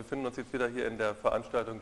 wir 0.00 0.04
befinden 0.04 0.24
uns 0.24 0.38
jetzt 0.38 0.50
wieder 0.54 0.66
hier 0.66 0.86
in 0.86 0.96
der 0.96 1.14
Veranstaltung 1.14 1.78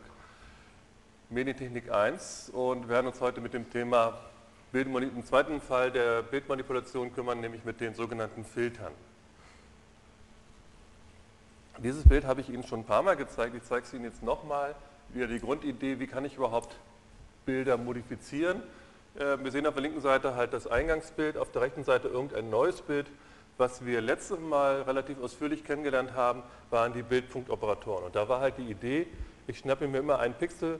Medientechnik 1.29 1.89
1 1.89 2.49
und 2.49 2.89
werden 2.89 3.07
uns 3.07 3.21
heute 3.21 3.39
mit 3.39 3.53
dem 3.53 3.69
Thema 3.71 4.19
im 4.73 5.25
zweiten 5.25 5.61
Fall 5.61 5.89
der 5.89 6.21
Bildmanipulation 6.23 7.13
kümmern, 7.13 7.39
nämlich 7.39 7.63
mit 7.63 7.79
den 7.79 7.93
sogenannten 7.95 8.43
Filtern. 8.43 8.91
Dieses 11.77 12.03
Bild 12.03 12.25
habe 12.25 12.41
ich 12.41 12.49
Ihnen 12.49 12.63
schon 12.63 12.81
ein 12.81 12.85
paar 12.85 13.03
Mal 13.03 13.15
gezeigt, 13.15 13.55
ich 13.55 13.63
zeige 13.63 13.85
es 13.85 13.93
Ihnen 13.93 14.03
jetzt 14.03 14.21
nochmal. 14.21 14.75
Wieder 15.13 15.27
die 15.27 15.39
Grundidee, 15.39 15.99
wie 15.99 16.07
kann 16.07 16.25
ich 16.25 16.35
überhaupt 16.35 16.75
Bilder 17.45 17.77
modifizieren. 17.77 18.61
Ähm, 19.17 19.45
wir 19.45 19.51
sehen 19.51 19.65
auf 19.65 19.75
der 19.75 19.83
linken 19.83 20.01
Seite 20.01 20.35
halt 20.35 20.51
das 20.51 20.67
Eingangsbild, 20.67 21.37
auf 21.37 21.53
der 21.53 21.61
rechten 21.61 21.85
Seite 21.85 22.09
irgendein 22.09 22.49
neues 22.49 22.81
Bild. 22.81 23.07
Was 23.59 23.85
wir 23.85 23.99
letztes 23.99 24.39
Mal 24.39 24.83
relativ 24.83 25.21
ausführlich 25.21 25.65
kennengelernt 25.65 26.13
haben, 26.13 26.43
waren 26.69 26.93
die 26.93 27.03
Bildpunktoperatoren. 27.03 28.05
Und 28.05 28.15
da 28.15 28.29
war 28.29 28.39
halt 28.39 28.57
die 28.57 28.71
Idee, 28.71 29.05
ich 29.47 29.59
schnappe 29.59 29.85
mir 29.85 29.97
immer 29.97 30.17
einen 30.19 30.33
Pixel, 30.33 30.79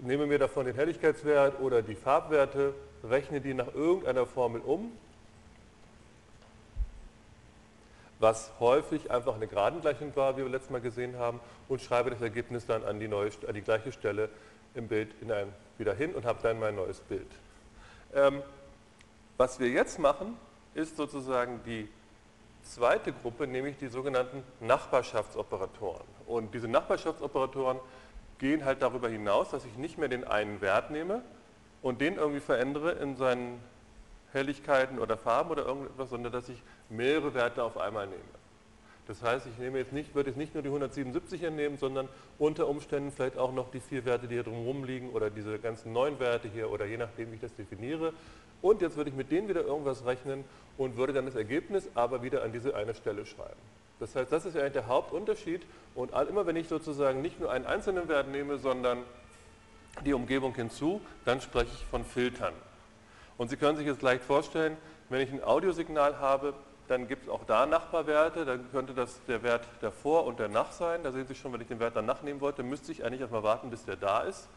nehme 0.00 0.26
mir 0.26 0.40
davon 0.40 0.66
den 0.66 0.74
Helligkeitswert 0.74 1.60
oder 1.60 1.80
die 1.80 1.94
Farbwerte, 1.94 2.74
rechne 3.04 3.40
die 3.40 3.54
nach 3.54 3.72
irgendeiner 3.72 4.26
Formel 4.26 4.60
um, 4.62 4.90
was 8.18 8.50
häufig 8.58 9.08
einfach 9.08 9.36
eine 9.36 9.46
Geradengleichung 9.46 10.16
war, 10.16 10.36
wie 10.36 10.42
wir 10.42 10.48
letztes 10.48 10.72
Mal 10.72 10.80
gesehen 10.80 11.20
haben, 11.20 11.38
und 11.68 11.80
schreibe 11.80 12.10
das 12.10 12.20
Ergebnis 12.20 12.66
dann 12.66 12.82
an 12.82 12.98
die, 12.98 13.06
neue, 13.06 13.30
an 13.46 13.54
die 13.54 13.62
gleiche 13.62 13.92
Stelle 13.92 14.28
im 14.74 14.88
Bild 14.88 15.14
ein, 15.22 15.52
wieder 15.78 15.94
hin 15.94 16.16
und 16.16 16.24
habe 16.24 16.40
dann 16.42 16.58
mein 16.58 16.74
neues 16.74 16.98
Bild. 16.98 17.30
Ähm, 18.12 18.42
was 19.36 19.60
wir 19.60 19.68
jetzt 19.68 20.00
machen, 20.00 20.36
ist 20.76 20.96
sozusagen 20.96 21.60
die 21.64 21.88
zweite 22.62 23.12
Gruppe, 23.12 23.46
nämlich 23.46 23.76
die 23.78 23.88
sogenannten 23.88 24.42
Nachbarschaftsoperatoren. 24.60 26.06
Und 26.26 26.52
diese 26.54 26.68
Nachbarschaftsoperatoren 26.68 27.78
gehen 28.38 28.64
halt 28.64 28.82
darüber 28.82 29.08
hinaus, 29.08 29.50
dass 29.50 29.64
ich 29.64 29.76
nicht 29.76 29.98
mehr 29.98 30.08
den 30.08 30.24
einen 30.24 30.60
Wert 30.60 30.90
nehme 30.90 31.22
und 31.82 32.00
den 32.00 32.16
irgendwie 32.16 32.40
verändere 32.40 32.92
in 32.92 33.16
seinen 33.16 33.60
Helligkeiten 34.32 34.98
oder 34.98 35.16
Farben 35.16 35.50
oder 35.50 35.64
irgendetwas, 35.64 36.10
sondern 36.10 36.32
dass 36.32 36.48
ich 36.48 36.62
mehrere 36.90 37.32
Werte 37.34 37.62
auf 37.62 37.78
einmal 37.78 38.06
nehme. 38.06 38.22
Das 39.06 39.22
heißt, 39.22 39.46
ich 39.46 39.58
nehme 39.58 39.78
jetzt 39.78 39.92
nicht, 39.92 40.14
würde 40.14 40.30
jetzt 40.30 40.36
nicht 40.36 40.54
nur 40.54 40.62
die 40.62 40.68
177er 40.68 41.50
nehmen, 41.50 41.76
sondern 41.78 42.08
unter 42.38 42.66
Umständen 42.66 43.12
vielleicht 43.12 43.38
auch 43.38 43.52
noch 43.52 43.70
die 43.70 43.80
vier 43.80 44.04
Werte, 44.04 44.26
die 44.26 44.34
hier 44.34 44.42
drumherum 44.42 44.84
liegen 44.84 45.10
oder 45.10 45.30
diese 45.30 45.58
ganzen 45.58 45.92
neun 45.92 46.18
Werte 46.18 46.48
hier 46.48 46.70
oder 46.70 46.86
je 46.86 46.96
nachdem, 46.96 47.30
wie 47.30 47.36
ich 47.36 47.40
das 47.40 47.54
definiere. 47.54 48.12
Und 48.62 48.82
jetzt 48.82 48.96
würde 48.96 49.10
ich 49.10 49.16
mit 49.16 49.30
denen 49.30 49.48
wieder 49.48 49.62
irgendwas 49.62 50.04
rechnen 50.04 50.44
und 50.76 50.96
würde 50.96 51.12
dann 51.12 51.26
das 51.26 51.36
Ergebnis 51.36 51.88
aber 51.94 52.22
wieder 52.22 52.42
an 52.42 52.52
diese 52.52 52.74
eine 52.74 52.94
Stelle 52.94 53.26
schreiben. 53.26 53.60
Das 54.00 54.14
heißt, 54.16 54.32
das 54.32 54.44
ist 54.44 54.54
ja 54.54 54.62
eigentlich 54.62 54.72
der 54.74 54.88
Hauptunterschied 54.88 55.62
und 55.94 56.10
immer 56.28 56.46
wenn 56.46 56.56
ich 56.56 56.68
sozusagen 56.68 57.22
nicht 57.22 57.38
nur 57.40 57.50
einen 57.50 57.64
einzelnen 57.64 58.08
Wert 58.08 58.28
nehme, 58.28 58.58
sondern 58.58 58.98
die 60.04 60.12
Umgebung 60.12 60.54
hinzu, 60.54 61.00
dann 61.24 61.40
spreche 61.40 61.70
ich 61.72 61.84
von 61.86 62.04
Filtern. 62.04 62.52
Und 63.38 63.48
Sie 63.50 63.56
können 63.56 63.76
sich 63.78 63.86
jetzt 63.86 64.02
leicht 64.02 64.22
vorstellen, 64.24 64.76
wenn 65.08 65.20
ich 65.20 65.30
ein 65.32 65.42
Audiosignal 65.42 66.18
habe, 66.18 66.54
dann 66.88 67.08
gibt 67.08 67.24
es 67.24 67.28
auch 67.28 67.44
da 67.44 67.66
Nachbarwerte, 67.66 68.44
dann 68.44 68.70
könnte 68.70 68.94
das 68.94 69.20
der 69.26 69.42
Wert 69.42 69.66
davor 69.80 70.24
und 70.24 70.40
danach 70.40 70.72
sein. 70.72 71.02
Da 71.02 71.12
sehen 71.12 71.26
Sie 71.26 71.34
schon, 71.34 71.52
wenn 71.52 71.60
ich 71.60 71.68
den 71.68 71.80
Wert 71.80 71.96
danach 71.96 72.22
nehmen 72.22 72.40
wollte, 72.40 72.62
müsste 72.62 72.92
ich 72.92 73.04
eigentlich 73.04 73.20
erstmal 73.20 73.42
warten, 73.42 73.70
bis 73.70 73.84
der 73.84 73.96
da 73.96 74.20
ist. 74.20 74.48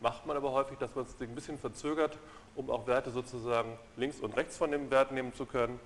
Macht 0.00 0.26
man 0.26 0.36
aber 0.36 0.52
häufig, 0.52 0.78
dass 0.78 0.94
man 0.94 1.04
es 1.04 1.20
ein 1.20 1.34
bisschen 1.34 1.58
verzögert, 1.58 2.16
um 2.54 2.70
auch 2.70 2.86
Werte 2.86 3.10
sozusagen 3.10 3.78
links 3.96 4.20
und 4.20 4.36
rechts 4.36 4.56
von 4.56 4.70
dem 4.70 4.90
Wert 4.90 5.12
nehmen 5.12 5.34
zu 5.34 5.44
können. 5.46 5.80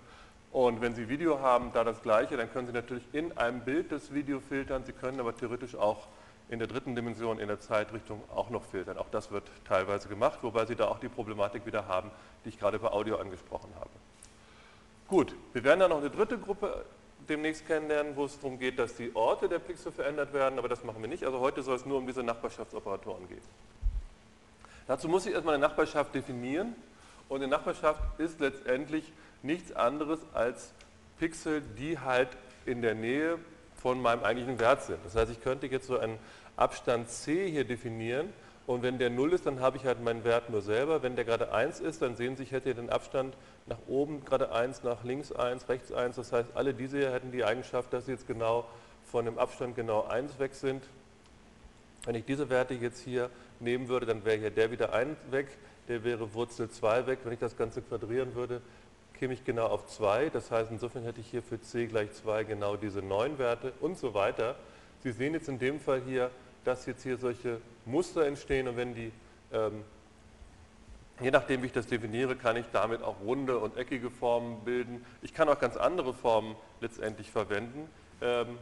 Und 0.50 0.82
wenn 0.82 0.94
Sie 0.94 1.08
Video 1.08 1.40
haben, 1.40 1.72
da 1.72 1.82
das 1.82 2.02
gleiche, 2.02 2.36
dann 2.36 2.52
können 2.52 2.66
Sie 2.66 2.74
natürlich 2.74 3.04
in 3.12 3.36
einem 3.38 3.60
Bild 3.60 3.90
das 3.90 4.12
Video 4.12 4.40
filtern. 4.40 4.84
Sie 4.84 4.92
können 4.92 5.18
aber 5.18 5.34
theoretisch 5.34 5.74
auch 5.74 6.08
in 6.50 6.58
der 6.58 6.68
dritten 6.68 6.94
Dimension, 6.94 7.38
in 7.38 7.48
der 7.48 7.60
Zeitrichtung 7.60 8.22
auch 8.34 8.50
noch 8.50 8.64
filtern. 8.64 8.98
Auch 8.98 9.08
das 9.10 9.30
wird 9.30 9.44
teilweise 9.64 10.08
gemacht, 10.08 10.40
wobei 10.42 10.66
Sie 10.66 10.76
da 10.76 10.88
auch 10.88 10.98
die 10.98 11.08
Problematik 11.08 11.64
wieder 11.64 11.88
haben, 11.88 12.10
die 12.44 12.50
ich 12.50 12.58
gerade 12.58 12.78
bei 12.78 12.88
Audio 12.88 13.16
angesprochen 13.16 13.72
habe. 13.76 13.90
Gut, 15.12 15.36
wir 15.52 15.62
werden 15.62 15.80
dann 15.80 15.90
noch 15.90 15.98
eine 15.98 16.08
dritte 16.08 16.38
Gruppe 16.38 16.86
demnächst 17.28 17.66
kennenlernen, 17.66 18.16
wo 18.16 18.24
es 18.24 18.40
darum 18.40 18.58
geht, 18.58 18.78
dass 18.78 18.96
die 18.96 19.14
Orte 19.14 19.46
der 19.46 19.58
Pixel 19.58 19.92
verändert 19.92 20.32
werden, 20.32 20.58
aber 20.58 20.70
das 20.70 20.84
machen 20.84 21.02
wir 21.02 21.08
nicht. 21.10 21.22
Also 21.24 21.38
heute 21.38 21.62
soll 21.62 21.76
es 21.76 21.84
nur 21.84 21.98
um 21.98 22.06
diese 22.06 22.22
Nachbarschaftsoperatoren 22.22 23.28
gehen. 23.28 23.42
Dazu 24.86 25.10
muss 25.10 25.26
ich 25.26 25.34
erstmal 25.34 25.56
eine 25.56 25.66
Nachbarschaft 25.66 26.14
definieren 26.14 26.74
und 27.28 27.42
eine 27.42 27.48
Nachbarschaft 27.48 28.00
ist 28.16 28.40
letztendlich 28.40 29.12
nichts 29.42 29.70
anderes 29.76 30.20
als 30.32 30.72
Pixel, 31.18 31.60
die 31.60 31.98
halt 31.98 32.30
in 32.64 32.80
der 32.80 32.94
Nähe 32.94 33.38
von 33.82 34.00
meinem 34.00 34.24
eigentlichen 34.24 34.58
Wert 34.58 34.82
sind. 34.82 35.04
Das 35.04 35.14
heißt, 35.14 35.30
ich 35.30 35.42
könnte 35.42 35.66
jetzt 35.66 35.88
so 35.88 35.98
einen 35.98 36.18
Abstand 36.56 37.10
c 37.10 37.50
hier 37.50 37.64
definieren 37.64 38.32
und 38.66 38.82
wenn 38.82 38.98
der 38.98 39.10
0 39.10 39.32
ist, 39.32 39.46
dann 39.46 39.60
habe 39.60 39.76
ich 39.76 39.84
halt 39.84 40.02
meinen 40.02 40.24
Wert 40.24 40.50
nur 40.50 40.62
selber. 40.62 41.02
Wenn 41.02 41.16
der 41.16 41.24
gerade 41.24 41.52
1 41.52 41.80
ist, 41.80 42.00
dann 42.00 42.14
sehen 42.14 42.36
Sie, 42.36 42.44
ich 42.44 42.52
hätte 42.52 42.74
den 42.74 42.90
Abstand 42.90 43.36
nach 43.66 43.78
oben 43.88 44.24
gerade 44.24 44.52
1, 44.52 44.84
nach 44.84 45.02
links 45.02 45.32
1, 45.32 45.68
rechts 45.68 45.92
1. 45.92 46.16
Das 46.16 46.32
heißt, 46.32 46.50
alle 46.54 46.72
diese 46.72 46.98
hier 46.98 47.12
hätten 47.12 47.32
die 47.32 47.44
Eigenschaft, 47.44 47.92
dass 47.92 48.06
sie 48.06 48.12
jetzt 48.12 48.26
genau 48.26 48.64
von 49.04 49.24
dem 49.24 49.38
Abstand 49.38 49.74
genau 49.74 50.06
1 50.06 50.38
weg 50.38 50.54
sind. 50.54 50.84
Wenn 52.04 52.14
ich 52.14 52.24
diese 52.24 52.50
Werte 52.50 52.74
jetzt 52.74 53.00
hier 53.00 53.30
nehmen 53.58 53.88
würde, 53.88 54.06
dann 54.06 54.24
wäre 54.24 54.38
hier 54.38 54.50
der 54.50 54.70
wieder 54.70 54.92
1 54.92 55.16
weg, 55.30 55.48
der 55.88 56.04
wäre 56.04 56.32
Wurzel 56.32 56.70
2 56.70 57.06
weg. 57.06 57.18
Wenn 57.24 57.32
ich 57.32 57.40
das 57.40 57.56
Ganze 57.56 57.82
quadrieren 57.82 58.34
würde, 58.36 58.62
käme 59.14 59.34
ich 59.34 59.44
genau 59.44 59.66
auf 59.66 59.86
2. 59.86 60.30
Das 60.30 60.52
heißt, 60.52 60.70
insofern 60.70 61.02
hätte 61.02 61.20
ich 61.20 61.26
hier 61.26 61.42
für 61.42 61.60
c 61.60 61.86
gleich 61.86 62.12
2 62.12 62.44
genau 62.44 62.76
diese 62.76 63.02
9 63.02 63.38
Werte 63.38 63.72
und 63.80 63.98
so 63.98 64.14
weiter. 64.14 64.54
Sie 65.00 65.10
sehen 65.10 65.34
jetzt 65.34 65.48
in 65.48 65.58
dem 65.58 65.80
Fall 65.80 66.00
hier, 66.06 66.30
dass 66.64 66.86
jetzt 66.86 67.02
hier 67.02 67.16
solche 67.16 67.60
Muster 67.84 68.26
entstehen 68.26 68.68
und 68.68 68.76
wenn 68.76 68.94
die, 68.94 69.12
ähm, 69.52 69.84
je 71.20 71.30
nachdem 71.30 71.62
wie 71.62 71.66
ich 71.66 71.72
das 71.72 71.86
definiere, 71.86 72.36
kann 72.36 72.56
ich 72.56 72.66
damit 72.72 73.02
auch 73.02 73.20
runde 73.20 73.58
und 73.58 73.76
eckige 73.76 74.10
Formen 74.10 74.60
bilden. 74.64 75.04
Ich 75.22 75.34
kann 75.34 75.48
auch 75.48 75.58
ganz 75.58 75.76
andere 75.76 76.14
Formen 76.14 76.56
letztendlich 76.80 77.30
verwenden. 77.30 77.88
Ähm, 78.20 78.58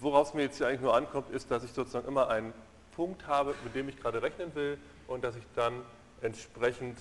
worauf 0.00 0.34
mir 0.34 0.42
jetzt 0.42 0.58
hier 0.58 0.68
eigentlich 0.68 0.80
nur 0.80 0.94
ankommt, 0.94 1.30
ist, 1.30 1.50
dass 1.50 1.64
ich 1.64 1.72
sozusagen 1.72 2.08
immer 2.08 2.28
einen 2.28 2.52
Punkt 2.96 3.26
habe, 3.26 3.54
mit 3.64 3.74
dem 3.74 3.88
ich 3.88 4.00
gerade 4.00 4.22
rechnen 4.22 4.54
will 4.54 4.78
und 5.06 5.24
dass 5.24 5.36
ich 5.36 5.44
dann 5.54 5.74
entsprechend 6.22 6.98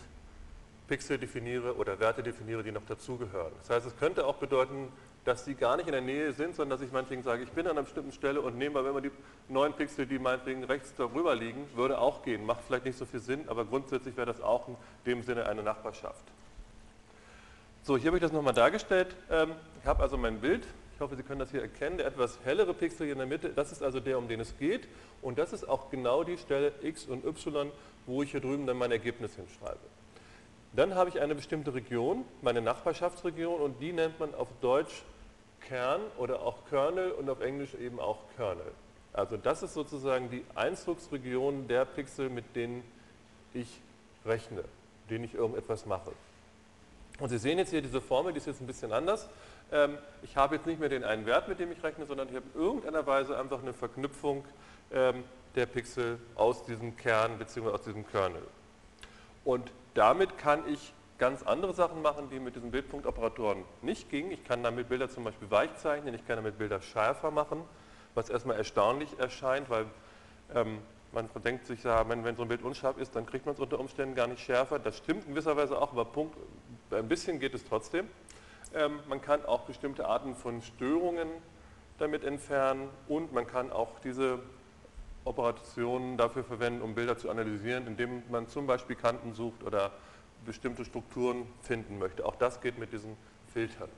Pixel 0.88 1.18
definiere 1.18 1.76
oder 1.76 2.00
Werte 2.00 2.24
definiere, 2.24 2.64
die 2.64 2.72
noch 2.72 2.86
dazugehören. 2.86 3.52
Das 3.60 3.70
heißt, 3.70 3.86
es 3.86 3.98
könnte 3.98 4.26
auch 4.26 4.36
bedeuten, 4.36 4.92
dass 5.26 5.46
sie 5.46 5.56
gar 5.56 5.78
nicht 5.78 5.88
in 5.88 5.92
der 5.92 6.02
Nähe 6.02 6.34
sind, 6.34 6.56
sondern 6.56 6.78
dass 6.78 6.86
ich 6.86 6.92
meinetwegen 6.92 7.24
sage, 7.24 7.44
ich 7.44 7.52
bin 7.52 7.66
an 7.66 7.74
einer 7.74 7.84
bestimmten 7.84 8.12
Stelle 8.12 8.42
und 8.42 8.58
nehme 8.58 8.80
aber 8.80 8.90
immer 8.90 9.02
die 9.02 9.12
neun 9.48 9.74
Pixel, 9.74 10.06
die 10.06 10.20
meinetwegen 10.20 10.64
rechts 10.64 10.94
darüber 10.98 11.36
liegen, 11.36 11.68
würde 11.76 12.00
auch 12.00 12.24
gehen. 12.24 12.46
Macht 12.46 12.62
vielleicht 12.66 12.86
nicht 12.86 12.98
so 12.98 13.06
viel 13.06 13.20
Sinn, 13.20 13.48
aber 13.48 13.66
grundsätzlich 13.66 14.16
wäre 14.16 14.28
das 14.28 14.42
auch 14.42 14.68
in 14.68 14.76
dem 15.06 15.24
Sinne 15.24 15.46
eine 15.46 15.64
Nachbarschaft. 15.64 16.24
So, 17.84 17.98
hier 17.98 18.08
habe 18.08 18.18
ich 18.18 18.24
das 18.24 18.32
nochmal 18.32 18.54
dargestellt. 18.54 19.16
Ähm, 19.30 19.54
ich 19.82 19.88
habe 19.88 20.04
also 20.04 20.18
mein 20.18 20.40
Bild. 20.40 20.66
Ich 20.96 21.02
hoffe, 21.02 21.16
Sie 21.16 21.24
können 21.24 21.40
das 21.40 21.52
hier 21.52 21.62
erkennen. 21.62 21.98
Der 21.98 22.08
etwas 22.08 22.40
hellere 22.44 22.74
Pixel 22.74 23.06
hier 23.06 23.14
in 23.14 23.20
der 23.20 23.28
Mitte, 23.28 23.50
das 23.50 23.72
ist 23.72 23.82
also 23.82 24.00
der, 24.00 24.18
um 24.18 24.28
den 24.28 24.42
es 24.42 24.58
geht. 24.58 24.88
Und 25.22 25.38
das 25.38 25.54
ist 25.54 25.68
auch 25.68 25.90
genau 25.90 26.24
die 26.24 26.38
Stelle 26.38 26.74
x 26.82 27.06
und 27.06 27.26
y, 27.26 27.72
wo 28.06 28.22
ich 28.22 28.32
hier 28.32 28.42
drüben 28.42 28.68
dann 28.68 28.78
mein 28.78 28.92
Ergebnis 28.92 29.36
hinschreibe. 29.36 29.80
Dann 30.74 30.96
habe 30.96 31.10
ich 31.10 31.20
eine 31.20 31.36
bestimmte 31.36 31.74
Region, 31.74 32.26
meine 32.42 32.62
Nachbarschaftsregion, 32.62 33.60
und 33.60 33.80
die 33.82 33.92
nennt 33.92 34.20
man 34.20 34.36
auf 34.36 34.48
Deutsch 34.62 35.04
Kern 35.62 36.02
oder 36.18 36.42
auch 36.42 36.66
Kernel 36.70 37.12
und 37.12 37.30
auf 37.30 37.42
Englisch 37.42 37.74
eben 37.74 38.00
auch 38.00 38.18
Kernel. 38.36 38.72
Also 39.14 39.38
das 39.38 39.64
ist 39.64 39.74
sozusagen 39.74 40.30
die 40.30 40.46
Einzugsregion 40.56 41.68
der 41.68 41.86
Pixel, 41.86 42.30
mit 42.30 42.56
denen 42.56 42.84
ich 43.54 43.82
rechne, 44.26 44.64
denen 45.10 45.24
ich 45.24 45.34
irgendetwas 45.34 45.86
mache. 45.86 46.12
Und 47.20 47.30
Sie 47.30 47.38
sehen 47.38 47.58
jetzt 47.58 47.72
hier 47.72 47.82
diese 47.82 48.02
Formel, 48.02 48.32
die 48.32 48.38
ist 48.38 48.48
jetzt 48.48 48.62
ein 48.62 48.68
bisschen 48.68 48.94
anders. 48.94 49.28
Ähm, 49.72 49.98
ich 50.22 50.38
habe 50.38 50.56
jetzt 50.56 50.66
nicht 50.66 50.80
mehr 50.80 50.90
den 50.90 51.04
einen 51.04 51.26
Wert, 51.26 51.48
mit 51.48 51.60
dem 51.60 51.72
ich 51.72 51.84
rechne, 51.84 52.06
sondern 52.06 52.30
ich 52.30 52.36
habe 52.36 52.46
in 52.54 52.62
irgendeiner 52.62 53.06
Weise 53.06 53.38
einfach 53.38 53.62
eine 53.62 53.74
Verknüpfung 53.74 54.46
ähm, 54.92 55.24
der 55.56 55.66
Pixel 55.66 56.20
aus 56.36 56.64
diesem 56.64 56.96
Kern 56.96 57.38
bzw. 57.38 57.70
aus 57.70 57.82
diesem 57.82 58.08
Kernel. 58.08 58.42
Und 59.44 59.72
damit 60.00 60.38
kann 60.38 60.66
ich 60.66 60.94
ganz 61.18 61.44
andere 61.44 61.74
Sachen 61.74 62.02
machen, 62.02 62.30
die 62.30 62.40
mit 62.40 62.56
diesen 62.56 62.72
Bildpunktoperatoren 62.72 63.66
nicht 63.82 64.10
gingen. 64.10 64.32
Ich 64.32 64.46
kann 64.46 64.64
damit 64.64 64.88
Bilder 64.88 65.10
zum 65.10 65.26
Beispiel 65.26 65.52
weich 65.52 65.76
zeichnen, 65.76 66.14
ich 66.14 66.26
kann 66.26 66.38
damit 66.38 66.58
Bilder 66.58 66.82
schärfer 66.82 67.32
machen, 67.32 67.66
was 68.16 68.30
erstmal 68.30 68.56
erstaunlich 68.56 69.20
erscheint, 69.20 69.70
weil 69.70 69.88
ähm, 70.56 70.78
man 71.12 71.28
denkt 71.44 71.66
sich, 71.66 71.84
ja, 71.84 72.08
wenn, 72.08 72.24
wenn, 72.24 72.38
so 72.38 72.44
ein 72.44 72.48
Bild 72.48 72.64
unscharf 72.64 72.98
ist, 72.98 73.14
dann 73.14 73.26
kriegt 73.26 73.46
man 73.46 73.56
es 73.56 73.60
unter 73.60 73.78
Umständen 73.78 74.16
gar 74.16 74.28
nicht 74.28 74.42
schärfer. 74.42 74.80
Das 74.80 74.98
stimmt 74.98 75.26
in 75.26 75.32
gewisser 75.32 75.58
Weise 75.58 75.78
auch, 75.78 75.92
aber 75.92 76.06
Punkt, 76.06 76.38
ein 76.92 77.10
bisschen 77.10 77.42
geht 77.42 77.54
es 77.54 77.66
trotzdem. 77.66 78.08
Ähm, 78.74 79.02
man 79.10 79.22
kann 79.22 79.44
auch 79.44 79.64
bestimmte 79.64 80.08
Arten 80.08 80.34
von 80.34 80.62
Störungen 80.62 81.28
damit 81.98 82.24
entfernen 82.24 82.90
und 83.10 83.34
man 83.34 83.46
kann 83.46 83.70
auch 83.70 84.00
diese 84.00 84.40
Operationen 85.26 86.18
dafür 86.18 86.44
verwenden, 86.44 86.82
um 86.82 86.96
Bilder 86.96 87.18
zu 87.18 87.30
analysieren, 87.30 87.88
indem 87.88 88.24
man 88.30 88.48
zum 88.48 88.68
Beispiel 88.68 88.96
Kanten 88.96 89.34
sucht 89.34 89.64
oder 89.64 89.92
bestimmte 90.46 90.86
Strukturen 90.86 91.46
finden 91.62 92.00
möchte. 92.00 92.26
Auch 92.26 92.36
das 92.36 92.62
geht 92.62 92.78
mit 92.78 92.94
diesen 92.94 93.18
Filtern. 93.54 93.90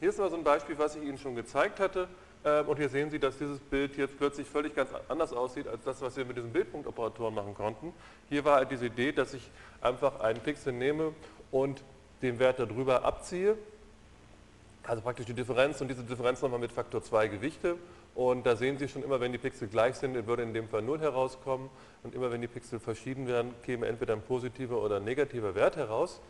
Hier 0.00 0.10
ist 0.10 0.18
mal 0.18 0.30
so 0.30 0.36
ein 0.36 0.44
Beispiel, 0.44 0.78
was 0.78 0.96
ich 0.96 1.02
Ihnen 1.02 1.18
schon 1.18 1.34
gezeigt 1.34 1.80
hatte. 1.80 2.08
Ähm, 2.44 2.68
und 2.68 2.76
hier 2.76 2.88
sehen 2.88 3.10
Sie, 3.10 3.18
dass 3.18 3.38
dieses 3.38 3.58
Bild 3.58 3.96
jetzt 3.96 4.18
plötzlich 4.18 4.46
völlig 4.46 4.74
ganz 4.74 4.90
anders 5.08 5.32
aussieht, 5.32 5.66
als 5.66 5.82
das, 5.84 6.02
was 6.02 6.16
wir 6.16 6.24
mit 6.24 6.36
diesen 6.36 6.52
Bildpunktoperatoren 6.52 7.34
machen 7.34 7.54
konnten. 7.54 7.92
Hier 8.28 8.44
war 8.44 8.56
halt 8.56 8.70
diese 8.70 8.86
Idee, 8.86 9.12
dass 9.12 9.32
ich 9.32 9.50
einfach 9.80 10.20
einen 10.20 10.40
Pixel 10.40 10.72
nehme 10.72 11.14
und 11.50 11.82
den 12.20 12.38
Wert 12.38 12.58
darüber 12.58 13.04
abziehe. 13.04 13.56
Also 14.82 15.00
praktisch 15.00 15.26
die 15.26 15.34
Differenz 15.34 15.80
und 15.80 15.88
diese 15.88 16.02
Differenz 16.02 16.42
nochmal 16.42 16.60
mit 16.60 16.72
Faktor 16.72 17.02
2 17.02 17.28
gewichte. 17.28 17.76
Und 18.14 18.46
da 18.46 18.54
sehen 18.54 18.78
Sie 18.78 18.88
schon 18.88 19.02
immer, 19.02 19.20
wenn 19.20 19.32
die 19.32 19.38
Pixel 19.38 19.66
gleich 19.66 19.96
sind, 19.96 20.26
würde 20.26 20.42
in 20.42 20.54
dem 20.54 20.68
Fall 20.68 20.82
0 20.82 21.00
herauskommen. 21.00 21.68
Und 22.02 22.14
immer 22.14 22.30
wenn 22.30 22.40
die 22.40 22.48
Pixel 22.48 22.78
verschieden 22.78 23.26
wären, 23.26 23.54
käme 23.64 23.86
entweder 23.86 24.12
ein 24.12 24.22
positiver 24.22 24.80
oder 24.80 24.96
ein 24.96 25.04
negativer 25.04 25.54
Wert 25.54 25.76
heraus. 25.76 26.20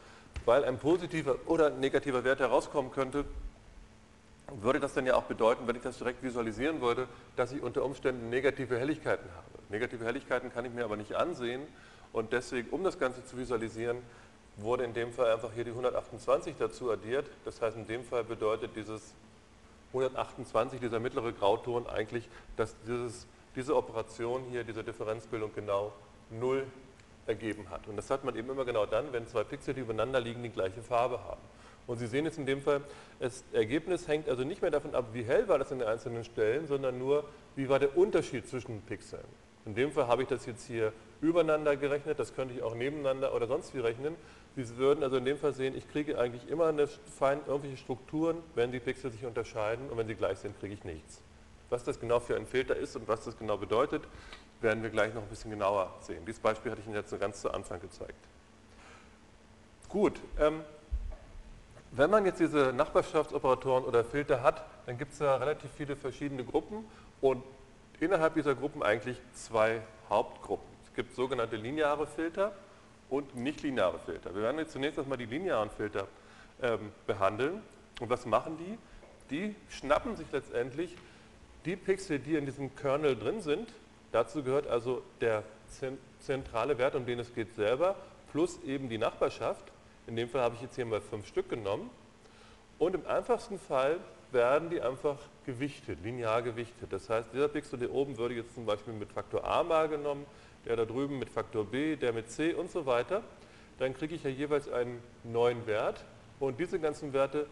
Weil 0.47 0.65
ein 0.65 0.79
positiver 0.79 1.37
oder 1.47 1.71
negativer 1.71 2.25
Wert 2.25 2.41
herauskommen 2.41 2.91
könnte, 2.91 3.25
würde 4.61 4.81
das 4.81 4.95
dann 4.95 5.07
ja 5.07 5.15
auch 5.15 5.25
bedeuten, 5.25 5.67
wenn 5.67 5.77
ich 5.77 5.83
das 5.83 5.99
direkt 5.99 6.23
visualisieren 6.23 6.81
würde, 6.81 7.09
dass 7.37 7.53
ich 7.53 7.63
unter 7.63 7.85
Umständen 7.85 8.31
negative 8.31 8.79
Helligkeiten 8.79 9.29
habe. 9.35 9.47
Negative 9.71 10.05
Helligkeiten 10.05 10.53
kann 10.53 10.65
ich 10.65 10.73
mir 10.73 10.85
aber 10.85 10.97
nicht 10.97 11.15
ansehen 11.15 11.63
und 12.13 12.33
deswegen, 12.33 12.69
um 12.71 12.85
das 12.85 12.99
Ganze 12.99 13.25
zu 13.25 13.39
visualisieren, 13.39 13.99
wurde 14.57 14.85
in 14.85 14.95
dem 14.95 15.13
Fall 15.13 15.33
einfach 15.33 15.51
hier 15.53 15.65
die 15.65 15.71
128 15.71 16.55
dazu 16.59 16.91
addiert. 16.91 17.27
Das 17.45 17.61
heißt, 17.61 17.77
in 17.77 17.87
dem 17.87 18.05
Fall 18.05 18.23
bedeutet 18.23 18.77
dieses 18.77 19.15
128, 19.95 20.81
dieser 20.81 21.01
mittlere 21.01 21.33
Grauton 21.33 21.87
eigentlich, 21.87 22.29
dass 22.57 22.75
dieses, 22.87 23.27
diese 23.55 23.77
Operation 23.77 24.43
hier, 24.51 24.65
diese 24.65 24.83
Differenzbildung 24.83 25.53
genau 25.55 25.93
0 26.31 26.67
ergeben 27.27 27.71
hat. 27.71 27.87
Und 27.89 27.97
das 27.97 28.11
hat 28.11 28.25
man 28.25 28.37
eben 28.37 28.51
immer 28.51 28.65
genau 28.65 28.87
dann, 28.87 29.13
wenn 29.13 29.27
zwei 29.27 29.45
Pixel, 29.45 29.75
die 29.75 29.81
übereinander 29.81 30.21
liegen, 30.21 30.43
die 30.43 30.51
gleiche 30.51 30.83
Farbe 30.83 31.23
haben. 31.25 31.41
Und 31.87 31.99
Sie 31.99 32.07
sehen 32.07 32.25
jetzt 32.25 32.39
in 32.39 32.47
dem 32.47 32.63
Fall, 32.63 32.83
das 33.21 33.45
Ergebnis 33.53 34.09
hängt 34.09 34.29
also 34.29 34.43
nicht 34.43 34.63
mehr 34.63 34.71
davon 34.71 34.95
ab, 34.95 35.07
wie 35.13 35.23
hell 35.23 35.49
war 35.49 35.59
das 35.59 35.71
in 35.71 35.79
den 35.79 35.89
einzelnen 35.89 36.25
Stellen, 36.25 36.67
sondern 36.67 36.99
nur, 36.99 37.25
wie 37.57 37.69
war 37.69 37.79
der 37.79 37.97
Unterschied 37.97 38.49
zwischen 38.49 38.73
den 38.79 38.83
Pixeln. 38.83 39.25
In 39.67 39.75
dem 39.75 39.93
Fall 39.93 40.07
habe 40.07 40.23
ich 40.23 40.29
das 40.29 40.47
jetzt 40.47 40.67
hier 40.67 40.93
übereinander 41.21 41.77
gerechnet, 41.77 42.19
das 42.19 42.35
könnte 42.35 42.55
ich 42.55 42.63
auch 42.63 42.75
nebeneinander 42.75 43.35
oder 43.35 43.47
sonst 43.47 43.75
wie 43.75 43.81
rechnen. 43.81 44.17
Sie 44.57 44.77
würden 44.77 45.03
also 45.03 45.17
in 45.17 45.25
dem 45.25 45.37
Fall 45.37 45.53
sehen, 45.53 45.77
ich 45.77 45.91
kriege 45.91 46.19
eigentlich 46.19 46.49
immer 46.49 46.67
eine 46.67 46.87
fein 46.87 47.41
irgendwelche 47.47 47.77
Strukturen, 47.77 48.39
wenn 48.55 48.71
die 48.71 48.79
Pixel 48.79 49.11
sich 49.11 49.25
unterscheiden 49.25 49.91
und 49.91 49.97
wenn 49.99 50.07
sie 50.07 50.15
gleich 50.15 50.39
sind, 50.39 50.59
kriege 50.61 50.75
ich 50.75 50.85
nichts. 50.85 51.21
Was 51.71 51.83
das 51.83 51.99
genau 51.99 52.21
für 52.21 52.37
ein 52.37 52.47
Filter 52.47 52.77
ist 52.77 52.95
und 52.95 53.09
was 53.09 53.25
das 53.25 53.37
genau 53.37 53.57
bedeutet, 53.57 54.05
werden 54.61 54.83
wir 54.83 54.91
gleich 54.91 55.13
noch 55.13 55.23
ein 55.23 55.29
bisschen 55.29 55.51
genauer 55.51 55.93
sehen. 56.01 56.25
Dieses 56.25 56.41
Beispiel 56.41 56.71
hatte 56.71 56.81
ich 56.81 56.87
Ihnen 56.87 56.97
jetzt 56.97 57.19
ganz 57.19 57.41
zu 57.41 57.53
Anfang 57.53 57.81
gezeigt. 57.81 58.15
Gut, 59.89 60.21
ähm, 60.39 60.61
wenn 61.91 62.11
man 62.11 62.25
jetzt 62.25 62.39
diese 62.41 62.73
Nachbarschaftsoperatoren 62.73 63.85
oder 63.85 64.05
Filter 64.05 64.43
hat, 64.43 64.65
dann 64.87 64.99
gibt 64.99 65.13
es 65.13 65.19
da 65.19 65.37
relativ 65.37 65.71
viele 65.73 65.97
verschiedene 65.97 66.45
Gruppen 66.45 66.85
und 67.21 67.43
innerhalb 68.01 68.35
dieser 68.35 68.55
Gruppen 68.55 68.83
eigentlich 68.83 69.21
zwei 69.33 69.81
Hauptgruppen. 70.09 70.67
Es 70.85 70.95
gibt 70.95 71.15
sogenannte 71.15 71.57
lineare 71.57 72.07
Filter 72.07 72.53
und 73.11 73.37
nichtlineare 73.37 73.99
Filter. 73.99 74.35
Wir 74.35 74.43
werden 74.43 74.59
jetzt 74.59 74.73
zunächst 74.73 74.99
erstmal 74.99 75.19
die 75.19 75.27
linearen 75.27 75.71
Filter 75.71 76.07
ähm, 76.63 76.93
behandeln. 77.07 77.63
Und 78.01 78.11
was 78.11 78.27
machen 78.27 78.59
die? 78.59 78.79
Die 79.31 79.55
schnappen 79.71 80.17
sich 80.17 80.27
letztendlich 80.33 80.97
die 81.65 81.77
Pixel, 81.77 82.19
die 82.19 82.35
in 82.35 82.45
diesem 82.45 82.75
Kernel 82.77 83.17
drin 83.17 83.41
sind. 83.41 83.73
Dazu 84.13 84.43
gehört 84.43 84.67
also 84.67 85.03
der 85.21 85.43
zentrale 86.21 86.79
Wert, 86.79 86.95
um 86.95 87.07
den 87.07 87.19
es 87.19 87.35
geht, 87.35 87.55
selber, 87.55 87.97
plus 88.33 88.63
eben 88.65 88.89
die 88.89 88.99
Nachbarschaft 88.99 89.73
in 90.07 90.17
dem 90.17 90.29
Fall 90.29 90.43
habe 90.43 90.55
ich 90.55 90.63
jetzt 90.63 90.77
hier 90.77 90.85
mal 90.85 91.01
fünf 91.01 91.27
Stück 91.27 91.49
genommen. 91.49 91.91
Und 92.79 92.95
im 92.95 93.07
einfachsten 93.07 93.59
Fall 93.59 93.99
werden 94.33 94.69
die 94.69 94.81
einfach 94.81 95.17
gewichtet, 95.47 96.01
linear 96.03 96.43
gewichtet. 96.43 96.93
Das 96.93 97.09
heißt, 97.09 97.33
dieser 97.33 97.49
Pixel 97.49 97.79
hier 97.79 97.93
oben 97.93 98.19
würde 98.19 98.35
jetzt 98.35 98.55
zum 98.55 98.67
Beispiel 98.67 98.93
mit 98.93 99.13
Faktor 99.13 99.45
a 99.45 99.63
mal 99.63 99.89
genommen, 99.89 100.27
der 100.67 100.77
da 100.77 100.85
drüben 100.85 101.19
mit 101.19 101.31
Faktor 101.31 101.65
b, 101.65 101.97
der 101.97 102.13
mit 102.13 102.31
c 102.31 102.55
und 102.55 102.71
so 102.71 102.87
weiter. 102.87 103.23
Dann 103.79 103.95
kriege 103.95 104.15
ich 104.15 104.23
ja 104.23 104.31
jeweils 104.31 104.71
einen 104.71 105.03
neuen 105.25 105.67
Wert 105.67 106.05
und 106.41 106.59
diese 106.61 106.79
ganzen 106.79 107.13
Werte 107.13 107.47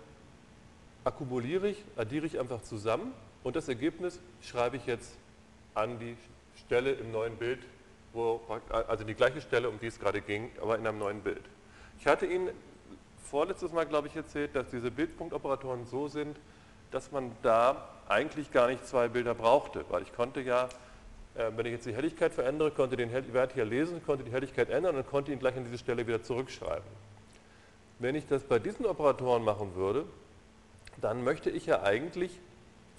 akkumuliere 1.05 1.69
ich, 1.69 1.85
addiere 1.97 2.27
ich 2.27 2.39
einfach 2.39 2.63
zusammen 2.63 3.13
und 3.43 3.57
das 3.57 3.69
Ergebnis 3.69 4.21
schreibe 4.41 4.77
ich 4.77 4.87
jetzt 4.87 5.17
an 5.75 5.99
die 5.99 6.17
Stelle 6.65 6.93
im 6.93 7.11
neuen 7.11 7.37
Bild, 7.37 7.61
wo, 8.13 8.41
also 8.71 9.05
die 9.05 9.15
gleiche 9.15 9.41
Stelle, 9.41 9.69
um 9.69 9.79
die 9.81 9.87
es 9.87 9.99
gerade 9.99 10.21
ging, 10.21 10.51
aber 10.61 10.79
in 10.79 10.87
einem 10.87 10.99
neuen 10.99 11.21
Bild. 11.21 11.43
Ich 11.99 12.07
hatte 12.07 12.27
Ihnen 12.27 12.51
vorletztes 13.25 13.73
Mal, 13.73 13.87
glaube 13.87 14.09
ich, 14.09 14.17
erzählt, 14.17 14.55
dass 14.55 14.71
diese 14.71 14.91
Bildpunktoperatoren 14.91 15.87
so 15.87 16.09
sind, 16.09 16.37
dass 16.91 17.11
man 17.11 17.33
da 17.43 17.89
eigentlich 18.09 18.53
gar 18.53 18.69
nicht 18.69 18.87
zwei 18.87 19.09
Bilder 19.09 19.35
brauchte, 19.35 19.85
weil 19.89 20.03
ich 20.03 20.13
konnte 20.15 20.41
ja, 20.41 20.69
wenn 21.35 21.67
ich 21.67 21.73
jetzt 21.73 21.87
die 21.87 21.95
Helligkeit 21.95 22.33
verändere, 22.33 22.71
konnte 22.71 22.97
den 22.97 23.11
Wert 23.11 23.53
hier 23.55 23.65
lesen, 23.65 24.05
konnte 24.05 24.25
die 24.25 24.33
Helligkeit 24.33 24.69
ändern 24.69 24.97
und 24.97 25.07
konnte 25.07 25.33
ihn 25.33 25.39
gleich 25.39 25.57
an 25.57 25.65
diese 25.65 25.79
Stelle 25.79 26.07
wieder 26.07 26.23
zurückschreiben. 26.23 26.85
Wenn 27.99 28.15
ich 28.15 28.27
das 28.27 28.43
bei 28.43 28.59
diesen 28.59 28.85
Operatoren 28.85 29.45
machen 29.45 29.75
würde, 29.75 30.05
dann 31.01 31.25
möchte 31.25 31.51
ich 31.51 31.67
ja 31.67 31.83
eigentlich 31.83 32.39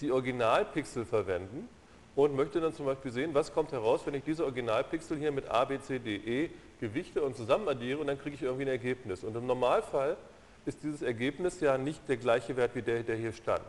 die 0.02 0.12
Originalpixel 0.12 1.06
verwenden 1.06 1.68
und 2.16 2.36
möchte 2.36 2.62
dann 2.62 2.74
zum 2.74 2.86
Beispiel 2.86 3.12
sehen, 3.12 3.34
was 3.34 3.54
kommt 3.54 3.72
heraus, 3.72 4.02
wenn 4.06 4.14
ich 4.14 4.24
diese 4.24 4.44
Originalpixel 4.46 5.18
hier 5.18 5.32
mit 5.32 5.50
A, 5.50 5.66
B, 5.66 5.80
C, 5.80 6.00
D, 6.00 6.16
E 6.16 6.50
gewichte 6.80 7.22
und 7.22 7.36
zusammen 7.36 7.68
addiere 7.68 8.00
und 8.00 8.08
dann 8.08 8.20
kriege 8.20 8.36
ich 8.36 8.42
irgendwie 8.42 8.64
ein 8.64 8.70
Ergebnis. 8.70 9.24
Und 9.24 9.36
im 9.36 9.46
Normalfall 9.46 10.18
ist 10.66 10.84
dieses 10.84 11.02
Ergebnis 11.02 11.60
ja 11.60 11.78
nicht 11.78 12.08
der 12.08 12.18
gleiche 12.18 12.56
Wert 12.58 12.76
wie 12.76 12.82
der, 12.82 13.04
der 13.04 13.16
hier 13.16 13.34
stand. 13.34 13.64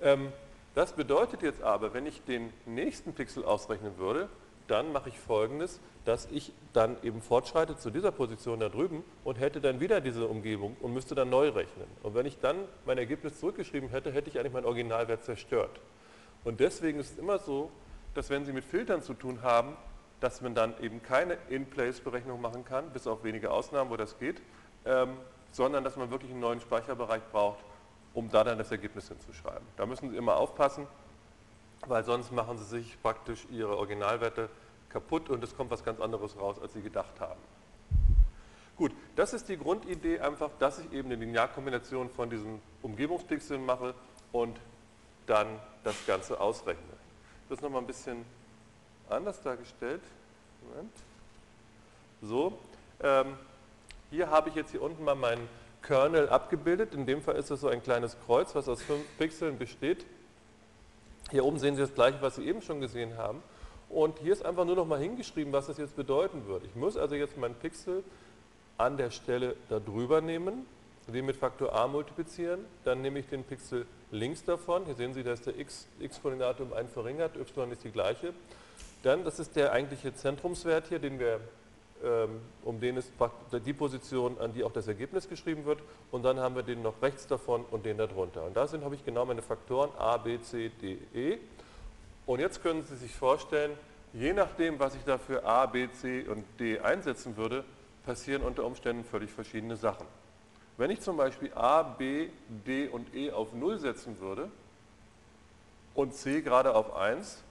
Ähm, 0.00 0.32
das 0.74 0.94
bedeutet 0.94 1.42
jetzt 1.42 1.62
aber, 1.62 1.92
wenn 1.94 2.06
ich 2.06 2.22
den 2.24 2.52
nächsten 2.66 3.12
Pixel 3.12 3.44
ausrechnen 3.44 3.98
würde, 3.98 4.28
dann 4.68 4.92
mache 4.92 5.10
ich 5.10 5.18
folgendes, 5.18 5.80
dass 6.04 6.26
ich 6.30 6.52
dann 6.72 6.96
eben 7.02 7.20
fortschreite 7.20 7.76
zu 7.76 7.90
dieser 7.90 8.10
Position 8.10 8.60
da 8.60 8.68
drüben 8.68 9.04
und 9.24 9.38
hätte 9.38 9.60
dann 9.60 9.80
wieder 9.80 10.00
diese 10.00 10.26
Umgebung 10.26 10.76
und 10.80 10.94
müsste 10.94 11.14
dann 11.14 11.30
neu 11.30 11.48
rechnen. 11.50 11.86
Und 12.02 12.14
wenn 12.14 12.26
ich 12.26 12.38
dann 12.38 12.56
mein 12.86 12.98
Ergebnis 12.98 13.38
zurückgeschrieben 13.38 13.90
hätte, 13.90 14.12
hätte 14.12 14.30
ich 14.30 14.38
eigentlich 14.38 14.52
meinen 14.52 14.64
Originalwert 14.64 15.24
zerstört. 15.24 15.80
Und 16.44 16.60
deswegen 16.60 16.98
ist 16.98 17.12
es 17.12 17.18
immer 17.18 17.38
so, 17.38 17.70
dass 18.14 18.30
wenn 18.30 18.44
Sie 18.44 18.52
mit 18.52 18.64
Filtern 18.64 19.02
zu 19.02 19.14
tun 19.14 19.42
haben, 19.42 19.76
dass 20.20 20.40
man 20.40 20.54
dann 20.54 20.74
eben 20.80 21.02
keine 21.02 21.36
In-Place-Berechnung 21.48 22.40
machen 22.40 22.64
kann, 22.64 22.90
bis 22.90 23.06
auf 23.06 23.24
wenige 23.24 23.50
Ausnahmen, 23.50 23.90
wo 23.90 23.96
das 23.96 24.18
geht, 24.18 24.40
ähm, 24.84 25.16
sondern 25.50 25.84
dass 25.84 25.96
man 25.96 26.10
wirklich 26.10 26.30
einen 26.30 26.40
neuen 26.40 26.60
Speicherbereich 26.60 27.22
braucht, 27.30 27.58
um 28.14 28.30
da 28.30 28.44
dann 28.44 28.58
das 28.58 28.70
Ergebnis 28.70 29.08
hinzuschreiben. 29.08 29.66
Da 29.76 29.86
müssen 29.86 30.10
Sie 30.10 30.16
immer 30.16 30.36
aufpassen, 30.36 30.86
weil 31.86 32.04
sonst 32.04 32.32
machen 32.32 32.58
Sie 32.58 32.64
sich 32.64 33.00
praktisch 33.02 33.46
Ihre 33.50 33.76
Originalwerte 33.76 34.48
kaputt 34.88 35.30
und 35.30 35.42
es 35.42 35.56
kommt 35.56 35.70
was 35.70 35.84
ganz 35.84 36.00
anderes 36.00 36.38
raus, 36.38 36.56
als 36.60 36.74
Sie 36.74 36.82
gedacht 36.82 37.20
haben. 37.20 37.40
Gut, 38.76 38.92
das 39.16 39.32
ist 39.32 39.48
die 39.48 39.56
Grundidee 39.56 40.20
einfach, 40.20 40.50
dass 40.58 40.78
ich 40.78 40.92
eben 40.92 41.10
eine 41.10 41.16
Linearkombination 41.16 42.10
von 42.10 42.30
diesen 42.30 42.60
Umgebungspixeln 42.82 43.64
mache 43.64 43.94
und 44.32 44.58
dann 45.26 45.46
das 45.84 45.94
Ganze 46.06 46.40
ausrechne. 46.40 46.82
Das 47.48 47.58
ist 47.58 47.62
nochmal 47.62 47.82
ein 47.82 47.86
bisschen 47.86 48.24
anders 49.08 49.40
dargestellt. 49.42 50.02
Moment. 50.68 50.92
So, 52.22 52.58
ähm, 53.02 53.36
hier 54.10 54.30
habe 54.30 54.48
ich 54.48 54.54
jetzt 54.54 54.70
hier 54.70 54.82
unten 54.82 55.04
mal 55.04 55.14
meinen 55.14 55.48
Kernel 55.82 56.28
abgebildet. 56.28 56.94
In 56.94 57.06
dem 57.06 57.22
Fall 57.22 57.36
ist 57.36 57.50
es 57.50 57.60
so 57.60 57.68
ein 57.68 57.82
kleines 57.82 58.16
Kreuz, 58.24 58.54
was 58.54 58.68
aus 58.68 58.82
fünf 58.82 59.04
Pixeln 59.18 59.58
besteht. 59.58 60.06
Hier 61.30 61.44
oben 61.44 61.58
sehen 61.58 61.76
Sie 61.76 61.82
das 61.82 61.94
gleiche, 61.94 62.20
was 62.20 62.36
Sie 62.36 62.46
eben 62.46 62.62
schon 62.62 62.80
gesehen 62.80 63.16
haben. 63.16 63.42
Und 63.88 64.18
hier 64.18 64.32
ist 64.32 64.44
einfach 64.44 64.64
nur 64.64 64.76
noch 64.76 64.86
mal 64.86 64.98
hingeschrieben, 64.98 65.52
was 65.52 65.66
das 65.66 65.76
jetzt 65.78 65.96
bedeuten 65.96 66.46
würde. 66.46 66.66
Ich 66.66 66.74
muss 66.74 66.96
also 66.96 67.14
jetzt 67.14 67.36
meinen 67.36 67.54
Pixel 67.54 68.02
an 68.78 68.96
der 68.96 69.10
Stelle 69.10 69.56
da 69.68 69.80
drüber 69.80 70.20
nehmen, 70.20 70.66
den 71.08 71.26
mit 71.26 71.36
Faktor 71.36 71.74
a 71.74 71.86
multiplizieren. 71.86 72.64
Dann 72.84 73.02
nehme 73.02 73.18
ich 73.18 73.26
den 73.28 73.44
Pixel 73.44 73.86
links 74.10 74.44
davon. 74.44 74.86
Hier 74.86 74.94
sehen 74.94 75.12
Sie, 75.12 75.22
da 75.22 75.32
ist 75.32 75.46
der 75.46 75.54
x-Koordinate 75.58 76.62
um 76.62 76.72
1 76.72 76.92
verringert, 76.92 77.36
y 77.36 77.70
ist 77.70 77.84
die 77.84 77.90
gleiche. 77.90 78.32
Dann, 79.02 79.24
das 79.24 79.38
ist 79.38 79.56
der 79.56 79.72
eigentliche 79.72 80.14
Zentrumswert 80.14 80.88
hier, 80.88 80.98
den 80.98 81.18
wir, 81.18 81.40
um 82.64 82.80
den 82.80 82.96
ist 82.96 83.12
die 83.64 83.72
Position, 83.72 84.38
an 84.40 84.52
die 84.52 84.64
auch 84.64 84.72
das 84.72 84.88
Ergebnis 84.88 85.28
geschrieben 85.28 85.64
wird. 85.64 85.80
Und 86.10 86.24
dann 86.24 86.40
haben 86.40 86.56
wir 86.56 86.62
den 86.62 86.82
noch 86.82 87.00
rechts 87.00 87.26
davon 87.26 87.64
und 87.70 87.84
den 87.84 87.96
darunter. 87.96 88.44
Und 88.44 88.56
da 88.56 88.66
sind, 88.66 88.84
habe 88.84 88.94
ich 88.94 89.04
genau 89.04 89.24
meine 89.24 89.42
Faktoren 89.42 89.90
a, 89.98 90.16
b, 90.16 90.40
c, 90.40 90.70
d, 90.70 90.98
e. 91.14 91.38
Und 92.26 92.40
jetzt 92.40 92.62
können 92.62 92.82
Sie 92.82 92.96
sich 92.96 93.14
vorstellen, 93.14 93.72
je 94.12 94.32
nachdem, 94.32 94.78
was 94.78 94.94
ich 94.94 95.04
da 95.04 95.18
für 95.18 95.44
a, 95.44 95.66
b, 95.66 95.88
c 95.90 96.26
und 96.26 96.44
d 96.58 96.80
einsetzen 96.80 97.36
würde, 97.36 97.64
passieren 98.04 98.42
unter 98.42 98.64
Umständen 98.64 99.04
völlig 99.04 99.30
verschiedene 99.30 99.76
Sachen. 99.76 100.06
Wenn 100.76 100.90
ich 100.90 101.00
zum 101.00 101.16
Beispiel 101.16 101.52
a, 101.54 101.82
b, 101.82 102.28
d 102.66 102.88
und 102.88 103.14
e 103.14 103.30
auf 103.30 103.52
0 103.52 103.78
setzen 103.78 104.18
würde 104.20 104.50
und 105.94 106.14
c 106.14 106.40
gerade 106.40 106.74
auf 106.74 106.96
1, 106.96 107.42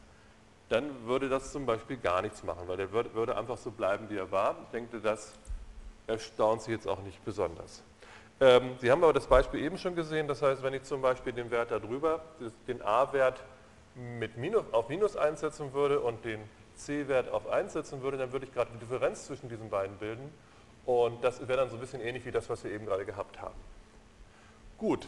dann 0.72 1.06
würde 1.06 1.28
das 1.28 1.51
zum 1.51 1.66
Beispiel 1.66 1.98
gar 1.98 2.22
nichts 2.22 2.44
machen, 2.44 2.66
weil 2.68 2.78
der 2.78 2.92
würde 2.94 3.36
einfach 3.36 3.58
so 3.58 3.72
bleiben, 3.72 4.10
wie 4.10 4.16
er 4.16 4.32
war. 4.32 4.56
Ich 4.63 4.70
denke, 4.70 5.01
das 5.01 5.34
erstaunt 6.08 6.62
Sie 6.62 6.72
jetzt 6.72 6.88
auch 6.88 7.01
nicht 7.04 7.24
besonders. 7.25 7.84
Ähm, 8.40 8.75
Sie 8.80 8.90
haben 8.90 9.04
aber 9.04 9.12
das 9.12 9.28
Beispiel 9.28 9.62
eben 9.63 9.78
schon 9.78 9.96
gesehen, 9.96 10.30
das 10.30 10.42
heißt, 10.42 10.63
wenn 10.63 10.74
ich 10.74 10.84
zum 10.84 11.01
Beispiel 11.01 11.34
den 11.34 11.51
Wert 11.51 11.72
darüber, 11.72 12.22
den 12.68 12.82
A-Wert 12.82 13.44
mit 13.96 14.38
Minus, 14.38 14.63
auf 14.72 14.88
Minus 14.88 15.18
einsetzen 15.18 15.74
würde 15.74 16.00
und 16.00 16.24
den 16.24 16.40
C-Wert 16.75 17.30
auf 17.30 17.50
1 17.50 17.74
setzen 17.74 18.01
würde, 18.01 18.18
dann 18.18 18.32
würde 18.32 18.46
ich 18.46 18.54
gerade 18.54 18.72
die 18.74 18.80
Differenz 18.80 19.28
zwischen 19.28 19.50
diesen 19.50 19.70
beiden 19.70 19.98
bilden 19.98 20.32
und 20.86 21.22
das 21.22 21.46
wäre 21.48 21.60
dann 21.60 21.70
so 21.70 21.75
ein 21.75 21.82
bisschen 21.82 22.00
ähnlich 22.00 22.25
wie 22.25 22.32
das, 22.32 22.50
was 22.50 22.63
wir 22.63 22.72
eben 22.72 22.86
gerade 22.86 23.06
gehabt 23.06 23.42
haben. 23.42 23.56
Gut. 24.78 25.06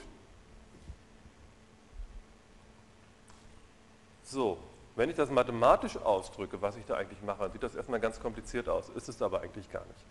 So, 4.23 4.57
wenn 4.95 5.09
ich 5.09 5.15
das 5.15 5.29
mathematisch 5.29 5.97
ausdrücke, 5.97 6.61
was 6.61 6.77
ich 6.77 6.85
da 6.85 6.95
eigentlich 6.95 7.21
mache, 7.21 7.49
sieht 7.51 7.63
das 7.63 7.75
erstmal 7.75 7.99
ganz 7.99 8.19
kompliziert 8.19 8.69
aus, 8.69 8.89
ist 8.89 9.09
es 9.09 9.21
aber 9.21 9.41
eigentlich 9.41 9.71
gar 9.71 9.85
nicht. 9.85 10.05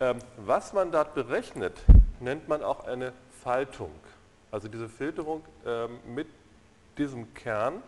Ähm, 0.00 0.18
was 0.36 0.72
man 0.72 0.92
dort 0.92 1.14
berechnet, 1.14 1.82
nennt 2.20 2.48
man 2.48 2.62
auch 2.62 2.86
eine 2.86 3.12
Faltung. 3.42 3.92
Also 4.50 4.68
diese 4.68 4.88
Filterung 4.88 5.44
ähm, 5.66 5.98
mit 6.06 6.28
diesem 6.96 7.32
Kern 7.34 7.82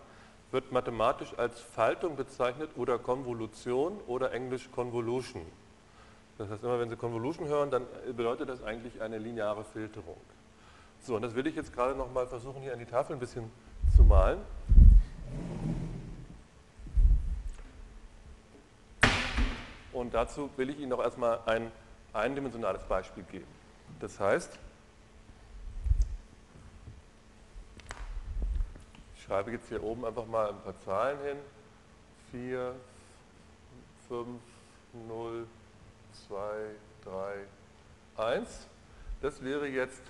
wird 0.50 0.72
mathematisch 0.72 1.32
als 1.36 1.60
Faltung 1.60 2.16
bezeichnet 2.16 2.70
oder 2.76 2.98
Konvolution 2.98 4.00
oder 4.06 4.32
englisch 4.32 4.70
Convolution. 4.72 5.46
Das 6.38 6.48
heißt, 6.48 6.64
immer 6.64 6.80
wenn 6.80 6.88
Sie 6.88 6.96
Convolution 6.96 7.46
hören, 7.48 7.70
dann 7.70 7.86
bedeutet 8.16 8.48
das 8.48 8.62
eigentlich 8.62 9.00
eine 9.00 9.18
lineare 9.18 9.64
Filterung. 9.64 10.16
So, 11.02 11.16
und 11.16 11.22
das 11.22 11.34
will 11.34 11.46
ich 11.46 11.54
jetzt 11.54 11.72
gerade 11.72 11.94
nochmal 11.94 12.26
versuchen, 12.26 12.62
hier 12.62 12.72
an 12.72 12.78
die 12.78 12.86
Tafel 12.86 13.14
ein 13.14 13.20
bisschen 13.20 13.50
zu 13.96 14.02
malen. 14.04 14.40
Und 19.92 20.14
dazu 20.14 20.50
will 20.56 20.70
ich 20.70 20.78
Ihnen 20.78 20.90
noch 20.90 21.00
erstmal 21.00 21.40
ein 21.46 21.70
eindimensionales 22.12 22.82
Beispiel 22.84 23.24
geben. 23.24 23.46
Das 24.00 24.18
heißt, 24.18 24.58
ich 29.16 29.22
schreibe 29.22 29.50
jetzt 29.50 29.68
hier 29.68 29.82
oben 29.82 30.04
einfach 30.04 30.26
mal 30.26 30.48
ein 30.50 30.60
paar 30.60 30.78
Zahlen 30.84 31.18
hin. 31.24 31.36
4, 32.32 32.74
5, 34.08 34.28
0, 35.08 35.46
2, 36.28 36.36
3, 38.16 38.34
1. 38.36 38.66
Das 39.22 39.42
wäre 39.42 39.66
jetzt 39.66 40.02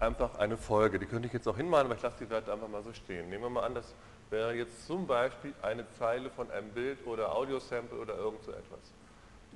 einfach 0.00 0.36
eine 0.38 0.56
Folge. 0.56 0.98
Die 0.98 1.06
könnte 1.06 1.26
ich 1.26 1.32
jetzt 1.32 1.46
auch 1.46 1.56
hinmalen, 1.56 1.86
aber 1.86 1.96
ich 1.96 2.02
lasse 2.02 2.24
die 2.24 2.30
Werte 2.30 2.52
einfach 2.52 2.68
mal 2.68 2.82
so 2.82 2.92
stehen. 2.92 3.28
Nehmen 3.28 3.44
wir 3.44 3.50
mal 3.50 3.64
an, 3.64 3.74
das 3.74 3.94
wäre 4.34 4.54
jetzt 4.54 4.86
zum 4.88 5.06
Beispiel 5.06 5.54
eine 5.62 5.88
Zeile 5.92 6.28
von 6.28 6.50
einem 6.50 6.68
Bild 6.70 7.06
oder 7.06 7.36
Audiosample 7.36 7.96
oder 7.96 8.16
irgend 8.16 8.42
so 8.42 8.50
etwas. 8.50 8.80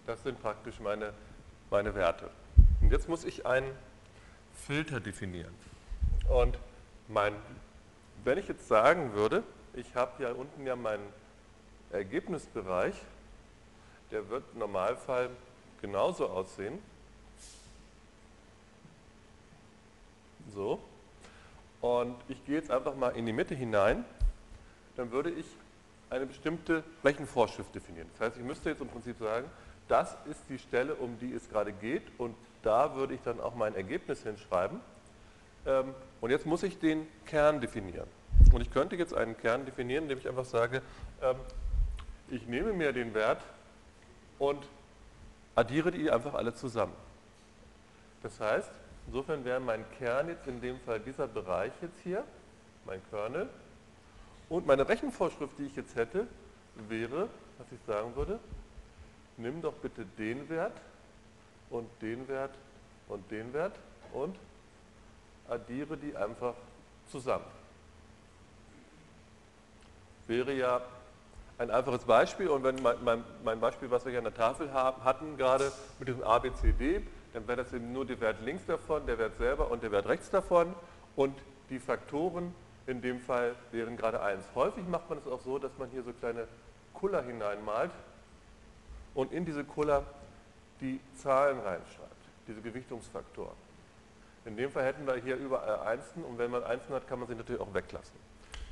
Das 0.07 0.23
sind 0.23 0.41
praktisch 0.41 0.79
meine, 0.79 1.13
meine 1.69 1.97
Werte. 1.97 2.31
Und 2.81 2.93
jetzt 2.93 3.09
muss 3.09 3.25
ich 3.25 3.45
einen 3.45 3.73
Filter 4.67 5.01
definieren. 5.01 5.53
Und 6.29 6.57
mein, 7.09 7.35
wenn 8.23 8.39
ich 8.39 8.47
jetzt 8.47 8.69
sagen 8.69 9.15
würde, 9.15 9.43
ich 9.75 9.97
habe 9.97 10.13
hier 10.19 10.39
unten 10.39 10.65
ja 10.65 10.77
meinen 10.77 11.13
Ergebnisbereich, 11.91 12.95
der 14.13 14.29
wird 14.31 14.45
im 14.53 14.61
Normalfall 14.61 15.29
genauso 15.83 16.29
aussehen. 16.29 16.79
So. 20.55 20.79
Und 21.81 22.15
ich 22.29 22.45
gehe 22.47 22.55
jetzt 22.55 22.71
einfach 22.71 22.95
mal 22.95 23.11
in 23.11 23.27
die 23.27 23.33
Mitte 23.33 23.57
hinein, 23.57 24.05
dann 24.99 25.13
würde 25.13 25.31
ich 25.31 25.47
eine 26.11 26.27
bestimmte 26.27 26.83
Flächenvorschrift 27.01 27.73
definieren. 27.75 28.09
Das 28.19 28.29
heißt, 28.29 28.39
ich 28.39 28.45
müsste 28.45 28.71
jetzt 28.71 28.83
im 28.83 28.89
Prinzip 28.89 29.17
sagen, 29.19 29.49
das 29.87 30.17
ist 30.29 30.43
die 30.49 30.59
Stelle, 30.59 30.95
um 30.97 31.19
die 31.21 31.33
es 31.33 31.49
gerade 31.49 31.73
geht 31.73 32.03
und 32.19 32.35
da 32.63 32.97
würde 32.97 33.15
ich 33.15 33.23
dann 33.23 33.41
auch 33.41 33.55
mein 33.55 33.75
Ergebnis 33.75 34.23
hinschreiben. 34.25 34.81
Ähm, 35.67 35.95
und 36.21 36.31
jetzt 36.31 36.47
muss 36.47 36.65
ich 36.65 36.79
den 36.79 37.07
Kern 37.27 37.61
definieren. 37.61 38.09
Und 38.53 38.61
ich 38.61 38.71
könnte 38.73 38.97
jetzt 38.97 39.15
einen 39.15 39.37
Kern 39.37 39.65
definieren, 39.65 40.05
indem 40.05 40.19
ich 40.19 40.29
einfach 40.29 40.45
sage, 40.45 40.83
ähm, 41.23 41.37
ich 42.29 42.47
nehme 42.49 42.73
mir 42.73 42.93
den 42.93 43.15
Wert 43.15 43.43
und 44.39 44.67
addiere 45.55 45.93
die 45.93 46.11
einfach 46.11 46.35
alle 46.35 46.55
zusammen. 46.55 46.95
Das 48.23 48.41
heißt, 48.41 48.71
insofern 49.07 49.45
wäre 49.45 49.61
mein 49.61 49.85
Kern 49.99 50.29
jetzt 50.29 50.49
in 50.49 50.61
dem 50.61 50.81
Fall 50.81 50.99
dieser 50.99 51.29
Bereich 51.29 51.73
jetzt 51.81 52.01
hier, 52.03 52.25
mein 52.85 53.01
Kernel. 53.11 53.49
Und 54.49 54.67
meine 54.67 54.89
Rechenvorschrift, 54.89 55.59
die 55.59 55.67
ich 55.67 55.77
jetzt 55.77 55.95
hätte, 55.95 56.27
wäre, 56.89 57.29
was 57.59 57.71
ich 57.73 57.81
sagen 57.87 58.15
würde, 58.17 58.39
nimm 59.37 59.61
doch 59.61 59.75
bitte 59.75 60.07
den 60.19 60.49
Wert 60.49 60.81
und 61.71 61.89
den 62.01 62.27
Wert 62.29 62.55
und 63.09 63.31
den 63.31 63.53
Wert 63.53 63.75
und 64.13 64.37
addiere 65.49 65.97
die 65.97 66.17
einfach 66.17 66.55
zusammen. 67.11 67.45
Wäre 70.27 70.53
ja 70.53 70.81
ein 71.59 71.71
einfaches 71.71 72.05
Beispiel 72.05 72.49
und 72.49 72.63
wenn 72.63 72.81
mein, 72.83 72.97
mein, 73.03 73.25
mein, 73.45 73.61
Beispiel, 73.61 73.91
was 73.91 74.05
wir 74.05 74.11
hier 74.11 74.21
an 74.21 74.25
der 74.25 74.35
Tafel 74.35 74.73
haben, 74.73 75.03
hatten 75.05 75.37
gerade 75.37 75.73
mit 75.99 76.09
diesem 76.09 76.23
A, 76.23 76.39
B, 76.39 76.53
C, 76.53 76.73
D, 76.73 77.03
dann 77.33 77.47
wäre 77.49 77.65
das 77.65 77.73
eben 77.73 77.93
nur 77.93 78.07
der 78.07 78.21
Wert 78.21 78.41
links 78.43 78.65
davon, 78.67 79.07
der 79.07 79.19
Wert 79.19 79.37
selber 79.37 79.71
und 79.71 79.83
der 79.83 79.91
Wert 79.91 80.07
rechts 80.07 80.31
davon 80.31 80.75
und 81.17 81.37
die 81.71 81.79
Faktoren 81.79 82.55
in 82.89 83.03
dem 83.03 83.21
Fall 83.21 83.55
wären 83.71 83.99
gerade 83.99 84.23
1. 84.23 84.43
Häufig 84.55 84.87
macht 84.89 85.11
man 85.11 85.19
es 85.19 85.27
auch 85.27 85.41
so, 85.43 85.59
dass 85.59 85.71
man 85.77 85.91
hier 85.91 86.03
so 86.03 86.13
kleine 86.15 86.49
Kuller 86.95 87.23
hineinmalt 87.23 87.91
und 89.15 89.31
in 89.31 89.45
diese 89.45 89.63
Kuller 89.63 90.05
die 90.81 90.99
Zahlen 91.19 91.61
reinschreibt, 91.61 92.17
diese 92.49 92.63
Gewichtungsfaktoren. 92.63 93.57
In 94.47 94.57
dem 94.57 94.71
Fall 94.71 94.85
hätten 94.85 95.07
wir 95.07 95.17
hier 95.17 95.37
überall 95.37 95.81
Einsen 95.81 96.25
und 96.25 96.39
wenn 96.39 96.51
man 96.51 96.65
Einsen 96.65 96.95
hat, 96.95 97.07
kann 97.07 97.19
man 97.19 97.29
sie 97.29 97.35
natürlich 97.35 97.61
auch 97.61 97.75
weglassen. 97.75 98.19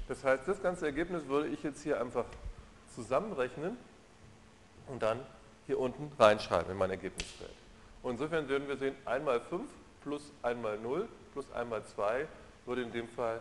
Das 0.09 0.25
heißt, 0.25 0.49
das 0.49 0.63
ganze 0.63 0.87
Ergebnis 0.87 1.27
würde 1.27 1.49
ich 1.49 1.63
jetzt 1.63 1.83
hier 1.83 2.01
einfach 2.01 2.25
zusammenrechnen 2.95 3.77
und 4.87 5.03
dann 5.03 5.21
hier 5.67 5.79
unten 5.79 6.11
reinschreiben 6.19 6.71
in 6.73 6.79
mein 6.79 6.91
Ergebnisfeld. 6.91 7.53
Und 8.03 8.13
insofern 8.13 8.49
würden 8.49 8.67
wir 8.67 8.79
sehen, 8.79 8.95
1 9.05 9.23
mal 9.23 9.41
5 9.41 9.69
plus 10.03 10.33
1 10.43 10.63
mal 10.63 10.79
0 10.79 11.07
plus 11.35 11.53
1 11.53 11.69
mal 11.69 11.85
2 11.85 12.27
würde 12.65 12.83
in 12.83 12.93
dem 12.93 13.09
Fall 13.09 13.41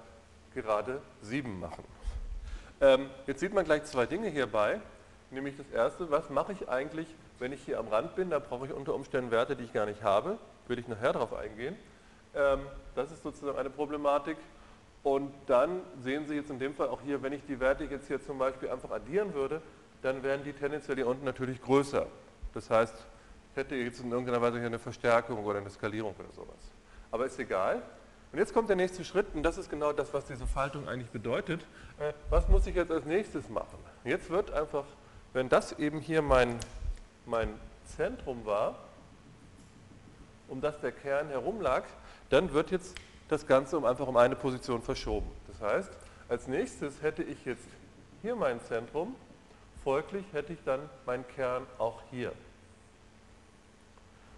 gerade 0.55 1.01
7 1.21 1.59
machen. 1.59 1.83
Ähm, 2.81 3.09
jetzt 3.27 3.39
sieht 3.39 3.53
man 3.53 3.65
gleich 3.65 3.83
zwei 3.85 4.05
Dinge 4.05 4.29
hierbei. 4.29 4.79
Nämlich 5.31 5.57
das 5.57 5.69
erste, 5.69 6.09
was 6.11 6.29
mache 6.29 6.53
ich 6.53 6.69
eigentlich, 6.69 7.07
wenn 7.39 7.51
ich 7.51 7.61
hier 7.63 7.79
am 7.79 7.87
Rand 7.87 8.15
bin? 8.15 8.29
Da 8.29 8.39
brauche 8.39 8.65
ich 8.65 8.73
unter 8.73 8.93
Umständen 8.93 9.31
Werte, 9.31 9.55
die 9.55 9.63
ich 9.63 9.73
gar 9.73 9.85
nicht 9.85 10.03
habe. 10.03 10.37
Würde 10.67 10.81
ich 10.81 10.87
nachher 10.87 11.13
darauf 11.13 11.33
eingehen. 11.33 11.75
Ähm, 12.35 12.61
das 12.95 13.11
ist 13.11 13.23
sozusagen 13.23 13.57
eine 13.57 13.69
Problematik. 13.69 14.37
Und 15.03 15.31
dann 15.45 15.81
sehen 16.01 16.27
Sie 16.27 16.35
jetzt 16.35 16.49
in 16.49 16.59
dem 16.59 16.73
Fall 16.73 16.89
auch 16.89 17.01
hier, 17.01 17.21
wenn 17.21 17.33
ich 17.33 17.45
die 17.45 17.59
Werte 17.59 17.83
jetzt 17.83 18.07
hier 18.07 18.21
zum 18.21 18.39
Beispiel 18.39 18.69
einfach 18.69 18.91
addieren 18.91 19.33
würde, 19.33 19.61
dann 20.01 20.23
wären 20.23 20.43
die 20.43 20.53
tendenziell 20.53 20.97
hier 20.97 21.07
unten 21.07 21.25
natürlich 21.25 21.61
größer. 21.61 22.07
Das 22.53 22.69
heißt, 22.69 22.95
ich 23.51 23.57
hätte 23.57 23.75
jetzt 23.75 23.99
in 24.01 24.11
irgendeiner 24.11 24.41
Weise 24.41 24.57
hier 24.57 24.67
eine 24.67 24.79
Verstärkung 24.79 25.43
oder 25.43 25.59
eine 25.59 25.69
Skalierung 25.69 26.15
oder 26.17 26.31
sowas. 26.33 26.71
Aber 27.11 27.25
ist 27.25 27.39
egal. 27.39 27.81
Und 28.35 28.39
jetzt 28.39 28.53
kommt 28.53 28.67
der 28.67 28.75
nächste 28.75 29.05
Schritt 29.05 29.27
und 29.33 29.43
das 29.43 29.57
ist 29.57 29.69
genau 29.69 29.93
das, 29.93 30.13
was 30.13 30.25
diese 30.25 30.45
Faltung 30.45 30.89
eigentlich 30.89 31.09
bedeutet. 31.09 31.61
Äh, 31.97 32.11
was 32.29 32.49
muss 32.49 32.67
ich 32.67 32.75
jetzt 32.75 32.91
als 32.91 33.05
nächstes 33.05 33.47
machen? 33.47 33.79
Jetzt 34.03 34.29
wird 34.29 34.51
einfach 34.51 34.83
wenn 35.35 35.49
das 35.49 35.73
eben 35.79 35.99
hier 35.99 36.21
mein, 36.21 36.57
mein 37.25 37.53
Zentrum 37.97 38.45
war, 38.45 38.75
um 40.47 40.61
das 40.61 40.79
der 40.79 40.93
Kern 40.93 41.27
herum 41.27 41.59
lag, 41.59 41.83
dann 42.29 42.53
wird 42.53 42.71
jetzt 42.71 42.95
das 43.27 43.45
Ganze 43.45 43.77
um 43.77 43.83
einfach 43.83 44.07
um 44.07 44.15
eine 44.15 44.37
Position 44.37 44.81
verschoben. 44.81 45.29
Das 45.47 45.61
heißt, 45.61 45.91
als 46.29 46.47
nächstes 46.47 47.01
hätte 47.01 47.21
ich 47.21 47.43
jetzt 47.43 47.67
hier 48.21 48.37
mein 48.37 48.61
Zentrum, 48.61 49.15
folglich 49.83 50.25
hätte 50.31 50.53
ich 50.53 50.59
dann 50.63 50.79
meinen 51.05 51.27
Kern 51.35 51.67
auch 51.79 52.01
hier. 52.11 52.31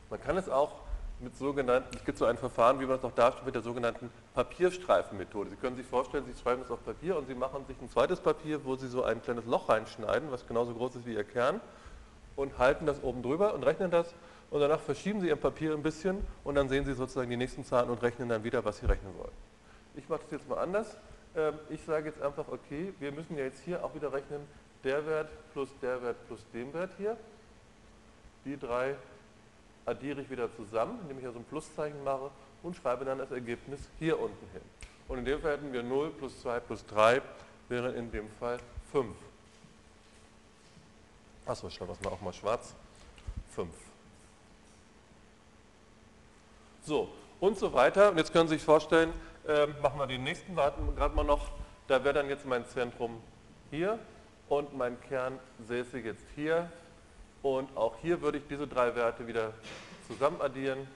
Man 0.09 0.19
kann 0.19 0.35
es 0.35 0.49
auch 0.49 0.86
mit 1.19 1.35
sogenannten, 1.35 1.95
es 1.95 2.05
gibt 2.05 2.17
so 2.17 2.25
ein 2.25 2.37
Verfahren, 2.37 2.79
wie 2.79 2.85
man 2.85 2.97
es 2.97 3.03
auch 3.03 3.11
darstellt, 3.11 3.45
mit 3.45 3.55
der 3.55 3.61
sogenannten 3.61 4.11
Papierstreifenmethode. 4.35 5.49
Sie 5.49 5.55
können 5.55 5.75
sich 5.75 5.85
vorstellen, 5.85 6.25
Sie 6.25 6.39
schreiben 6.39 6.61
es 6.61 6.69
auf 6.69 6.83
Papier 6.85 7.17
und 7.17 7.27
Sie 7.27 7.33
machen 7.33 7.65
sich 7.65 7.79
ein 7.81 7.89
zweites 7.89 8.19
Papier, 8.19 8.63
wo 8.65 8.75
Sie 8.75 8.87
so 8.87 9.03
ein 9.03 9.21
kleines 9.21 9.45
Loch 9.45 9.69
reinschneiden, 9.69 10.31
was 10.31 10.47
genauso 10.47 10.73
groß 10.73 10.97
ist 10.97 11.05
wie 11.05 11.15
Ihr 11.15 11.23
Kern, 11.23 11.59
und 12.35 12.59
halten 12.59 12.85
das 12.85 13.01
oben 13.01 13.23
drüber 13.23 13.55
und 13.55 13.63
rechnen 13.63 13.89
das 13.89 14.13
und 14.51 14.59
danach 14.59 14.79
verschieben 14.79 15.21
Sie 15.21 15.27
Ihr 15.27 15.35
Papier 15.35 15.73
ein 15.73 15.81
bisschen 15.81 16.25
und 16.43 16.55
dann 16.55 16.69
sehen 16.69 16.85
Sie 16.85 16.93
sozusagen 16.93 17.29
die 17.29 17.37
nächsten 17.37 17.65
Zahlen 17.65 17.89
und 17.89 18.01
rechnen 18.03 18.29
dann 18.29 18.43
wieder, 18.43 18.63
was 18.63 18.77
Sie 18.77 18.85
rechnen 18.85 19.17
wollen. 19.17 19.33
Ich 19.95 20.07
mache 20.07 20.21
das 20.21 20.31
jetzt 20.31 20.47
mal 20.47 20.59
anders. 20.59 20.97
Ähm, 21.35 21.55
ich 21.69 21.83
sage 21.83 22.09
jetzt 22.09 22.21
einfach, 22.21 22.47
okay, 22.47 22.93
wir 22.99 23.11
müssen 23.11 23.35
ja 23.37 23.45
jetzt 23.45 23.61
hier 23.63 23.83
auch 23.83 23.95
wieder 23.95 24.13
rechnen, 24.13 24.41
der 24.83 25.05
Wert 25.07 25.29
plus 25.53 25.69
der 25.81 26.01
Wert 26.03 26.15
plus 26.27 26.45
dem 26.53 26.71
Wert 26.73 26.91
hier. 26.97 27.17
Die 28.45 28.57
drei 28.57 28.95
addiere 29.87 30.21
ich 30.21 30.29
wieder 30.29 30.53
zusammen, 30.55 30.99
indem 31.01 31.19
ich 31.19 31.25
also 31.25 31.39
ein 31.39 31.45
Pluszeichen 31.45 32.03
mache 32.03 32.29
und 32.61 32.75
schreibe 32.75 33.05
dann 33.05 33.17
das 33.17 33.31
Ergebnis 33.31 33.79
hier 33.97 34.19
unten 34.19 34.45
hin. 34.51 34.61
Und 35.07 35.19
in 35.19 35.25
dem 35.25 35.41
Fall 35.41 35.53
hätten 35.53 35.73
wir 35.73 35.81
0 35.81 36.11
plus 36.11 36.39
2 36.41 36.59
plus 36.59 36.85
3 36.85 37.21
wäre 37.69 37.91
in 37.93 38.11
dem 38.11 38.29
Fall 38.39 38.59
5. 38.91 39.15
Achso, 41.45 41.69
schreiben 41.69 41.91
wir 41.91 41.93
es 41.93 42.01
mal 42.01 42.11
auch 42.11 42.21
mal 42.21 42.33
schwarz. 42.33 42.75
5. 43.55 43.69
So, 46.83 47.09
und 47.39 47.57
so 47.57 47.73
weiter. 47.73 48.11
Und 48.11 48.17
jetzt 48.17 48.33
können 48.33 48.49
Sie 48.49 48.55
sich 48.55 48.63
vorstellen, 48.63 49.13
äh, 49.47 49.67
machen 49.81 49.99
wir 49.99 50.07
den 50.07 50.23
nächsten, 50.23 50.55
warten 50.55 50.95
gerade 50.95 51.15
mal 51.15 51.23
noch, 51.23 51.51
da 51.87 52.03
wäre 52.03 52.15
dann 52.15 52.27
jetzt 52.27 52.45
mein 52.45 52.65
Zentrum 52.65 53.21
hier 53.71 53.99
und 54.49 54.75
mein 54.77 54.99
Kern 55.01 55.39
säße 55.65 55.99
jetzt 55.99 56.25
hier. 56.35 56.69
Und 57.41 57.75
auch 57.77 57.95
hier 58.01 58.21
würde 58.21 58.39
ich 58.39 58.47
diese 58.47 58.67
drei 58.67 58.95
Werte 58.95 59.27
wieder 59.27 59.53
zusammen 60.07 60.41
addieren. 60.41 60.87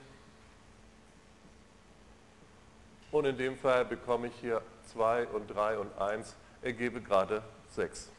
Und 3.10 3.26
in 3.26 3.36
dem 3.36 3.56
Fall 3.58 3.84
bekomme 3.84 4.28
ich 4.28 4.34
hier 4.40 4.62
2 4.92 5.26
und 5.28 5.48
3 5.48 5.78
und 5.78 5.98
1, 5.98 6.34
ergebe 6.62 7.00
gerade 7.00 7.42
6. 7.70 8.10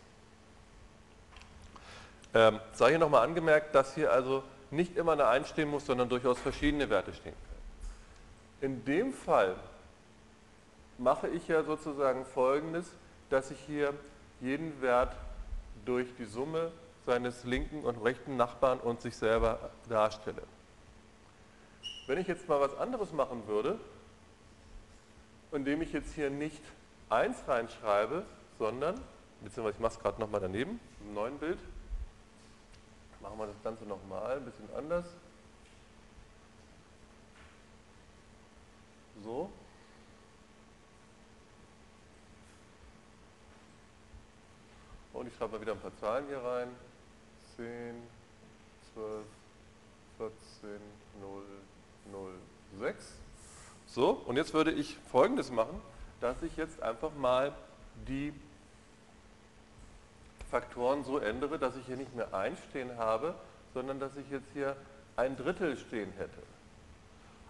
Ähm, 2.36 2.60
sei 2.74 2.90
hier 2.90 3.00
nochmal 3.00 3.24
angemerkt, 3.24 3.76
dass 3.76 3.96
hier 3.96 4.12
also 4.12 4.44
nicht 4.72 4.96
immer 4.98 5.14
eine 5.14 5.28
1 5.28 5.50
stehen 5.50 5.70
muss, 5.70 5.86
sondern 5.86 6.10
durchaus 6.10 6.40
verschiedene 6.40 6.90
Werte 6.90 7.14
stehen 7.14 7.34
können. 7.34 8.74
In 8.74 8.86
dem 8.86 9.14
Fall 9.14 9.56
mache 10.98 11.28
ich 11.28 11.48
ja 11.48 11.64
sozusagen 11.64 12.26
folgendes, 12.26 12.86
dass 13.30 13.52
ich 13.52 13.60
hier 13.68 13.94
jeden 14.42 14.82
Wert 14.82 15.16
durch 15.86 16.08
die 16.18 16.26
Summe 16.26 16.72
seines 17.06 17.44
linken 17.44 17.84
und 17.84 17.98
rechten 18.04 18.38
Nachbarn 18.38 18.80
und 18.80 19.02
sich 19.02 19.16
selber 19.16 19.72
darstelle. 19.90 20.44
Wenn 22.08 22.18
ich 22.18 22.28
jetzt 22.28 22.48
mal 22.48 22.60
was 22.60 22.76
anderes 22.78 23.12
machen 23.12 23.48
würde, 23.48 23.80
indem 25.52 25.82
ich 25.82 25.94
jetzt 25.94 26.14
hier 26.14 26.30
nicht 26.30 26.62
1 27.10 27.48
reinschreibe, 27.48 28.26
sondern, 28.58 29.00
beziehungsweise 29.42 29.76
ich 29.76 29.82
mache 29.82 29.94
es 29.94 30.00
gerade 30.00 30.20
nochmal 30.20 30.42
daneben, 30.42 30.80
im 31.02 31.14
neuen 31.14 31.38
Bild, 31.38 31.60
machen 33.22 33.38
wir 33.38 33.48
das 33.48 33.62
Ganze 33.64 33.86
nochmal, 33.86 34.38
ein 34.38 34.46
bisschen 34.46 34.70
anders. 34.76 35.06
So. 39.24 39.50
Und 45.14 45.28
ich 45.28 45.36
schreibe 45.36 45.54
mal 45.54 45.62
wieder 45.62 45.74
ein 45.74 45.80
paar 45.80 45.96
Zahlen 46.00 46.26
hier 46.28 46.44
rein. 46.44 46.70
10, 47.58 47.96
12, 48.94 49.26
14, 50.18 50.70
0, 51.22 51.44
0, 52.12 52.32
6. 52.80 53.06
So, 53.88 54.12
und 54.26 54.38
jetzt 54.38 54.54
würde 54.54 54.72
ich 54.72 54.98
folgendes 55.12 55.52
machen, 55.52 55.80
dass 56.22 56.42
ich 56.42 56.56
jetzt 56.58 56.82
einfach 56.82 57.14
mal 57.16 57.54
die 58.08 58.34
Faktoren 60.50 61.04
so 61.04 61.18
ändere, 61.18 61.60
dass 61.60 61.76
ich 61.76 61.86
hier 61.86 61.98
nicht 61.98 62.16
mehr 62.16 62.34
1 62.34 62.58
stehen 62.70 62.98
habe, 62.98 63.36
sondern 63.74 64.00
dass 64.00 64.16
ich 64.18 64.30
jetzt 64.30 64.48
hier 64.54 64.76
ein 65.16 65.36
Drittel 65.36 65.78
stehen 65.78 66.12
hätte. 66.18 66.42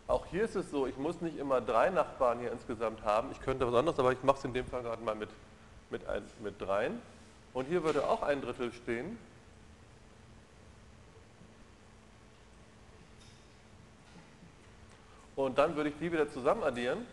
Auch 0.07 0.25
hier 0.25 0.43
ist 0.43 0.55
es 0.55 0.69
so, 0.69 0.85
ich 0.85 0.97
muss 0.97 1.21
nicht 1.21 1.37
immer 1.37 1.61
drei 1.61 1.89
Nachbarn 1.89 2.39
hier 2.39 2.51
insgesamt 2.51 3.03
haben. 3.03 3.31
Ich 3.31 3.39
könnte 3.39 3.65
was 3.65 3.73
anderes, 3.73 3.99
aber 3.99 4.11
ich 4.11 4.21
mache 4.23 4.37
es 4.37 4.45
in 4.45 4.53
dem 4.53 4.65
Fall 4.65 4.83
gerade 4.83 5.01
mal 5.01 5.15
mit, 5.15 5.29
mit, 5.89 6.05
ein, 6.07 6.23
mit 6.41 6.59
dreien. 6.59 7.01
Und 7.53 7.65
hier 7.67 7.83
würde 7.83 8.07
auch 8.07 8.21
ein 8.21 8.41
Drittel 8.41 8.73
stehen. 8.73 9.17
Und 15.35 15.57
dann 15.57 15.75
würde 15.75 15.89
ich 15.89 15.95
die 15.99 16.11
wieder 16.11 16.29
zusammen 16.29 16.63
addieren. 16.63 17.05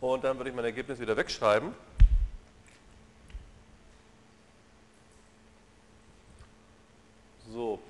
Und 0.00 0.24
dann 0.24 0.36
würde 0.38 0.50
ich 0.50 0.56
mein 0.56 0.64
Ergebnis 0.64 0.98
wieder 0.98 1.16
wegschreiben. 1.16 1.74
So, 7.52 7.80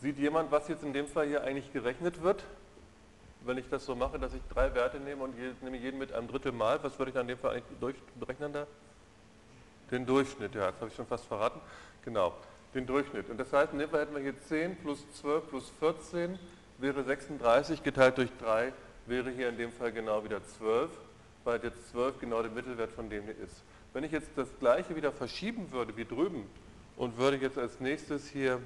sieht 0.00 0.18
jemand, 0.18 0.50
was 0.50 0.68
jetzt 0.68 0.84
in 0.84 0.92
dem 0.92 1.06
Fall 1.08 1.26
hier 1.26 1.42
eigentlich 1.42 1.72
gerechnet 1.72 2.22
wird? 2.22 2.44
wenn 3.44 3.58
ich 3.58 3.68
das 3.68 3.84
so 3.84 3.94
mache, 3.94 4.18
dass 4.18 4.34
ich 4.34 4.42
drei 4.52 4.74
Werte 4.74 4.98
nehme 4.98 5.24
und 5.24 5.34
nehme 5.62 5.76
jeden 5.76 5.98
mit 5.98 6.12
einem 6.12 6.28
Drittel 6.28 6.52
Mal, 6.52 6.82
was 6.82 6.98
würde 6.98 7.10
ich 7.10 7.14
dann 7.14 7.22
in 7.22 7.36
dem 7.36 7.38
Fall 7.38 7.56
eigentlich 7.56 7.78
durchberechnen 7.78 8.52
da? 8.52 8.66
Den 9.90 10.06
Durchschnitt, 10.06 10.54
ja, 10.54 10.70
das 10.70 10.80
habe 10.80 10.88
ich 10.88 10.94
schon 10.94 11.06
fast 11.06 11.24
verraten. 11.26 11.60
Genau, 12.04 12.34
den 12.74 12.86
Durchschnitt. 12.86 13.28
Und 13.28 13.38
das 13.38 13.52
heißt, 13.52 13.72
dem 13.72 13.88
Fall 13.88 14.00
hätten 14.00 14.14
wir 14.14 14.22
hier 14.22 14.40
10 14.48 14.76
plus 14.76 15.04
12 15.20 15.48
plus 15.48 15.72
14 15.78 16.38
wäre 16.78 17.04
36, 17.04 17.82
geteilt 17.82 18.18
durch 18.18 18.30
3 18.40 18.72
wäre 19.06 19.30
hier 19.30 19.48
in 19.48 19.56
dem 19.56 19.72
Fall 19.72 19.92
genau 19.92 20.24
wieder 20.24 20.42
12, 20.44 20.90
weil 21.44 21.62
jetzt 21.62 21.90
12 21.90 22.20
genau 22.20 22.42
der 22.42 22.50
Mittelwert 22.50 22.92
von 22.92 23.08
dem 23.10 23.24
hier 23.24 23.38
ist. 23.38 23.62
Wenn 23.92 24.04
ich 24.04 24.12
jetzt 24.12 24.30
das 24.36 24.48
gleiche 24.58 24.96
wieder 24.96 25.12
verschieben 25.12 25.70
würde 25.70 25.96
wie 25.96 26.04
drüben 26.04 26.46
und 26.96 27.18
würde 27.18 27.36
jetzt 27.36 27.58
als 27.58 27.80
nächstes 27.80 28.28
hier 28.28 28.60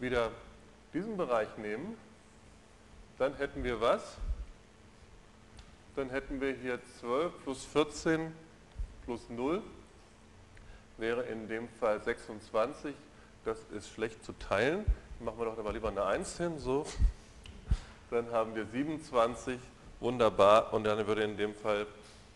wieder 0.00 0.30
diesen 0.92 1.16
Bereich 1.16 1.48
nehmen, 1.58 1.96
dann 3.18 3.34
hätten 3.36 3.62
wir 3.62 3.80
was? 3.80 4.16
Dann 5.94 6.10
hätten 6.10 6.40
wir 6.40 6.52
hier 6.54 6.80
12 7.00 7.32
plus 7.44 7.64
14 7.64 8.32
plus 9.04 9.28
0 9.28 9.62
wäre 10.96 11.22
in 11.22 11.48
dem 11.48 11.68
Fall 11.80 12.00
26. 12.02 12.94
Das 13.44 13.58
ist 13.76 13.90
schlecht 13.90 14.24
zu 14.24 14.32
teilen. 14.32 14.86
Machen 15.20 15.38
wir 15.38 15.44
doch 15.44 15.58
aber 15.58 15.72
lieber 15.74 15.88
eine 15.88 16.04
1 16.04 16.38
hin. 16.38 16.58
So. 16.58 16.86
Dann 18.10 18.30
haben 18.32 18.54
wir 18.54 18.64
27. 18.64 19.58
Wunderbar. 20.00 20.72
Und 20.72 20.84
dann 20.84 21.06
würde 21.06 21.24
in 21.24 21.36
dem 21.36 21.54
Fall 21.54 21.86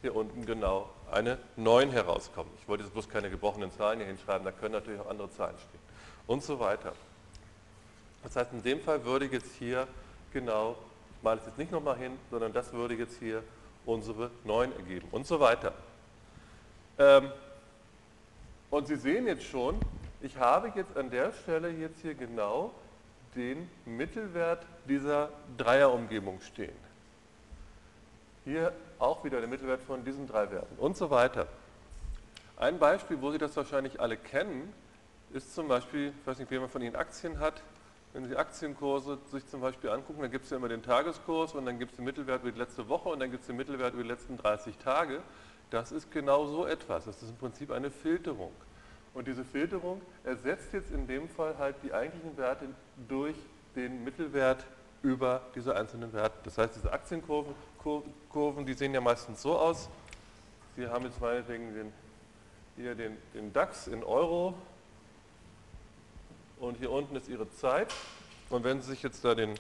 hier 0.03 0.14
unten 0.14 0.44
genau 0.44 0.90
eine 1.11 1.38
9 1.57 1.90
herauskommen. 1.90 2.53
Ich 2.61 2.68
wollte 2.68 2.85
jetzt 2.85 2.92
bloß 2.92 3.09
keine 3.09 3.31
gebrochenen 3.31 3.73
Zahlen 3.73 4.01
hier 4.01 4.07
hinschreiben. 4.07 4.44
Da 4.44 4.53
können 4.53 4.75
natürlich 4.75 5.01
auch 5.01 5.09
andere 5.09 5.31
Zahlen 5.31 5.57
stehen. 5.57 5.81
Und 6.27 6.42
so 6.42 6.61
weiter. 6.61 6.92
Das 8.23 8.37
heißt, 8.37 8.53
in 8.53 8.62
dem 8.62 8.81
Fall 8.83 9.03
würde 9.07 9.25
ich 9.25 9.33
jetzt 9.33 9.55
hier 9.59 9.88
genau, 10.35 10.77
ich 11.16 11.23
male 11.23 11.40
es 11.40 11.47
jetzt 11.47 11.59
nicht 11.59 11.73
nochmal 11.73 11.97
hin, 11.97 12.18
sondern 12.31 12.53
das 12.53 12.73
würde 12.75 12.94
jetzt 12.94 13.18
hier 13.18 13.42
unsere 13.87 14.31
9 14.44 14.73
ergeben 14.77 15.09
und 15.11 15.27
so 15.27 15.40
weiter. 15.40 15.73
Ähm, 16.99 17.31
und 18.71 18.87
Sie 18.87 18.97
sehen 18.97 19.27
jetzt 19.27 19.44
schon, 19.44 19.81
ich 20.20 20.37
habe 20.37 20.72
jetzt 20.74 20.96
an 20.96 21.11
der 21.11 21.33
Stelle 21.33 21.70
jetzt 21.70 22.00
hier 22.00 22.14
genau 22.14 22.72
den 23.35 23.68
Mittelwert 23.85 24.64
dieser 24.88 25.31
Dreierumgebung 25.57 26.40
stehen. 26.40 26.76
Hier 28.44 28.72
auch 28.98 29.22
wieder 29.24 29.40
der 29.40 29.48
Mittelwert 29.48 29.83
von 29.83 30.04
diesen 30.04 30.26
drei 30.26 30.50
Werten 30.50 30.76
und 30.78 30.96
so 30.96 31.11
weiter. 31.11 31.46
Ein 32.57 32.78
Beispiel, 32.78 33.20
wo 33.20 33.31
Sie 33.31 33.38
das 33.38 33.57
wahrscheinlich 33.57 34.00
alle 34.00 34.16
kennen, 34.16 34.72
ist 35.33 35.54
zum 35.54 35.68
Beispiel, 35.68 36.12
ich 36.18 36.26
weiß 36.26 36.38
nicht, 36.38 36.50
wer 36.50 36.68
von 36.68 36.83
Ihnen 36.83 36.96
Aktien 36.96 37.38
hat, 37.38 37.62
wenn 38.14 38.26
Sie 38.26 38.37
Aktienkurse 38.37 39.18
sich 39.31 39.46
zum 39.46 39.61
Beispiel 39.61 39.90
angucken, 39.90 40.22
dann 40.22 40.31
gibt 40.31 40.44
es 40.46 40.50
ja 40.50 40.57
immer 40.57 40.68
den 40.68 40.83
Tageskurs 40.83 41.54
und 41.54 41.66
dann 41.66 41.78
gibt 41.78 41.92
es 41.92 41.96
den 41.96 42.07
Mittelwert 42.07 42.42
über 42.42 42.50
die 42.50 42.59
letzte 42.59 42.88
Woche 42.88 43.11
und 43.11 43.20
dann 43.20 43.31
gibt 43.31 43.42
es 43.42 43.46
den 43.46 43.57
Mittelwert 43.57 43.92
über 43.94 44.02
die 44.02 44.09
letzten 44.09 44.38
30 44.38 44.78
Tage. 44.78 45.20
Das 45.70 45.92
ist 45.92 46.11
genau 46.11 46.46
so 46.46 46.66
etwas. 46.66 47.04
Das 47.04 47.22
ist 47.22 47.28
im 47.28 47.37
Prinzip 47.37 47.70
eine 47.70 47.90
Filterung. 47.90 48.52
Und 49.18 49.26
diese 49.26 49.44
Filterung 49.44 50.00
ersetzt 50.22 50.72
jetzt 50.72 50.92
in 50.92 51.09
dem 51.09 51.28
Fall 51.28 51.59
halt 51.59 51.74
die 51.83 51.92
eigentlichen 51.92 52.37
Werte 52.37 52.66
durch 53.09 53.35
den 53.74 54.04
Mittelwert 54.04 54.64
über 55.02 55.42
diese 55.57 55.74
einzelnen 55.74 56.12
Werte. 56.12 56.38
Das 56.44 56.57
heißt, 56.57 56.76
diese 56.76 56.92
Aktienkurven, 56.92 57.52
Kurven, 58.31 58.64
die 58.64 58.74
sehen 58.74 58.94
ja 58.94 59.00
meistens 59.00 59.42
so 59.42 59.59
aus. 59.59 59.88
Sie 60.76 60.87
haben 60.87 61.04
jetzt 61.04 61.20
meinetwegen 61.20 61.74
den, 61.74 61.92
hier 62.76 62.94
den, 62.94 63.16
den 63.35 63.52
DAX 63.52 63.88
in 63.88 64.04
Euro 64.04 64.54
und 66.61 66.76
hier 66.76 66.92
unten 66.92 67.16
ist 67.16 67.28
Ihre 67.28 67.50
Zeit. 67.50 67.92
Und 68.50 68.62
wenn 68.62 68.81
Sie 68.81 68.90
sich 68.90 69.02
jetzt 69.02 69.24
da 69.24 69.35
den 69.35 69.54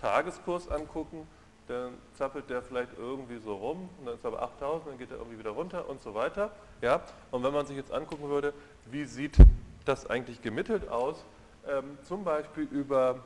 Tageskurs 0.00 0.68
angucken, 0.68 1.28
dann 1.68 1.94
zappelt 2.14 2.48
der 2.48 2.62
vielleicht 2.62 2.90
irgendwie 2.96 3.38
so 3.38 3.54
rum, 3.54 3.88
und 3.98 4.06
dann 4.06 4.14
ist 4.14 4.24
aber 4.24 4.42
8000, 4.42 4.92
dann 4.92 4.98
geht 4.98 5.10
er 5.10 5.18
irgendwie 5.18 5.38
wieder 5.38 5.50
runter 5.50 5.88
und 5.88 6.00
so 6.00 6.14
weiter. 6.14 6.50
Ja? 6.80 7.02
Und 7.30 7.42
wenn 7.42 7.52
man 7.52 7.66
sich 7.66 7.76
jetzt 7.76 7.92
angucken 7.92 8.28
würde, 8.28 8.52
wie 8.86 9.04
sieht 9.04 9.36
das 9.84 10.08
eigentlich 10.08 10.42
gemittelt 10.42 10.88
aus, 10.88 11.24
ähm, 11.68 11.98
zum 12.04 12.24
Beispiel 12.24 12.64
über, 12.70 13.18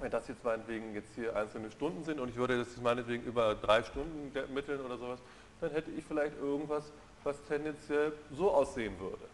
wenn 0.00 0.10
das 0.10 0.28
jetzt 0.28 0.42
meinetwegen 0.44 0.94
jetzt 0.94 1.14
hier 1.14 1.36
einzelne 1.36 1.70
Stunden 1.70 2.04
sind 2.04 2.20
und 2.20 2.30
ich 2.30 2.36
würde 2.36 2.58
das 2.58 2.76
meinetwegen 2.78 3.24
über 3.24 3.54
drei 3.54 3.82
Stunden 3.82 4.32
mitteln 4.54 4.80
oder 4.80 4.96
sowas, 4.96 5.20
dann 5.60 5.70
hätte 5.72 5.90
ich 5.90 6.04
vielleicht 6.04 6.38
irgendwas, 6.38 6.90
was 7.24 7.36
tendenziell 7.44 8.12
so 8.32 8.50
aussehen 8.50 8.98
würde. 8.98 9.24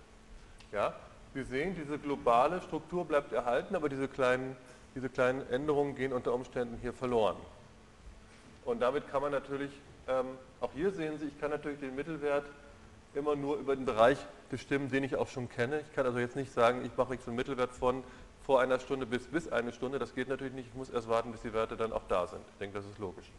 Ja? 0.72 0.94
Wir 1.33 1.44
sehen, 1.44 1.76
diese 1.76 1.98
globale 1.98 2.61
Struktur 2.62 3.04
bleibt 3.04 3.33
erhalten, 3.33 3.76
aber 3.76 3.88
diese 3.88 4.09
kleinen, 4.09 4.57
diese 4.94 5.09
kleinen 5.09 5.48
Änderungen 5.50 5.94
gehen 5.94 6.12
unter 6.12 6.33
Umständen 6.33 6.78
hier 6.80 6.92
verloren. 6.92 7.37
Und 8.64 8.81
damit 8.81 9.09
kann 9.11 9.22
man 9.22 9.33
natürlich, 9.33 9.70
ähm, 10.09 10.27
auch 10.61 10.70
hier 10.74 10.90
sehen 10.90 11.18
Sie, 11.18 11.27
ich 11.27 11.40
kann 11.40 11.50
natürlich 11.50 11.81
den 11.81 11.94
Mittelwert 11.94 12.44
immer 13.14 13.37
nur 13.37 13.57
über 13.57 13.77
den 13.77 13.85
Bereich 13.85 14.18
bestimmen, 14.50 14.90
den 14.90 15.05
ich 15.05 15.16
auch 15.16 15.29
schon 15.29 15.48
kenne. 15.48 15.81
Ich 15.81 15.94
kann 15.94 16.07
also 16.07 16.18
jetzt 16.18 16.37
nicht 16.37 16.53
sagen, 16.53 16.85
ich 16.85 16.96
mache 16.96 17.14
jetzt 17.14 17.27
einen 17.27 17.37
Mittelwert 17.37 17.72
von 17.72 18.03
vor 18.44 18.61
einer 18.61 18.79
Stunde 18.79 19.07
bis 19.07 19.27
bis 19.27 19.50
eine 19.50 19.72
Stunde. 19.72 19.98
Das 19.98 20.14
geht 20.14 20.29
natürlich 20.29 20.53
nicht. 20.53 20.68
Ich 20.68 20.74
muss 20.74 20.90
erst 20.90 21.09
warten, 21.09 21.33
bis 21.33 21.42
die 21.42 21.53
Werte 21.53 21.77
dann 21.77 21.92
auch 21.92 22.05
da 22.09 22.27
sind. 22.27 22.42
Ich 22.53 22.59
denke, 22.59 22.77
das 22.77 22.87
ist 22.87 22.98
logisch. 22.98 23.31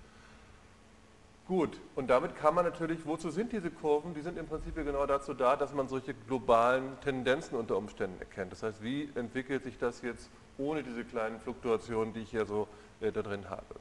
Gut, 1.47 1.79
und 1.95 2.09
damit 2.09 2.35
kann 2.35 2.55
man 2.55 2.65
natürlich, 2.65 3.05
wozu 3.05 3.29
sind 3.29 3.51
diese 3.51 3.69
Kurven? 3.69 4.15
Die 4.15 4.21
sind 4.21 4.39
im 4.39 4.47
Prinzip 4.47 4.73
genau 4.73 5.05
dazu 5.05 5.35
da, 5.35 5.55
dass 5.55 5.75
man 5.75 5.87
solche 5.87 6.15
globalen 6.15 6.99
Tendenzen 7.01 7.55
unter 7.55 7.77
Umständen 7.77 8.19
erkennt. 8.19 8.51
Das 8.51 8.63
heißt, 8.63 8.81
wie 8.81 9.11
entwickelt 9.13 9.63
sich 9.63 9.77
das 9.77 10.01
jetzt 10.01 10.31
ohne 10.57 10.81
diese 10.81 11.03
kleinen 11.03 11.39
Fluktuationen, 11.39 12.15
die 12.15 12.21
ich 12.21 12.31
hier 12.31 12.47
so 12.47 12.67
äh, 12.99 13.11
da 13.11 13.21
drin 13.21 13.47
habe? 13.47 13.75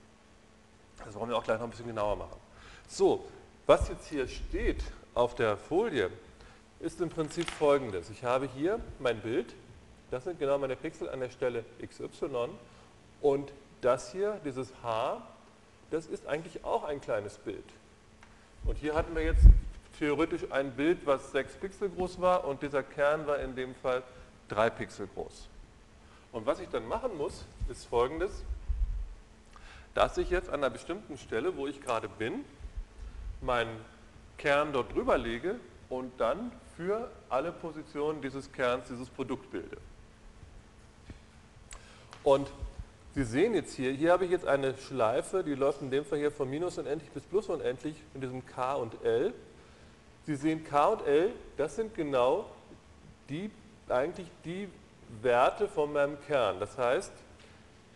Das 1.04 1.14
wollen 1.14 1.30
wir 1.30 1.36
auch 1.36 1.44
gleich 1.44 1.58
noch 1.58 1.64
ein 1.64 1.70
bisschen 1.70 1.86
genauer 1.86 2.16
machen. 2.16 2.36
So, 2.88 3.24
was 3.66 3.88
jetzt 3.88 4.08
hier 4.08 4.28
steht 4.28 4.82
auf 5.14 5.34
der 5.34 5.56
Folie, 5.56 6.10
ist 6.80 7.00
im 7.00 7.08
Prinzip 7.08 7.50
folgendes. 7.50 8.10
Ich 8.10 8.24
habe 8.24 8.48
hier 8.54 8.80
mein 8.98 9.20
Bild, 9.20 9.54
das 10.10 10.24
sind 10.24 10.38
genau 10.38 10.58
meine 10.58 10.76
Pixel 10.76 11.08
an 11.08 11.20
der 11.20 11.30
Stelle 11.30 11.64
XY 11.82 12.50
und 13.20 13.52
das 13.80 14.12
hier, 14.12 14.40
dieses 14.44 14.72
H, 14.82 15.22
das 15.90 16.06
ist 16.06 16.26
eigentlich 16.26 16.64
auch 16.64 16.84
ein 16.84 17.00
kleines 17.00 17.36
Bild. 17.38 17.64
Und 18.64 18.78
hier 18.78 18.94
hatten 18.94 19.14
wir 19.14 19.22
jetzt 19.22 19.42
theoretisch 19.98 20.42
ein 20.50 20.72
Bild, 20.72 20.98
was 21.04 21.32
6 21.32 21.54
Pixel 21.56 21.90
groß 21.90 22.20
war 22.20 22.44
und 22.44 22.62
dieser 22.62 22.82
Kern 22.82 23.26
war 23.26 23.38
in 23.38 23.54
dem 23.54 23.74
Fall 23.76 24.02
3 24.48 24.70
Pixel 24.70 25.08
groß. 25.14 25.48
Und 26.32 26.46
was 26.46 26.60
ich 26.60 26.68
dann 26.68 26.86
machen 26.88 27.16
muss, 27.16 27.44
ist 27.70 27.86
folgendes, 27.86 28.42
dass 29.94 30.18
ich 30.18 30.30
jetzt 30.30 30.48
an 30.48 30.56
einer 30.56 30.70
bestimmten 30.70 31.16
Stelle, 31.16 31.56
wo 31.56 31.66
ich 31.66 31.80
gerade 31.80 32.08
bin, 32.08 32.44
meinen 33.40 33.76
Kern 34.36 34.72
dort 34.72 34.92
drüber 34.94 35.16
lege 35.16 35.56
und 35.88 36.12
dann 36.20 36.52
für 36.76 37.10
alle 37.28 37.52
Positionen 37.52 38.20
dieses 38.20 38.50
Kerns 38.52 38.88
dieses 38.88 39.08
Produkt 39.08 39.50
bilde. 39.50 39.76
Und 42.24 42.50
Sie 43.14 43.22
sehen 43.22 43.54
jetzt 43.54 43.76
hier, 43.76 43.92
hier 43.92 44.10
habe 44.10 44.24
ich 44.24 44.32
jetzt 44.32 44.44
eine 44.44 44.76
Schleife, 44.76 45.44
die 45.44 45.54
läuft 45.54 45.82
in 45.82 45.90
dem 45.92 46.04
Fall 46.04 46.18
hier 46.18 46.32
von 46.32 46.50
minus 46.50 46.78
unendlich 46.78 47.08
bis 47.12 47.22
plus 47.22 47.48
unendlich 47.48 47.94
in 48.12 48.20
diesem 48.20 48.44
K 48.44 48.74
und 48.74 48.92
L. 49.04 49.32
Sie 50.26 50.34
sehen 50.34 50.64
K 50.64 50.88
und 50.88 51.06
L, 51.06 51.30
das 51.56 51.76
sind 51.76 51.94
genau 51.94 52.50
die, 53.28 53.52
eigentlich 53.88 54.26
die 54.44 54.68
Werte 55.22 55.68
von 55.68 55.92
meinem 55.92 56.20
Kern. 56.26 56.58
Das 56.58 56.76
heißt, 56.76 57.12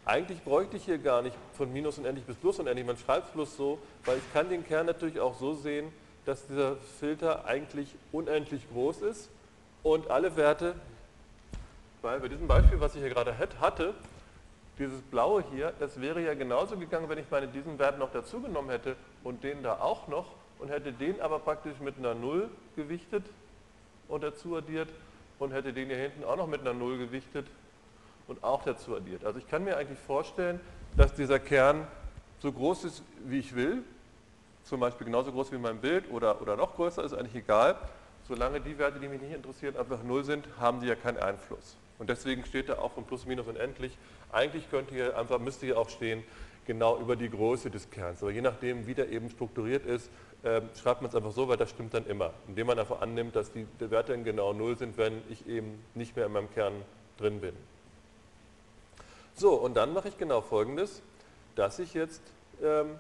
eigentlich 0.09 0.43
bräuchte 0.43 0.79
ich 0.79 0.85
hier 0.85 0.99
gar 0.99 1.21
nicht 1.21 1.37
von 1.53 1.71
minus 1.71 1.99
unendlich 1.99 2.25
bis 2.25 2.37
plus 2.37 2.59
unendlich, 2.59 2.87
man 2.87 2.97
schreibt 2.97 3.29
es 3.29 3.33
bloß 3.35 3.57
so, 3.57 3.79
weil 4.07 4.17
ich 4.17 4.33
kann 4.33 4.49
den 4.49 4.67
Kern 4.67 4.87
natürlich 4.87 5.21
auch 5.21 5.39
so 5.39 5.53
sehen, 5.53 5.93
dass 6.25 6.47
dieser 6.47 6.77
Filter 6.99 7.45
eigentlich 7.45 7.95
unendlich 8.11 8.69
groß 8.73 9.03
ist 9.03 9.29
und 9.83 10.11
alle 10.11 10.35
Werte, 10.37 10.75
weil 12.01 12.21
bei 12.21 12.29
diesem 12.29 12.49
Beispiel, 12.49 12.81
was 12.81 12.95
ich 12.95 13.03
hier 13.03 13.11
gerade 13.11 13.37
hatte, 13.61 13.95
dieses 14.79 15.03
blaue 15.03 15.45
hier, 15.53 15.75
das 15.79 16.01
wäre 16.01 16.23
ja 16.23 16.33
genauso 16.35 16.79
gegangen, 16.79 17.09
wenn 17.11 17.19
ich 17.19 17.31
meine 17.31 17.49
diesen 17.49 17.79
Wert 17.79 17.99
noch 17.99 18.11
dazu 18.11 18.41
genommen 18.41 18.71
hätte 18.71 18.97
und 19.25 19.45
den 19.45 19.63
da 19.63 19.79
auch 19.81 20.09
noch 20.09 20.27
und 20.59 20.71
hätte 20.71 20.93
den 20.93 21.21
aber 21.21 21.39
praktisch 21.39 21.81
mit 21.81 21.99
einer 21.99 22.15
0 22.15 22.49
gewichtet 22.77 23.25
und 24.09 24.23
dazu 24.23 24.57
addiert 24.57 24.89
und 25.39 25.53
hätte 25.53 25.75
den 25.75 25.89
hier 25.89 25.99
hinten 25.99 26.25
auch 26.25 26.37
noch 26.37 26.47
mit 26.47 26.63
einer 26.63 26.73
0 26.73 26.97
gewichtet 26.97 27.47
und 28.29 28.45
auch 28.45 28.63
dazu 28.63 28.95
addiert. 28.95 29.25
Also 29.25 29.39
ich 29.39 29.49
kann 29.49 29.65
mir 29.65 29.77
eigentlich 29.77 29.99
vorstellen, 29.99 30.61
dass 30.97 31.15
dieser 31.15 31.39
Kern 31.39 31.87
so 32.39 32.53
groß 32.53 32.85
ist, 32.85 33.03
wie 33.25 33.41
ich 33.41 33.55
will, 33.55 33.83
zum 34.63 34.81
Beispiel 34.81 35.07
genauso 35.07 35.33
groß 35.33 35.51
wie 35.51 35.59
mein 35.59 35.81
Bild 35.81 36.11
oder, 36.11 36.41
oder 36.41 36.57
noch 36.57 36.77
größer, 36.77 37.03
ist 37.03 37.15
eigentlich 37.15 37.35
egal. 37.35 37.77
Solange 38.29 38.61
die 38.61 38.79
Werte, 38.79 39.01
die 39.01 39.09
mich 39.09 39.23
nicht 39.23 39.35
interessieren, 39.35 39.77
einfach 39.77 40.03
0 40.03 40.25
sind, 40.25 40.47
haben 40.61 40.81
sie 40.81 40.87
ja 40.87 40.95
keinen 40.95 41.17
Einfluss. 41.17 41.77
Und 41.99 42.11
deswegen 42.11 42.45
steht 42.45 42.69
da 42.69 42.79
auch 42.79 42.93
von 42.93 43.05
plus, 43.05 43.27
minus 43.27 43.47
unendlich. 43.47 43.97
Eigentlich 44.31 44.71
könnte 44.71 44.95
hier 44.95 45.19
einfach, 45.19 45.39
müsste 45.39 45.67
hier 45.67 45.79
auch 45.79 45.89
stehen, 45.89 46.23
genau 46.67 46.99
über 46.99 47.17
die 47.17 47.31
Größe 47.31 47.71
des 47.71 47.91
Kerns. 47.91 48.23
Aber 48.23 48.31
je 48.31 48.43
nachdem, 48.43 48.87
wie 48.87 48.95
der 48.95 49.09
eben 49.09 49.31
strukturiert 49.31 49.87
ist, 49.87 50.11
äh, 50.43 50.61
schreibt 50.81 51.01
man 51.01 51.09
es 51.09 51.17
einfach 51.17 51.33
so, 51.33 51.49
weil 51.49 51.57
das 51.57 51.71
stimmt 51.71 51.95
dann 51.95 52.07
immer. 52.07 52.35
Indem 52.47 52.67
man 52.67 52.79
einfach 52.79 53.01
annimmt, 53.01 53.35
dass 53.35 53.51
die, 53.51 53.67
die 53.81 53.91
Werte 53.91 54.13
dann 54.13 54.23
genau 54.23 54.53
0 54.53 54.77
sind, 54.77 54.99
wenn 54.99 55.23
ich 55.31 55.49
eben 55.49 55.83
nicht 55.95 56.15
mehr 56.15 56.27
in 56.27 56.33
meinem 56.33 56.53
Kern 56.53 56.75
drin 57.17 57.41
bin. 57.41 57.55
So, 59.39 59.55
und 59.55 59.77
dann 59.77 59.93
mache 59.93 60.09
ich 60.09 60.19
genau 60.19 60.41
folgendes, 60.41 61.01
dass 61.55 61.79
ich 61.79 61.95
jetzt 61.95 62.21
ähm, 62.61 62.97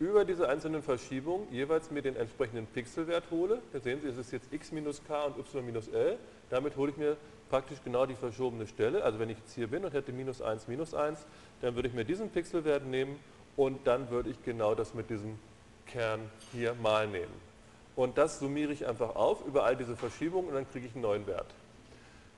über 0.00 0.24
diese 0.24 0.48
einzelnen 0.48 0.82
Verschiebungen 0.82 1.52
jeweils 1.52 1.90
mir 1.90 2.00
den 2.00 2.16
entsprechenden 2.16 2.64
Pixelwert 2.64 3.24
hole. 3.30 3.60
Hier 3.72 3.80
sehen 3.80 4.00
Sie, 4.00 4.08
es 4.08 4.16
ist 4.16 4.32
jetzt 4.32 4.50
x 4.50 4.72
minus 4.72 5.02
k 5.06 5.24
und 5.24 5.36
y 5.38 5.66
minus 5.66 5.88
l. 5.88 6.16
Damit 6.48 6.76
hole 6.78 6.92
ich 6.92 6.96
mir 6.96 7.18
praktisch 7.50 7.78
genau 7.84 8.06
die 8.06 8.14
verschobene 8.14 8.66
Stelle. 8.66 9.04
Also 9.04 9.18
wenn 9.18 9.28
ich 9.28 9.36
jetzt 9.36 9.52
hier 9.52 9.66
bin 9.66 9.84
und 9.84 9.92
hätte 9.92 10.12
minus 10.12 10.40
1, 10.40 10.66
minus 10.66 10.94
1, 10.94 11.18
dann 11.60 11.74
würde 11.74 11.88
ich 11.88 11.94
mir 11.94 12.06
diesen 12.06 12.30
Pixelwert 12.30 12.86
nehmen 12.86 13.18
und 13.54 13.86
dann 13.86 14.08
würde 14.08 14.30
ich 14.30 14.42
genau 14.44 14.74
das 14.74 14.94
mit 14.94 15.10
diesem 15.10 15.38
Kern 15.86 16.20
hier 16.52 16.72
mal 16.72 17.06
nehmen. 17.06 17.48
Und 17.96 18.16
das 18.16 18.38
summiere 18.38 18.72
ich 18.72 18.86
einfach 18.86 19.14
auf 19.14 19.44
über 19.46 19.64
all 19.64 19.76
diese 19.76 19.94
Verschiebungen 19.94 20.48
und 20.48 20.54
dann 20.54 20.70
kriege 20.70 20.86
ich 20.86 20.94
einen 20.94 21.02
neuen 21.02 21.26
Wert. 21.26 21.52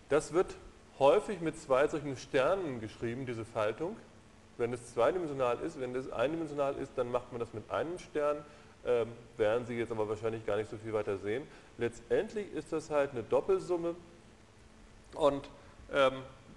Das 0.09 0.33
wird 0.33 0.57
häufig 1.00 1.40
mit 1.40 1.58
zwei 1.58 1.88
solchen 1.88 2.16
Sternen 2.16 2.80
geschrieben, 2.80 3.26
diese 3.26 3.44
Faltung. 3.44 3.96
Wenn 4.58 4.72
es 4.72 4.94
zweidimensional 4.94 5.58
ist, 5.60 5.80
wenn 5.80 5.96
es 5.96 6.12
eindimensional 6.12 6.76
ist, 6.76 6.92
dann 6.96 7.10
macht 7.10 7.32
man 7.32 7.40
das 7.40 7.52
mit 7.52 7.68
einem 7.70 7.98
Stern. 7.98 8.36
Ähm, 8.86 9.08
werden 9.36 9.66
Sie 9.66 9.74
jetzt 9.74 9.90
aber 9.90 10.08
wahrscheinlich 10.08 10.46
gar 10.46 10.56
nicht 10.56 10.70
so 10.70 10.76
viel 10.76 10.92
weiter 10.92 11.18
sehen. 11.18 11.46
Letztendlich 11.78 12.52
ist 12.52 12.72
das 12.72 12.90
halt 12.90 13.10
eine 13.10 13.22
Doppelsumme 13.22 13.94
und 15.14 15.48
ähm, 15.92 16.12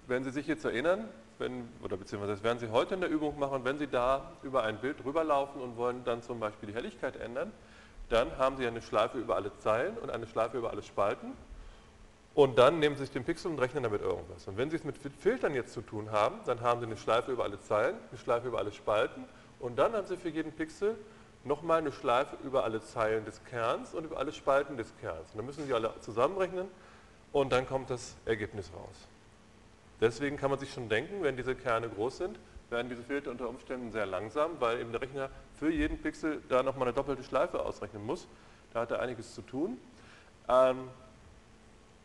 wenn 0.06 0.24
Sie 0.24 0.30
sich 0.30 0.46
jetzt 0.46 0.64
erinnern, 0.64 1.08
wenn, 1.38 1.68
oder 1.82 1.96
beziehungsweise 1.96 2.34
das 2.34 2.42
werden 2.42 2.58
Sie 2.58 2.70
heute 2.70 2.94
in 2.94 3.00
der 3.00 3.10
Übung 3.10 3.38
machen, 3.38 3.64
wenn 3.64 3.78
Sie 3.78 3.88
da 3.88 4.32
über 4.42 4.62
ein 4.62 4.78
Bild 4.78 5.04
rüberlaufen 5.04 5.60
und 5.60 5.76
wollen 5.76 6.04
dann 6.04 6.22
zum 6.22 6.40
Beispiel 6.40 6.68
die 6.68 6.74
Helligkeit 6.74 7.16
ändern, 7.16 7.52
dann 8.08 8.36
haben 8.38 8.56
Sie 8.56 8.66
eine 8.66 8.82
Schleife 8.82 9.18
über 9.18 9.36
alle 9.36 9.56
Zeilen 9.58 9.96
und 9.98 10.10
eine 10.10 10.26
Schleife 10.26 10.58
über 10.58 10.70
alle 10.70 10.82
Spalten. 10.82 11.32
Und 12.34 12.58
dann 12.58 12.80
nehmen 12.80 12.96
Sie 12.96 13.02
sich 13.02 13.12
den 13.12 13.24
Pixel 13.24 13.50
und 13.50 13.60
rechnen 13.60 13.84
damit 13.84 14.02
irgendwas. 14.02 14.48
Und 14.48 14.56
wenn 14.56 14.68
Sie 14.68 14.76
es 14.76 14.84
mit 14.84 14.96
Filtern 14.98 15.54
jetzt 15.54 15.72
zu 15.72 15.82
tun 15.82 16.10
haben, 16.10 16.40
dann 16.46 16.60
haben 16.60 16.80
Sie 16.80 16.86
eine 16.86 16.96
Schleife 16.96 17.30
über 17.30 17.44
alle 17.44 17.60
Zeilen, 17.60 17.96
eine 18.10 18.18
Schleife 18.18 18.48
über 18.48 18.58
alle 18.58 18.72
Spalten 18.72 19.24
und 19.60 19.76
dann 19.78 19.92
haben 19.92 20.06
Sie 20.06 20.16
für 20.16 20.30
jeden 20.30 20.52
Pixel 20.52 20.96
nochmal 21.44 21.78
eine 21.78 21.92
Schleife 21.92 22.36
über 22.42 22.64
alle 22.64 22.80
Zeilen 22.82 23.24
des 23.24 23.44
Kerns 23.44 23.94
und 23.94 24.04
über 24.04 24.18
alle 24.18 24.32
Spalten 24.32 24.76
des 24.76 24.92
Kerns. 25.00 25.30
Und 25.30 25.38
dann 25.38 25.46
müssen 25.46 25.64
Sie 25.64 25.72
alle 25.72 25.92
zusammenrechnen 26.00 26.66
und 27.32 27.52
dann 27.52 27.68
kommt 27.68 27.90
das 27.90 28.16
Ergebnis 28.24 28.70
raus. 28.74 29.08
Deswegen 30.00 30.36
kann 30.36 30.50
man 30.50 30.58
sich 30.58 30.72
schon 30.72 30.88
denken, 30.88 31.22
wenn 31.22 31.36
diese 31.36 31.54
Kerne 31.54 31.88
groß 31.88 32.18
sind, 32.18 32.38
werden 32.70 32.88
diese 32.88 33.04
Filter 33.04 33.30
unter 33.30 33.48
Umständen 33.48 33.92
sehr 33.92 34.06
langsam, 34.06 34.52
weil 34.58 34.80
eben 34.80 34.90
der 34.90 35.00
Rechner 35.02 35.30
für 35.54 35.70
jeden 35.70 35.98
Pixel 35.98 36.42
da 36.48 36.64
nochmal 36.64 36.88
eine 36.88 36.94
doppelte 36.94 37.22
Schleife 37.22 37.60
ausrechnen 37.60 38.04
muss. 38.04 38.26
Da 38.72 38.80
hat 38.80 38.90
er 38.90 39.00
einiges 39.00 39.34
zu 39.34 39.42
tun. 39.42 39.78
Ähm, 40.48 40.88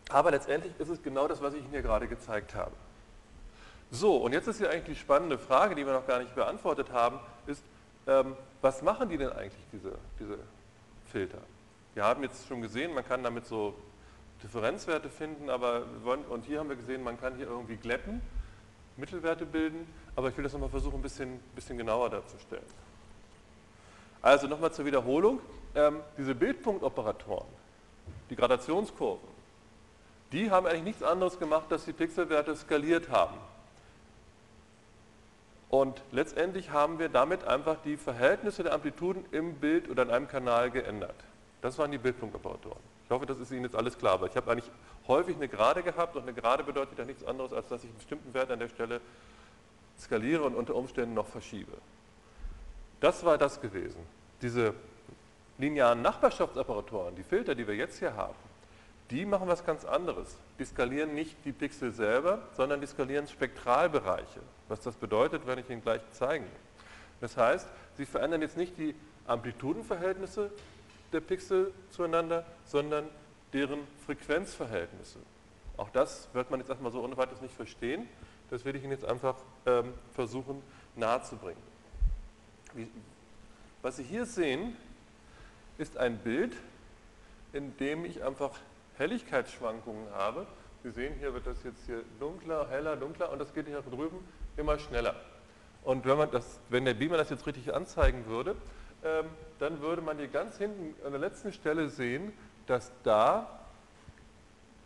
aber 0.10 0.32
letztendlich 0.32 0.74
ist 0.80 0.90
es 0.90 1.02
genau 1.02 1.28
das, 1.28 1.42
was 1.42 1.54
ich 1.54 1.62
Ihnen 1.62 1.70
hier 1.70 1.82
gerade 1.82 2.08
gezeigt 2.08 2.56
habe. 2.56 2.72
So, 3.92 4.18
und 4.18 4.34
jetzt 4.34 4.48
ist 4.48 4.58
hier 4.58 4.70
eigentlich 4.70 4.98
die 4.98 5.02
spannende 5.02 5.38
Frage, 5.38 5.76
die 5.76 5.86
wir 5.86 5.94
noch 5.94 6.06
gar 6.06 6.20
nicht 6.20 6.36
beantwortet 6.36 6.92
haben, 6.92 7.20
ist, 7.48 7.64
ähm, 8.08 8.36
was 8.62 8.82
machen 8.82 9.10
die 9.10 9.18
denn 9.18 9.32
eigentlich, 9.32 9.64
diese, 9.72 9.94
diese 10.20 10.38
Filter? 11.12 11.40
Wir 11.96 12.04
haben 12.04 12.22
jetzt 12.24 12.48
schon 12.48 12.62
gesehen, 12.62 12.94
man 12.94 13.06
kann 13.08 13.24
damit 13.24 13.46
so 13.46 13.74
Differenzwerte 14.44 15.10
finden, 15.10 15.50
aber 15.50 15.84
wollen, 16.04 16.24
und 16.26 16.46
hier 16.46 16.60
haben 16.60 16.70
wir 16.70 16.76
gesehen, 16.76 17.04
man 17.04 17.20
kann 17.20 17.36
hier 17.36 17.48
irgendwie 17.48 17.78
glätten, 17.78 18.22
Mittelwerte 18.96 19.46
bilden, 19.46 19.88
aber 20.16 20.30
ich 20.30 20.38
will 20.38 20.44
das 20.44 20.54
nochmal 20.54 20.70
versuchen, 20.70 21.00
ein 21.00 21.02
bisschen, 21.02 21.40
bisschen 21.56 21.78
genauer 21.78 22.10
darzustellen. 22.10 22.64
Also 24.22 24.48
nochmal 24.48 24.72
zur 24.72 24.86
Wiederholung, 24.86 25.40
ähm, 25.76 26.02
diese 26.18 26.36
Bildpunktoperatoren, 26.36 27.48
die 28.30 28.36
Gradationskurven, 28.36 29.29
die 30.32 30.52
haben 30.52 30.66
eigentlich 30.66 30.84
nichts 30.84 31.04
anderes 31.04 31.40
gemacht, 31.40 31.66
dass 31.70 31.86
die 31.86 31.94
Pixelwerte 31.94 32.56
skaliert 32.56 33.10
haben. 33.10 33.38
Und 35.70 36.02
letztendlich 36.12 36.72
haben 36.72 36.98
wir 36.98 37.10
damit 37.10 37.44
einfach 37.46 37.78
die 37.84 37.96
Verhältnisse 37.96 38.64
der 38.64 38.74
Amplituden 38.74 39.26
im 39.32 39.56
Bild 39.56 39.90
oder 39.90 40.04
in 40.04 40.10
einem 40.10 40.28
Kanal 40.28 40.72
geändert. 40.72 41.16
Das 41.62 41.78
waren 41.78 41.92
die 41.92 41.98
Bildpunktoperatoren. 41.98 42.82
Ich 43.06 43.12
hoffe, 43.12 43.26
das 43.26 43.40
ist 43.40 43.52
Ihnen 43.52 43.64
jetzt 43.64 43.76
alles 43.76 43.98
klar, 43.98 44.14
aber 44.14 44.28
ich 44.28 44.36
habe 44.36 44.52
eigentlich 44.52 44.70
häufig 45.08 45.36
eine 45.36 45.48
Gerade 45.48 45.84
gehabt 45.84 46.16
und 46.16 46.24
eine 46.24 46.34
Gerade 46.34 46.64
bedeutet 46.64 46.98
ja 46.98 47.06
nichts 47.06 47.24
anderes, 47.24 47.54
als 47.54 47.68
dass 47.68 47.84
ich 47.84 47.90
einen 47.90 47.98
bestimmten 47.98 48.34
Wert 48.34 48.52
an 48.52 48.60
der 48.60 48.70
Stelle 48.70 49.02
skaliere 50.00 50.44
und 50.44 50.56
unter 50.56 50.76
Umständen 50.76 51.14
noch 51.14 51.28
verschiebe. 51.28 51.74
Das 53.00 53.24
war 53.26 53.38
das 53.38 53.62
gewesen. 53.62 54.00
Diese 54.42 54.74
linearen 55.58 56.02
Nachbarschaftsoperatoren, 56.02 57.16
die 57.16 57.24
Filter, 57.24 57.56
die 57.56 57.68
wir 57.68 57.76
jetzt 57.76 58.00
hier 58.00 58.16
haben, 58.16 58.36
die 59.12 59.26
machen 59.26 59.48
was 59.48 59.66
ganz 59.66 59.86
anderes. 59.86 60.38
Die 60.60 60.66
skalieren 60.66 61.16
nicht 61.16 61.36
die 61.46 61.52
Pixel 61.52 61.92
selber, 61.92 62.40
sondern 62.56 62.82
die 62.82 62.88
skalieren 62.88 63.28
Spektralbereiche. 63.28 64.42
Was 64.68 64.82
das 64.82 64.96
bedeutet, 64.96 65.48
werde 65.48 65.62
ich 65.62 65.70
Ihnen 65.70 65.82
gleich 65.82 66.02
zeigen. 66.12 66.46
Das 67.22 67.36
heißt, 67.36 67.68
sie 67.98 68.06
verändern 68.06 68.42
jetzt 68.42 68.56
nicht 68.56 68.78
die 68.78 68.96
Amplitudenverhältnisse 69.28 70.52
der 71.12 71.22
Pixel 71.22 71.74
zueinander, 71.90 72.46
sondern 72.66 73.08
deren 73.52 73.80
Frequenzverhältnisse. 74.06 75.20
Auch 75.76 75.90
das 75.90 76.30
wird 76.34 76.52
man 76.52 76.60
jetzt 76.60 76.70
erstmal 76.70 76.92
so 76.92 77.02
ohne 77.04 77.18
weiteres 77.18 77.42
nicht 77.42 77.54
verstehen. 77.54 78.08
Das 78.50 78.64
werde 78.64 78.78
ich 78.78 78.84
Ihnen 78.84 78.94
jetzt 78.94 79.06
einfach 79.06 79.36
ähm, 79.66 79.94
versuchen 80.14 80.62
nahezubringen. 80.96 81.62
Was 83.82 83.98
Sie 83.98 84.04
hier 84.04 84.26
sehen, 84.26 84.76
ist 85.78 85.98
ein 85.98 86.18
Bild, 86.20 86.56
in 87.54 87.76
dem 87.78 88.06
ich 88.06 88.24
einfach 88.24 88.52
Helligkeitsschwankungen 89.00 90.12
habe. 90.14 90.46
Sie 90.84 90.92
sehen, 90.92 91.16
hier 91.20 91.34
wird 91.34 91.48
das 91.48 91.64
jetzt 91.64 91.86
hier 91.86 92.04
dunkler, 92.20 92.70
heller, 92.70 92.96
dunkler 92.96 93.32
und 93.32 93.40
das 93.40 93.54
geht 93.54 93.68
hier 93.68 93.82
drüben 93.82 94.20
immer 94.56 94.78
schneller. 94.78 95.16
Und 95.84 96.06
wenn, 96.06 96.18
man 96.18 96.30
das, 96.32 96.60
wenn 96.70 96.86
der 96.86 96.94
Beamer 96.94 97.18
das 97.18 97.30
jetzt 97.30 97.48
richtig 97.48 97.74
anzeigen 97.74 98.26
würde, 98.28 98.56
ähm, 99.04 99.26
dann 99.60 99.82
würde 99.82 100.02
man 100.02 100.18
hier 100.18 100.28
ganz 100.28 100.58
hinten 100.58 100.94
an 101.06 101.12
der 101.12 101.20
letzten 101.20 101.54
Stelle 101.54 101.90
sehen, 101.90 102.34
dass 102.68 102.92
da 103.04 103.60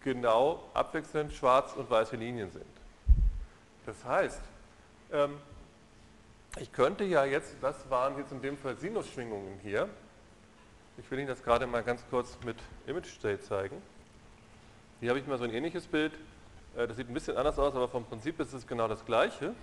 genau 0.02 0.70
abwechselnd 0.74 1.34
schwarz 1.34 1.74
und 1.74 1.90
weiße 1.90 2.16
Linien 2.16 2.52
sind. 2.52 2.66
Das 3.86 4.06
heißt, 4.06 4.42
ähm, 5.12 5.38
ich 6.60 6.72
könnte 6.72 7.04
ja 7.04 7.26
jetzt, 7.26 7.56
das 7.62 7.90
waren 7.90 8.18
jetzt 8.18 8.32
in 8.32 8.42
dem 8.42 8.58
Fall 8.58 8.78
Sinusschwingungen 8.78 9.60
hier. 9.64 9.90
Ich 10.98 11.10
will 11.10 11.18
Ihnen 11.18 11.28
das 11.28 11.44
gerade 11.44 11.66
mal 11.66 11.82
ganz 11.82 12.04
kurz 12.12 12.38
mit 12.46 12.58
Image 12.86 13.08
State 13.08 13.42
zeigen. 13.42 13.82
Hier 15.04 15.10
habe 15.10 15.20
ich 15.20 15.28
mal 15.28 15.38
so 15.38 15.44
ein 15.44 15.54
ähnliches 15.54 15.86
Bild. 15.86 16.14
Äh, 16.78 16.88
das 16.88 16.96
sieht 16.96 17.10
ein 17.10 17.14
bisschen 17.14 17.36
anders 17.36 17.60
aus, 17.60 17.76
aber 17.76 17.90
vom 17.90 18.06
Prinzip 18.06 18.40
ist 18.40 18.54
es 18.54 18.66
genau 18.66 18.88
das 18.88 19.04
gleiche. 19.04 19.54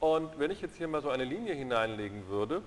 Und 0.00 0.38
wenn 0.38 0.50
ich 0.50 0.62
jetzt 0.62 0.78
hier 0.78 0.88
mal 0.88 1.02
so 1.02 1.10
eine 1.10 1.24
Linie 1.24 1.54
hineinlegen 1.54 2.26
würde, 2.28 2.62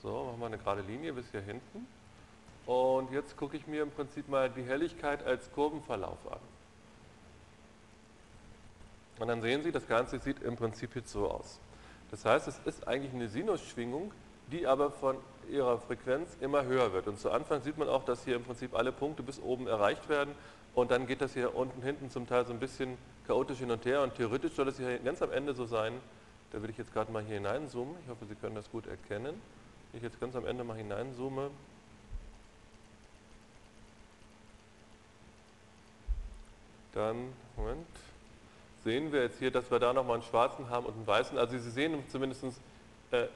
so, 0.00 0.24
machen 0.24 0.40
wir 0.40 0.46
eine 0.46 0.56
gerade 0.56 0.80
Linie 0.80 1.12
bis 1.12 1.30
hier 1.32 1.42
hinten. 1.42 1.86
Und 2.64 3.12
jetzt 3.12 3.36
gucke 3.36 3.58
ich 3.58 3.66
mir 3.66 3.82
im 3.82 3.90
Prinzip 3.90 4.26
mal 4.26 4.48
die 4.48 4.62
Helligkeit 4.62 5.22
als 5.22 5.52
Kurvenverlauf 5.52 6.26
an. 6.32 6.40
Und 9.18 9.28
dann 9.28 9.42
sehen 9.42 9.62
Sie, 9.62 9.70
das 9.70 9.86
Ganze 9.86 10.18
sieht 10.18 10.40
im 10.40 10.56
Prinzip 10.56 10.96
jetzt 10.96 11.12
so 11.12 11.30
aus. 11.30 11.60
Das 12.10 12.24
heißt, 12.24 12.48
es 12.48 12.58
ist 12.64 12.88
eigentlich 12.88 13.12
eine 13.12 13.28
Sinusschwingung, 13.28 14.12
die 14.50 14.66
aber 14.66 14.90
von 14.90 15.16
ihrer 15.50 15.78
Frequenz 15.78 16.36
immer 16.40 16.64
höher 16.64 16.92
wird. 16.92 17.06
Und 17.06 17.18
zu 17.18 17.30
Anfang 17.30 17.62
sieht 17.62 17.78
man 17.78 17.88
auch, 17.88 18.04
dass 18.04 18.24
hier 18.24 18.36
im 18.36 18.44
Prinzip 18.44 18.74
alle 18.74 18.92
Punkte 18.92 19.22
bis 19.22 19.40
oben 19.40 19.66
erreicht 19.66 20.08
werden. 20.08 20.34
Und 20.74 20.90
dann 20.90 21.06
geht 21.06 21.20
das 21.20 21.34
hier 21.34 21.54
unten 21.54 21.82
hinten 21.82 22.10
zum 22.10 22.26
Teil 22.26 22.44
so 22.46 22.52
ein 22.52 22.58
bisschen 22.58 22.98
chaotisch 23.26 23.58
hin 23.58 23.70
und 23.70 23.84
her. 23.84 24.02
Und 24.02 24.14
theoretisch 24.14 24.52
soll 24.52 24.68
es 24.68 24.76
hier 24.76 24.98
ganz 24.98 25.22
am 25.22 25.32
Ende 25.32 25.54
so 25.54 25.66
sein, 25.66 25.94
da 26.52 26.62
will 26.62 26.70
ich 26.70 26.78
jetzt 26.78 26.92
gerade 26.92 27.10
mal 27.10 27.22
hier 27.22 27.36
hineinzoomen. 27.36 27.96
Ich 28.04 28.10
hoffe, 28.10 28.26
Sie 28.26 28.34
können 28.34 28.54
das 28.54 28.70
gut 28.70 28.86
erkennen. 28.86 29.40
Wenn 29.90 29.98
ich 29.98 30.02
jetzt 30.02 30.20
ganz 30.20 30.36
am 30.36 30.46
Ende 30.46 30.64
mal 30.64 30.76
hineinzoome, 30.76 31.50
dann, 36.92 37.32
Moment, 37.56 37.86
sehen 38.84 39.12
wir 39.12 39.22
jetzt 39.22 39.38
hier, 39.38 39.50
dass 39.50 39.70
wir 39.70 39.78
da 39.78 39.92
nochmal 39.92 40.14
einen 40.14 40.22
schwarzen 40.22 40.68
haben 40.70 40.86
und 40.86 40.94
einen 40.94 41.06
weißen. 41.06 41.38
Also 41.38 41.58
Sie 41.58 41.70
sehen 41.70 42.04
zumindest, 42.08 42.44
äh, 43.10 43.26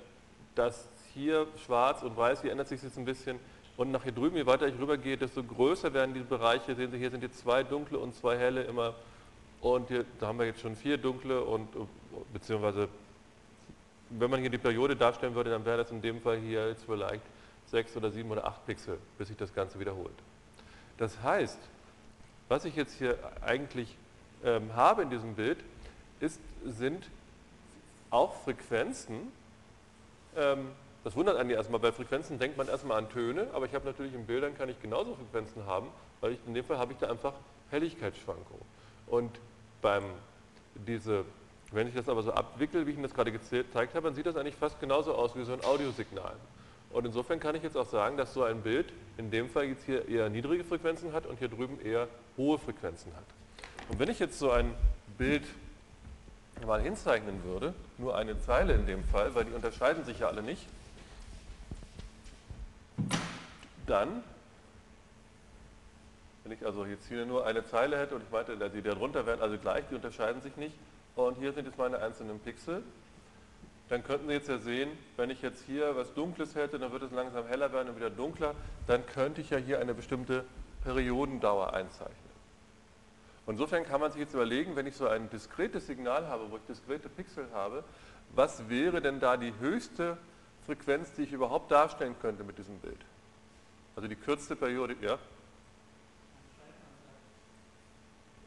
dass 0.55 0.87
hier 1.15 1.47
schwarz 1.65 2.03
und 2.03 2.17
weiß, 2.17 2.43
hier 2.43 2.53
ändert 2.53 2.69
sich 2.69 2.83
jetzt 2.83 2.99
ein 2.99 3.05
bisschen. 3.05 3.39
Und 3.77 3.93
nach 3.93 4.03
hier 4.03 4.13
drüben, 4.13 4.37
je 4.37 4.47
weiter 4.47 4.67
ich 4.67 4.79
rüber 4.79 4.97
gehe, 4.97 5.17
desto 5.17 5.43
größer 5.43 5.95
werden 5.95 6.13
diese 6.13 6.27
Bereiche. 6.27 6.75
Sehen 6.75 6.91
Sie, 6.91 6.99
hier 6.99 7.11
sind 7.11 7.23
jetzt 7.23 7.39
zwei 7.39 7.63
dunkle 7.63 7.99
und 7.99 8.15
zwei 8.15 8.37
helle 8.37 8.65
immer. 8.65 8.95
Und 9.61 9.89
hier, 9.89 10.05
da 10.19 10.29
haben 10.29 10.39
wir 10.39 10.47
jetzt 10.47 10.61
schon 10.61 10.77
vier 10.77 10.99
dunkle 10.99 11.43
und 11.43 11.69
beziehungsweise, 12.33 12.89
wenn 14.11 14.31
man 14.31 14.41
hier 14.41 14.51
die 14.51 14.59
Periode 14.59 14.97
darstellen 14.97 15.35
würde, 15.35 15.51
dann 15.51 15.65
wäre 15.65 15.79
das 15.79 15.91
in 15.91 16.01
dem 16.01 16.21
Fall 16.21 16.39
hier 16.39 16.69
jetzt 16.69 16.85
vielleicht 16.85 17.23
sechs 17.67 17.97
oder 17.97 18.11
sieben 18.11 18.31
oder 18.31 18.47
acht 18.47 18.65
Pixel, 18.67 18.99
bis 19.19 19.29
sich 19.29 19.37
das 19.37 19.55
Ganze 19.55 19.79
wiederholt. 19.79 20.15
Das 20.97 21.23
heißt, 21.23 21.59
was 22.49 22.65
ich 22.65 22.75
jetzt 22.77 22.95
hier 22.99 23.19
eigentlich 23.43 23.97
ähm, 24.45 24.75
habe 24.75 25.03
in 25.03 25.11
diesem 25.11 25.35
Bild, 25.35 25.59
ist, 26.21 26.41
sind 26.65 27.09
auch 28.11 28.35
Frequenzen. 28.43 29.33
Ähm, 30.37 30.71
das 31.05 31.17
wundert 31.17 31.37
einen 31.37 31.51
erstmal, 31.51 31.81
bei 31.81 31.93
Frequenzen 31.93 32.39
denkt 32.39 32.57
man 32.57 32.69
erstmal 32.69 32.99
an 32.99 33.09
Töne, 33.09 33.49
aber 33.53 33.67
ich 33.67 33.75
habe 33.75 33.87
natürlich 33.87 34.15
in 34.15 34.27
Bildern 34.27 34.57
kann 34.57 34.69
ich 34.69 34.81
genauso 34.83 35.15
Frequenzen 35.15 35.67
haben, 35.67 35.89
weil 36.21 36.33
ich 36.33 36.39
in 36.47 36.55
dem 36.55 36.65
Fall 36.65 36.79
habe 36.79 36.93
ich 36.93 36.99
da 36.99 37.09
einfach 37.09 37.35
Helligkeitsschwankungen. 37.71 38.65
Und 39.07 39.39
beim 39.81 40.05
diese, 40.87 41.25
wenn 41.73 41.89
ich 41.89 41.95
das 41.95 42.09
aber 42.09 42.23
so 42.23 42.33
abwickel, 42.33 42.87
wie 42.87 42.91
ich 42.91 42.97
Ihnen 42.97 43.03
das 43.03 43.15
gerade 43.15 43.33
gezeigt 43.33 43.95
habe, 43.95 44.03
dann 44.03 44.15
sieht 44.15 44.27
das 44.27 44.37
eigentlich 44.37 44.57
fast 44.57 44.81
genauso 44.81 45.15
aus 45.15 45.37
wie 45.37 45.45
so 45.45 45.53
ein 45.53 45.65
Audiosignal. 45.65 46.35
Und 46.91 47.05
insofern 47.05 47.39
kann 47.39 47.55
ich 47.55 47.63
jetzt 47.63 47.77
auch 47.77 47.89
sagen, 47.89 48.17
dass 48.17 48.33
so 48.33 48.45
ein 48.45 48.63
Bild 48.63 48.93
in 49.19 49.31
dem 49.31 49.51
Fall 49.51 49.65
jetzt 49.65 49.85
hier 49.85 50.09
eher 50.09 50.29
niedrige 50.31 50.65
Frequenzen 50.65 51.13
hat 51.13 51.27
und 51.27 51.39
hier 51.39 51.49
drüben 51.49 51.79
eher 51.85 52.09
hohe 52.37 52.59
Frequenzen 52.59 53.13
hat. 53.15 53.25
Und 53.89 53.99
wenn 53.99 54.09
ich 54.09 54.19
jetzt 54.19 54.39
so 54.39 54.51
ein 54.51 54.75
Bild 55.19 55.43
mal 56.67 56.81
hinzeichnen 56.81 57.45
würde, 57.45 57.75
nur 57.99 58.17
eine 58.17 58.41
Zeile 58.41 58.75
in 58.75 58.87
dem 58.87 59.05
Fall, 59.05 59.35
weil 59.35 59.45
die 59.45 59.53
unterscheiden 59.53 60.05
sich 60.05 60.21
ja 60.21 60.29
alle 60.29 60.43
nicht, 60.43 60.67
dann, 63.89 64.23
wenn 66.45 66.53
ich 66.53 66.65
also 66.65 66.85
jetzt 66.87 67.09
hier 67.09 67.27
nur 67.27 67.47
eine 67.47 67.65
Zeile 67.65 67.99
hätte 67.99 68.15
und 68.15 68.23
ich 68.23 68.31
meinte, 68.31 68.57
die 68.71 68.83
darunter 68.83 69.27
wären 69.27 69.41
also 69.41 69.59
gleich, 69.59 69.85
die 69.91 69.95
unterscheiden 69.95 70.41
sich 70.41 70.57
nicht, 70.57 70.75
und 71.17 71.37
hier 71.39 71.53
sind 71.53 71.67
jetzt 71.67 71.79
meine 71.79 71.99
einzelnen 71.99 72.39
Pixel, 72.39 72.83
dann 73.89 74.05
könnten 74.05 74.29
Sie 74.29 74.35
jetzt 74.35 74.49
ja 74.49 74.59
sehen, 74.59 74.91
wenn 75.17 75.31
ich 75.31 75.43
jetzt 75.43 75.65
hier 75.65 75.97
was 75.97 76.13
Dunkles 76.15 76.55
hätte, 76.55 76.79
dann 76.79 76.93
wird 76.93 77.03
es 77.03 77.11
langsam 77.11 77.47
heller 77.47 77.73
werden 77.73 77.89
und 77.89 77.97
wieder 77.97 78.11
dunkler, 78.11 78.55
dann 78.87 79.05
könnte 79.07 79.41
ich 79.41 79.51
ja 79.51 79.59
hier 79.59 79.81
eine 79.81 79.95
bestimmte 79.95 80.45
Periodendauer 80.85 81.73
einzeichnen. 81.73 82.15
insofern 83.47 83.85
kann 83.85 84.01
man 84.01 84.13
sich 84.13 84.21
jetzt 84.21 84.35
überlegen, 84.35 84.77
wenn 84.77 84.87
ich 84.87 84.95
so 84.95 85.09
ein 85.09 85.29
diskretes 85.31 85.87
Signal 85.87 86.29
habe, 86.29 86.51
wo 86.51 86.57
ich 86.57 86.63
diskrete 86.69 87.09
Pixel 87.09 87.47
habe, 87.53 87.83
was 88.35 88.69
wäre 88.69 89.01
denn 89.01 89.21
da 89.21 89.37
die 89.37 89.55
höchste 89.59 90.19
Frequenz, 90.67 91.13
die 91.15 91.23
ich 91.23 91.33
überhaupt 91.33 91.71
darstellen 91.73 92.15
könnte 92.21 92.45
mit 92.45 92.59
diesem 92.59 92.79
Bild? 92.79 93.01
Also 93.99 94.07
die 94.07 94.15
kürzeste 94.15 94.55
Periode, 94.55 94.95
ja? 95.01 95.19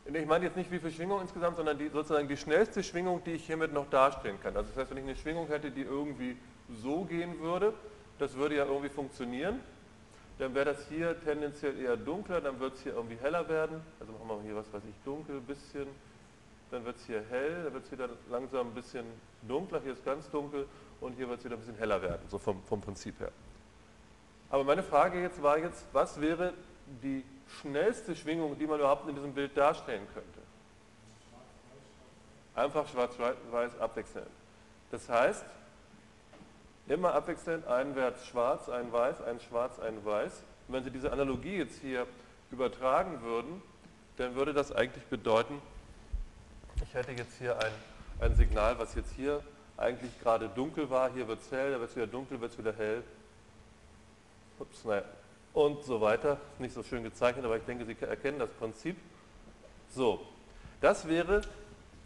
Ich 0.05 0.25
meine 0.25 0.45
jetzt 0.45 0.55
nicht 0.55 0.71
wie 0.71 0.79
viel 0.79 0.91
Schwingung 0.91 1.19
insgesamt, 1.19 1.57
sondern 1.57 1.77
die, 1.77 1.89
sozusagen 1.89 2.29
die 2.29 2.37
schnellste 2.37 2.81
Schwingung, 2.81 3.21
die 3.25 3.31
ich 3.31 3.47
hiermit 3.47 3.73
noch 3.73 3.89
darstellen 3.89 4.39
kann. 4.41 4.55
Also 4.55 4.69
das 4.69 4.77
heißt, 4.77 4.91
wenn 4.91 4.99
ich 4.99 5.03
eine 5.03 5.15
Schwingung 5.17 5.47
hätte, 5.47 5.69
die 5.69 5.81
irgendwie 5.81 6.37
so 6.81 7.03
gehen 7.03 7.37
würde, 7.41 7.73
das 8.17 8.35
würde 8.35 8.55
ja 8.55 8.65
irgendwie 8.65 8.87
funktionieren, 8.87 9.59
dann 10.39 10.55
wäre 10.55 10.63
das 10.63 10.87
hier 10.87 11.21
tendenziell 11.21 11.77
eher 11.77 11.97
dunkler, 11.97 12.39
dann 12.39 12.57
wird 12.61 12.75
es 12.75 12.83
hier 12.83 12.93
irgendwie 12.93 13.17
heller 13.17 13.49
werden. 13.49 13.81
Also 13.99 14.13
machen 14.13 14.41
wir 14.43 14.43
hier 14.43 14.55
was 14.55 14.71
weiß 14.71 14.83
ich, 14.89 14.95
dunkel, 15.03 15.35
ein 15.35 15.43
bisschen, 15.43 15.87
dann 16.71 16.85
wird 16.85 16.95
es 16.95 17.05
hier 17.07 17.25
hell, 17.29 17.65
dann 17.65 17.73
wird 17.73 17.83
es 17.83 17.91
wieder 17.91 18.07
langsam 18.29 18.67
ein 18.67 18.73
bisschen 18.73 19.03
dunkler, 19.49 19.81
hier 19.81 19.91
ist 19.91 20.05
ganz 20.05 20.29
dunkel 20.29 20.65
und 21.01 21.17
hier 21.17 21.27
wird 21.27 21.39
es 21.39 21.43
wieder 21.43 21.57
ein 21.57 21.59
bisschen 21.59 21.77
heller 21.77 22.01
werden, 22.01 22.21
so 22.29 22.37
vom, 22.37 22.63
vom 22.63 22.79
Prinzip 22.79 23.19
her. 23.19 23.33
Aber 24.51 24.65
meine 24.65 24.83
Frage 24.83 25.21
jetzt 25.21 25.41
war 25.41 25.57
jetzt, 25.57 25.85
was 25.93 26.19
wäre 26.19 26.53
die 27.01 27.23
schnellste 27.61 28.15
Schwingung, 28.15 28.59
die 28.59 28.67
man 28.67 28.79
überhaupt 28.79 29.07
in 29.07 29.15
diesem 29.15 29.33
Bild 29.33 29.55
darstellen 29.55 30.05
könnte. 30.13 30.39
Einfach 32.53 32.85
schwarz-weiß 32.89 33.79
abwechselnd. 33.79 34.27
Das 34.91 35.07
heißt, 35.07 35.45
immer 36.87 37.13
abwechselnd 37.13 37.65
ein 37.67 37.95
Wert 37.95 38.19
schwarz, 38.25 38.67
ein 38.67 38.91
weiß, 38.91 39.21
ein 39.21 39.39
schwarz, 39.39 39.79
ein 39.79 40.03
weiß. 40.03 40.43
Wenn 40.67 40.83
Sie 40.83 40.91
diese 40.91 41.13
Analogie 41.13 41.57
jetzt 41.57 41.79
hier 41.79 42.05
übertragen 42.51 43.21
würden, 43.21 43.61
dann 44.17 44.35
würde 44.35 44.53
das 44.53 44.73
eigentlich 44.73 45.05
bedeuten, 45.05 45.61
ich 46.83 46.93
hätte 46.93 47.13
jetzt 47.13 47.37
hier 47.37 47.57
ein, 47.57 47.71
ein 48.19 48.35
Signal, 48.35 48.77
was 48.79 48.95
jetzt 48.95 49.13
hier 49.13 49.41
eigentlich 49.77 50.19
gerade 50.21 50.49
dunkel 50.49 50.89
war, 50.89 51.09
hier 51.11 51.27
wird 51.27 51.39
es 51.39 51.51
hell, 51.51 51.71
da 51.71 51.79
wird 51.79 51.89
es 51.89 51.95
wieder 51.95 52.07
dunkel, 52.07 52.41
wird 52.41 52.51
es 52.51 52.57
wieder 52.57 52.73
hell. 52.73 53.03
Ups, 54.61 54.85
naja, 54.85 55.03
und 55.53 55.83
so 55.83 55.99
weiter. 56.01 56.37
Nicht 56.59 56.73
so 56.73 56.83
schön 56.83 57.03
gezeichnet, 57.03 57.45
aber 57.45 57.57
ich 57.57 57.63
denke, 57.63 57.85
Sie 57.85 57.97
erkennen 57.99 58.39
das 58.39 58.51
Prinzip. 58.51 58.95
So, 59.89 60.21
das 60.79 61.07
wäre 61.07 61.41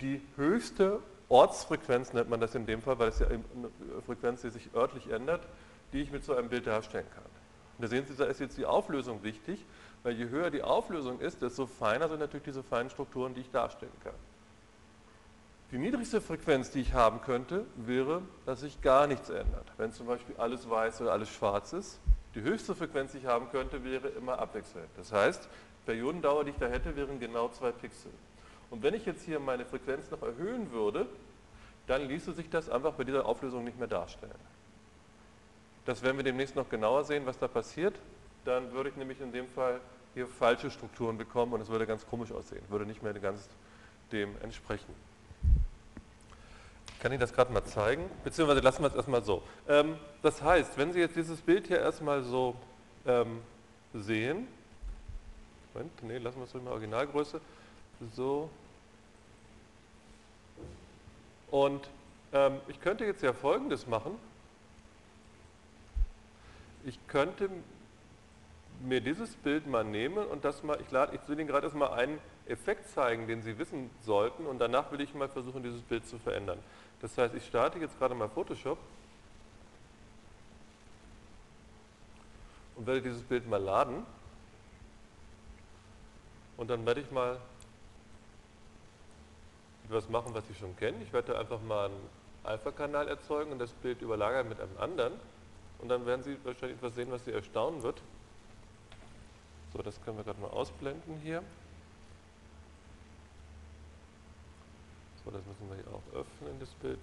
die 0.01 0.21
höchste 0.35 0.99
Ortsfrequenz, 1.29 2.13
nennt 2.13 2.29
man 2.29 2.39
das 2.39 2.55
in 2.55 2.65
dem 2.65 2.81
Fall, 2.81 2.97
weil 2.99 3.09
es 3.09 3.19
ja 3.19 3.27
eine 3.27 3.41
Frequenz, 4.05 4.41
die 4.41 4.49
sich 4.49 4.73
örtlich 4.73 5.09
ändert, 5.09 5.41
die 5.93 6.01
ich 6.01 6.11
mit 6.11 6.23
so 6.23 6.35
einem 6.35 6.49
Bild 6.49 6.67
darstellen 6.67 7.07
kann. 7.13 7.23
Und 7.77 7.83
da 7.83 7.87
sehen 7.87 8.05
Sie, 8.07 8.15
da 8.15 8.25
ist 8.25 8.39
jetzt 8.39 8.57
die 8.57 8.65
Auflösung 8.65 9.23
wichtig, 9.23 9.65
weil 10.03 10.13
je 10.13 10.29
höher 10.29 10.49
die 10.49 10.63
Auflösung 10.63 11.19
ist, 11.19 11.41
desto 11.41 11.67
feiner 11.67 12.07
sind 12.07 12.19
natürlich 12.19 12.45
diese 12.45 12.63
feinen 12.63 12.89
Strukturen, 12.89 13.33
die 13.33 13.41
ich 13.41 13.51
darstellen 13.51 13.91
kann. 14.03 14.13
Die 15.71 15.77
niedrigste 15.77 16.21
Frequenz, 16.21 16.71
die 16.71 16.81
ich 16.81 16.93
haben 16.93 17.21
könnte, 17.21 17.65
wäre, 17.75 18.21
dass 18.45 18.61
sich 18.61 18.81
gar 18.81 19.07
nichts 19.07 19.29
ändert. 19.29 19.65
Wenn 19.77 19.91
zum 19.91 20.05
Beispiel 20.05 20.35
alles 20.37 20.69
weiß 20.69 21.01
oder 21.01 21.11
alles 21.11 21.29
schwarz 21.29 21.73
ist, 21.73 21.99
die 22.35 22.41
höchste 22.41 22.75
Frequenz, 22.75 23.13
die 23.13 23.19
ich 23.19 23.25
haben 23.25 23.49
könnte, 23.49 23.83
wäre 23.83 24.09
immer 24.09 24.37
abwechselnd. 24.37 24.89
Das 24.97 25.11
heißt, 25.11 25.47
Periodendauer, 25.85 26.43
die 26.43 26.51
ich 26.51 26.57
da 26.57 26.67
hätte, 26.67 26.95
wären 26.95 27.19
genau 27.19 27.49
zwei 27.49 27.71
Pixel. 27.71 28.11
Und 28.69 28.83
wenn 28.83 28.93
ich 28.93 29.05
jetzt 29.05 29.23
hier 29.23 29.39
meine 29.39 29.65
Frequenz 29.65 30.11
noch 30.11 30.21
erhöhen 30.21 30.71
würde, 30.71 31.07
dann 31.87 32.07
ließe 32.07 32.33
sich 32.33 32.49
das 32.49 32.69
einfach 32.69 32.93
bei 32.93 33.03
dieser 33.03 33.25
Auflösung 33.25 33.63
nicht 33.63 33.77
mehr 33.77 33.87
darstellen. 33.87 34.33
Das 35.85 36.01
werden 36.01 36.17
wir 36.17 36.23
demnächst 36.23 36.55
noch 36.55 36.67
genauer 36.67 37.03
sehen, 37.03 37.25
was 37.25 37.37
da 37.37 37.47
passiert. 37.47 37.95
Dann 38.43 38.71
würde 38.73 38.89
ich 38.89 38.95
nämlich 38.95 39.21
in 39.21 39.31
dem 39.31 39.47
Fall 39.47 39.79
hier 40.13 40.27
falsche 40.27 40.71
Strukturen 40.71 41.17
bekommen 41.17 41.53
und 41.53 41.61
es 41.61 41.69
würde 41.69 41.85
ganz 41.85 42.05
komisch 42.07 42.31
aussehen, 42.31 42.63
würde 42.69 42.85
nicht 42.85 43.03
mehr 43.03 43.13
ganz 43.13 43.47
dem 44.11 44.35
entsprechen. 44.41 44.93
Kann 47.05 47.11
Ihnen 47.11 47.21
das 47.21 47.33
gerade 47.33 47.53
mal 47.53 47.63
zeigen, 47.63 48.09
beziehungsweise 48.23 48.61
lassen 48.61 48.81
wir 48.81 48.87
es 48.87 48.95
erstmal 48.95 49.23
so. 49.23 49.43
Ähm, 49.67 49.95
das 50.23 50.41
heißt, 50.41 50.75
wenn 50.75 50.91
Sie 50.91 50.99
jetzt 50.99 51.15
dieses 51.15 51.39
Bild 51.39 51.67
hier 51.67 51.77
erstmal 51.77 52.23
so 52.23 52.55
ähm, 53.05 53.41
sehen, 53.93 54.47
Moment, 55.75 56.01
nee, 56.01 56.17
lassen 56.17 56.39
wir 56.39 56.45
es 56.45 56.53
mal 56.55 56.71
Originalgröße, 56.71 57.39
so, 58.15 58.49
und 61.51 61.87
ähm, 62.33 62.57
ich 62.69 62.81
könnte 62.81 63.05
jetzt 63.05 63.21
ja 63.21 63.33
folgendes 63.33 63.85
machen, 63.85 64.17
ich 66.85 66.97
könnte 67.07 67.51
mir 68.83 68.99
dieses 68.99 69.35
Bild 69.35 69.67
mal 69.67 69.83
nehmen 69.83 70.25
und 70.25 70.43
das 70.43 70.63
mal, 70.63 70.81
ich, 70.81 70.89
lade, 70.89 71.15
ich 71.15 71.29
will 71.29 71.39
Ihnen 71.39 71.49
gerade 71.49 71.67
erstmal 71.67 71.91
einen 71.91 72.17
Effekt 72.47 72.89
zeigen, 72.89 73.27
den 73.27 73.43
Sie 73.43 73.59
wissen 73.59 73.91
sollten 74.01 74.47
und 74.47 74.57
danach 74.57 74.91
will 74.91 75.01
ich 75.01 75.13
mal 75.13 75.29
versuchen, 75.29 75.61
dieses 75.61 75.81
Bild 75.81 76.07
zu 76.07 76.17
verändern. 76.17 76.57
Das 77.01 77.17
heißt, 77.17 77.35
ich 77.35 77.45
starte 77.45 77.79
jetzt 77.79 77.97
gerade 77.99 78.15
mal 78.15 78.29
Photoshop 78.29 78.77
und 82.75 82.87
werde 82.87 83.01
dieses 83.01 83.21
Bild 83.21 83.47
mal 83.47 83.61
laden 83.61 84.05
und 86.57 86.69
dann 86.69 86.85
werde 86.85 87.01
ich 87.01 87.11
mal 87.11 87.39
etwas 89.85 90.09
machen, 90.09 90.33
was 90.33 90.47
Sie 90.47 90.55
schon 90.55 90.75
kennen. 90.77 91.01
Ich 91.01 91.13
werde 91.13 91.37
einfach 91.37 91.61
mal 91.61 91.85
einen 91.85 92.09
Alpha-Kanal 92.43 93.07
erzeugen 93.07 93.51
und 93.51 93.59
das 93.59 93.71
Bild 93.71 94.01
überlagern 94.01 94.49
mit 94.49 94.59
einem 94.59 94.77
anderen 94.77 95.13
und 95.79 95.89
dann 95.89 96.05
werden 96.05 96.23
Sie 96.23 96.37
wahrscheinlich 96.43 96.77
etwas 96.77 96.95
sehen, 96.95 97.11
was 97.11 97.25
Sie 97.25 97.31
erstaunen 97.31 97.83
wird. 97.83 98.01
So, 99.73 99.81
das 99.81 100.01
können 100.03 100.17
wir 100.17 100.23
gerade 100.23 100.39
mal 100.39 100.49
ausblenden 100.49 101.19
hier. 101.19 101.43
So, 105.25 105.31
das 105.31 105.43
müssen 105.45 105.67
wir 105.69 105.75
hier 105.75 105.87
auch 105.91 106.19
öffnen, 106.19 106.59
das 106.59 106.69
Bild. 106.75 106.99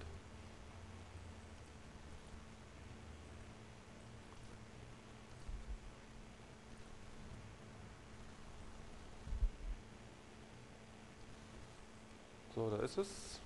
So, 12.55 12.69
da 12.69 12.77
ist 12.77 12.97
es. 12.97 13.39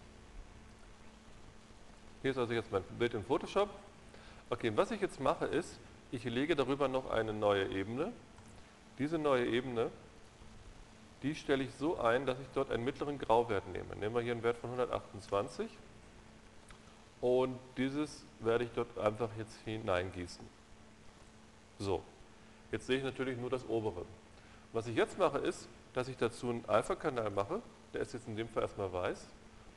Hier 2.22 2.32
ist 2.32 2.38
also 2.38 2.54
jetzt 2.54 2.72
mein 2.72 2.84
Bild 3.00 3.16
in 3.16 3.24
Photoshop. 3.24 3.70
Okay, 4.52 4.72
was 4.76 4.92
ich 4.92 5.02
jetzt 5.02 5.20
mache 5.20 5.46
ist, 5.46 5.80
ich 6.12 6.24
lege 6.26 6.56
darüber 6.56 6.88
noch 6.88 7.10
eine 7.10 7.34
neue 7.34 7.68
Ebene. 7.70 8.12
Diese 9.00 9.18
neue 9.18 9.48
Ebene, 9.48 9.90
die 11.24 11.36
stelle 11.36 11.64
ich 11.64 11.74
so 11.76 12.00
ein, 12.00 12.26
dass 12.26 12.40
ich 12.40 12.48
dort 12.54 12.72
einen 12.72 12.84
mittleren 12.84 13.18
Grauwert 13.18 13.68
nehme. 13.68 13.96
Nehmen 13.96 14.16
wir 14.16 14.22
hier 14.22 14.34
einen 14.34 14.44
Wert 14.44 14.58
von 14.58 14.70
128 14.72 15.70
und 17.22 17.58
dieses 17.78 18.24
werde 18.40 18.66
ich 18.66 18.72
dort 18.76 18.98
einfach 18.98 19.30
jetzt 19.38 19.58
hineingießen. 19.66 20.46
So, 21.80 22.04
jetzt 22.72 22.88
sehe 22.88 22.98
ich 22.98 23.04
natürlich 23.04 23.38
nur 23.38 23.50
das 23.50 23.68
obere. 23.68 24.06
Was 24.74 24.88
ich 24.88 24.96
jetzt 24.96 25.18
mache 25.18 25.40
ist, 25.40 25.68
dass 25.94 26.08
ich 26.08 26.18
dazu 26.18 26.50
einen 26.50 26.66
Alpha-Kanal 26.68 27.32
mache, 27.32 27.62
der 27.94 28.02
ist 28.02 28.14
jetzt 28.14 28.28
in 28.28 28.36
dem 28.36 28.48
Fall 28.48 28.64
erstmal 28.64 28.92
weiß. 28.92 29.28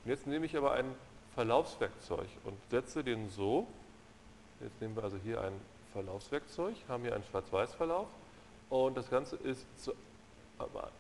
Und 0.05 0.11
jetzt 0.11 0.27
nehme 0.27 0.47
ich 0.47 0.57
aber 0.57 0.73
ein 0.73 0.95
Verlaufswerkzeug 1.35 2.29
und 2.45 2.55
setze 2.71 3.05
den 3.05 3.29
so, 3.31 3.67
jetzt 4.61 4.81
nehmen 4.81 4.97
wir 4.97 5.05
also 5.05 5.17
hier 5.23 5.41
ein 5.41 5.53
Verlaufswerkzeug, 5.93 6.75
haben 6.89 7.03
hier 7.03 7.15
einen 7.15 7.25
Schwarz-Weiß-Verlauf 7.25 8.09
und 8.69 8.97
das 8.97 9.11
Ganze 9.11 9.37
ist 9.37 9.65
zu, 9.83 9.93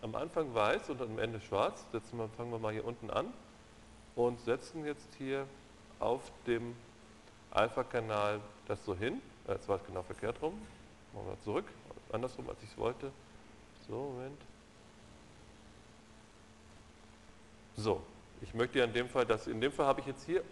am 0.02 0.14
Anfang 0.14 0.54
weiß 0.54 0.90
und 0.90 1.00
am 1.02 1.18
Ende 1.18 1.40
schwarz. 1.40 1.84
Setzen 1.92 2.18
wir, 2.18 2.28
fangen 2.36 2.50
wir 2.50 2.58
mal 2.58 2.72
hier 2.72 2.84
unten 2.84 3.10
an 3.10 3.32
und 4.14 4.40
setzen 4.40 4.84
jetzt 4.84 5.14
hier 5.16 5.46
auf 5.98 6.22
dem 6.46 6.74
Alpha-Kanal 7.50 8.40
das 8.66 8.84
so 8.84 8.94
hin. 8.94 9.20
Äh, 9.46 9.52
jetzt 9.52 9.68
war 9.68 9.76
es 9.76 9.84
genau 9.84 10.02
verkehrt 10.02 10.40
rum. 10.42 10.54
Machen 11.12 11.26
wir 11.26 11.40
zurück, 11.40 11.64
andersrum 12.12 12.48
als 12.48 12.62
ich 12.62 12.70
es 12.70 12.78
wollte. 12.78 13.10
So, 13.88 13.94
Moment. 13.94 14.40
So, 17.76 18.00
ich 18.42 18.54
möchte 18.54 18.78
ja 18.78 18.84
in 18.84 18.92
dem 18.92 19.08
Fall, 19.08 19.26
dass 19.26 19.46
in 19.46 19.60
dem 19.60 19.72
Fall 19.72 19.86
habe 19.86 20.00
ich 20.00 20.06
jetzt 20.06 20.24
hier 20.24 20.42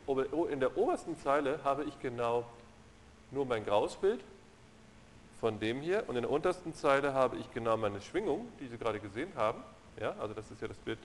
in 0.50 0.60
der 0.60 0.76
obersten 0.76 1.16
Zeile 1.16 1.60
habe 1.62 1.84
ich 1.84 1.98
genau 2.00 2.44
nur 3.30 3.46
mein 3.46 3.64
graues 3.64 3.96
Bild 3.96 4.20
von 5.40 5.60
dem 5.60 5.80
hier 5.80 6.04
und 6.08 6.16
in 6.16 6.22
der 6.22 6.30
untersten 6.30 6.74
Zeile 6.74 7.14
habe 7.14 7.36
ich 7.36 7.52
genau 7.52 7.76
meine 7.76 8.00
Schwingung, 8.00 8.48
die 8.60 8.66
Sie 8.66 8.76
gerade 8.76 8.98
gesehen 8.98 9.32
haben. 9.36 9.62
Ja, 10.00 10.14
also 10.20 10.34
das 10.34 10.50
ist 10.50 10.60
ja 10.60 10.68
das 10.68 10.76
Bild. 10.78 10.98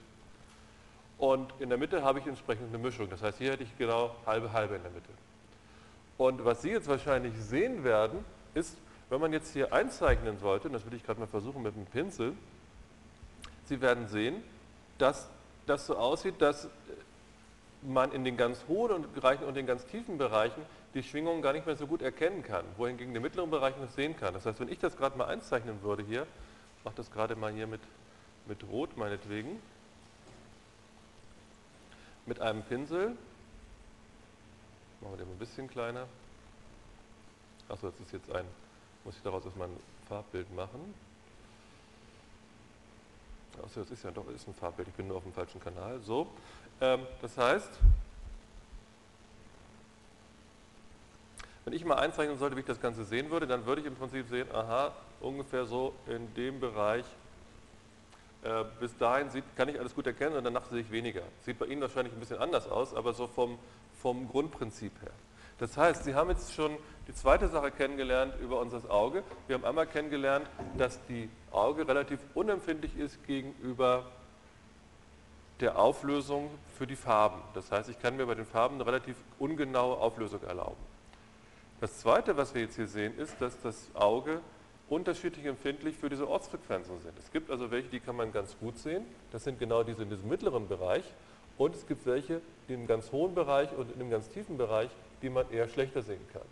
Und 1.18 1.52
in 1.60 1.68
der 1.68 1.78
Mitte 1.78 2.02
habe 2.02 2.18
ich 2.18 2.26
entsprechend 2.26 2.68
eine 2.68 2.78
Mischung. 2.78 3.08
Das 3.08 3.22
heißt, 3.22 3.38
hier 3.38 3.52
hätte 3.52 3.62
ich 3.62 3.78
genau 3.78 4.14
halbe 4.26 4.52
halbe 4.52 4.74
in 4.74 4.82
der 4.82 4.90
Mitte. 4.90 5.08
Und 6.18 6.44
was 6.44 6.62
Sie 6.62 6.70
jetzt 6.70 6.88
wahrscheinlich 6.88 7.34
sehen 7.36 7.84
werden, 7.84 8.24
ist, 8.54 8.76
wenn 9.10 9.20
man 9.20 9.32
jetzt 9.32 9.52
hier 9.52 9.72
einzeichnen 9.72 10.38
sollte, 10.38 10.68
und 10.68 10.74
das 10.74 10.86
will 10.86 10.94
ich 10.94 11.04
gerade 11.04 11.20
mal 11.20 11.26
versuchen 11.26 11.62
mit 11.62 11.74
dem 11.74 11.86
Pinsel, 11.86 12.32
Sie 13.66 13.80
werden 13.80 14.08
sehen, 14.08 14.42
dass 14.98 15.28
das 15.66 15.86
so 15.86 15.96
aussieht, 15.96 16.34
dass 16.40 16.68
man 17.84 18.12
in 18.12 18.24
den 18.24 18.36
ganz 18.36 18.64
hohen 18.68 19.12
Bereichen 19.12 19.44
und 19.44 19.54
den 19.54 19.66
ganz 19.66 19.86
tiefen 19.86 20.18
Bereichen 20.18 20.62
die 20.94 21.02
Schwingungen 21.02 21.42
gar 21.42 21.52
nicht 21.52 21.66
mehr 21.66 21.76
so 21.76 21.86
gut 21.86 22.02
erkennen 22.02 22.42
kann, 22.42 22.64
wohingegen 22.76 23.08
in 23.08 23.14
den 23.14 23.22
mittleren 23.22 23.50
Bereichen 23.50 23.80
das 23.80 23.94
sehen 23.94 24.16
kann. 24.16 24.32
Das 24.32 24.46
heißt, 24.46 24.60
wenn 24.60 24.68
ich 24.68 24.78
das 24.78 24.96
gerade 24.96 25.18
mal 25.18 25.26
einzeichnen 25.26 25.82
würde 25.82 26.02
hier, 26.02 26.26
ich 26.78 26.84
mache 26.84 26.94
das 26.96 27.10
gerade 27.10 27.36
mal 27.36 27.52
hier 27.52 27.66
mit, 27.66 27.80
mit 28.46 28.64
Rot 28.68 28.96
meinetwegen, 28.96 29.60
mit 32.26 32.40
einem 32.40 32.62
Pinsel, 32.62 33.16
machen 35.00 35.12
wir 35.12 35.24
den 35.24 35.30
ein 35.30 35.38
bisschen 35.38 35.68
kleiner, 35.68 36.06
achso, 37.68 37.90
das 37.90 38.00
ist 38.00 38.12
jetzt 38.12 38.32
ein, 38.32 38.46
muss 39.04 39.16
ich 39.16 39.22
daraus 39.22 39.44
erstmal 39.44 39.68
ein 39.68 39.76
Farbbild 40.08 40.54
machen. 40.54 40.94
Achso, 43.74 43.82
das 43.82 43.90
ist 43.90 44.04
ja 44.04 44.12
doch 44.12 44.28
ist 44.28 44.46
ein 44.46 44.54
Farbbild, 44.54 44.86
ich 44.86 44.94
bin 44.94 45.08
nur 45.08 45.16
auf 45.16 45.24
dem 45.24 45.32
falschen 45.32 45.60
Kanal. 45.60 45.98
So, 45.98 46.28
ähm, 46.80 47.08
das 47.20 47.36
heißt, 47.36 47.70
wenn 51.64 51.72
ich 51.72 51.84
mal 51.84 51.96
einzeichnen 51.96 52.38
sollte, 52.38 52.54
wie 52.54 52.60
ich 52.60 52.66
das 52.66 52.80
Ganze 52.80 53.04
sehen 53.04 53.30
würde, 53.30 53.48
dann 53.48 53.66
würde 53.66 53.80
ich 53.80 53.88
im 53.88 53.96
Prinzip 53.96 54.28
sehen, 54.28 54.46
aha, 54.52 54.92
ungefähr 55.20 55.66
so 55.66 55.92
in 56.06 56.32
dem 56.34 56.60
Bereich, 56.60 57.04
äh, 58.44 58.64
bis 58.78 58.96
dahin 58.96 59.30
sieht, 59.30 59.44
kann 59.56 59.68
ich 59.68 59.80
alles 59.80 59.92
gut 59.92 60.06
erkennen 60.06 60.36
und 60.36 60.44
danach 60.44 60.66
sehe 60.70 60.82
ich 60.82 60.92
weniger. 60.92 61.22
Sieht 61.44 61.58
bei 61.58 61.66
Ihnen 61.66 61.80
wahrscheinlich 61.80 62.14
ein 62.14 62.20
bisschen 62.20 62.38
anders 62.38 62.68
aus, 62.68 62.94
aber 62.94 63.12
so 63.12 63.26
vom, 63.26 63.58
vom 64.00 64.28
Grundprinzip 64.28 64.92
her. 65.02 65.10
Das 65.58 65.76
heißt, 65.76 66.04
Sie 66.04 66.14
haben 66.14 66.30
jetzt 66.30 66.52
schon 66.52 66.76
die 67.06 67.14
zweite 67.14 67.48
Sache 67.48 67.70
kennengelernt 67.70 68.34
über 68.40 68.60
unser 68.60 68.90
Auge. 68.90 69.22
Wir 69.46 69.54
haben 69.54 69.64
einmal 69.64 69.86
kennengelernt, 69.86 70.46
dass 70.76 71.04
die 71.06 71.28
Auge 71.50 71.86
relativ 71.86 72.18
unempfindlich 72.34 72.96
ist 72.96 73.24
gegenüber 73.26 74.04
der 75.60 75.78
Auflösung 75.78 76.50
für 76.76 76.86
die 76.86 76.96
Farben. 76.96 77.40
Das 77.54 77.70
heißt, 77.70 77.88
ich 77.88 78.00
kann 78.00 78.16
mir 78.16 78.26
bei 78.26 78.34
den 78.34 78.46
Farben 78.46 78.76
eine 78.76 78.86
relativ 78.86 79.16
ungenaue 79.38 79.98
Auflösung 79.98 80.42
erlauben. 80.42 80.82
Das 81.80 81.98
Zweite, 81.98 82.36
was 82.36 82.54
wir 82.54 82.62
jetzt 82.62 82.76
hier 82.76 82.88
sehen, 82.88 83.16
ist, 83.18 83.40
dass 83.40 83.60
das 83.60 83.90
Auge 83.94 84.40
unterschiedlich 84.88 85.46
empfindlich 85.46 85.96
für 85.96 86.08
diese 86.08 86.28
Ortsfrequenzen 86.28 87.00
sind. 87.00 87.18
Es 87.18 87.30
gibt 87.30 87.50
also 87.50 87.70
welche, 87.70 87.88
die 87.88 88.00
kann 88.00 88.16
man 88.16 88.32
ganz 88.32 88.56
gut 88.58 88.78
sehen. 88.78 89.04
Das 89.32 89.44
sind 89.44 89.58
genau 89.58 89.82
diese 89.82 90.02
in 90.02 90.10
diesem 90.10 90.28
mittleren 90.28 90.68
Bereich. 90.68 91.04
Und 91.56 91.74
es 91.74 91.86
gibt 91.86 92.04
welche, 92.06 92.40
die 92.68 92.74
im 92.74 92.86
ganz 92.86 93.12
hohen 93.12 93.34
Bereich 93.34 93.72
und 93.76 93.92
in 93.92 94.00
dem 94.00 94.10
ganz 94.10 94.28
tiefen 94.28 94.56
Bereich, 94.56 94.90
die 95.24 95.30
man 95.30 95.50
eher 95.50 95.66
schlechter 95.68 96.02
sehen 96.02 96.20
kann. 96.34 96.42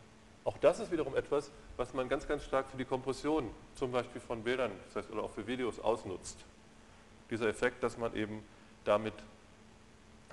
Auch 0.45 0.57
das 0.57 0.81
ist 0.81 0.91
wiederum 0.91 1.15
etwas, 1.15 1.51
was 1.77 1.93
man 1.93 2.09
ganz, 2.09 2.27
ganz 2.27 2.43
stark 2.43 2.71
für 2.71 2.79
die 2.79 2.87
Kompression, 2.87 3.51
zum 3.75 3.93
Beispiel 3.93 4.21
von 4.21 4.43
Bildern 4.43 4.73
das 4.87 5.05
heißt, 5.05 5.13
oder 5.13 5.25
auch 5.25 5.31
für 5.31 5.47
Videos 5.47 5.79
ausnutzt. 5.79 6.39
Dieser 7.31 7.49
Effekt, 7.49 7.83
dass 7.83 7.99
man 7.99 8.17
eben 8.17 8.43
damit, 8.85 9.13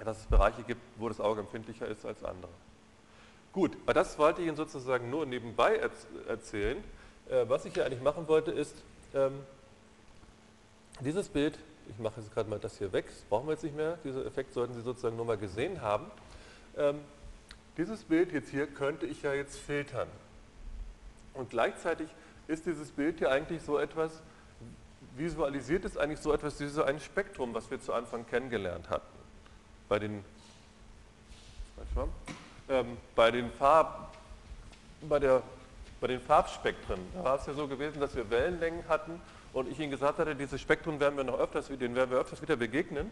dass 0.04 0.19
es 0.21 0.25
Bereiche 0.25 0.63
gibt, 0.63 0.82
wo 0.95 1.10
das 1.10 1.19
Auge 1.19 1.41
empfindlicher 1.41 1.86
ist 1.86 2.06
als 2.06 2.23
andere. 2.23 2.52
Gut, 3.52 3.75
aber 3.84 3.93
das 3.93 4.17
wollte 4.17 4.41
ich 4.41 4.47
Ihnen 4.47 4.56
sozusagen 4.56 5.10
nur 5.10 5.25
nebenbei 5.25 5.78
erzählen. 6.28 6.82
Äh, 7.29 7.50
was 7.50 7.65
ich 7.65 7.73
hier 7.73 7.85
eigentlich 7.85 8.02
machen 8.02 8.27
wollte, 8.29 8.52
ist, 8.52 8.75
ähm, 9.13 9.33
dieses 11.02 11.27
Bild, 11.27 11.60
ich 11.90 12.00
mache 12.00 12.21
jetzt 12.21 12.33
gerade 12.33 12.50
mal 12.50 12.60
das 12.60 12.77
hier 12.77 12.94
weg, 12.94 13.06
das 13.08 13.21
brauchen 13.29 13.48
wir 13.48 13.54
jetzt 13.54 13.63
nicht 13.63 13.75
mehr, 13.75 13.98
dieser 14.06 14.25
Effekt 14.25 14.54
sollten 14.54 14.73
Sie 14.73 14.81
sozusagen 14.81 15.17
nur 15.17 15.25
mal 15.25 15.37
gesehen 15.37 15.81
haben. 15.81 16.06
Dieses 17.78 18.04
Bild 18.04 18.32
jetzt 18.32 18.50
hier 18.50 18.67
könnte 18.67 19.06
ich 19.06 19.22
ja 19.22 19.34
jetzt 19.34 19.58
filtern. 19.58 20.08
Und 21.34 21.50
gleichzeitig 21.50 22.10
ist 22.48 22.65
dieses 22.65 22.92
Bild 22.92 23.20
hier 23.20 23.32
eigentlich 23.32 23.62
so 23.62 23.78
etwas, 23.78 24.22
visualisiert 25.15 25.86
ist 25.86 25.98
eigentlich 25.98 26.20
so 26.20 26.34
etwas 26.34 26.60
wie 26.60 26.67
so 26.67 26.84
ein 26.84 27.00
Spektrum, 27.00 27.54
was 27.54 27.70
wir 27.70 27.80
zu 27.80 27.94
Anfang 27.94 28.26
kennengelernt 28.26 28.90
hatten. 28.90 29.17
Bei 29.88 30.00
den, 30.00 30.24
ähm, 32.70 32.98
bei 33.15 33.32
den 33.32 33.52
Farb, 33.52 34.15
bei, 35.02 35.20
der, 35.20 35.44
bei 36.02 36.08
den 36.08 36.22
Farbspektren, 36.22 37.00
da 37.13 37.24
war 37.24 37.40
es 37.40 37.46
ja 37.46 37.54
so 37.54 37.67
gewesen, 37.67 38.00
dass 38.00 38.15
wir 38.15 38.30
Wellenlängen 38.30 38.88
hatten 38.88 39.22
und 39.54 39.70
ich 39.70 39.80
Ihnen 39.80 39.92
gesagt 39.92 40.20
hatte, 40.20 40.36
dieses 40.36 40.62
Spektrum 40.62 41.00
werden 41.00 41.17
wir 41.17 41.24
noch 41.24 41.40
öfters, 41.40 41.67
denen 41.67 41.96
werden 41.96 42.12
wir 42.12 42.20
öfters 42.20 42.42
wieder 42.42 42.56
begegnen. 42.56 43.12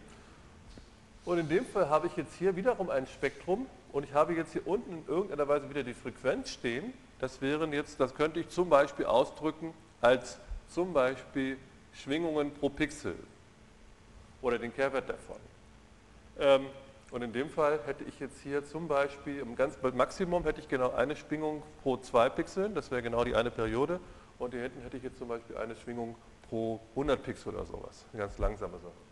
Und 1.28 1.36
in 1.36 1.46
dem 1.50 1.66
Fall 1.66 1.90
habe 1.90 2.06
ich 2.06 2.16
jetzt 2.16 2.34
hier 2.36 2.56
wiederum 2.56 2.88
ein 2.88 3.06
Spektrum 3.06 3.66
und 3.92 4.02
ich 4.02 4.14
habe 4.14 4.32
jetzt 4.32 4.54
hier 4.54 4.66
unten 4.66 4.92
in 4.92 5.06
irgendeiner 5.06 5.46
Weise 5.46 5.68
wieder 5.68 5.82
die 5.82 5.92
Frequenz 5.92 6.48
stehen. 6.48 6.94
Das 7.18 7.42
wären 7.42 7.70
jetzt, 7.74 8.00
das 8.00 8.14
könnte 8.14 8.40
ich 8.40 8.48
zum 8.48 8.70
Beispiel 8.70 9.04
ausdrücken 9.04 9.74
als 10.00 10.38
zum 10.68 10.94
Beispiel 10.94 11.58
Schwingungen 11.92 12.54
pro 12.54 12.70
Pixel 12.70 13.14
oder 14.40 14.58
den 14.58 14.72
Kehrwert 14.74 15.10
davon. 15.10 15.36
Ähm, 16.38 16.64
und 17.10 17.20
in 17.20 17.34
dem 17.34 17.50
Fall 17.50 17.78
hätte 17.84 18.04
ich 18.04 18.18
jetzt 18.20 18.40
hier 18.40 18.64
zum 18.64 18.88
Beispiel 18.88 19.40
im 19.40 19.54
ganz 19.54 19.76
Maximum 19.82 20.44
hätte 20.44 20.62
ich 20.62 20.68
genau 20.68 20.94
eine 20.94 21.14
Schwingung 21.14 21.62
pro 21.82 21.98
zwei 21.98 22.30
Pixeln, 22.30 22.74
das 22.74 22.90
wäre 22.90 23.02
genau 23.02 23.22
die 23.24 23.34
eine 23.34 23.50
Periode. 23.50 24.00
Und 24.38 24.54
hier 24.54 24.62
hinten 24.62 24.80
hätte 24.80 24.96
ich 24.96 25.02
jetzt 25.02 25.18
zum 25.18 25.28
Beispiel 25.28 25.58
eine 25.58 25.76
Schwingung 25.76 26.16
pro 26.48 26.80
100 26.92 27.22
Pixel 27.22 27.54
oder 27.54 27.66
sowas, 27.66 28.06
eine 28.14 28.22
ganz 28.22 28.38
langsame 28.38 28.78
Sache. 28.78 29.07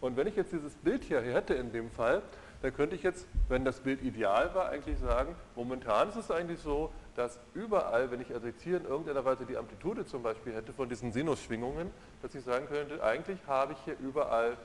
Und 0.00 0.16
wenn 0.16 0.26
ich 0.26 0.36
jetzt 0.36 0.52
dieses 0.52 0.74
Bild 0.74 1.04
hier 1.04 1.20
hätte 1.20 1.54
in 1.54 1.72
dem 1.72 1.90
Fall, 1.90 2.22
dann 2.62 2.74
könnte 2.74 2.96
ich 2.96 3.02
jetzt, 3.02 3.26
wenn 3.48 3.64
das 3.64 3.80
Bild 3.80 4.02
ideal 4.02 4.54
war, 4.54 4.68
eigentlich 4.68 4.98
sagen, 4.98 5.34
momentan 5.54 6.08
ist 6.08 6.16
es 6.16 6.30
eigentlich 6.30 6.60
so, 6.60 6.90
dass 7.14 7.38
überall, 7.54 8.10
wenn 8.10 8.20
ich 8.20 8.32
also 8.32 8.46
jetzt 8.46 8.62
hier 8.62 8.76
in 8.76 8.84
irgendeiner 8.84 9.24
Weise 9.24 9.44
die 9.44 9.56
Amplitude 9.56 10.06
zum 10.06 10.22
Beispiel 10.22 10.54
hätte 10.54 10.72
von 10.72 10.88
diesen 10.88 11.12
Sinusschwingungen, 11.12 11.90
dass 12.22 12.34
ich 12.34 12.44
sagen 12.44 12.66
könnte, 12.66 13.02
eigentlich 13.02 13.38
habe 13.46 13.72
ich 13.72 13.78
hier 13.84 13.96
überall 13.98 14.56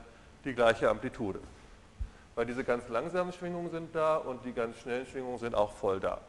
die 0.45 0.53
gleiche 0.53 0.89
Amplitude. 0.89 1.39
Weil 2.35 2.47
diese 2.47 2.63
ganz 2.63 2.89
langsamen 2.89 3.31
Schwingungen 3.31 3.69
sind 3.69 3.95
da 3.95 4.17
und 4.17 4.43
die 4.43 4.53
ganz 4.53 4.77
schnellen 4.77 5.05
Schwingungen 5.05 5.37
sind 5.37 5.53
auch 5.53 5.71
voll 5.73 5.99
da. 5.99 6.19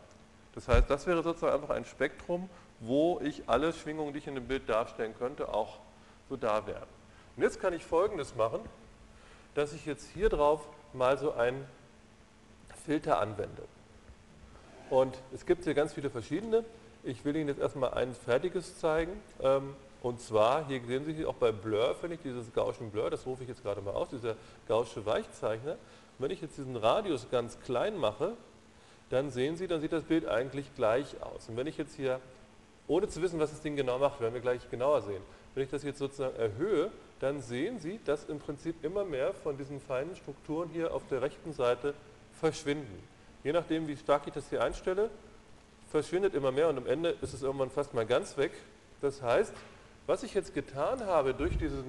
Das 0.55 0.69
heißt, 0.69 0.89
das 0.89 1.07
wäre 1.07 1.23
sozusagen 1.23 1.55
einfach 1.55 1.75
ein 1.75 1.85
Spektrum, 1.85 2.49
wo 2.81 3.21
ich 3.23 3.49
alle 3.49 3.73
Schwingungen, 3.73 4.13
die 4.13 4.19
ich 4.19 4.27
in 4.27 4.35
dem 4.35 4.47
Bild 4.47 4.69
darstellen 4.69 5.15
könnte, 5.19 5.53
auch 5.53 5.79
so 6.29 6.37
da 6.37 6.67
wären. 6.67 6.87
Und 7.37 7.43
jetzt 7.43 7.61
kann 7.61 7.73
ich 7.73 7.85
Folgendes 7.85 8.37
machen, 8.37 8.61
dass 9.55 9.73
ich 9.73 9.87
jetzt 9.87 10.09
hier 10.13 10.29
drauf 10.29 10.67
mal 10.93 11.19
so 11.19 11.33
einen 11.33 11.65
Filter 12.85 13.21
anwende. 13.21 13.63
Und 14.91 15.17
es 15.33 15.47
gibt 15.47 15.65
hier 15.65 15.75
ganz 15.75 15.93
viele 15.93 16.11
verschiedene. 16.11 16.65
Ich 17.03 17.25
will 17.25 17.37
Ihnen 17.37 17.49
jetzt 17.49 17.61
erstmal 17.61 17.95
ein 17.95 18.15
fertiges 18.15 18.79
zeigen. 18.79 19.13
Ähm, 19.43 19.75
und 20.03 20.21
zwar, 20.21 20.67
hier 20.67 20.81
sehen 20.87 21.05
Sie 21.05 21.25
auch 21.25 21.35
bei 21.35 21.51
Blur, 21.51 21.95
finde 21.95 22.17
ich, 22.17 22.23
dieses 22.23 22.53
Gaußschen 22.53 22.91
Blur, 22.91 23.11
das 23.11 23.25
rufe 23.25 23.43
ich 23.43 23.49
jetzt 23.49 23.63
gerade 23.63 23.81
mal 23.81 23.93
auf, 23.93 24.09
dieser 24.09 24.37
Gaußsche 24.69 25.07
Weichzeichner. 25.07 25.77
Wenn 26.19 26.31
ich 26.31 26.43
jetzt 26.43 26.59
diesen 26.59 26.77
Radius 26.77 27.27
ganz 27.31 27.59
klein 27.61 27.97
mache, 27.97 28.35
dann 29.11 29.31
sehen 29.31 29.57
Sie, 29.57 29.67
dann 29.67 29.81
sieht 29.81 29.93
das 29.93 30.05
Bild 30.05 30.27
eigentlich 30.27 30.75
gleich 30.77 31.23
aus. 31.23 31.49
Und 31.49 31.57
wenn 31.57 31.67
ich 31.67 31.79
jetzt 31.79 31.97
hier, 31.97 32.21
ohne 32.87 33.09
zu 33.09 33.23
wissen, 33.23 33.39
was 33.41 33.51
das 33.51 33.63
Ding 33.63 33.77
genau 33.77 33.99
macht, 33.99 34.21
werden 34.21 34.35
wir 34.35 34.41
gleich 34.41 34.69
genauer 34.71 35.03
sehen, 35.03 35.23
wenn 35.55 35.65
ich 35.65 35.71
das 35.71 35.83
jetzt 35.83 35.99
sozusagen 35.99 36.37
erhöhe, 36.37 36.91
dann 37.21 37.41
sehen 37.41 37.79
Sie, 37.79 38.01
dass 38.05 38.25
im 38.25 38.39
Prinzip 38.39 38.85
immer 38.85 39.05
mehr 39.05 39.33
von 39.33 39.57
diesen 39.57 39.81
feinen 39.81 40.15
Strukturen 40.17 40.69
hier 40.71 40.95
auf 40.95 41.07
der 41.09 41.23
rechten 41.23 41.53
Seite 41.53 41.95
verschwinden. 42.33 43.03
Je 43.43 43.53
nachdem, 43.53 43.87
wie 43.87 43.97
stark 43.97 44.27
ich 44.27 44.33
das 44.33 44.49
hier 44.51 44.63
einstelle, 44.63 45.11
verschwindet 45.91 46.35
immer 46.35 46.51
mehr 46.51 46.69
und 46.69 46.79
am 46.79 46.87
Ende 46.87 47.11
ist 47.21 47.35
es 47.35 47.43
irgendwann 47.43 47.71
fast 47.71 47.95
mal 47.95 48.07
ganz 48.07 48.37
weg. 48.37 48.53
Das 49.01 49.23
heißt, 49.23 49.53
was 50.07 50.23
ich 50.23 50.35
jetzt 50.35 50.55
getan 50.55 51.07
habe 51.07 51.35
durch 51.35 51.57
diesen 51.57 51.85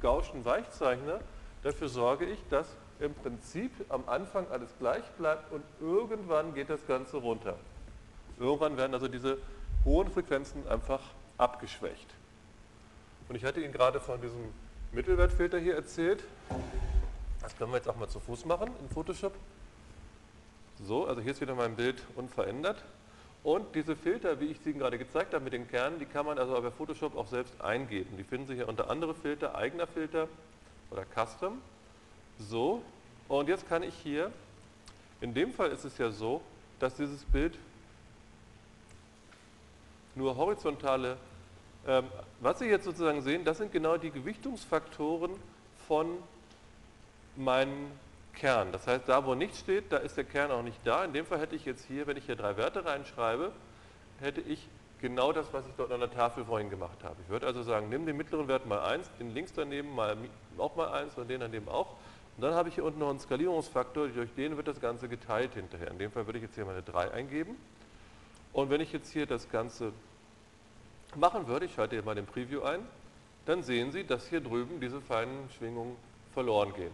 Gaußschen 0.00 0.44
Weichzeichner, 0.44 1.20
dafür 1.62 1.88
sorge 1.88 2.26
ich, 2.26 2.38
dass 2.50 2.66
im 3.00 3.14
Prinzip 3.14 3.72
am 3.88 4.04
Anfang 4.06 4.46
alles 4.50 4.70
gleich 4.78 5.04
bleibt 5.18 5.52
und 5.52 5.62
irgendwann 5.80 6.54
geht 6.54 6.70
das 6.70 6.86
Ganze 6.86 7.16
runter. 7.18 7.56
Irgendwann 8.38 8.76
werden 8.76 8.94
also 8.94 9.08
diese 9.08 9.38
hohen 9.84 10.10
Frequenzen 10.10 10.66
einfach 10.68 11.00
abgeschwächt. 11.38 12.06
Und 13.28 13.36
ich 13.36 13.44
hatte 13.44 13.60
Ihnen 13.60 13.72
gerade 13.72 14.00
von 14.00 14.20
diesem 14.20 14.52
Mittelwertfilter 14.96 15.58
hier 15.58 15.74
erzählt. 15.74 16.24
Das 17.42 17.54
können 17.58 17.70
wir 17.70 17.76
jetzt 17.76 17.86
auch 17.86 17.96
mal 17.96 18.08
zu 18.08 18.18
Fuß 18.18 18.46
machen 18.46 18.70
in 18.80 18.88
Photoshop. 18.88 19.34
So, 20.82 21.06
also 21.06 21.20
hier 21.20 21.32
ist 21.32 21.40
wieder 21.42 21.54
mein 21.54 21.76
Bild 21.76 22.02
unverändert. 22.16 22.82
Und 23.44 23.74
diese 23.74 23.94
Filter, 23.94 24.40
wie 24.40 24.46
ich 24.46 24.58
sie 24.60 24.70
Ihnen 24.70 24.78
gerade 24.78 24.96
gezeigt 24.96 25.34
habe 25.34 25.44
mit 25.44 25.52
den 25.52 25.68
Kernen, 25.68 25.98
die 25.98 26.06
kann 26.06 26.24
man 26.24 26.38
also 26.38 26.58
bei 26.62 26.70
Photoshop 26.70 27.14
auch 27.14 27.26
selbst 27.26 27.60
eingeben. 27.60 28.16
Die 28.16 28.24
finden 28.24 28.46
Sie 28.46 28.54
hier 28.54 28.68
unter 28.68 28.88
andere 28.88 29.14
Filter, 29.14 29.54
eigener 29.54 29.86
Filter 29.86 30.28
oder 30.90 31.04
Custom. 31.14 31.60
So, 32.38 32.82
und 33.28 33.50
jetzt 33.50 33.68
kann 33.68 33.82
ich 33.82 33.94
hier, 34.02 34.32
in 35.20 35.34
dem 35.34 35.52
Fall 35.52 35.72
ist 35.72 35.84
es 35.84 35.98
ja 35.98 36.10
so, 36.10 36.40
dass 36.80 36.94
dieses 36.94 37.22
Bild 37.24 37.58
nur 40.14 40.36
horizontale, 40.36 41.18
was 42.40 42.58
Sie 42.58 42.66
jetzt 42.66 42.84
sozusagen 42.84 43.22
sehen, 43.22 43.44
das 43.44 43.58
sind 43.58 43.72
genau 43.72 43.96
die 43.96 44.10
Gewichtungsfaktoren 44.10 45.30
von 45.86 46.18
meinen 47.36 47.92
Kern. 48.34 48.72
Das 48.72 48.86
heißt, 48.86 49.08
da 49.08 49.24
wo 49.24 49.34
nichts 49.34 49.60
steht, 49.60 49.92
da 49.92 49.98
ist 49.98 50.16
der 50.16 50.24
Kern 50.24 50.50
auch 50.50 50.62
nicht 50.62 50.78
da. 50.84 51.04
In 51.04 51.12
dem 51.12 51.26
Fall 51.26 51.38
hätte 51.38 51.56
ich 51.56 51.64
jetzt 51.64 51.84
hier, 51.86 52.06
wenn 52.06 52.16
ich 52.16 52.26
hier 52.26 52.36
drei 52.36 52.56
Werte 52.56 52.84
reinschreibe, 52.84 53.52
hätte 54.20 54.40
ich 54.40 54.68
genau 55.00 55.32
das, 55.32 55.52
was 55.52 55.66
ich 55.66 55.72
dort 55.76 55.92
an 55.92 56.00
der 56.00 56.10
Tafel 56.10 56.44
vorhin 56.44 56.70
gemacht 56.70 57.04
habe. 57.04 57.16
Ich 57.22 57.28
würde 57.28 57.46
also 57.46 57.62
sagen, 57.62 57.88
nimm 57.88 58.06
den 58.06 58.16
mittleren 58.16 58.48
Wert 58.48 58.66
mal 58.66 58.80
1, 58.80 59.08
den 59.18 59.32
links 59.32 59.52
daneben 59.54 59.94
mal, 59.94 60.16
auch 60.58 60.74
mal 60.76 60.88
1 60.88 61.14
und 61.16 61.28
den 61.28 61.40
daneben 61.40 61.68
auch. 61.68 61.94
Und 62.36 62.42
dann 62.42 62.54
habe 62.54 62.68
ich 62.68 62.74
hier 62.74 62.84
unten 62.84 62.98
noch 62.98 63.10
einen 63.10 63.20
Skalierungsfaktor, 63.20 64.08
durch 64.08 64.34
den 64.34 64.56
wird 64.56 64.68
das 64.68 64.80
Ganze 64.80 65.08
geteilt 65.08 65.54
hinterher. 65.54 65.90
In 65.90 65.98
dem 65.98 66.12
Fall 66.12 66.26
würde 66.26 66.38
ich 66.38 66.44
jetzt 66.44 66.54
hier 66.54 66.64
mal 66.64 66.72
eine 66.72 66.82
3 66.82 67.12
eingeben. 67.12 67.56
Und 68.52 68.70
wenn 68.70 68.80
ich 68.80 68.92
jetzt 68.92 69.10
hier 69.12 69.26
das 69.26 69.50
Ganze 69.50 69.92
machen 71.16 71.46
würde, 71.46 71.66
ich 71.66 71.74
schalte 71.74 71.96
hier 71.96 72.04
mal 72.04 72.14
den 72.14 72.26
Preview 72.26 72.62
ein, 72.62 72.80
dann 73.46 73.62
sehen 73.62 73.92
Sie, 73.92 74.04
dass 74.04 74.28
hier 74.28 74.40
drüben 74.40 74.80
diese 74.80 75.00
feinen 75.00 75.48
Schwingungen 75.56 75.96
verloren 76.34 76.74
gehen. 76.74 76.92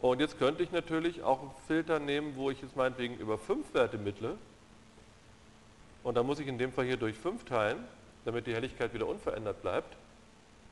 Und 0.00 0.20
jetzt 0.20 0.38
könnte 0.38 0.64
ich 0.64 0.72
natürlich 0.72 1.22
auch 1.22 1.40
einen 1.40 1.50
Filter 1.68 2.00
nehmen, 2.00 2.34
wo 2.34 2.50
ich 2.50 2.60
jetzt 2.60 2.74
meinetwegen 2.74 3.16
über 3.18 3.38
5 3.38 3.72
Werte 3.72 3.98
mittle. 3.98 4.36
Und 6.02 6.16
dann 6.16 6.26
muss 6.26 6.40
ich 6.40 6.48
in 6.48 6.58
dem 6.58 6.72
Fall 6.72 6.86
hier 6.86 6.96
durch 6.96 7.16
5 7.16 7.44
teilen, 7.44 7.84
damit 8.24 8.48
die 8.48 8.54
Helligkeit 8.54 8.92
wieder 8.92 9.06
unverändert 9.06 9.62
bleibt. 9.62 9.96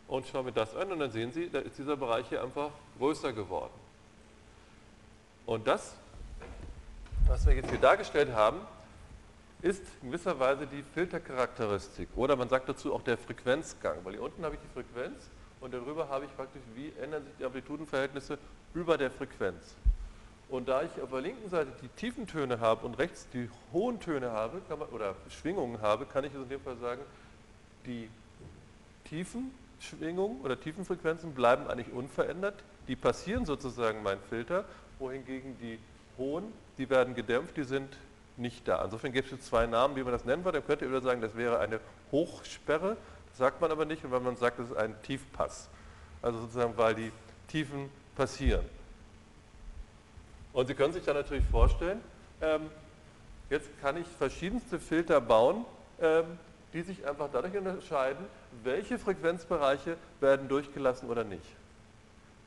Und 0.08 0.26
schaue 0.26 0.42
mir 0.42 0.52
das 0.52 0.74
an 0.74 0.90
und 0.90 0.98
dann 0.98 1.12
sehen 1.12 1.32
Sie, 1.32 1.48
da 1.48 1.60
ist 1.60 1.78
dieser 1.78 1.96
Bereich 1.96 2.28
hier 2.28 2.42
einfach 2.42 2.70
größer 2.98 3.32
geworden. 3.32 3.72
Und 5.46 5.68
das, 5.68 5.94
was 7.28 7.46
wir 7.46 7.54
jetzt 7.54 7.70
hier 7.70 7.78
dargestellt 7.78 8.32
haben, 8.32 8.58
ist 9.62 9.82
in 10.02 10.10
gewisser 10.10 10.38
Weise 10.38 10.66
die 10.66 10.82
Filtercharakteristik. 10.94 12.08
Oder 12.16 12.36
man 12.36 12.48
sagt 12.48 12.68
dazu 12.68 12.94
auch 12.94 13.02
der 13.02 13.18
Frequenzgang, 13.18 13.98
weil 14.04 14.14
hier 14.14 14.22
unten 14.22 14.44
habe 14.44 14.54
ich 14.54 14.60
die 14.60 14.72
Frequenz 14.72 15.28
und 15.60 15.74
darüber 15.74 16.08
habe 16.08 16.24
ich 16.24 16.36
praktisch, 16.36 16.62
wie 16.74 16.92
ändern 17.00 17.24
sich 17.24 17.34
die 17.38 17.44
Amplitudenverhältnisse 17.44 18.38
über 18.74 18.96
der 18.96 19.10
Frequenz. 19.10 19.74
Und 20.48 20.68
da 20.68 20.82
ich 20.82 21.00
auf 21.00 21.10
der 21.10 21.20
linken 21.20 21.48
Seite 21.48 21.70
die 21.80 21.88
tiefen 21.88 22.26
Töne 22.26 22.58
habe 22.58 22.84
und 22.84 22.98
rechts 22.98 23.28
die 23.32 23.48
hohen 23.72 24.00
Töne 24.00 24.32
habe, 24.32 24.60
man, 24.68 24.88
oder 24.88 25.14
Schwingungen 25.28 25.80
habe, 25.80 26.06
kann 26.06 26.24
ich 26.24 26.34
in 26.34 26.48
dem 26.48 26.60
Fall 26.60 26.76
sagen, 26.78 27.02
die 27.86 28.08
tiefen 29.04 29.52
Schwingungen 29.78 30.40
oder 30.40 30.58
tiefen 30.58 30.84
Frequenzen 30.84 31.34
bleiben 31.34 31.68
eigentlich 31.68 31.92
unverändert. 31.92 32.64
Die 32.88 32.96
passieren 32.96 33.46
sozusagen 33.46 34.02
mein 34.02 34.18
Filter, 34.28 34.64
wohingegen 34.98 35.56
die 35.60 35.78
hohen, 36.18 36.52
die 36.78 36.90
werden 36.90 37.14
gedämpft, 37.14 37.56
die 37.56 37.64
sind 37.64 37.96
nicht 38.40 38.66
da. 38.66 38.84
Insofern 38.84 39.12
gibt 39.12 39.30
es 39.30 39.40
zwei 39.42 39.66
Namen, 39.66 39.96
wie 39.96 40.02
man 40.02 40.12
das 40.12 40.24
nennen 40.24 40.44
würde. 40.44 40.58
Dann 40.58 40.66
könnte 40.66 40.88
wieder 40.88 41.00
sagen, 41.00 41.20
das 41.20 41.36
wäre 41.36 41.58
eine 41.58 41.80
Hochsperre, 42.10 42.96
das 43.28 43.38
sagt 43.38 43.60
man 43.60 43.70
aber 43.70 43.84
nicht, 43.84 44.08
weil 44.10 44.20
man 44.20 44.36
sagt, 44.36 44.58
das 44.58 44.70
ist 44.70 44.76
ein 44.76 44.94
Tiefpass. 45.02 45.68
Also 46.22 46.40
sozusagen, 46.40 46.76
weil 46.76 46.94
die 46.94 47.12
Tiefen 47.48 47.90
passieren. 48.16 48.64
Und 50.52 50.66
Sie 50.66 50.74
können 50.74 50.92
sich 50.92 51.04
dann 51.04 51.16
natürlich 51.16 51.44
vorstellen, 51.50 52.00
ähm, 52.40 52.70
jetzt 53.48 53.68
kann 53.80 53.96
ich 53.96 54.06
verschiedenste 54.06 54.80
Filter 54.80 55.20
bauen, 55.20 55.64
ähm, 56.00 56.24
die 56.72 56.82
sich 56.82 57.06
einfach 57.06 57.28
dadurch 57.32 57.56
unterscheiden, 57.56 58.24
welche 58.62 58.98
Frequenzbereiche 58.98 59.96
werden 60.20 60.48
durchgelassen 60.48 61.08
oder 61.08 61.24
nicht. 61.24 61.44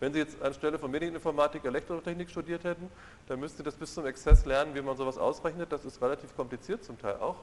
Wenn 0.04 0.12
Sie 0.12 0.20
jetzt 0.20 0.41
anstelle 0.41 0.78
von 0.78 0.91
Medieninformatik 0.91 1.64
Elektrotechnik 1.64 2.30
studiert 2.30 2.66
hätten, 2.66 2.89
dann 3.30 3.39
müssten 3.39 3.60
Sie 3.60 3.64
das 3.64 3.76
bis 3.76 3.93
zum 3.93 4.06
Exzess 4.06 4.43
lernen, 4.43 4.76
wie 4.76 4.82
man 4.82 4.97
sowas 4.97 5.18
ausrechnet. 5.18 5.72
Das 5.72 5.86
ist 5.86 6.01
relativ 6.01 6.36
kompliziert 6.36 6.84
zum 6.84 6.99
Teil 6.99 7.16
auch. 7.22 7.38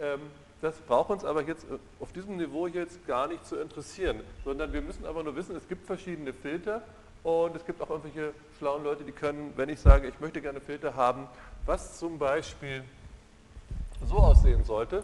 Ähm, 0.00 0.18
das 0.60 0.80
braucht 0.80 1.10
uns 1.10 1.24
aber 1.24 1.44
jetzt 1.44 1.62
äh, 1.62 1.78
auf 2.00 2.12
diesem 2.12 2.38
Niveau 2.38 2.66
jetzt 2.66 3.06
gar 3.06 3.28
nicht 3.28 3.46
zu 3.46 3.54
interessieren, 3.54 4.18
sondern 4.44 4.72
wir 4.72 4.82
müssen 4.82 5.06
aber 5.06 5.22
nur 5.22 5.36
wissen, 5.36 5.54
es 5.54 5.68
gibt 5.68 5.86
verschiedene 5.86 6.32
Filter 6.32 6.82
und 7.22 7.54
es 7.54 7.64
gibt 7.64 7.80
auch 7.80 7.90
irgendwelche 7.90 8.34
schlauen 8.58 8.82
Leute, 8.82 9.04
die 9.04 9.12
können, 9.12 9.52
wenn 9.54 9.68
ich 9.68 9.78
sage, 9.78 10.08
ich 10.08 10.18
möchte 10.18 10.40
gerne 10.40 10.60
Filter 10.60 10.96
haben, 10.96 11.28
was 11.66 12.00
zum 12.00 12.18
Beispiel 12.18 12.82
so 14.04 14.16
aussehen 14.16 14.64
sollte, 14.64 15.02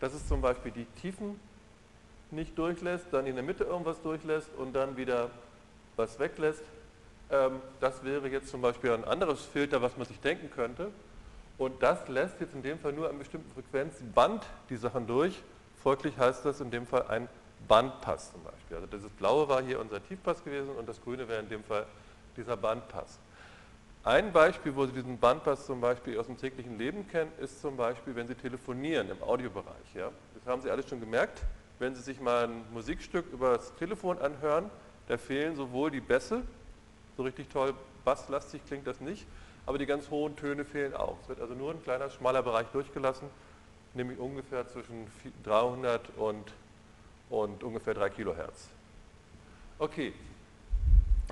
dass 0.00 0.14
es 0.14 0.26
zum 0.26 0.40
Beispiel 0.40 0.72
die 0.72 0.86
Tiefen 1.02 1.38
nicht 2.30 2.56
durchlässt, 2.56 3.08
dann 3.10 3.26
in 3.26 3.34
der 3.34 3.44
Mitte 3.44 3.64
irgendwas 3.64 4.00
durchlässt 4.00 4.48
und 4.56 4.72
dann 4.72 4.96
wieder 4.96 5.28
was 6.00 6.18
weglässt. 6.18 6.62
Ähm, 7.30 7.60
das 7.80 8.02
wäre 8.04 8.28
jetzt 8.28 8.48
zum 8.48 8.60
Beispiel 8.60 8.92
ein 8.92 9.04
anderes 9.04 9.44
Filter, 9.44 9.82
was 9.82 9.96
man 9.96 10.06
sich 10.06 10.18
denken 10.20 10.50
könnte. 10.50 10.90
Und 11.58 11.82
das 11.82 12.08
lässt 12.08 12.40
jetzt 12.40 12.54
in 12.54 12.62
dem 12.62 12.78
Fall 12.78 12.92
nur 12.92 13.08
an 13.08 13.18
bestimmten 13.18 13.50
Frequenzband 13.52 14.46
die 14.70 14.76
Sachen 14.76 15.06
durch. 15.06 15.42
Folglich 15.82 16.16
heißt 16.16 16.44
das 16.44 16.60
in 16.60 16.70
dem 16.70 16.86
Fall 16.86 17.06
ein 17.08 17.28
Bandpass 17.68 18.32
zum 18.32 18.42
Beispiel. 18.42 18.76
Also 18.76 18.86
dieses 18.86 19.10
blaue 19.10 19.48
war 19.48 19.62
hier 19.62 19.78
unser 19.78 20.02
Tiefpass 20.02 20.42
gewesen 20.42 20.70
und 20.70 20.88
das 20.88 21.00
grüne 21.02 21.28
wäre 21.28 21.40
in 21.40 21.48
dem 21.48 21.62
Fall 21.62 21.86
dieser 22.36 22.56
Bandpass. 22.56 23.18
Ein 24.02 24.32
Beispiel, 24.32 24.74
wo 24.74 24.86
Sie 24.86 24.92
diesen 24.92 25.18
Bandpass 25.18 25.66
zum 25.66 25.82
Beispiel 25.82 26.18
aus 26.18 26.26
dem 26.26 26.38
täglichen 26.38 26.78
Leben 26.78 27.06
kennen, 27.08 27.30
ist 27.38 27.60
zum 27.60 27.76
Beispiel, 27.76 28.16
wenn 28.16 28.26
Sie 28.26 28.34
telefonieren 28.34 29.10
im 29.10 29.22
Audiobereich. 29.22 29.94
Ja? 29.94 30.10
Das 30.34 30.46
haben 30.46 30.62
Sie 30.62 30.70
alle 30.70 30.82
schon 30.82 31.00
gemerkt. 31.00 31.42
Wenn 31.78 31.94
Sie 31.94 32.00
sich 32.00 32.18
mal 32.20 32.44
ein 32.44 32.64
Musikstück 32.72 33.30
über 33.30 33.56
das 33.58 33.74
Telefon 33.74 34.18
anhören, 34.18 34.70
da 35.10 35.18
fehlen 35.18 35.56
sowohl 35.56 35.90
die 35.90 36.00
Bässe, 36.00 36.42
so 37.16 37.24
richtig 37.24 37.48
toll 37.48 37.74
basslastig 38.04 38.64
klingt 38.68 38.86
das 38.86 39.00
nicht, 39.00 39.26
aber 39.66 39.76
die 39.76 39.84
ganz 39.84 40.08
hohen 40.08 40.36
Töne 40.36 40.64
fehlen 40.64 40.94
auch. 40.94 41.16
Es 41.22 41.28
wird 41.28 41.40
also 41.40 41.52
nur 41.54 41.72
ein 41.72 41.82
kleiner, 41.82 42.10
schmaler 42.10 42.44
Bereich 42.44 42.68
durchgelassen, 42.68 43.28
nämlich 43.94 44.20
ungefähr 44.20 44.68
zwischen 44.68 45.08
300 45.42 46.16
und, 46.16 46.44
und 47.28 47.64
ungefähr 47.64 47.94
3 47.94 48.08
Kilohertz. 48.10 48.68
Okay, 49.80 50.12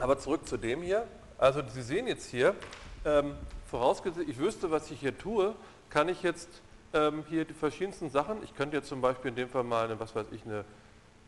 aber 0.01 0.19
zurück 0.19 0.49
zu 0.49 0.57
dem 0.57 0.83
hier. 0.83 1.07
Also 1.39 1.63
Sie 1.69 1.83
sehen 1.83 2.09
jetzt 2.09 2.29
hier, 2.31 2.57
ähm, 3.05 3.37
vorausgesetzt, 3.67 4.29
ich 4.29 4.39
wüsste, 4.39 4.73
was 4.73 4.91
ich 4.91 4.99
hier 4.99 5.17
tue, 5.17 5.55
kann 5.89 6.09
ich 6.09 6.25
jetzt 6.25 6.49
ähm, 6.95 7.23
hier 7.29 7.45
die 7.45 7.55
verschiedensten 7.55 8.11
Sachen, 8.11 8.43
ich 8.43 8.57
könnte 8.57 8.77
jetzt 8.77 8.89
zum 8.89 9.01
Beispiel 9.01 9.29
in 9.29 9.37
dem 9.37 9.49
Fall 9.49 9.63
mal 9.63 9.85
eine, 9.85 10.01
was 10.01 10.17
weiß 10.17 10.27
ich, 10.33 10.45
eine 10.45 10.65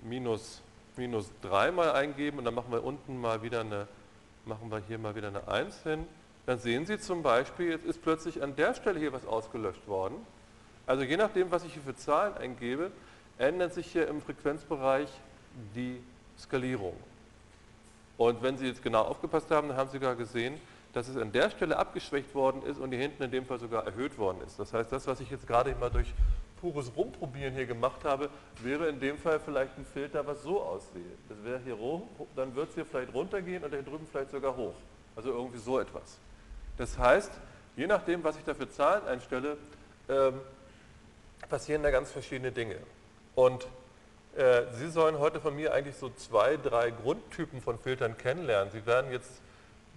minus, 0.03 0.63
minus 1.01 1.33
3 1.41 1.71
mal 1.71 1.93
eingeben 1.93 2.39
und 2.39 2.45
dann 2.45 2.55
machen 2.55 2.71
wir 2.71 2.85
unten 2.85 3.19
mal 3.19 3.43
wieder 3.43 3.61
eine, 3.61 3.89
machen 4.45 4.71
wir 4.71 4.83
hier 4.87 4.99
mal 4.99 5.17
wieder 5.17 5.29
eine 5.29 5.49
1 5.49 5.83
hin. 5.83 6.07
Dann 6.45 6.59
sehen 6.59 6.85
Sie 6.85 6.99
zum 6.99 7.23
Beispiel, 7.23 7.71
jetzt 7.71 7.87
ist 7.87 8.03
plötzlich 8.03 8.43
an 8.43 8.55
der 8.55 8.75
Stelle 8.75 9.01
hier 9.01 9.13
was 9.13 9.27
ausgelöscht 9.27 9.89
worden. 9.89 10.17
Also 10.87 11.03
je 11.03 11.17
nachdem, 11.17 11.51
was 11.51 11.65
ich 11.65 11.73
hier 11.73 11.83
für 11.83 11.97
Zahlen 11.97 12.37
eingebe, 12.37 12.91
ändert 13.39 13.73
sich 13.73 13.87
hier 13.87 14.09
im 14.09 14.21
Frequenzbereich 14.21 15.09
die 15.75 16.03
Skalierung. 16.39 16.97
Und 18.19 18.43
wenn 18.43 18.59
Sie 18.59 18.67
jetzt 18.67 18.83
genau 18.83 19.03
aufgepasst 19.03 19.51
haben, 19.51 19.69
dann 19.69 19.79
haben 19.79 19.89
Sie 19.89 19.97
sogar 19.97 20.15
gesehen, 20.17 20.61
dass 20.93 21.09
es 21.09 21.17
an 21.17 21.33
der 21.33 21.49
Stelle 21.49 21.79
abgeschwächt 21.79 22.35
worden 22.35 22.63
ist 22.65 22.79
und 22.79 22.91
hier 22.91 23.01
hinten 23.01 23.23
in 23.23 23.31
dem 23.31 23.47
Fall 23.47 23.59
sogar 23.59 23.87
erhöht 23.87 24.19
worden 24.19 24.39
ist. 24.47 24.59
Das 24.59 24.75
heißt, 24.75 24.93
das, 24.93 25.07
was 25.07 25.21
ich 25.21 25.31
jetzt 25.31 25.47
gerade 25.47 25.75
mal 25.77 25.91
durch 25.91 26.13
pures 26.61 26.93
Rumprobieren 26.97 27.55
hier 27.55 27.67
gemacht 27.67 28.05
habe, 28.05 28.29
wäre 28.63 28.89
in 28.89 29.01
dem 29.01 29.19
Fall 29.19 29.41
vielleicht 29.41 29.77
ein 29.79 29.85
Filter, 29.85 30.27
was 30.27 30.43
so 30.43 30.61
aussieht. 30.61 31.19
Das 31.29 31.43
wäre 31.45 31.61
hier 31.65 31.79
hoch, 31.79 32.03
dann 32.37 32.55
wird 32.55 32.69
es 32.69 32.75
hier 32.75 32.85
vielleicht 32.85 33.13
runtergehen 33.15 33.65
und 33.65 33.71
hier 33.71 33.83
drüben 33.83 34.07
vielleicht 34.11 34.31
sogar 34.31 34.57
hoch. 34.57 34.75
Also 35.17 35.31
irgendwie 35.31 35.59
so 35.59 35.79
etwas. 35.79 36.19
Das 36.77 36.99
heißt, 36.99 37.33
je 37.77 37.87
nachdem, 37.87 38.23
was 38.25 38.37
ich 38.37 38.45
da 38.45 38.55
für 38.55 38.71
Zahlen 38.71 39.07
einstelle, 39.07 39.57
ähm, 40.09 40.41
passieren 41.49 41.83
da 41.83 41.91
ganz 41.91 42.11
verschiedene 42.11 42.53
Dinge. 42.53 42.77
Und 43.35 43.67
äh, 44.37 44.63
Sie 44.73 44.89
sollen 44.91 45.19
heute 45.19 45.41
von 45.41 45.55
mir 45.57 45.75
eigentlich 45.75 45.97
so 45.97 46.11
zwei, 46.11 46.57
drei 46.57 46.91
Grundtypen 46.91 47.61
von 47.61 47.79
Filtern 47.79 48.17
kennenlernen. 48.17 48.71
Sie 48.73 48.87
werden 48.87 49.11
jetzt, 49.11 49.31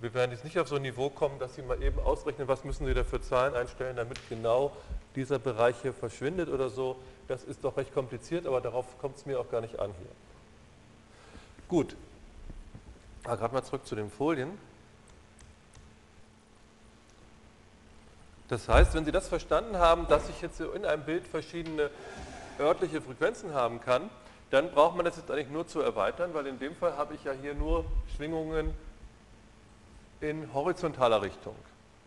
wir 0.01 0.13
werden 0.13 0.31
jetzt 0.31 0.43
nicht 0.43 0.59
auf 0.59 0.67
so 0.67 0.75
ein 0.77 0.81
Niveau 0.81 1.09
kommen, 1.09 1.39
dass 1.39 1.55
Sie 1.55 1.61
mal 1.61 1.81
eben 1.83 1.99
ausrechnen, 1.99 2.47
was 2.47 2.63
müssen 2.63 2.85
Sie 2.85 2.93
da 2.93 3.03
für 3.03 3.21
Zahlen 3.21 3.53
einstellen, 3.53 3.95
damit 3.95 4.17
genau 4.29 4.75
dieser 5.15 5.39
Bereich 5.39 5.75
hier 5.81 5.93
verschwindet 5.93 6.49
oder 6.49 6.69
so. 6.69 6.97
Das 7.27 7.43
ist 7.43 7.63
doch 7.63 7.77
recht 7.77 7.93
kompliziert, 7.93 8.45
aber 8.45 8.61
darauf 8.61 8.97
kommt 8.99 9.17
es 9.17 9.25
mir 9.25 9.39
auch 9.39 9.49
gar 9.49 9.61
nicht 9.61 9.79
an 9.79 9.91
hier. 9.97 10.11
Gut, 11.67 11.95
aber 13.23 13.37
gerade 13.37 13.53
mal 13.53 13.63
zurück 13.63 13.85
zu 13.85 13.95
den 13.95 14.09
Folien. 14.09 14.57
Das 18.49 18.67
heißt, 18.67 18.93
wenn 18.93 19.05
Sie 19.05 19.11
das 19.11 19.29
verstanden 19.29 19.77
haben, 19.77 20.07
dass 20.07 20.29
ich 20.29 20.41
jetzt 20.41 20.59
in 20.59 20.85
einem 20.85 21.03
Bild 21.03 21.25
verschiedene 21.25 21.89
örtliche 22.59 23.01
Frequenzen 23.01 23.53
haben 23.53 23.81
kann, 23.81 24.09
dann 24.51 24.69
braucht 24.71 24.95
man 24.95 25.05
das 25.05 25.17
jetzt 25.17 25.31
eigentlich 25.31 25.49
nur 25.49 25.65
zu 25.65 25.81
erweitern, 25.81 26.33
weil 26.33 26.45
in 26.45 26.59
dem 26.59 26.75
Fall 26.75 26.95
habe 26.95 27.15
ich 27.15 27.23
ja 27.23 27.31
hier 27.31 27.55
nur 27.55 27.85
Schwingungen 28.15 28.73
in 30.21 30.53
horizontaler 30.53 31.21
Richtung, 31.23 31.55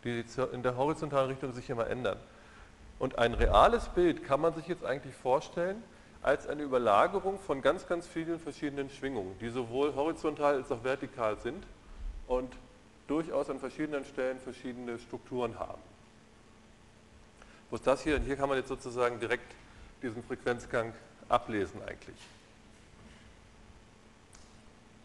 die 0.04 0.24
in 0.52 0.62
der 0.62 0.76
horizontalen 0.76 1.30
Richtung 1.30 1.52
sich 1.52 1.68
immer 1.68 1.88
ändern. 1.88 2.18
Und 2.98 3.18
ein 3.18 3.34
reales 3.34 3.88
Bild 3.88 4.24
kann 4.24 4.40
man 4.40 4.54
sich 4.54 4.66
jetzt 4.68 4.84
eigentlich 4.84 5.14
vorstellen 5.14 5.82
als 6.22 6.46
eine 6.46 6.62
Überlagerung 6.62 7.38
von 7.38 7.62
ganz, 7.62 7.86
ganz 7.86 8.06
vielen 8.06 8.40
verschiedenen 8.40 8.90
Schwingungen, 8.90 9.38
die 9.38 9.48
sowohl 9.48 9.94
horizontal 9.94 10.56
als 10.56 10.72
auch 10.72 10.82
vertikal 10.82 11.38
sind 11.40 11.64
und 12.26 12.52
durchaus 13.06 13.48
an 13.50 13.60
verschiedenen 13.60 14.04
Stellen 14.04 14.40
verschiedene 14.40 14.98
Strukturen 14.98 15.58
haben. 15.58 15.80
Wo 17.70 17.76
ist 17.76 17.86
das 17.86 18.02
hier? 18.02 18.16
Und 18.16 18.22
hier 18.22 18.36
kann 18.36 18.48
man 18.48 18.58
jetzt 18.58 18.68
sozusagen 18.68 19.20
direkt 19.20 19.52
diesen 20.02 20.22
Frequenzgang 20.24 20.92
ablesen 21.28 21.80
eigentlich. 21.82 22.16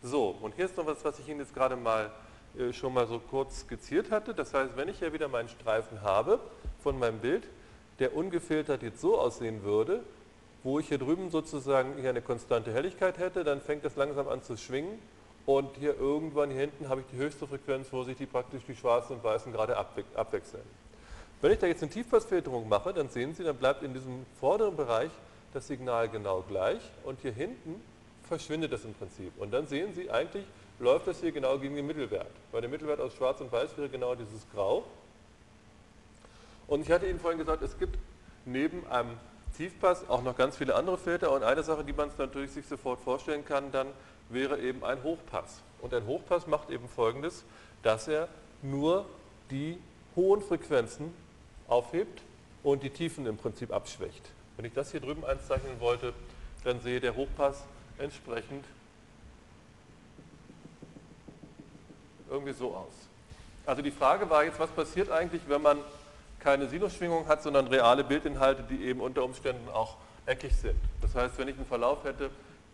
So, 0.04 0.36
und 0.42 0.56
hier 0.56 0.66
ist 0.66 0.78
noch 0.78 0.86
was, 0.86 1.04
was 1.06 1.20
ich 1.20 1.30
Ihnen 1.30 1.40
jetzt 1.40 1.54
gerade 1.54 1.76
mal 1.76 2.12
äh, 2.58 2.74
schon 2.74 2.94
mal 2.94 3.06
so 3.06 3.20
kurz 3.20 3.62
skizziert 3.62 4.10
hatte. 4.10 4.34
Das 4.34 4.54
heißt, 4.54 4.76
wenn 4.76 4.90
ich 4.90 5.00
hier 5.00 5.14
wieder 5.14 5.28
meinen 5.28 5.50
Streifen 5.50 6.02
habe 6.02 6.40
von 6.82 6.98
meinem 6.98 7.20
Bild, 7.20 7.44
der 8.02 8.16
ungefiltert 8.16 8.82
jetzt 8.84 9.00
so 9.00 9.18
aussehen 9.18 9.64
würde, 9.64 10.02
wo 10.64 10.80
ich 10.80 10.88
hier 10.90 10.98
drüben 10.98 11.30
sozusagen 11.30 11.96
hier 12.00 12.10
eine 12.10 12.22
konstante 12.22 12.74
Helligkeit 12.74 13.20
hätte, 13.20 13.44
dann 13.44 13.62
fängt 13.62 13.86
das 13.86 13.96
langsam 13.96 14.28
an 14.28 14.44
zu 14.44 14.58
schwingen 14.58 15.00
und 15.46 15.78
hier 15.78 15.98
irgendwann 16.00 16.50
hier 16.50 16.62
hinten 16.62 16.90
habe 16.90 17.02
ich 17.02 17.08
die 17.14 17.18
höchste 17.18 17.48
Frequenz, 17.48 17.88
wo 17.92 18.04
sich 18.04 18.18
die 18.18 18.26
praktisch 18.26 18.64
die 18.68 18.76
schwarzen 18.76 19.18
und 19.18 19.24
weißen 19.24 19.52
gerade 19.52 19.78
abwechseln. 19.78 20.64
Wenn 21.42 21.52
ich 21.52 21.60
da 21.60 21.68
jetzt 21.68 21.82
eine 21.84 21.92
Tiefpassfilterung 21.92 22.68
mache, 22.68 22.94
dann 22.94 23.10
sehen 23.10 23.34
Sie, 23.34 23.44
dann 23.44 23.56
bleibt 23.56 23.84
in 23.84 23.94
diesem 23.94 24.26
vorderen 24.40 24.76
Bereich 24.76 25.12
das 25.54 25.68
Signal 25.68 26.10
genau 26.10 26.44
gleich 26.48 26.82
und 27.04 27.20
hier 27.22 27.32
hinten 27.32 27.82
verschwindet 28.28 28.72
das 28.72 28.84
im 28.84 28.94
Prinzip. 28.94 29.32
Und 29.40 29.52
dann 29.52 29.68
sehen 29.68 29.94
Sie, 29.94 30.10
eigentlich 30.10 30.46
läuft 30.80 31.08
das 31.08 31.20
hier 31.20 31.32
genau 31.32 31.58
gegen 31.60 31.76
den 31.76 31.86
Mittelwert. 31.86 32.32
Weil 32.52 32.62
der 32.62 32.70
Mittelwert 32.70 33.00
aus 33.00 33.14
Schwarz 33.14 33.42
und 33.42 33.52
Weiß 33.52 33.78
wäre 33.78 33.90
genau 33.90 34.16
dieses 34.16 34.48
Grau. 34.54 34.86
Und 36.72 36.84
ich 36.84 36.90
hatte 36.90 37.06
Ihnen 37.06 37.20
vorhin 37.20 37.38
gesagt, 37.38 37.62
es 37.64 37.78
gibt 37.78 37.98
neben 38.46 38.88
einem 38.88 39.18
Tiefpass 39.58 40.08
auch 40.08 40.24
noch 40.24 40.38
ganz 40.38 40.56
viele 40.56 40.74
andere 40.74 40.98
Filter. 40.98 41.34
Und 41.34 41.44
eine 41.44 41.64
Sache, 41.64 41.84
die 41.84 41.92
man 41.92 42.08
es 42.08 42.18
natürlich 42.18 42.52
sich 42.52 42.66
sofort 42.66 43.02
vorstellen 43.02 43.44
kann, 43.44 43.74
dann 43.74 43.88
wäre 44.30 44.58
eben 44.58 44.82
ein 44.86 45.04
Hochpass. 45.04 45.60
Und 45.82 45.94
ein 45.94 46.06
Hochpass 46.06 46.48
macht 46.48 46.70
eben 46.70 46.88
folgendes, 46.88 47.44
dass 47.84 48.08
er 48.08 48.30
nur 48.62 49.06
die 49.50 49.80
hohen 50.16 50.42
Frequenzen 50.42 51.14
aufhebt 51.68 52.22
und 52.64 52.84
die 52.84 52.90
Tiefen 52.90 53.26
im 53.26 53.36
Prinzip 53.36 53.74
abschwächt. 53.74 54.32
Wenn 54.56 54.64
ich 54.64 54.74
das 54.74 54.92
hier 54.92 55.02
drüben 55.02 55.26
einzeichnen 55.26 55.78
wollte, 55.82 56.14
dann 56.64 56.80
sehe 56.80 57.02
der 57.02 57.18
Hochpass 57.18 57.66
entsprechend 57.98 58.64
irgendwie 62.30 62.54
so 62.54 62.74
aus. 62.74 62.94
Also 63.66 63.82
die 63.82 63.92
Frage 63.92 64.30
war 64.30 64.46
jetzt, 64.46 64.58
was 64.58 64.70
passiert 64.70 65.12
eigentlich, 65.12 65.42
wenn 65.50 65.62
man 65.62 65.78
keine 66.42 66.68
Sinusschwingung 66.68 67.28
hat, 67.28 67.44
sondern 67.44 67.68
reale 67.68 68.04
Bildinhalte, 68.04 68.64
die 68.64 68.84
eben 68.86 69.00
unter 69.00 69.24
Umständen 69.24 69.70
auch 69.70 69.98
eckig 70.26 70.56
sind. 70.56 70.78
Das 71.02 71.16
heißt, 71.16 71.38
wenn 71.38 71.48
ich 71.48 71.56
einen 71.56 71.66
Verlauf 71.66 72.04
hätte, 72.04 72.30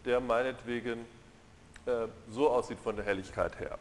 der 0.05 0.19
meinetwegen 0.19 1.05
äh, 1.85 2.07
so 2.29 2.49
aussieht 2.49 2.79
von 2.79 2.95
der 2.95 3.05
Helligkeit 3.05 3.59
her. 3.59 3.77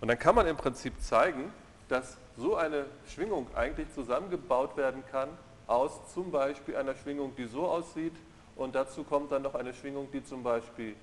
Und 0.00 0.08
dann 0.08 0.18
kann 0.18 0.34
man 0.34 0.46
im 0.46 0.56
Prinzip 0.56 1.00
zeigen, 1.00 1.52
dass 1.88 2.16
so 2.36 2.56
eine 2.56 2.86
Schwingung 3.12 3.46
eigentlich 3.54 3.88
zusammengebaut 3.94 4.76
werden 4.76 5.02
kann 5.10 5.28
aus 5.66 5.92
zum 6.12 6.30
Beispiel 6.30 6.76
einer 6.76 6.94
Schwingung, 6.94 7.34
die 7.36 7.46
so 7.46 7.66
aussieht 7.68 8.14
und 8.56 8.74
dazu 8.74 9.04
kommt 9.04 9.32
dann 9.32 9.42
noch 9.42 9.54
eine 9.54 9.72
Schwingung, 9.74 10.08
die 10.12 10.24
zum 10.24 10.42
Beispiel 10.42 10.94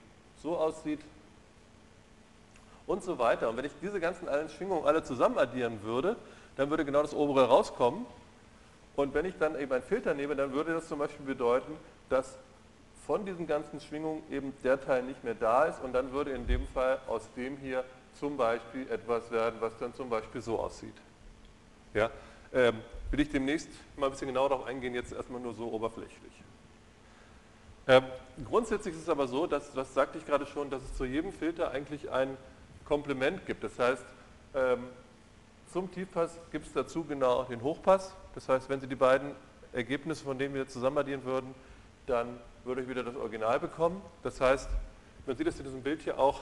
so 0.41 0.57
aussieht 0.57 0.99
und 2.85 3.03
so 3.03 3.17
weiter. 3.19 3.49
Und 3.49 3.57
wenn 3.57 3.65
ich 3.65 3.71
diese 3.81 3.99
ganzen 3.99 4.27
allen 4.27 4.49
Schwingungen 4.49 4.85
alle 4.85 5.03
zusammen 5.03 5.37
addieren 5.37 5.81
würde, 5.83 6.15
dann 6.57 6.69
würde 6.69 6.83
genau 6.83 7.01
das 7.01 7.13
obere 7.13 7.47
rauskommen. 7.47 8.05
Und 8.95 9.13
wenn 9.13 9.25
ich 9.25 9.37
dann 9.37 9.57
eben 9.59 9.71
einen 9.71 9.83
Filter 9.83 10.13
nehme, 10.13 10.35
dann 10.35 10.53
würde 10.53 10.73
das 10.73 10.87
zum 10.87 10.99
Beispiel 10.99 11.25
bedeuten, 11.25 11.71
dass 12.09 12.37
von 13.05 13.25
diesen 13.25 13.47
ganzen 13.47 13.79
Schwingungen 13.79 14.23
eben 14.31 14.53
der 14.63 14.81
Teil 14.81 15.03
nicht 15.03 15.23
mehr 15.23 15.35
da 15.35 15.65
ist 15.65 15.81
und 15.81 15.93
dann 15.93 16.11
würde 16.11 16.31
in 16.31 16.45
dem 16.47 16.67
Fall 16.67 16.99
aus 17.07 17.29
dem 17.37 17.57
hier 17.57 17.85
zum 18.19 18.35
Beispiel 18.35 18.89
etwas 18.89 19.31
werden, 19.31 19.55
was 19.61 19.77
dann 19.77 19.93
zum 19.93 20.09
Beispiel 20.09 20.41
so 20.41 20.59
aussieht. 20.59 20.95
Ja, 21.93 22.09
ähm, 22.53 22.75
will 23.11 23.19
ich 23.19 23.29
demnächst 23.29 23.69
mal 23.95 24.07
ein 24.07 24.11
bisschen 24.11 24.27
genauer 24.27 24.49
darauf 24.49 24.65
eingehen, 24.65 24.93
jetzt 24.93 25.13
erstmal 25.13 25.39
nur 25.39 25.53
so 25.53 25.71
oberflächlich. 25.71 26.33
Ähm, 27.87 28.03
grundsätzlich 28.43 28.95
ist 28.95 29.03
es 29.03 29.09
aber 29.09 29.27
so, 29.27 29.47
dass, 29.47 29.71
das 29.71 29.93
sagte 29.93 30.17
ich 30.17 30.25
gerade 30.25 30.45
schon, 30.45 30.69
dass 30.69 30.83
es 30.83 30.97
zu 30.97 31.05
jedem 31.05 31.31
Filter 31.31 31.71
eigentlich 31.71 32.09
ein 32.11 32.35
Komplement 32.83 33.45
gibt. 33.45 33.63
Das 33.63 33.79
heißt, 33.79 34.05
ähm, 34.55 34.89
zum 35.71 35.91
Tiefpass 35.91 36.39
gibt 36.51 36.67
es 36.67 36.73
dazu 36.73 37.03
genau 37.03 37.43
den 37.43 37.61
Hochpass. 37.61 38.13
Das 38.35 38.47
heißt, 38.49 38.69
wenn 38.69 38.79
Sie 38.79 38.87
die 38.87 38.95
beiden 38.95 39.31
Ergebnisse, 39.73 40.23
von 40.23 40.37
denen 40.37 40.53
wir 40.53 40.67
zusammen 40.67 40.97
addieren 40.97 41.23
würden, 41.23 41.53
dann 42.05 42.39
würde 42.63 42.81
ich 42.81 42.89
wieder 42.89 43.03
das 43.03 43.15
Original 43.15 43.59
bekommen. 43.59 44.01
Das 44.23 44.39
heißt, 44.39 44.69
man 45.25 45.35
sieht 45.35 45.47
es 45.47 45.57
in 45.59 45.65
diesem 45.65 45.81
Bild 45.81 46.01
hier 46.01 46.17
auch, 46.17 46.41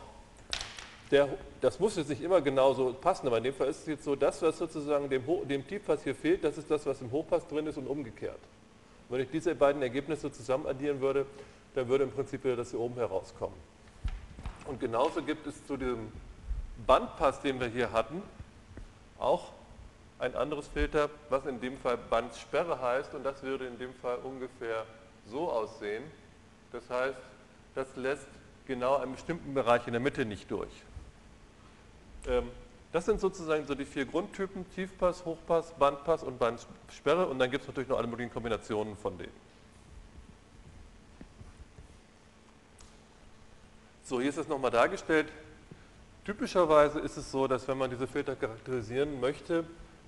der, 1.11 1.29
das 1.61 1.79
muss 1.79 1.95
jetzt 1.95 2.09
nicht 2.09 2.21
immer 2.21 2.41
genauso 2.41 2.93
passen, 2.93 3.27
aber 3.27 3.37
in 3.37 3.43
dem 3.43 3.53
Fall 3.53 3.67
ist 3.67 3.81
es 3.81 3.85
jetzt 3.87 4.03
so, 4.03 4.15
das, 4.15 4.41
was 4.41 4.57
sozusagen 4.57 5.09
dem, 5.09 5.23
dem 5.47 5.67
Tiefpass 5.67 6.03
hier 6.03 6.15
fehlt, 6.15 6.43
das 6.43 6.57
ist 6.57 6.69
das, 6.69 6.85
was 6.85 7.01
im 7.01 7.11
Hochpass 7.11 7.47
drin 7.47 7.67
ist 7.67 7.77
und 7.77 7.87
umgekehrt. 7.87 8.39
Wenn 9.09 9.21
ich 9.21 9.29
diese 9.29 9.53
beiden 9.53 9.81
Ergebnisse 9.81 10.31
zusammen 10.31 10.65
addieren 10.65 10.99
würde, 10.99 11.25
dann 11.75 11.87
würde 11.87 12.05
im 12.05 12.11
Prinzip 12.11 12.43
wieder 12.43 12.55
das 12.55 12.71
hier 12.71 12.79
oben 12.79 12.95
herauskommen. 12.95 13.55
Und 14.65 14.79
genauso 14.79 15.21
gibt 15.21 15.45
es 15.45 15.63
zu 15.67 15.77
dem 15.77 16.11
Bandpass, 16.87 17.41
den 17.41 17.59
wir 17.59 17.67
hier 17.67 17.91
hatten, 17.91 18.23
auch 19.19 19.51
ein 20.19 20.35
anderes 20.35 20.67
Filter, 20.67 21.09
was 21.29 21.45
in 21.45 21.59
dem 21.59 21.77
Fall 21.77 21.97
Bandsperre 21.97 22.81
heißt 22.81 23.13
und 23.13 23.23
das 23.23 23.43
würde 23.43 23.67
in 23.67 23.77
dem 23.77 23.93
Fall 23.93 24.17
ungefähr 24.23 24.85
so 25.27 25.51
aussehen. 25.51 26.03
Das 26.71 26.89
heißt, 26.89 27.17
das 27.75 27.95
lässt 27.95 28.27
genau 28.65 28.97
einen 28.97 29.13
bestimmten 29.13 29.53
Bereich 29.53 29.85
in 29.87 29.93
der 29.93 30.01
Mitte 30.01 30.25
nicht 30.25 30.49
durch. 30.49 30.71
Ähm, 32.27 32.49
das 32.91 33.05
sind 33.05 33.19
sozusagen 33.19 33.65
so 33.65 33.75
die 33.75 33.83
vier 33.83 34.05
Grundtypen, 34.05 34.65
Tiefpass, 34.73 35.25
Hochpass, 35.25 35.73
Bandpass 35.73 36.23
und 36.23 36.39
Bandsperre 36.39 37.27
und 37.27 37.39
dann 37.39 37.51
gibt 37.51 37.63
es 37.63 37.67
natürlich 37.67 37.89
noch 37.89 37.97
alle 37.97 38.07
möglichen 38.07 38.31
Kombinationen 38.31 38.95
von 38.95 39.17
denen. 39.17 39.33
So, 44.03 44.21
hier 44.21 44.29
ist 44.29 44.37
es 44.37 44.47
nochmal 44.47 44.71
dargestellt. 44.71 45.27
Typischerweise 46.25 46.99
ist 46.99 47.17
es 47.17 47.31
so, 47.31 47.47
dass 47.47 47.67
wenn 47.67 47.77
man 47.77 47.91
diese 47.91 48.07
Filter 48.07 48.35
charakterisieren 48.35 49.19
möchte, 49.19 49.63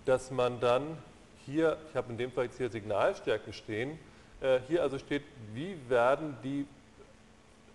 dass 0.06 0.32
man 0.32 0.60
dann 0.60 0.98
hier, 1.46 1.78
ich 1.90 1.96
habe 1.96 2.12
in 2.12 2.18
dem 2.18 2.32
Fall 2.32 2.46
jetzt 2.46 2.58
hier 2.58 2.72
Signalstärken 2.72 3.54
stehen, 3.54 4.00
äh, 4.42 4.60
hier 4.68 4.82
also 4.82 4.98
steht, 4.98 5.22
wie 5.54 5.78
werden 5.90 6.36
die 6.44 6.66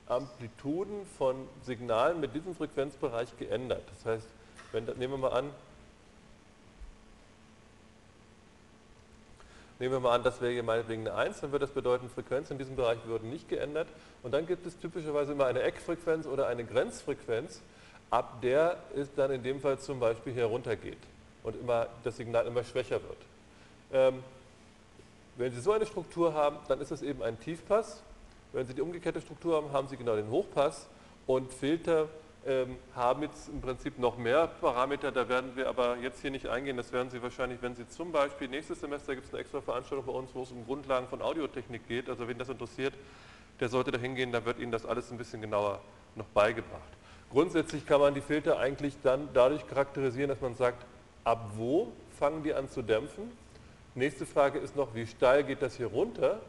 Amplituden 0.08 1.06
von 1.16 1.36
Signalen 1.62 2.18
mit 2.18 2.34
diesem 2.34 2.56
Frequenzbereich 2.56 3.28
geändert. 3.38 3.84
Das 3.94 4.04
heißt, 4.04 4.26
wenn, 4.72 4.84
nehmen 4.84 5.14
wir 5.14 5.18
mal 5.18 5.32
an, 5.32 5.50
Nehmen 9.78 9.94
wir 9.94 10.00
mal 10.00 10.14
an, 10.14 10.22
das 10.22 10.40
wäre 10.40 10.52
hier 10.52 10.62
meinetwegen 10.62 11.08
eine 11.08 11.16
1, 11.16 11.40
dann 11.40 11.50
würde 11.50 11.66
das 11.66 11.74
bedeuten, 11.74 12.08
Frequenzen 12.08 12.52
in 12.52 12.58
diesem 12.58 12.76
Bereich 12.76 12.98
würden 13.04 13.30
nicht 13.30 13.48
geändert. 13.48 13.88
Und 14.22 14.32
dann 14.32 14.46
gibt 14.46 14.64
es 14.64 14.78
typischerweise 14.78 15.32
immer 15.32 15.46
eine 15.46 15.62
Eckfrequenz 15.62 16.26
oder 16.26 16.46
eine 16.46 16.64
Grenzfrequenz, 16.64 17.62
ab 18.12 18.42
der 18.42 18.76
es 18.94 19.12
dann 19.14 19.30
in 19.30 19.42
dem 19.42 19.58
Fall 19.58 19.78
zum 19.78 19.98
Beispiel 19.98 20.34
hier 20.34 20.44
runtergeht 20.44 20.98
und 21.42 21.56
immer, 21.56 21.86
das 22.04 22.18
Signal 22.18 22.46
immer 22.46 22.62
schwächer 22.62 23.00
wird. 23.02 23.16
Ähm, 23.90 24.22
wenn 25.36 25.50
Sie 25.50 25.60
so 25.60 25.72
eine 25.72 25.86
Struktur 25.86 26.34
haben, 26.34 26.58
dann 26.68 26.80
ist 26.80 26.90
es 26.90 27.00
eben 27.00 27.22
ein 27.22 27.40
Tiefpass. 27.40 28.02
Wenn 28.52 28.66
Sie 28.66 28.74
die 28.74 28.82
umgekehrte 28.82 29.22
Struktur 29.22 29.56
haben, 29.56 29.72
haben 29.72 29.88
Sie 29.88 29.96
genau 29.96 30.14
den 30.14 30.28
Hochpass 30.28 30.86
und 31.26 31.50
Filter 31.54 32.06
ähm, 32.44 32.76
haben 32.94 33.22
jetzt 33.22 33.48
im 33.48 33.62
Prinzip 33.62 33.98
noch 33.98 34.18
mehr 34.18 34.46
Parameter, 34.46 35.10
da 35.10 35.26
werden 35.26 35.56
wir 35.56 35.68
aber 35.68 35.96
jetzt 35.96 36.20
hier 36.20 36.30
nicht 36.30 36.48
eingehen. 36.48 36.76
Das 36.76 36.92
werden 36.92 37.08
Sie 37.08 37.22
wahrscheinlich, 37.22 37.62
wenn 37.62 37.74
Sie 37.74 37.88
zum 37.88 38.12
Beispiel 38.12 38.48
nächstes 38.48 38.80
Semester 38.80 39.14
gibt 39.14 39.28
es 39.28 39.32
eine 39.32 39.40
extra 39.40 39.62
Veranstaltung 39.62 40.04
bei 40.04 40.12
uns, 40.12 40.34
wo 40.34 40.42
es 40.42 40.50
um 40.50 40.66
Grundlagen 40.66 41.08
von 41.08 41.22
Audiotechnik 41.22 41.88
geht. 41.88 42.10
Also 42.10 42.28
wenn 42.28 42.36
das 42.36 42.50
interessiert, 42.50 42.92
der 43.58 43.70
sollte 43.70 43.90
da 43.90 43.98
hingehen, 43.98 44.32
da 44.32 44.44
wird 44.44 44.58
Ihnen 44.58 44.72
das 44.72 44.84
alles 44.84 45.10
ein 45.10 45.16
bisschen 45.16 45.40
genauer 45.40 45.80
noch 46.14 46.26
beigebracht. 46.26 47.01
Grundsätzlich 47.32 47.86
kann 47.86 47.98
man 47.98 48.12
die 48.12 48.20
Filter 48.20 48.58
eigentlich 48.58 48.94
dann 49.02 49.26
dadurch 49.32 49.66
charakterisieren, 49.66 50.28
dass 50.28 50.42
man 50.42 50.54
sagt, 50.54 50.84
ab 51.24 51.52
wo 51.56 51.90
fangen 52.18 52.42
die 52.42 52.52
an 52.52 52.68
zu 52.68 52.82
dämpfen? 52.82 53.30
Nächste 53.94 54.26
Frage 54.26 54.58
ist 54.58 54.76
noch, 54.76 54.94
wie 54.94 55.06
steil 55.06 55.42
geht 55.42 55.62
das 55.62 55.76
hier 55.76 55.86
runter? 55.86 56.40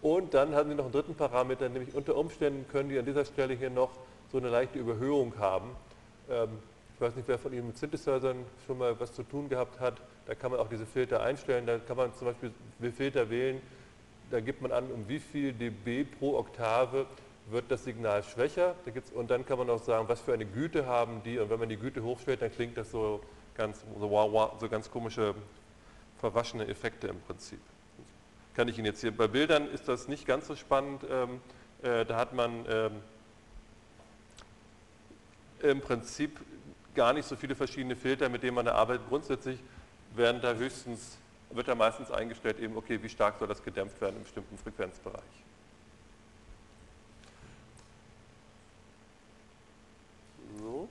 Und 0.00 0.34
dann 0.34 0.56
haben 0.56 0.68
Sie 0.68 0.74
noch 0.74 0.86
einen 0.86 0.92
dritten 0.92 1.14
Parameter, 1.14 1.68
nämlich 1.68 1.94
unter 1.94 2.16
Umständen 2.16 2.66
können 2.68 2.88
die 2.88 2.98
an 2.98 3.06
dieser 3.06 3.24
Stelle 3.24 3.54
hier 3.54 3.70
noch 3.70 3.90
so 4.32 4.38
eine 4.38 4.48
leichte 4.48 4.76
Überhöhung 4.76 5.34
haben. 5.38 5.70
Ähm, 6.28 6.48
ich 6.96 7.00
weiß 7.00 7.14
nicht, 7.14 7.28
wer 7.28 7.38
von 7.38 7.52
Ihnen 7.52 7.68
mit 7.68 7.78
Synthesizern 7.78 8.44
schon 8.66 8.78
mal 8.78 8.98
was 8.98 9.12
zu 9.12 9.22
tun 9.22 9.48
gehabt 9.48 9.78
hat. 9.78 10.00
Da 10.26 10.34
kann 10.34 10.50
man 10.50 10.58
auch 10.58 10.68
diese 10.68 10.86
Filter 10.86 11.22
einstellen. 11.22 11.64
Da 11.64 11.78
kann 11.78 11.96
man 11.96 12.12
zum 12.14 12.26
Beispiel 12.26 12.52
Filter 12.90 13.30
wählen. 13.30 13.62
Da 14.32 14.40
gibt 14.40 14.62
man 14.62 14.72
an, 14.72 14.90
um 14.90 15.06
wie 15.08 15.20
viel 15.20 15.52
dB 15.52 16.04
pro 16.04 16.36
Oktave 16.38 17.06
wird 17.50 17.70
das 17.70 17.84
Signal 17.84 18.22
schwächer. 18.22 18.74
Da 18.84 18.92
und 19.14 19.30
dann 19.30 19.44
kann 19.44 19.58
man 19.58 19.68
auch 19.70 19.82
sagen, 19.82 20.08
was 20.08 20.20
für 20.20 20.32
eine 20.32 20.46
Güte 20.46 20.86
haben 20.86 21.22
die. 21.22 21.38
Und 21.38 21.50
wenn 21.50 21.58
man 21.58 21.68
die 21.68 21.76
Güte 21.76 22.02
hochstellt, 22.02 22.42
dann 22.42 22.52
klingt 22.52 22.76
das 22.76 22.90
so 22.90 23.20
ganz, 23.54 23.84
so, 23.98 24.10
wow, 24.10 24.32
wow, 24.32 24.60
so 24.60 24.68
ganz 24.68 24.90
komische, 24.90 25.34
verwaschene 26.18 26.66
Effekte 26.68 27.08
im 27.08 27.20
Prinzip. 27.20 27.60
Kann 28.54 28.68
ich 28.68 28.78
Ihnen 28.78 28.86
jetzt 28.86 29.00
hier, 29.00 29.16
bei 29.16 29.28
Bildern 29.28 29.68
ist 29.70 29.88
das 29.88 30.08
nicht 30.08 30.26
ganz 30.26 30.46
so 30.46 30.56
spannend. 30.56 31.04
Ähm, 31.10 31.40
äh, 31.82 32.04
da 32.04 32.16
hat 32.16 32.32
man 32.32 32.64
ähm, 32.68 32.92
im 35.62 35.80
Prinzip 35.80 36.38
gar 36.94 37.12
nicht 37.12 37.26
so 37.26 37.36
viele 37.36 37.54
verschiedene 37.54 37.96
Filter, 37.96 38.28
mit 38.28 38.42
denen 38.42 38.54
man 38.54 38.68
arbeitet. 38.68 39.08
Grundsätzlich 39.08 39.58
werden 40.14 40.40
da 40.40 40.54
höchstens, 40.54 41.16
wird 41.50 41.68
da 41.68 41.74
meistens 41.74 42.10
eingestellt, 42.10 42.58
eben, 42.58 42.76
okay, 42.76 43.02
wie 43.02 43.08
stark 43.08 43.38
soll 43.38 43.48
das 43.48 43.62
gedämpft 43.62 44.00
werden 44.00 44.16
im 44.16 44.22
bestimmten 44.22 44.58
Frequenzbereich. 44.58 45.22
So. 50.58 50.88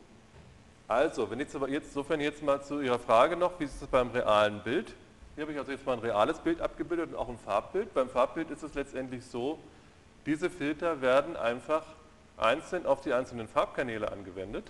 Also, 0.92 1.32
wenn 1.32 1.40
jetzt 1.40 1.56
aber 1.56 1.70
jetzt, 1.70 1.86
insofern 1.86 2.20
jetzt 2.20 2.44
mal 2.44 2.62
zu 2.62 2.82
Ihrer 2.82 3.00
Frage 3.00 3.38
noch, 3.38 3.58
wie 3.62 3.64
ist 3.64 3.82
es 3.82 3.88
beim 3.88 4.10
realen 4.12 4.62
Bild? 4.62 4.94
Hier 5.36 5.44
habe 5.44 5.54
ich 5.54 5.58
also 5.58 5.72
jetzt 5.72 5.86
mal 5.86 5.94
ein 5.94 6.00
reales 6.00 6.38
Bild 6.40 6.60
abgebildet 6.60 7.12
und 7.12 7.16
auch 7.16 7.30
ein 7.30 7.38
Farbbild. 7.38 7.94
Beim 7.94 8.10
Farbbild 8.10 8.52
ist 8.52 8.62
es 8.62 8.74
letztendlich 8.74 9.24
so, 9.24 9.58
diese 10.26 10.50
Filter 10.50 11.00
werden 11.00 11.38
einfach 11.38 11.86
einzeln 12.36 12.86
auf 12.86 13.00
die 13.00 13.14
einzelnen 13.14 13.48
Farbkanäle 13.48 14.12
angewendet. 14.12 14.66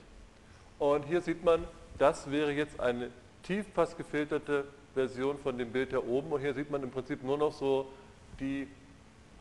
Und 0.77 1.05
hier 1.05 1.21
sieht 1.21 1.43
man, 1.43 1.63
das 1.97 2.29
wäre 2.29 2.51
jetzt 2.51 2.79
eine 2.79 3.09
tiefpass 3.41 3.97
gefilterte 3.97 4.65
Version 4.93 5.39
von 5.39 5.57
dem 5.57 5.71
Bild 5.71 5.91
da 5.91 5.97
oben. 5.97 6.31
Und 6.33 6.41
hier 6.41 6.53
sieht 6.53 6.69
man 6.69 6.83
im 6.83 6.91
Prinzip 6.91 7.23
nur 7.23 7.39
noch 7.39 7.51
so 7.51 7.87
die 8.39 8.67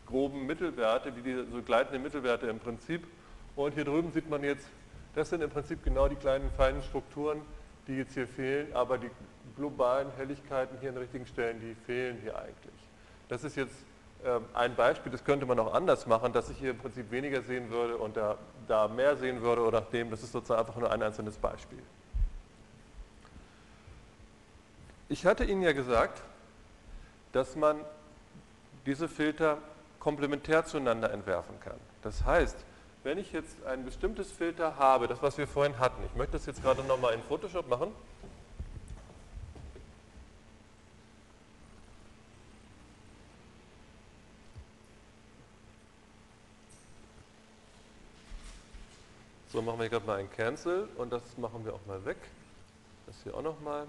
groben 0.07 0.47
Mittelwerte, 0.47 1.13
die, 1.13 1.21
die 1.21 1.45
so 1.53 1.61
gleitenden 1.61 2.03
Mittelwerte 2.03 2.47
im 2.47 2.59
Prinzip. 2.59 3.07
Und 3.55 3.75
hier 3.75 3.85
drüben 3.85 4.13
sieht 4.13 4.31
man 4.31 4.43
jetzt, 4.43 4.67
das 5.15 5.31
sind 5.31 5.43
im 5.43 5.51
Prinzip 5.51 5.83
genau 5.83 6.09
die 6.09 6.17
kleinen 6.17 6.51
feinen 6.53 6.83
Strukturen, 6.83 7.43
die 7.87 7.97
jetzt 7.97 8.15
hier 8.15 8.29
fehlen, 8.29 8.75
aber 8.75 8.99
die 8.99 9.11
globalen 9.57 10.11
Helligkeiten 10.17 10.79
hier 10.81 10.91
an 10.91 10.97
richtigen 10.97 11.27
Stellen, 11.27 11.61
die 11.61 11.75
fehlen 11.87 12.19
hier 12.23 12.39
eigentlich. 12.39 12.75
Das 13.29 13.45
ist 13.45 13.57
jetzt 13.57 13.75
ähm, 14.25 14.45
ein 14.55 14.75
Beispiel, 14.75 15.11
das 15.11 15.25
könnte 15.25 15.47
man 15.47 15.59
auch 15.59 15.73
anders 15.73 16.07
machen, 16.07 16.33
dass 16.33 16.51
ich 16.51 16.59
hier 16.59 16.71
im 16.71 16.79
Prinzip 16.79 17.11
weniger 17.11 17.43
sehen 17.43 17.71
würde 17.71 17.97
und 17.97 18.17
da, 18.17 18.37
da 18.69 18.87
mehr 18.89 19.17
sehen 19.17 19.41
würde 19.41 19.63
oder 19.63 19.81
nachdem, 19.81 20.11
das 20.11 20.23
ist 20.23 20.33
sozusagen 20.33 20.61
einfach 20.61 20.77
nur 20.77 20.91
ein 20.91 21.03
einzelnes 21.03 21.37
Beispiel. 21.37 21.83
Ich 25.09 25.27
hatte 25.27 25.45
Ihnen 25.45 25.63
ja 25.63 25.73
gesagt, 25.73 26.23
dass 27.33 27.57
man 27.57 27.81
diese 28.87 29.09
Filter 29.09 29.59
komplementär 29.99 30.65
zueinander 30.65 31.13
entwerfen 31.13 31.59
kann. 31.61 31.79
Das 32.03 32.25
heißt, 32.25 32.57
wenn 33.03 33.19
ich 33.19 33.33
jetzt 33.33 33.65
ein 33.65 33.85
bestimmtes 33.85 34.31
Filter 34.31 34.77
habe, 34.77 35.09
das 35.09 35.23
was 35.23 35.39
wir 35.39 35.47
vorhin 35.47 35.79
hatten, 35.79 36.03
ich 36.05 36.15
möchte 36.17 36.33
das 36.33 36.47
jetzt 36.47 36.63
gerade 36.63 36.83
nochmal 36.85 37.15
in 37.15 37.23
Photoshop 37.23 37.69
machen, 37.69 37.93
So, 49.53 49.61
machen 49.61 49.81
wir 49.81 49.89
gerade 49.89 50.07
mal 50.07 50.21
ein 50.21 50.31
Cancel 50.31 50.89
und 50.97 51.13
das 51.13 51.23
machen 51.37 51.65
wir 51.65 51.75
auch 51.75 51.85
mal 51.85 52.05
weg. 52.05 52.19
Das 53.07 53.17
hier 53.25 53.35
auch 53.35 53.43
nochmal. 53.43 53.89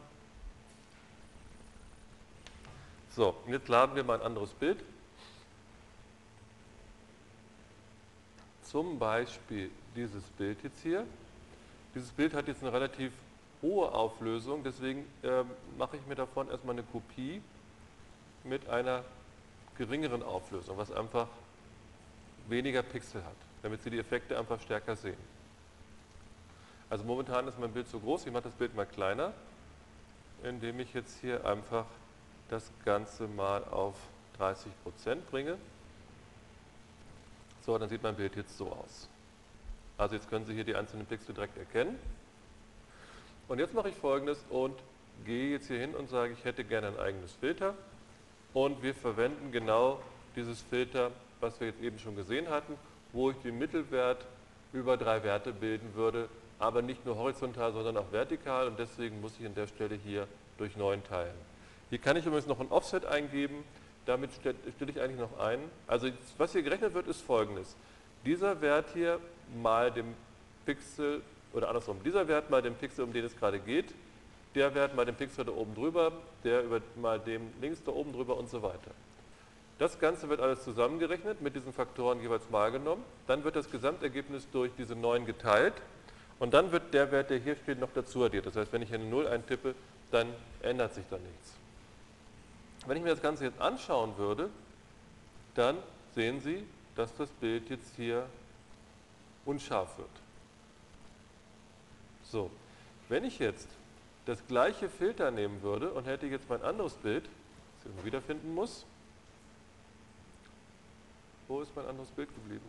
So, 3.15 3.35
jetzt 3.45 3.67
laden 3.67 3.95
wir 3.95 4.03
mal 4.03 4.19
ein 4.19 4.25
anderes 4.25 4.49
Bild. 4.53 4.83
Zum 8.71 8.97
Beispiel 8.97 9.69
dieses 9.97 10.23
Bild 10.37 10.63
jetzt 10.63 10.81
hier. 10.81 11.05
Dieses 11.93 12.09
Bild 12.11 12.33
hat 12.33 12.47
jetzt 12.47 12.61
eine 12.61 12.71
relativ 12.71 13.11
hohe 13.61 13.91
Auflösung, 13.91 14.63
deswegen 14.63 15.01
äh, 15.23 15.43
mache 15.77 15.97
ich 15.97 16.05
mir 16.07 16.15
davon 16.15 16.49
erstmal 16.49 16.75
eine 16.75 16.83
Kopie 16.83 17.41
mit 18.45 18.69
einer 18.69 19.03
geringeren 19.77 20.23
Auflösung, 20.23 20.77
was 20.77 20.89
einfach 20.89 21.27
weniger 22.47 22.81
Pixel 22.81 23.21
hat, 23.25 23.35
damit 23.61 23.83
Sie 23.83 23.89
die 23.89 23.99
Effekte 23.99 24.39
einfach 24.39 24.61
stärker 24.61 24.95
sehen. 24.95 25.17
Also 26.89 27.03
momentan 27.03 27.49
ist 27.49 27.59
mein 27.59 27.73
Bild 27.73 27.89
so 27.89 27.99
groß, 27.99 28.25
ich 28.25 28.31
mache 28.31 28.43
das 28.43 28.53
Bild 28.53 28.73
mal 28.73 28.85
kleiner, 28.85 29.33
indem 30.43 30.79
ich 30.79 30.93
jetzt 30.93 31.19
hier 31.19 31.45
einfach 31.45 31.85
das 32.49 32.71
Ganze 32.85 33.27
mal 33.27 33.65
auf 33.65 33.95
30% 34.39 35.15
bringe. 35.29 35.57
So, 37.65 37.77
dann 37.77 37.89
sieht 37.89 38.01
mein 38.03 38.15
Bild 38.15 38.35
jetzt 38.35 38.57
so 38.57 38.71
aus. 38.71 39.07
Also 39.97 40.15
jetzt 40.15 40.29
können 40.29 40.45
Sie 40.45 40.53
hier 40.53 40.63
die 40.63 40.75
einzelnen 40.75 41.05
Pixel 41.05 41.35
direkt 41.35 41.57
erkennen. 41.57 41.99
Und 43.47 43.59
jetzt 43.59 43.73
mache 43.73 43.89
ich 43.89 43.95
folgendes 43.95 44.43
und 44.49 44.75
gehe 45.25 45.51
jetzt 45.51 45.67
hier 45.67 45.79
hin 45.79 45.93
und 45.93 46.09
sage, 46.09 46.33
ich 46.33 46.43
hätte 46.43 46.63
gerne 46.63 46.87
ein 46.87 46.99
eigenes 46.99 47.33
Filter. 47.33 47.75
Und 48.53 48.81
wir 48.81 48.95
verwenden 48.95 49.51
genau 49.51 49.99
dieses 50.35 50.61
Filter, 50.61 51.11
was 51.39 51.59
wir 51.59 51.67
jetzt 51.67 51.81
eben 51.81 51.99
schon 51.99 52.15
gesehen 52.15 52.49
hatten, 52.49 52.73
wo 53.13 53.29
ich 53.29 53.37
den 53.37 53.57
Mittelwert 53.57 54.25
über 54.73 54.97
drei 54.97 55.23
Werte 55.23 55.51
bilden 55.53 55.93
würde, 55.95 56.29
aber 56.59 56.81
nicht 56.81 57.05
nur 57.05 57.17
horizontal, 57.17 57.73
sondern 57.73 57.97
auch 57.97 58.11
vertikal 58.11 58.67
und 58.67 58.79
deswegen 58.79 59.19
muss 59.21 59.33
ich 59.39 59.45
an 59.45 59.55
der 59.55 59.67
Stelle 59.67 59.95
hier 59.95 60.27
durch 60.57 60.77
9 60.77 61.03
teilen. 61.03 61.35
Hier 61.89 61.99
kann 61.99 62.15
ich 62.15 62.25
übrigens 62.25 62.47
noch 62.47 62.59
ein 62.59 62.71
Offset 62.71 63.05
eingeben, 63.05 63.63
damit 64.05 64.31
stelle 64.33 64.55
ich 64.87 64.99
eigentlich 64.99 65.19
noch 65.19 65.39
ein. 65.39 65.59
Also 65.87 66.09
was 66.37 66.51
hier 66.51 66.63
gerechnet 66.63 66.93
wird, 66.93 67.07
ist 67.07 67.21
folgendes. 67.21 67.75
Dieser 68.25 68.61
Wert 68.61 68.87
hier 68.93 69.19
mal 69.61 69.91
dem 69.91 70.13
Pixel 70.65 71.21
oder 71.53 71.67
andersrum, 71.67 71.97
dieser 72.03 72.27
Wert 72.27 72.49
mal 72.49 72.61
dem 72.61 72.75
Pixel, 72.75 73.03
um 73.03 73.13
den 73.13 73.25
es 73.25 73.35
gerade 73.35 73.59
geht, 73.59 73.93
der 74.55 74.73
Wert 74.75 74.95
mal 74.95 75.05
dem 75.05 75.15
Pixel 75.15 75.45
da 75.45 75.51
oben 75.51 75.75
drüber, 75.75 76.11
der 76.43 76.63
über, 76.63 76.81
mal 76.95 77.19
dem 77.19 77.51
links 77.61 77.83
da 77.83 77.91
oben 77.91 78.13
drüber 78.13 78.37
und 78.37 78.49
so 78.49 78.61
weiter. 78.61 78.91
Das 79.79 79.97
Ganze 79.97 80.29
wird 80.29 80.41
alles 80.41 80.63
zusammengerechnet, 80.63 81.41
mit 81.41 81.55
diesen 81.55 81.73
Faktoren 81.73 82.21
jeweils 82.21 82.49
mal 82.51 82.71
genommen. 82.71 83.03
Dann 83.25 83.43
wird 83.43 83.55
das 83.55 83.71
Gesamtergebnis 83.71 84.47
durch 84.51 84.71
diese 84.77 84.95
9 84.95 85.25
geteilt 85.25 85.73
und 86.37 86.53
dann 86.53 86.71
wird 86.71 86.93
der 86.93 87.11
Wert, 87.11 87.29
der 87.29 87.39
hier 87.39 87.55
steht, 87.55 87.79
noch 87.79 87.89
dazu 87.93 88.23
addiert. 88.23 88.45
Das 88.45 88.55
heißt, 88.55 88.71
wenn 88.73 88.83
ich 88.83 88.89
hier 88.89 88.99
eine 88.99 89.09
0 89.09 89.27
eintippe, 89.27 89.73
dann 90.11 90.27
ändert 90.61 90.93
sich 90.93 91.05
da 91.09 91.17
nichts. 91.17 91.60
Wenn 92.85 92.97
ich 92.97 93.03
mir 93.03 93.09
das 93.09 93.21
Ganze 93.21 93.45
jetzt 93.45 93.61
anschauen 93.61 94.17
würde, 94.17 94.49
dann 95.55 95.77
sehen 96.15 96.41
Sie, 96.41 96.65
dass 96.95 97.15
das 97.15 97.29
Bild 97.29 97.69
jetzt 97.69 97.95
hier 97.95 98.27
unscharf 99.45 99.97
wird. 99.97 100.09
So, 102.23 102.49
wenn 103.09 103.23
ich 103.23 103.39
jetzt 103.39 103.67
das 104.25 104.45
gleiche 104.47 104.89
Filter 104.89 105.31
nehmen 105.31 105.61
würde 105.61 105.91
und 105.91 106.05
hätte 106.05 106.27
jetzt 106.27 106.49
mein 106.49 106.61
anderes 106.63 106.93
Bild, 106.93 107.27
das 107.83 107.91
ich 107.97 108.05
wiederfinden 108.05 108.53
muss, 108.53 108.85
wo 111.47 111.61
ist 111.61 111.75
mein 111.75 111.85
anderes 111.85 112.09
Bild 112.09 112.33
geblieben? 112.33 112.65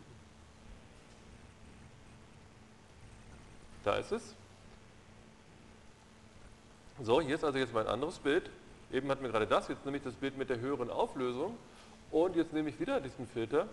Da 3.85 3.97
ist 3.97 4.13
es. 4.13 4.35
So, 7.01 7.21
hier 7.21 7.35
ist 7.35 7.45
also 7.45 7.59
jetzt 7.59 7.73
mein 7.73 7.87
anderes 7.87 8.19
Bild. 8.19 8.51
Eben 8.93 9.11
hatten 9.11 9.23
wir 9.23 9.31
gerade 9.31 9.47
das, 9.47 9.69
jetzt 9.69 9.85
nehme 9.85 9.97
ich 9.97 10.03
das 10.03 10.15
Bild 10.15 10.37
mit 10.37 10.51
der 10.51 10.61
höheren 10.61 10.91
Auflösung 10.91 11.57
und 12.11 12.37
jetzt 12.37 12.53
nehme 12.53 12.69
ich 12.69 12.79
wieder 12.79 13.01
diesen 13.01 13.27
Filter. 13.27 13.67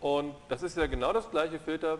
Und 0.00 0.34
das 0.48 0.62
ist 0.62 0.76
ja 0.76 0.86
genau 0.86 1.12
das 1.12 1.30
gleiche 1.30 1.60
Filter, 1.60 1.98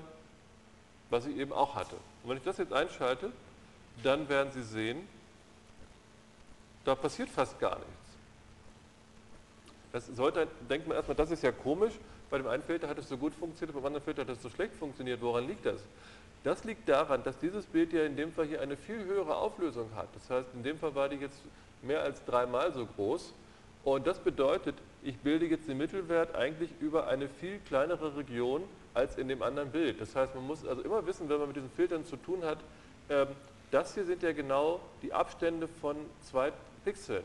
was 1.11 1.27
ich 1.27 1.37
eben 1.37 1.53
auch 1.53 1.75
hatte. 1.75 1.97
Und 2.23 2.31
wenn 2.31 2.37
ich 2.39 2.43
das 2.43 2.59
jetzt 2.59 2.73
einschalte, 2.73 3.31
dann 4.03 4.29
werden 4.29 4.51
Sie 4.53 4.63
sehen, 4.63 5.07
da 6.85 6.95
passiert 6.95 7.29
fast 7.29 7.59
gar 7.61 7.77
nichts. 7.77 7.95
Das 9.93 10.07
sollte, 10.07 10.49
denkt 10.69 10.87
man 10.87 10.97
erstmal, 10.97 11.17
das 11.17 11.31
ist 11.31 11.43
ja 11.43 11.53
komisch, 11.53 11.93
bei 12.31 12.39
dem 12.39 12.47
einen 12.47 12.63
Filter 12.63 12.89
hat 12.89 12.97
es 12.99 13.09
so 13.09 13.17
gut 13.17 13.35
funktioniert, 13.35 13.75
beim 13.75 13.85
anderen 13.85 14.05
Filter 14.05 14.23
hat 14.23 14.29
es 14.29 14.41
so 14.43 14.49
schlecht 14.49 14.75
funktioniert. 14.75 15.21
Woran 15.21 15.47
liegt 15.47 15.67
das? 15.67 15.81
Das 16.43 16.65
liegt 16.65 16.89
daran, 16.89 17.23
dass 17.23 17.39
dieses 17.39 17.67
Bild 17.67 17.93
ja 17.93 18.05
in 18.05 18.17
dem 18.17 18.33
Fall 18.33 18.47
hier 18.47 18.61
eine 18.61 18.77
viel 18.77 19.05
höhere 19.05 19.37
Auflösung 19.37 19.91
hat. 19.95 20.09
Das 20.15 20.31
heißt, 20.31 20.49
in 20.55 20.63
dem 20.63 20.79
Fall 20.79 20.95
war 20.95 21.09
die 21.09 21.17
jetzt 21.17 21.39
mehr 21.83 22.03
als 22.03 22.25
dreimal 22.25 22.73
so 22.73 22.87
groß. 22.87 23.35
Und 23.85 24.07
das 24.07 24.19
bedeutet, 24.19 24.75
ich 25.03 25.19
bilde 25.19 25.47
jetzt 25.47 25.69
den 25.69 25.79
Mittelwert 25.79 26.35
eigentlich 26.35 26.71
über 26.81 27.07
eine 27.09 27.29
viel 27.29 27.59
kleinere 27.61 28.17
Region 28.17 28.63
als 28.95 29.17
in 29.17 29.29
dem 29.29 29.43
anderen 29.43 29.71
Bild. 29.71 30.01
Das 30.01 30.17
heißt, 30.17 30.35
man 30.35 30.47
muss 30.47 30.67
also 30.67 30.83
immer 30.83 31.07
wissen, 31.07 31.29
wenn 31.29 31.39
man 31.39 31.49
mit 31.49 31.57
diesen 31.57 31.71
Filtern 31.71 32.05
zu 32.05 32.17
tun 32.17 32.43
hat, 32.45 32.59
ähm, 33.09 33.29
das 33.71 33.95
hier 33.95 34.05
sind 34.05 34.23
ja 34.23 34.33
genau 34.33 34.81
die 35.03 35.13
Abstände 35.13 35.69
von 35.69 35.97
zwei 36.23 36.53
Pixeln. 36.85 37.23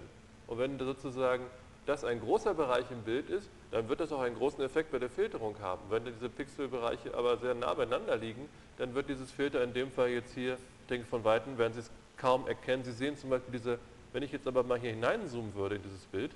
Und 0.48 0.60
wenn 0.60 0.78
sozusagen 0.78 1.46
das 1.86 2.04
ein 2.04 2.20
großer 2.20 2.54
Bereich 2.54 2.86
im 2.92 3.02
Bild 3.02 3.30
ist, 3.30 3.50
dann 3.72 3.90
wird 3.90 4.00
das 4.00 4.12
auch 4.12 4.22
einen 4.22 4.36
großen 4.36 4.64
Effekt 4.64 4.92
bei 4.92 5.00
der 5.00 5.10
Filterung 5.10 5.60
haben. 5.60 5.82
Wenn 5.90 6.06
diese 6.06 6.30
Pixelbereiche 6.30 7.14
aber 7.14 7.38
sehr 7.38 7.56
nah 7.56 7.74
beieinander 7.74 8.16
liegen, 8.16 8.48
dann 8.78 8.94
wird 8.94 9.10
dieses 9.10 9.32
Filter 9.32 9.64
in 9.64 9.74
dem 9.74 9.92
Fall 9.92 10.10
jetzt 10.10 10.34
hier, 10.34 10.54
ich 10.54 10.88
denke 10.90 11.06
von 11.08 11.24
Weitem 11.24 11.58
werden 11.58 11.74
Sie 11.74 11.80
es 11.80 11.92
kaum 12.18 12.48
erkennen. 12.48 12.84
Sie 12.84 12.92
sehen 12.92 13.18
zum 13.18 13.30
Beispiel 13.30 13.52
diese, 13.52 13.80
wenn 14.14 14.24
ich 14.24 14.32
jetzt 14.32 14.48
aber 14.48 14.64
mal 14.64 14.80
hier 14.80 14.92
hineinzoomen 14.92 15.54
würde 15.56 15.76
in 15.76 15.84
dieses 15.84 16.06
Bild, 16.06 16.32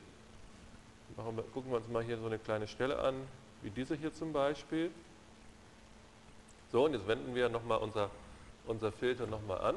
wir, 1.16 1.44
gucken 1.54 1.72
wir 1.72 1.78
uns 1.78 1.88
mal 1.88 2.04
hier 2.04 2.18
so 2.18 2.26
eine 2.26 2.40
kleine 2.40 2.68
Stelle 2.68 3.00
an, 3.00 3.16
wie 3.62 3.70
diese 3.70 3.96
hier 3.96 4.14
zum 4.14 4.32
Beispiel. 4.34 4.92
So, 6.72 6.86
und 6.86 6.94
jetzt 6.94 7.08
wenden 7.08 7.36
wir 7.36 7.50
nochmal 7.50 7.80
unser, 7.80 8.10
unser 8.66 8.92
Filter 8.92 9.28
nochmal 9.28 9.60
an. 9.62 9.76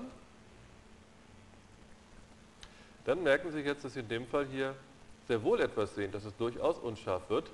Dann 3.04 3.22
merken 3.22 3.50
Sie 3.50 3.60
jetzt, 3.60 3.84
dass 3.84 3.96
in 3.96 4.08
dem 4.08 4.26
Fall 4.26 4.46
hier 4.46 4.76
sehr 5.32 5.42
wohl 5.42 5.62
etwas 5.62 5.94
sehen, 5.94 6.12
dass 6.12 6.26
es 6.26 6.36
durchaus 6.36 6.78
unscharf 6.78 7.30
wird. 7.30 7.50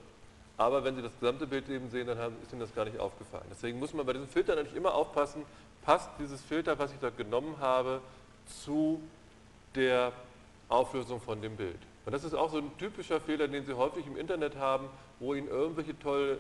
Aber 0.56 0.82
wenn 0.82 0.96
Sie 0.96 1.02
das 1.02 1.12
gesamte 1.20 1.46
Bild 1.46 1.68
eben 1.68 1.88
sehen, 1.90 2.08
dann 2.08 2.18
ist 2.42 2.50
Ihnen 2.50 2.60
das 2.60 2.74
gar 2.74 2.84
nicht 2.84 2.98
aufgefallen. 2.98 3.44
Deswegen 3.52 3.78
muss 3.78 3.94
man 3.94 4.04
bei 4.04 4.12
diesem 4.14 4.26
Filter 4.26 4.56
natürlich 4.56 4.76
immer 4.76 4.94
aufpassen, 4.94 5.44
passt 5.84 6.10
dieses 6.18 6.42
Filter, 6.42 6.76
was 6.76 6.92
ich 6.92 6.98
da 6.98 7.10
genommen 7.10 7.54
habe, 7.60 8.00
zu 8.64 9.00
der 9.76 10.10
Auflösung 10.68 11.20
von 11.20 11.40
dem 11.40 11.54
Bild. 11.54 11.78
Und 12.04 12.12
das 12.12 12.24
ist 12.24 12.34
auch 12.34 12.50
so 12.50 12.58
ein 12.58 12.76
typischer 12.78 13.20
Fehler, 13.20 13.46
den 13.46 13.64
Sie 13.64 13.74
häufig 13.74 14.04
im 14.08 14.16
Internet 14.16 14.56
haben, 14.56 14.88
wo 15.20 15.34
Ihnen 15.34 15.46
irgendwelche 15.46 15.96
tolle 16.00 16.38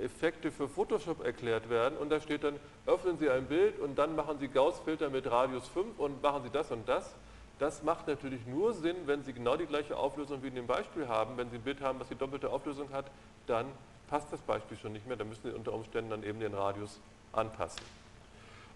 Effekte 0.00 0.52
für 0.52 0.68
Photoshop 0.68 1.24
erklärt 1.24 1.68
werden 1.70 1.98
und 1.98 2.10
da 2.10 2.20
steht 2.20 2.44
dann, 2.44 2.54
öffnen 2.86 3.18
Sie 3.18 3.28
ein 3.28 3.46
Bild 3.46 3.80
und 3.80 3.98
dann 3.98 4.14
machen 4.14 4.38
Sie 4.38 4.46
Gauss-Filter 4.46 5.10
mit 5.10 5.28
Radius 5.28 5.66
5 5.66 5.98
und 5.98 6.22
machen 6.22 6.44
Sie 6.44 6.50
das 6.50 6.70
und 6.70 6.88
das. 6.88 7.16
Das 7.58 7.82
macht 7.82 8.06
natürlich 8.06 8.46
nur 8.46 8.72
Sinn, 8.72 8.96
wenn 9.06 9.24
Sie 9.24 9.32
genau 9.32 9.56
die 9.56 9.66
gleiche 9.66 9.96
Auflösung 9.96 10.42
wie 10.42 10.48
in 10.48 10.54
dem 10.54 10.66
Beispiel 10.66 11.08
haben. 11.08 11.36
Wenn 11.36 11.50
Sie 11.50 11.56
ein 11.56 11.62
Bild 11.62 11.80
haben, 11.80 11.98
was 11.98 12.08
die 12.08 12.14
doppelte 12.14 12.50
Auflösung 12.50 12.92
hat, 12.92 13.06
dann 13.46 13.66
passt 14.08 14.32
das 14.32 14.40
Beispiel 14.40 14.76
schon 14.76 14.92
nicht 14.92 15.06
mehr. 15.06 15.16
Dann 15.16 15.28
müssen 15.28 15.50
Sie 15.50 15.56
unter 15.56 15.72
Umständen 15.72 16.10
dann 16.10 16.22
eben 16.22 16.38
den 16.38 16.54
Radius 16.54 17.00
anpassen. 17.32 17.82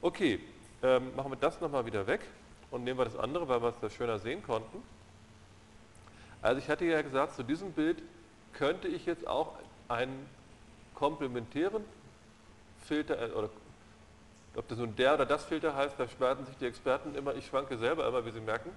Okay, 0.00 0.40
ähm, 0.82 1.14
machen 1.14 1.30
wir 1.30 1.36
das 1.36 1.60
nochmal 1.60 1.86
wieder 1.86 2.06
weg 2.08 2.22
und 2.72 2.82
nehmen 2.82 2.98
wir 2.98 3.04
das 3.04 3.16
andere, 3.16 3.48
weil 3.48 3.62
wir 3.62 3.68
es 3.68 3.78
da 3.80 3.88
schöner 3.88 4.18
sehen 4.18 4.42
konnten. 4.42 4.82
Also 6.40 6.58
ich 6.58 6.68
hatte 6.68 6.84
ja 6.84 7.02
gesagt, 7.02 7.34
zu 7.36 7.44
diesem 7.44 7.72
Bild 7.72 8.02
könnte 8.52 8.88
ich 8.88 9.06
jetzt 9.06 9.28
auch 9.28 9.54
einen 9.88 10.28
komplementären 10.94 11.84
Filter, 12.84 13.20
äh, 13.20 13.30
oder 13.32 13.48
ob 14.56 14.68
das 14.68 14.78
nun 14.78 14.94
der 14.96 15.14
oder 15.14 15.26
das 15.26 15.44
Filter 15.44 15.74
heißt, 15.74 15.94
da 15.98 16.08
sperren 16.08 16.44
sich 16.46 16.56
die 16.58 16.66
Experten 16.66 17.14
immer, 17.14 17.34
ich 17.34 17.46
schwanke 17.46 17.78
selber 17.78 18.06
immer, 18.06 18.24
wie 18.26 18.30
Sie 18.30 18.40
merken. 18.40 18.70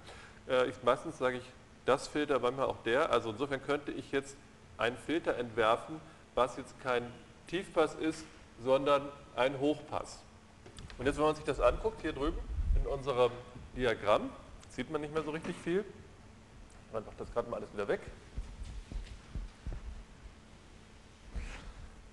Äh, 0.48 0.68
ich, 0.68 0.82
meistens 0.82 1.18
sage 1.18 1.38
ich 1.38 1.44
das 1.84 2.08
Filter, 2.08 2.38
manchmal 2.38 2.66
auch 2.66 2.82
der. 2.84 3.10
Also 3.10 3.30
insofern 3.30 3.62
könnte 3.62 3.92
ich 3.92 4.10
jetzt 4.12 4.36
einen 4.78 4.96
Filter 4.96 5.36
entwerfen, 5.36 6.00
was 6.34 6.56
jetzt 6.56 6.78
kein 6.82 7.10
Tiefpass 7.46 7.94
ist, 7.94 8.24
sondern 8.62 9.02
ein 9.36 9.58
Hochpass. 9.60 10.22
Und 10.98 11.06
jetzt, 11.06 11.16
wenn 11.16 11.24
man 11.24 11.34
sich 11.34 11.44
das 11.44 11.60
anguckt, 11.60 12.00
hier 12.00 12.12
drüben 12.12 12.38
in 12.74 12.86
unserem 12.86 13.32
Diagramm, 13.76 14.30
sieht 14.70 14.90
man 14.90 15.00
nicht 15.00 15.12
mehr 15.12 15.22
so 15.22 15.30
richtig 15.30 15.56
viel. 15.56 15.84
Man 16.92 17.04
macht 17.04 17.20
das 17.20 17.32
gerade 17.32 17.48
mal 17.50 17.56
alles 17.56 17.72
wieder 17.72 17.88
weg. 17.88 18.00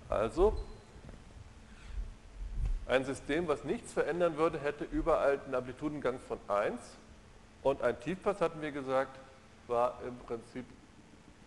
Also, 0.08 0.54
ein 2.86 3.04
System, 3.04 3.48
was 3.48 3.64
nichts 3.64 3.92
verändern 3.92 4.36
würde, 4.36 4.58
hätte 4.58 4.84
überall 4.84 5.40
einen 5.44 5.54
Amplitudengang 5.54 6.18
von 6.20 6.38
1 6.48 6.78
und 7.62 7.82
ein 7.82 7.98
Tiefpass, 8.00 8.40
hatten 8.40 8.60
wir 8.60 8.72
gesagt, 8.72 9.18
war 9.66 9.98
im 10.06 10.18
Prinzip 10.18 10.66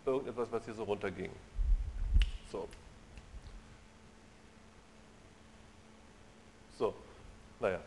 irgendetwas, 0.04 0.50
was 0.50 0.64
hier 0.64 0.74
so 0.74 0.84
runterging. 0.84 1.30
So. 2.50 2.68
So, 6.76 6.94
naja. 7.60 7.78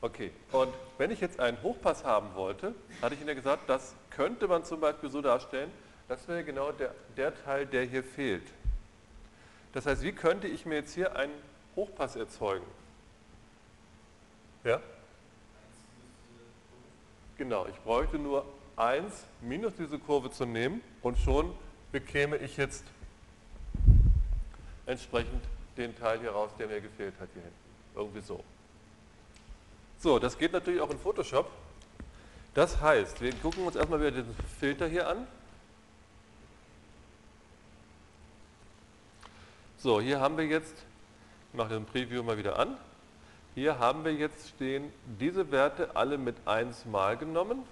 Okay, 0.00 0.30
und 0.52 0.72
wenn 0.98 1.10
ich 1.10 1.20
jetzt 1.20 1.40
einen 1.40 1.62
Hochpass 1.62 2.04
haben 2.04 2.34
wollte, 2.34 2.74
hatte 3.00 3.14
ich 3.14 3.20
Ihnen 3.20 3.28
ja 3.28 3.34
gesagt, 3.34 3.68
das 3.68 3.94
könnte 4.10 4.46
man 4.48 4.64
zum 4.64 4.80
Beispiel 4.80 5.08
so 5.08 5.22
darstellen, 5.22 5.70
das 6.08 6.28
wäre 6.28 6.44
genau 6.44 6.72
der, 6.72 6.94
der 7.16 7.34
Teil, 7.44 7.66
der 7.66 7.84
hier 7.84 8.04
fehlt. 8.04 8.46
Das 9.72 9.86
heißt, 9.86 10.02
wie 10.02 10.12
könnte 10.12 10.46
ich 10.46 10.66
mir 10.66 10.76
jetzt 10.76 10.94
hier 10.94 11.16
einen 11.16 11.32
Hochpass 11.76 12.16
erzeugen? 12.16 12.66
Ja? 14.64 14.80
Genau, 17.36 17.66
ich 17.66 17.76
bräuchte 17.80 18.18
nur 18.18 18.44
1 18.76 19.12
minus 19.40 19.74
diese 19.76 19.98
Kurve 19.98 20.30
zu 20.30 20.44
nehmen 20.44 20.80
und 21.02 21.18
schon 21.18 21.52
bekäme 21.92 22.36
ich 22.36 22.56
jetzt 22.56 22.84
entsprechend 24.86 25.42
den 25.76 25.96
Teil 25.96 26.20
hier 26.20 26.30
raus, 26.30 26.50
der 26.58 26.68
mir 26.68 26.80
gefehlt 26.80 27.14
hat 27.20 27.28
hier 27.32 27.42
hinten. 27.42 27.58
Irgendwie 27.94 28.20
so. 28.20 28.42
So, 29.98 30.18
das 30.18 30.38
geht 30.38 30.52
natürlich 30.52 30.80
auch 30.80 30.90
in 30.90 30.98
Photoshop. 30.98 31.50
Das 32.54 32.80
heißt, 32.80 33.20
wir 33.20 33.34
gucken 33.36 33.64
uns 33.64 33.74
erstmal 33.74 34.00
wieder 34.00 34.12
den 34.12 34.34
Filter 34.60 34.86
hier 34.86 35.08
an. 35.08 35.26
So, 39.78 40.00
hier 40.00 40.20
haben 40.20 40.36
wir 40.36 40.46
jetzt, 40.46 40.74
ich 41.54 41.58
mache 41.58 41.68
den 41.68 41.84
Preview 41.84 42.24
mal 42.24 42.36
wieder 42.36 42.58
an, 42.58 42.76
hier 43.54 43.78
haben 43.78 44.04
wir 44.04 44.12
jetzt 44.12 44.48
stehen 44.48 44.92
diese 45.20 45.52
Werte 45.52 45.94
alle 45.94 46.18
mit 46.18 46.34
1 46.46 46.84
mal 46.86 47.16
genommen 47.16 47.62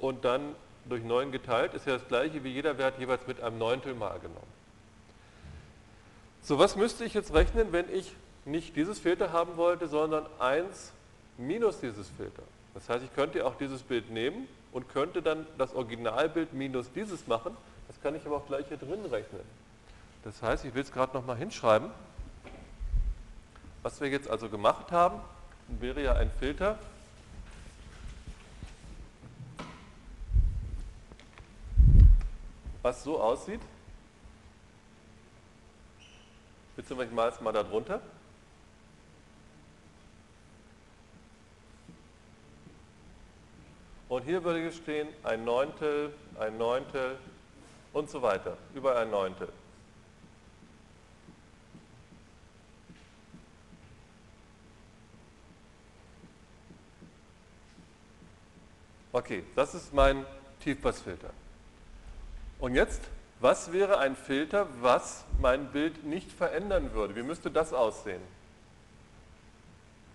und 0.00 0.24
dann 0.24 0.56
durch 0.84 1.04
9 1.04 1.30
geteilt, 1.30 1.74
ist 1.74 1.86
ja 1.86 1.92
das 1.92 2.08
gleiche 2.08 2.42
wie 2.42 2.48
jeder 2.48 2.76
Wert 2.76 2.98
jeweils 2.98 3.24
mit 3.28 3.40
einem 3.40 3.56
Neuntel 3.56 3.94
mal 3.94 4.18
genommen. 4.18 4.52
So, 6.42 6.58
was 6.58 6.74
müsste 6.74 7.04
ich 7.04 7.14
jetzt 7.14 7.32
rechnen, 7.32 7.70
wenn 7.70 7.88
ich 7.94 8.16
nicht 8.44 8.74
dieses 8.74 8.98
Filter 8.98 9.30
haben 9.30 9.56
wollte, 9.56 9.86
sondern 9.86 10.26
1 10.40 10.92
minus 11.36 11.78
dieses 11.78 12.08
Filter? 12.16 12.42
Das 12.74 12.88
heißt, 12.88 13.04
ich 13.04 13.14
könnte 13.14 13.46
auch 13.46 13.54
dieses 13.54 13.82
Bild 13.82 14.10
nehmen 14.10 14.48
und 14.72 14.88
könnte 14.88 15.22
dann 15.22 15.46
das 15.56 15.72
Originalbild 15.72 16.52
minus 16.52 16.90
dieses 16.90 17.28
machen. 17.28 17.56
Das 17.86 18.02
kann 18.02 18.16
ich 18.16 18.26
aber 18.26 18.38
auch 18.38 18.46
gleich 18.48 18.66
hier 18.66 18.76
drin 18.76 19.04
rechnen. 19.08 19.42
Das 20.24 20.42
heißt, 20.42 20.64
ich 20.64 20.74
will 20.74 20.82
es 20.82 20.90
gerade 20.90 21.16
nochmal 21.16 21.36
hinschreiben. 21.36 21.92
Was 23.82 24.00
wir 24.00 24.08
jetzt 24.08 24.28
also 24.28 24.48
gemacht 24.48 24.90
haben, 24.90 25.20
wäre 25.68 26.02
ja 26.02 26.14
ein 26.14 26.30
Filter, 26.38 26.78
was 32.82 33.04
so 33.04 33.20
aussieht. 33.20 33.60
Beziehungsweise 36.74 37.10
ich 37.10 37.14
mal 37.14 37.28
es 37.28 37.40
mal 37.40 37.52
da 37.52 37.62
drunter. 37.62 38.00
Und 44.08 44.22
hier 44.22 44.42
würde 44.42 44.72
stehen 44.72 45.08
ein 45.22 45.44
Neuntel, 45.44 46.14
ein 46.38 46.56
Neuntel 46.56 47.18
und 47.92 48.08
so 48.08 48.22
weiter. 48.22 48.56
Über 48.74 48.96
ein 48.96 49.10
Neuntel. 49.10 49.52
Okay, 59.28 59.44
das 59.54 59.74
ist 59.74 59.92
mein 59.92 60.24
Tiefpassfilter. 60.60 61.28
Und 62.60 62.74
jetzt, 62.74 63.02
was 63.40 63.74
wäre 63.74 63.98
ein 63.98 64.16
Filter, 64.16 64.66
was 64.80 65.26
mein 65.38 65.66
Bild 65.66 66.02
nicht 66.02 66.32
verändern 66.32 66.94
würde? 66.94 67.14
Wie 67.14 67.22
müsste 67.22 67.50
das 67.50 67.74
aussehen? 67.74 68.22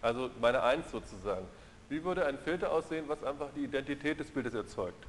Also 0.01 0.32
meine 0.41 0.64
1 0.64 0.89
sozusagen. 0.89 1.45
Wie 1.89 2.03
würde 2.03 2.26
ein 2.26 2.39
Filter 2.39 2.72
aussehen, 2.72 3.05
was 3.07 3.24
einfach 3.24 3.49
die 3.55 3.66
Identität 3.66 4.20
des 4.20 4.32
Bildes 4.32 4.55
erzeugt? 4.55 5.05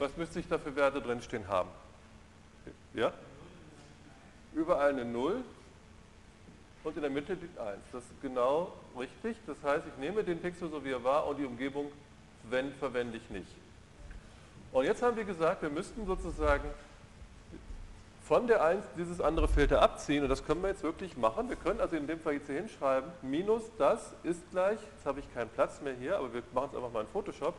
Was 0.00 0.16
müsste 0.16 0.40
ich 0.40 0.48
da 0.48 0.58
für 0.58 0.74
Werte 0.74 1.00
drinstehen 1.00 1.46
haben? 1.46 1.70
Ja? 2.92 3.12
Überall 4.52 4.90
eine 4.90 5.04
0 5.04 5.44
und 6.82 6.96
in 6.96 7.02
der 7.02 7.10
Mitte 7.10 7.34
liegt 7.34 7.56
1. 7.56 7.78
Das 7.92 8.02
ist 8.02 8.20
genau 8.20 8.72
richtig. 8.98 9.36
Das 9.46 9.62
heißt, 9.62 9.86
ich 9.86 9.96
nehme 10.00 10.24
den 10.24 10.40
Pixel 10.40 10.68
so 10.68 10.84
wie 10.84 10.90
er 10.90 11.04
war 11.04 11.28
und 11.28 11.36
die 11.36 11.44
Umgebung 11.44 11.92
wenn, 12.50 12.72
verwende 12.74 13.16
ich 13.16 13.30
nicht. 13.30 13.48
Und 14.72 14.84
jetzt 14.84 15.02
haben 15.02 15.16
wir 15.16 15.24
gesagt, 15.24 15.62
wir 15.62 15.70
müssten 15.70 16.06
sozusagen 16.06 16.68
von 18.26 18.48
der 18.48 18.64
1 18.64 18.84
dieses 18.98 19.20
andere 19.20 19.46
Filter 19.46 19.80
abziehen 19.80 20.24
und 20.24 20.28
das 20.28 20.44
können 20.44 20.60
wir 20.60 20.68
jetzt 20.68 20.82
wirklich 20.82 21.16
machen. 21.16 21.48
Wir 21.48 21.56
können 21.56 21.80
also 21.80 21.94
in 21.94 22.08
dem 22.08 22.18
Fall 22.18 22.34
jetzt 22.34 22.46
hier 22.46 22.56
hinschreiben, 22.56 23.08
minus 23.22 23.62
das 23.78 24.14
ist 24.24 24.42
gleich, 24.50 24.80
jetzt 24.96 25.06
habe 25.06 25.20
ich 25.20 25.32
keinen 25.32 25.48
Platz 25.50 25.80
mehr 25.80 25.94
hier, 25.94 26.18
aber 26.18 26.34
wir 26.34 26.42
machen 26.52 26.70
es 26.72 26.76
einfach 26.76 26.92
mal 26.92 27.02
in 27.02 27.06
Photoshop, 27.06 27.54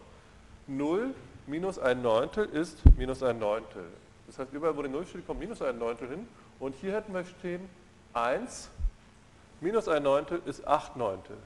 0 0.68 1.14
minus 1.48 1.80
ein 1.80 2.02
Neuntel 2.02 2.46
ist 2.48 2.80
minus 2.98 3.24
ein 3.24 3.40
Neuntel. 3.40 3.86
Das 4.28 4.40
heißt, 4.40 4.52
überall 4.52 4.76
wo 4.76 4.82
die 4.82 4.90
0 4.90 5.06
steht, 5.06 5.26
kommt 5.26 5.40
minus 5.40 5.62
ein 5.62 5.80
Neuntel 5.80 6.10
hin 6.10 6.28
und 6.60 6.76
hier 6.76 6.94
hätten 6.94 7.14
wir 7.14 7.24
stehen 7.24 7.70
1 8.14 8.70
minus 9.62 9.88
ein 9.88 10.04
Neuntel 10.04 10.42
ist 10.46 10.68
8 10.68 10.98
Neuntel. 10.98 11.38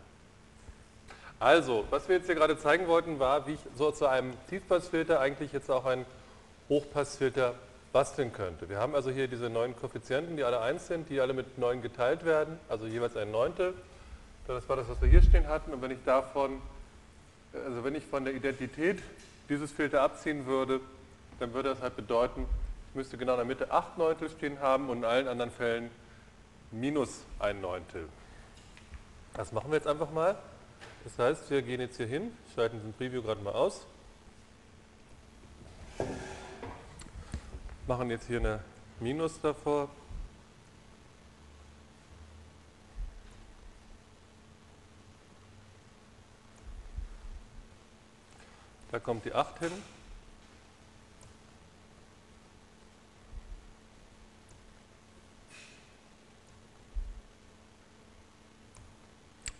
Also, 1.41 1.85
was 1.89 2.07
wir 2.07 2.17
jetzt 2.17 2.27
hier 2.27 2.35
gerade 2.35 2.55
zeigen 2.55 2.87
wollten, 2.87 3.17
war, 3.17 3.47
wie 3.47 3.53
ich 3.53 3.59
so 3.75 3.89
zu 3.89 4.05
einem 4.05 4.31
Tiefpassfilter 4.51 5.19
eigentlich 5.19 5.51
jetzt 5.51 5.71
auch 5.71 5.85
einen 5.85 6.05
Hochpassfilter 6.69 7.55
basteln 7.91 8.31
könnte. 8.31 8.69
Wir 8.69 8.77
haben 8.77 8.93
also 8.93 9.09
hier 9.09 9.27
diese 9.27 9.49
neun 9.49 9.75
Koeffizienten, 9.75 10.37
die 10.37 10.43
alle 10.43 10.61
1 10.61 10.85
sind, 10.85 11.09
die 11.09 11.19
alle 11.19 11.33
mit 11.33 11.57
9 11.57 11.81
geteilt 11.81 12.25
werden, 12.25 12.59
also 12.69 12.85
jeweils 12.85 13.17
ein 13.17 13.31
Neuntel. 13.31 13.73
Das 14.45 14.69
war 14.69 14.75
das, 14.75 14.87
was 14.87 15.01
wir 15.01 15.09
hier 15.09 15.23
stehen 15.23 15.47
hatten. 15.47 15.73
Und 15.73 15.81
wenn 15.81 15.89
ich 15.89 16.03
davon, 16.05 16.61
also 17.53 17.83
wenn 17.83 17.95
ich 17.95 18.05
von 18.05 18.23
der 18.23 18.35
Identität 18.35 19.01
dieses 19.49 19.71
Filter 19.71 20.03
abziehen 20.03 20.45
würde, 20.45 20.79
dann 21.39 21.55
würde 21.55 21.69
das 21.69 21.81
halt 21.81 21.95
bedeuten, 21.95 22.45
ich 22.89 22.95
müsste 22.95 23.17
genau 23.17 23.31
in 23.31 23.37
der 23.39 23.47
Mitte 23.47 23.71
8 23.71 23.97
Neuntel 23.97 24.29
stehen 24.29 24.59
haben 24.59 24.89
und 24.91 24.99
in 24.99 25.05
allen 25.05 25.27
anderen 25.27 25.49
Fällen 25.49 25.89
minus 26.69 27.23
ein 27.39 27.61
Neuntel. 27.61 28.07
Das 29.33 29.51
machen 29.51 29.71
wir 29.71 29.77
jetzt 29.77 29.87
einfach 29.87 30.11
mal. 30.11 30.35
Das 31.03 31.17
heißt, 31.17 31.49
wir 31.49 31.61
gehen 31.61 31.81
jetzt 31.81 31.97
hier 31.97 32.05
hin, 32.05 32.31
schalten 32.53 32.79
den 32.79 32.93
Preview 32.93 33.21
gerade 33.21 33.41
mal 33.41 33.53
aus, 33.53 33.85
machen 37.87 38.09
jetzt 38.11 38.27
hier 38.27 38.39
eine 38.39 38.63
Minus 38.99 39.41
davor. 39.41 39.89
Da 48.91 48.99
kommt 48.99 49.25
die 49.25 49.33
8 49.33 49.59
hin. 49.59 49.71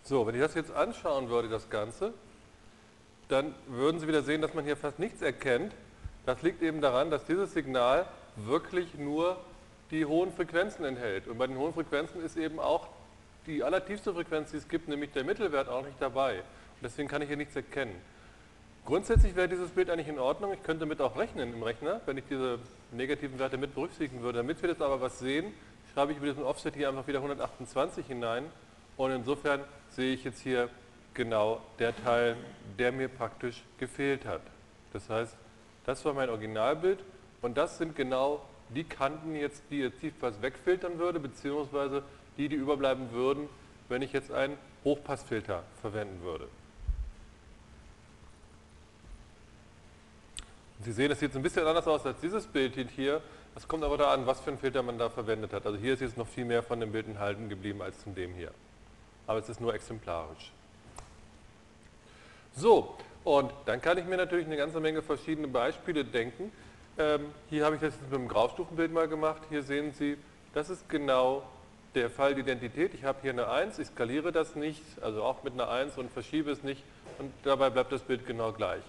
So, 0.04 0.26
wenn 0.26 0.34
ich 0.34 0.40
das 0.40 0.54
jetzt 0.54 0.72
anschauen 0.72 1.28
würde, 1.28 1.48
das 1.48 1.70
Ganze, 1.70 2.12
dann 3.28 3.54
würden 3.68 4.00
Sie 4.00 4.08
wieder 4.08 4.22
sehen, 4.22 4.42
dass 4.42 4.52
man 4.52 4.64
hier 4.64 4.76
fast 4.76 4.98
nichts 4.98 5.22
erkennt. 5.22 5.72
Das 6.26 6.42
liegt 6.42 6.62
eben 6.62 6.80
daran, 6.80 7.10
dass 7.10 7.24
dieses 7.24 7.52
Signal 7.52 8.06
wirklich 8.36 8.94
nur 8.94 9.38
die 9.90 10.04
hohen 10.04 10.32
Frequenzen 10.32 10.84
enthält. 10.84 11.28
Und 11.28 11.38
bei 11.38 11.46
den 11.46 11.56
hohen 11.56 11.72
Frequenzen 11.72 12.22
ist 12.22 12.36
eben 12.36 12.58
auch 12.58 12.88
die 13.46 13.62
allertiefste 13.62 14.12
Frequenz, 14.12 14.50
die 14.50 14.56
es 14.56 14.68
gibt, 14.68 14.88
nämlich 14.88 15.12
der 15.12 15.24
Mittelwert, 15.24 15.68
auch 15.68 15.84
nicht 15.84 16.00
dabei. 16.00 16.38
Und 16.38 16.82
deswegen 16.82 17.08
kann 17.08 17.22
ich 17.22 17.28
hier 17.28 17.36
nichts 17.36 17.54
erkennen. 17.54 17.94
Grundsätzlich 18.84 19.36
wäre 19.36 19.48
dieses 19.48 19.70
Bild 19.70 19.90
eigentlich 19.90 20.08
in 20.08 20.18
Ordnung. 20.18 20.52
Ich 20.52 20.62
könnte 20.62 20.80
damit 20.80 21.00
auch 21.00 21.16
rechnen 21.16 21.52
im 21.54 21.62
Rechner, 21.62 22.00
wenn 22.06 22.16
ich 22.16 22.24
diese 22.28 22.58
negativen 22.90 23.38
Werte 23.38 23.56
mit 23.56 23.74
berücksichtigen 23.74 24.22
würde. 24.22 24.38
Damit 24.38 24.60
wir 24.60 24.70
jetzt 24.70 24.82
aber 24.82 25.00
was 25.00 25.20
sehen, 25.20 25.52
schreibe 25.94 26.12
ich 26.12 26.18
über 26.18 26.26
diesen 26.26 26.42
Offset 26.42 26.74
hier 26.74 26.88
einfach 26.88 27.06
wieder 27.06 27.18
128 27.18 28.06
hinein. 28.06 28.44
Und 28.96 29.12
insofern 29.12 29.60
sehe 29.94 30.14
ich 30.14 30.24
jetzt 30.24 30.40
hier 30.40 30.68
genau 31.14 31.60
der 31.78 31.94
Teil, 31.94 32.36
der 32.78 32.92
mir 32.92 33.08
praktisch 33.08 33.62
gefehlt 33.78 34.24
hat. 34.24 34.42
Das 34.92 35.08
heißt, 35.08 35.36
das 35.84 36.04
war 36.04 36.14
mein 36.14 36.30
Originalbild 36.30 37.00
und 37.42 37.56
das 37.56 37.78
sind 37.78 37.96
genau 37.96 38.42
die 38.70 38.84
Kanten 38.84 39.34
jetzt, 39.34 39.62
die 39.70 39.80
ihr 39.80 39.96
Tiefpass 39.98 40.40
wegfiltern 40.40 40.98
würde, 40.98 41.20
beziehungsweise 41.20 42.02
die, 42.38 42.48
die 42.48 42.56
überbleiben 42.56 43.12
würden, 43.12 43.48
wenn 43.88 44.00
ich 44.00 44.12
jetzt 44.12 44.32
einen 44.32 44.56
Hochpassfilter 44.84 45.62
verwenden 45.80 46.22
würde. 46.22 46.48
Sie 50.80 50.92
sehen, 50.92 51.10
es 51.12 51.20
sieht 51.20 51.36
ein 51.36 51.42
bisschen 51.42 51.66
anders 51.66 51.86
aus 51.86 52.04
als 52.06 52.18
dieses 52.20 52.46
Bild 52.46 52.74
hier. 52.90 53.20
Das 53.54 53.68
kommt 53.68 53.84
aber 53.84 53.98
da 53.98 54.12
an, 54.12 54.26
was 54.26 54.40
für 54.40 54.50
einen 54.50 54.58
Filter 54.58 54.82
man 54.82 54.98
da 54.98 55.10
verwendet 55.10 55.52
hat. 55.52 55.66
Also 55.66 55.78
hier 55.78 55.94
ist 55.94 56.00
jetzt 56.00 56.16
noch 56.16 56.26
viel 56.26 56.44
mehr 56.44 56.62
von 56.62 56.80
dem 56.80 56.90
Bild 56.90 57.06
enthalten 57.06 57.48
geblieben 57.48 57.82
als 57.82 58.02
von 58.02 58.14
dem 58.14 58.34
hier 58.34 58.50
aber 59.26 59.38
es 59.38 59.48
ist 59.48 59.60
nur 59.60 59.74
exemplarisch. 59.74 60.52
So, 62.54 62.96
und 63.24 63.52
dann 63.66 63.80
kann 63.80 63.98
ich 63.98 64.04
mir 64.04 64.16
natürlich 64.16 64.46
eine 64.46 64.56
ganze 64.56 64.80
Menge 64.80 65.02
verschiedene 65.02 65.48
Beispiele 65.48 66.04
denken. 66.04 66.52
Ähm, 66.98 67.26
hier 67.48 67.64
habe 67.64 67.76
ich 67.76 67.80
das 67.80 67.94
mit 68.00 68.12
einem 68.12 68.28
Graustufenbild 68.28 68.92
mal 68.92 69.08
gemacht. 69.08 69.42
Hier 69.48 69.62
sehen 69.62 69.92
Sie, 69.92 70.18
das 70.52 70.68
ist 70.68 70.88
genau 70.88 71.42
der 71.94 72.10
Fall 72.10 72.34
die 72.34 72.40
Identität. 72.40 72.94
Ich 72.94 73.04
habe 73.04 73.18
hier 73.22 73.30
eine 73.30 73.48
1, 73.48 73.78
ich 73.78 73.88
skaliere 73.88 74.32
das 74.32 74.54
nicht, 74.54 74.82
also 75.00 75.22
auch 75.22 75.42
mit 75.42 75.54
einer 75.54 75.70
1 75.70 75.96
und 75.98 76.10
verschiebe 76.10 76.50
es 76.50 76.62
nicht 76.62 76.82
und 77.18 77.32
dabei 77.44 77.70
bleibt 77.70 77.92
das 77.92 78.02
Bild 78.02 78.26
genau 78.26 78.52
gleich. 78.52 78.82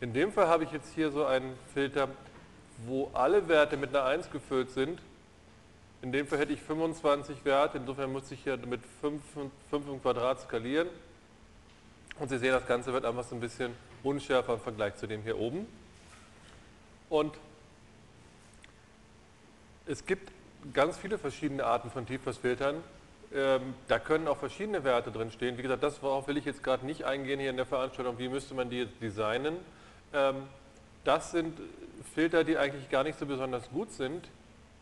In 0.00 0.12
dem 0.12 0.32
Fall 0.32 0.48
habe 0.48 0.64
ich 0.64 0.72
jetzt 0.72 0.92
hier 0.94 1.10
so 1.10 1.24
einen 1.24 1.58
Filter, 1.72 2.08
wo 2.86 3.10
alle 3.12 3.48
Werte 3.48 3.76
mit 3.76 3.90
einer 3.90 4.04
1 4.04 4.30
gefüllt 4.30 4.70
sind 4.70 5.00
in 6.04 6.12
dem 6.12 6.26
Fall 6.26 6.38
hätte 6.38 6.52
ich 6.52 6.60
25 6.60 7.46
Werte, 7.46 7.78
insofern 7.78 8.12
muss 8.12 8.30
ich 8.30 8.42
hier 8.42 8.58
mit 8.58 8.82
5, 9.00 9.22
5 9.70 9.88
im 9.88 10.02
Quadrat 10.02 10.38
skalieren. 10.38 10.86
Und 12.18 12.28
Sie 12.28 12.36
sehen, 12.36 12.52
das 12.52 12.66
Ganze 12.66 12.92
wird 12.92 13.06
einfach 13.06 13.24
so 13.24 13.34
ein 13.34 13.40
bisschen 13.40 13.72
unschärfer 14.02 14.52
im 14.52 14.60
Vergleich 14.60 14.96
zu 14.96 15.06
dem 15.06 15.22
hier 15.22 15.38
oben. 15.38 15.66
Und 17.08 17.34
es 19.86 20.04
gibt 20.04 20.30
ganz 20.74 20.98
viele 20.98 21.16
verschiedene 21.16 21.64
Arten 21.64 21.90
von 21.90 22.06
Tiefpassfiltern. 22.06 22.84
Ähm, 23.34 23.74
da 23.88 23.98
können 23.98 24.28
auch 24.28 24.36
verschiedene 24.36 24.84
Werte 24.84 25.10
drin 25.10 25.30
stehen. 25.30 25.56
Wie 25.56 25.62
gesagt, 25.62 25.82
das 25.82 26.02
worauf 26.02 26.28
will 26.28 26.36
ich 26.36 26.44
jetzt 26.44 26.62
gerade 26.62 26.84
nicht 26.84 27.04
eingehen 27.04 27.40
hier 27.40 27.48
in 27.48 27.56
der 27.56 27.64
Veranstaltung. 27.64 28.18
Wie 28.18 28.28
müsste 28.28 28.52
man 28.52 28.68
die 28.68 28.80
jetzt 28.80 29.00
designen? 29.00 29.56
Ähm, 30.12 30.42
das 31.02 31.30
sind 31.30 31.58
Filter, 32.14 32.44
die 32.44 32.58
eigentlich 32.58 32.90
gar 32.90 33.04
nicht 33.04 33.18
so 33.18 33.24
besonders 33.24 33.70
gut 33.70 33.90
sind 33.90 34.28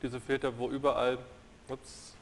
diese 0.03 0.21
Filter, 0.21 0.59
wo 0.59 0.69
überall, 0.69 1.19
ups, 1.69 2.15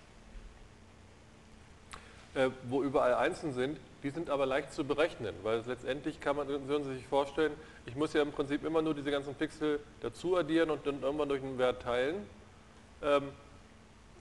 äh, 2.35 2.51
wo 2.69 2.83
überall 2.83 3.15
Einsen 3.15 3.53
sind, 3.55 3.79
die 4.03 4.11
sind 4.11 4.31
aber 4.31 4.47
leicht 4.47 4.73
zu 4.73 4.85
berechnen, 4.85 5.35
weil 5.43 5.63
letztendlich 5.67 6.21
kann 6.21 6.37
man, 6.37 6.49
würden 6.49 6.85
Sie 6.85 6.95
sich 6.95 7.07
vorstellen, 7.07 7.53
ich 7.87 7.97
muss 7.97 8.13
ja 8.13 8.23
im 8.23 8.33
Prinzip 8.33 8.65
immer 8.65 8.83
nur 8.83 8.95
diese 8.95 9.11
ganzen 9.11 9.35
Pixel 9.35 9.81
dazu 10.01 10.37
addieren 10.37 10.71
und 10.71 10.87
dann 10.87 11.03
irgendwann 11.03 11.29
durch 11.29 11.43
einen 11.43 11.59
Wert 11.59 11.83
teilen. 11.83 12.27
Ähm, 13.03 13.29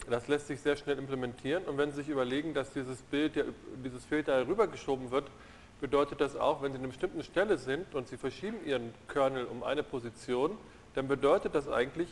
das 0.09 0.27
lässt 0.27 0.47
sich 0.47 0.59
sehr 0.61 0.75
schnell 0.75 0.97
implementieren 0.97 1.63
und 1.65 1.77
wenn 1.77 1.91
Sie 1.91 1.97
sich 1.97 2.09
überlegen, 2.09 2.53
dass 2.53 2.73
dieses 2.73 3.01
Bild, 3.03 3.35
ja, 3.35 3.43
dieses 3.83 4.05
Filter 4.05 4.47
rübergeschoben 4.47 5.11
wird, 5.11 5.25
bedeutet 5.81 6.19
das 6.19 6.35
auch, 6.35 6.61
wenn 6.61 6.71
Sie 6.71 6.77
an 6.77 6.83
einer 6.83 6.91
bestimmten 6.91 7.23
Stelle 7.23 7.57
sind 7.57 7.93
und 7.95 8.07
Sie 8.07 8.17
verschieben 8.17 8.57
Ihren 8.65 8.93
Kernel 9.07 9.45
um 9.45 9.63
eine 9.63 9.83
Position, 9.83 10.57
dann 10.95 11.07
bedeutet 11.07 11.53
das 11.55 11.69
eigentlich, 11.69 12.09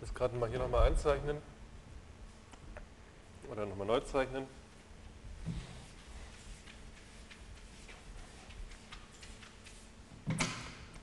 das 0.00 0.14
gerade 0.14 0.36
mal 0.36 0.48
hier 0.48 0.58
nochmal 0.58 0.86
einzeichnen. 0.86 1.38
Oder 3.50 3.66
nochmal 3.66 3.86
neu 3.86 4.00
zeichnen. 4.00 4.46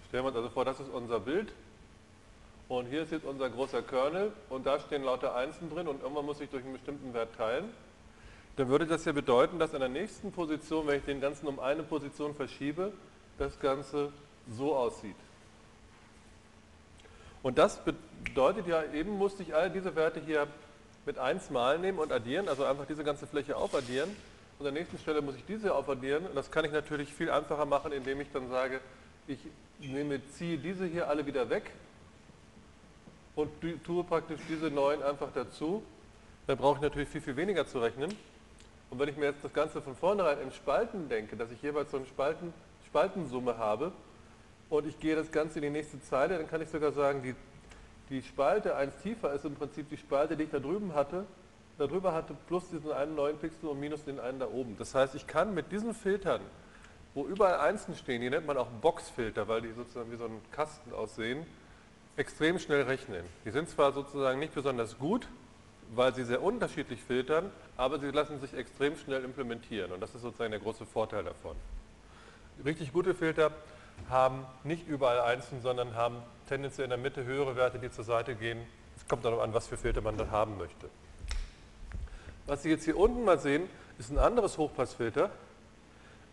Stellen 0.07 0.25
wir 0.25 0.27
uns 0.27 0.35
also 0.35 0.49
vor, 0.49 0.65
das 0.65 0.79
ist 0.79 0.89
unser 0.89 1.19
Bild. 1.19 1.51
Und 2.69 2.87
hier 2.87 3.03
ist 3.03 3.11
jetzt 3.11 3.25
unser 3.25 3.49
großer 3.49 3.81
Kernel 3.81 4.31
und 4.49 4.65
da 4.65 4.79
stehen 4.79 5.03
lauter 5.03 5.35
Einsen 5.35 5.69
drin 5.69 5.87
und 5.87 6.01
irgendwann 6.01 6.25
muss 6.25 6.39
ich 6.39 6.49
durch 6.49 6.63
einen 6.63 6.73
bestimmten 6.73 7.13
Wert 7.13 7.35
teilen. 7.35 7.65
Dann 8.55 8.67
würde 8.67 8.85
das 8.85 9.05
ja 9.05 9.11
bedeuten, 9.11 9.59
dass 9.59 9.73
in 9.73 9.79
der 9.79 9.89
nächsten 9.89 10.31
Position, 10.31 10.87
wenn 10.87 10.99
ich 10.99 11.05
den 11.05 11.19
Ganzen 11.19 11.47
um 11.47 11.59
eine 11.59 11.83
Position 11.83 12.35
verschiebe, 12.35 12.93
das 13.37 13.59
Ganze 13.59 14.13
so 14.49 14.75
aussieht. 14.75 15.15
Und 17.43 17.57
das 17.57 17.81
bedeutet 17.83 18.67
ja, 18.67 18.83
eben 18.93 19.11
musste 19.17 19.43
ich 19.43 19.53
all 19.53 19.69
diese 19.69 19.95
Werte 19.95 20.21
hier 20.21 20.47
mit 21.05 21.17
1 21.17 21.49
mal 21.49 21.77
nehmen 21.77 21.99
und 21.99 22.11
addieren, 22.11 22.47
also 22.47 22.63
einfach 22.63 22.85
diese 22.87 23.03
ganze 23.03 23.27
Fläche 23.27 23.57
aufaddieren. 23.57 24.09
Und 24.57 24.65
an 24.65 24.73
der 24.73 24.81
nächsten 24.81 24.97
Stelle 24.97 25.21
muss 25.21 25.35
ich 25.35 25.45
diese 25.45 25.75
aufaddieren. 25.75 26.25
Und 26.25 26.35
das 26.35 26.49
kann 26.49 26.63
ich 26.63 26.71
natürlich 26.71 27.13
viel 27.13 27.29
einfacher 27.29 27.65
machen, 27.65 27.91
indem 27.91 28.21
ich 28.21 28.31
dann 28.31 28.49
sage, 28.49 28.79
ich 29.27 29.39
nehme, 29.79 30.25
ziehe 30.31 30.57
diese 30.57 30.85
hier 30.85 31.09
alle 31.09 31.25
wieder 31.25 31.49
weg 31.49 31.71
und 33.35 33.49
tue 33.83 34.03
praktisch 34.03 34.39
diese 34.47 34.67
neuen 34.67 35.03
einfach 35.03 35.29
dazu. 35.33 35.83
Dann 36.47 36.57
brauche 36.57 36.77
ich 36.77 36.81
natürlich 36.81 37.09
viel, 37.09 37.21
viel 37.21 37.35
weniger 37.35 37.67
zu 37.67 37.79
rechnen. 37.79 38.13
Und 38.89 38.99
wenn 38.99 39.09
ich 39.09 39.17
mir 39.17 39.25
jetzt 39.25 39.43
das 39.43 39.53
Ganze 39.53 39.81
von 39.81 39.95
vornherein 39.95 40.39
in 40.39 40.51
Spalten 40.51 41.09
denke, 41.09 41.35
dass 41.35 41.51
ich 41.51 41.61
jeweils 41.61 41.91
so 41.91 41.97
eine 41.97 42.05
Spalten, 42.05 42.53
Spaltensumme 42.87 43.57
habe, 43.57 43.91
und 44.69 44.87
ich 44.87 44.99
gehe 44.99 45.15
das 45.15 45.31
Ganze 45.31 45.59
in 45.59 45.63
die 45.63 45.69
nächste 45.69 46.01
Zeile, 46.01 46.37
dann 46.37 46.47
kann 46.47 46.61
ich 46.61 46.69
sogar 46.69 46.91
sagen, 46.91 47.21
die, 47.23 47.35
die 48.09 48.21
Spalte 48.21 48.75
1 48.75 48.97
tiefer 49.03 49.33
ist 49.33 49.45
im 49.45 49.55
Prinzip 49.55 49.89
die 49.89 49.97
Spalte, 49.97 50.35
die 50.35 50.43
ich 50.43 50.49
da 50.49 50.59
drüben 50.59 50.93
hatte, 50.93 51.25
darüber 51.77 52.13
hatte, 52.13 52.35
plus 52.47 52.69
diesen 52.69 52.91
einen 52.91 53.15
neuen 53.15 53.37
Pixel 53.37 53.69
und 53.69 53.79
minus 53.79 54.03
den 54.03 54.19
einen 54.19 54.39
da 54.39 54.47
oben. 54.47 54.77
Das 54.77 54.93
heißt, 54.95 55.15
ich 55.15 55.27
kann 55.27 55.53
mit 55.53 55.71
diesen 55.71 55.93
Filtern, 55.93 56.41
wo 57.13 57.25
überall 57.25 57.59
Einsen 57.59 57.95
stehen, 57.95 58.21
die 58.21 58.29
nennt 58.29 58.47
man 58.47 58.57
auch 58.57 58.67
Boxfilter, 58.81 59.47
weil 59.47 59.61
die 59.61 59.71
sozusagen 59.71 60.11
wie 60.11 60.17
so 60.17 60.25
ein 60.25 60.41
Kasten 60.51 60.93
aussehen, 60.93 61.45
extrem 62.15 62.59
schnell 62.59 62.83
rechnen. 62.83 63.23
Die 63.45 63.51
sind 63.51 63.69
zwar 63.69 63.91
sozusagen 63.91 64.39
nicht 64.39 64.53
besonders 64.53 64.97
gut, 64.97 65.27
weil 65.95 66.13
sie 66.13 66.23
sehr 66.23 66.41
unterschiedlich 66.41 67.01
filtern, 67.01 67.51
aber 67.77 67.99
sie 67.99 68.09
lassen 68.09 68.39
sich 68.39 68.53
extrem 68.53 68.95
schnell 68.97 69.23
implementieren 69.23 69.91
und 69.91 69.99
das 69.99 70.15
ist 70.15 70.21
sozusagen 70.21 70.51
der 70.51 70.59
große 70.59 70.85
Vorteil 70.85 71.23
davon. 71.23 71.55
Richtig 72.63 72.93
gute 72.93 73.13
Filter 73.13 73.51
haben 74.09 74.45
nicht 74.63 74.87
überall 74.87 75.21
Einsen, 75.21 75.61
sondern 75.61 75.95
haben 75.95 76.17
tendenziell 76.47 76.85
in 76.85 76.89
der 76.89 76.99
Mitte 76.99 77.23
höhere 77.23 77.55
Werte, 77.55 77.79
die 77.79 77.89
zur 77.91 78.03
Seite 78.03 78.35
gehen. 78.35 78.59
Es 78.95 79.07
kommt 79.07 79.25
darauf 79.25 79.41
an, 79.41 79.53
was 79.53 79.67
für 79.67 79.77
Filter 79.77 80.01
man 80.01 80.17
da 80.17 80.29
haben 80.29 80.57
möchte. 80.57 80.89
Was 82.45 82.63
Sie 82.63 82.69
jetzt 82.69 82.85
hier 82.85 82.97
unten 82.97 83.23
mal 83.23 83.39
sehen, 83.39 83.69
ist 83.97 84.11
ein 84.11 84.19
anderes 84.19 84.57
Hochpassfilter. 84.57 85.29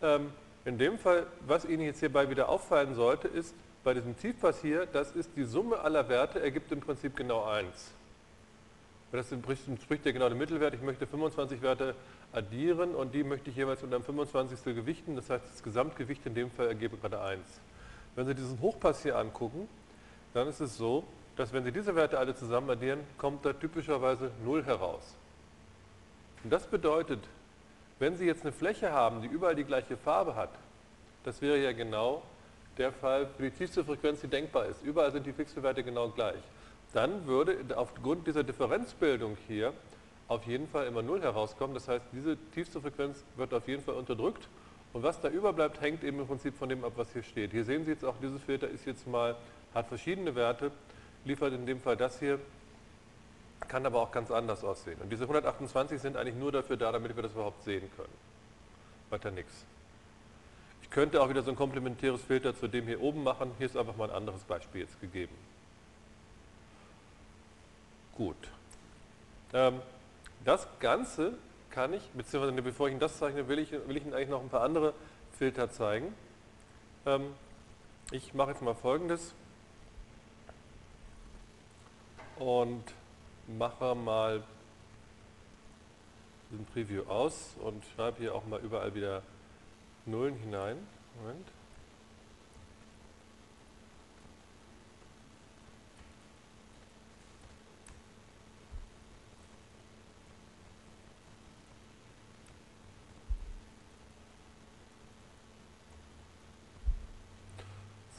Ähm, 0.02 0.32
in 0.64 0.78
dem 0.78 0.98
Fall, 0.98 1.26
was 1.46 1.64
Ihnen 1.64 1.82
jetzt 1.82 2.00
hierbei 2.00 2.28
wieder 2.28 2.48
auffallen 2.48 2.94
sollte, 2.94 3.28
ist, 3.28 3.54
bei 3.82 3.94
diesem 3.94 4.18
Tiefpass 4.18 4.60
hier, 4.60 4.86
das 4.86 5.12
ist 5.12 5.30
die 5.36 5.44
Summe 5.44 5.78
aller 5.80 6.08
Werte, 6.08 6.40
ergibt 6.40 6.70
im 6.72 6.80
Prinzip 6.80 7.16
genau 7.16 7.44
1. 7.44 7.92
Das 9.12 9.32
entspricht 9.32 10.06
ja 10.06 10.12
genau 10.12 10.28
dem 10.28 10.38
Mittelwert. 10.38 10.74
Ich 10.74 10.82
möchte 10.82 11.06
25 11.06 11.62
Werte 11.62 11.94
addieren 12.32 12.94
und 12.94 13.14
die 13.14 13.24
möchte 13.24 13.50
ich 13.50 13.56
jeweils 13.56 13.82
unter 13.82 13.96
einem 13.96 14.04
25. 14.04 14.74
gewichten. 14.74 15.16
Das 15.16 15.30
heißt, 15.30 15.44
das 15.44 15.62
Gesamtgewicht 15.62 16.24
in 16.26 16.34
dem 16.34 16.50
Fall 16.50 16.68
ergebe 16.68 16.96
gerade 16.96 17.20
1. 17.20 17.40
Wenn 18.14 18.26
Sie 18.26 18.34
diesen 18.34 18.60
Hochpass 18.60 19.02
hier 19.02 19.16
angucken, 19.18 19.68
dann 20.34 20.48
ist 20.48 20.60
es 20.60 20.76
so, 20.76 21.04
dass 21.36 21.52
wenn 21.52 21.64
Sie 21.64 21.72
diese 21.72 21.94
Werte 21.94 22.18
alle 22.18 22.34
zusammen 22.34 22.70
addieren, 22.70 23.00
kommt 23.18 23.44
da 23.44 23.52
typischerweise 23.52 24.30
0 24.44 24.64
heraus. 24.64 25.16
Und 26.44 26.50
das 26.52 26.66
bedeutet, 26.66 27.20
wenn 27.98 28.16
Sie 28.16 28.26
jetzt 28.26 28.42
eine 28.42 28.52
Fläche 28.52 28.92
haben, 28.92 29.22
die 29.22 29.28
überall 29.28 29.54
die 29.54 29.64
gleiche 29.64 29.96
Farbe 29.96 30.34
hat, 30.34 30.50
das 31.24 31.42
wäre 31.42 31.58
ja 31.58 31.72
genau 31.72 32.22
der 32.78 32.92
Fall 32.92 33.26
für 33.36 33.42
die 33.42 33.50
tiefste 33.50 33.84
Frequenz, 33.84 34.20
die 34.22 34.28
denkbar 34.28 34.66
ist. 34.66 34.82
Überall 34.82 35.12
sind 35.12 35.26
die 35.26 35.32
Pixelwerte 35.32 35.82
genau 35.82 36.08
gleich. 36.08 36.40
Dann 36.92 37.26
würde 37.26 37.58
aufgrund 37.76 38.26
dieser 38.26 38.42
Differenzbildung 38.42 39.36
hier 39.46 39.72
auf 40.30 40.46
jeden 40.46 40.68
Fall 40.68 40.86
immer 40.86 41.02
0 41.02 41.22
herauskommen. 41.22 41.74
Das 41.74 41.88
heißt, 41.88 42.04
diese 42.12 42.36
tiefste 42.54 42.80
Frequenz 42.80 43.24
wird 43.36 43.52
auf 43.52 43.66
jeden 43.66 43.82
Fall 43.82 43.94
unterdrückt. 43.96 44.48
Und 44.92 45.02
was 45.02 45.20
da 45.20 45.28
überbleibt, 45.28 45.80
hängt 45.80 46.04
eben 46.04 46.20
im 46.20 46.26
Prinzip 46.26 46.56
von 46.56 46.68
dem 46.68 46.84
ab, 46.84 46.92
was 46.94 47.12
hier 47.12 47.24
steht. 47.24 47.50
Hier 47.50 47.64
sehen 47.64 47.84
Sie 47.84 47.90
jetzt 47.90 48.04
auch, 48.04 48.14
dieses 48.22 48.40
Filter 48.40 48.68
ist 48.68 48.86
jetzt 48.86 49.08
mal, 49.08 49.36
hat 49.74 49.88
verschiedene 49.88 50.36
Werte, 50.36 50.70
liefert 51.24 51.52
in 51.52 51.66
dem 51.66 51.80
Fall 51.80 51.96
das 51.96 52.20
hier, 52.20 52.38
kann 53.66 53.84
aber 53.84 54.00
auch 54.00 54.12
ganz 54.12 54.30
anders 54.30 54.62
aussehen. 54.62 55.00
Und 55.02 55.10
diese 55.10 55.24
128 55.24 56.00
sind 56.00 56.16
eigentlich 56.16 56.36
nur 56.36 56.52
dafür 56.52 56.76
da, 56.76 56.92
damit 56.92 57.14
wir 57.16 57.24
das 57.24 57.32
überhaupt 57.32 57.64
sehen 57.64 57.90
können. 57.96 58.14
Weiter 59.10 59.32
nichts. 59.32 59.64
Ich 60.82 60.90
könnte 60.90 61.20
auch 61.22 61.28
wieder 61.28 61.42
so 61.42 61.50
ein 61.50 61.56
komplementäres 61.56 62.22
Filter 62.22 62.56
zu 62.56 62.68
dem 62.68 62.86
hier 62.86 63.00
oben 63.00 63.24
machen. 63.24 63.50
Hier 63.58 63.66
ist 63.66 63.76
einfach 63.76 63.96
mal 63.96 64.08
ein 64.10 64.16
anderes 64.16 64.42
Beispiel 64.42 64.82
jetzt 64.82 65.00
gegeben. 65.00 65.34
Gut. 68.16 68.36
Ähm, 69.52 69.80
das 70.44 70.66
Ganze 70.80 71.34
kann 71.70 71.92
ich, 71.92 72.08
beziehungsweise 72.10 72.60
bevor 72.62 72.88
ich 72.88 72.92
Ihnen 72.92 73.00
das 73.00 73.18
zeichne, 73.18 73.48
will 73.48 73.58
ich, 73.58 73.72
will 73.72 73.96
ich 73.96 74.04
Ihnen 74.04 74.14
eigentlich 74.14 74.28
noch 74.28 74.40
ein 74.40 74.48
paar 74.48 74.62
andere 74.62 74.94
Filter 75.38 75.70
zeigen. 75.70 76.14
Ähm, 77.06 77.34
ich 78.10 78.34
mache 78.34 78.50
jetzt 78.50 78.62
mal 78.62 78.74
folgendes 78.74 79.34
und 82.38 82.84
mache 83.46 83.94
mal 83.94 84.42
diesen 86.50 86.66
Preview 86.66 87.02
aus 87.04 87.54
und 87.60 87.84
schreibe 87.94 88.18
hier 88.18 88.34
auch 88.34 88.44
mal 88.46 88.60
überall 88.60 88.94
wieder 88.94 89.22
Nullen 90.06 90.34
hinein. 90.36 90.76
Moment. 91.20 91.46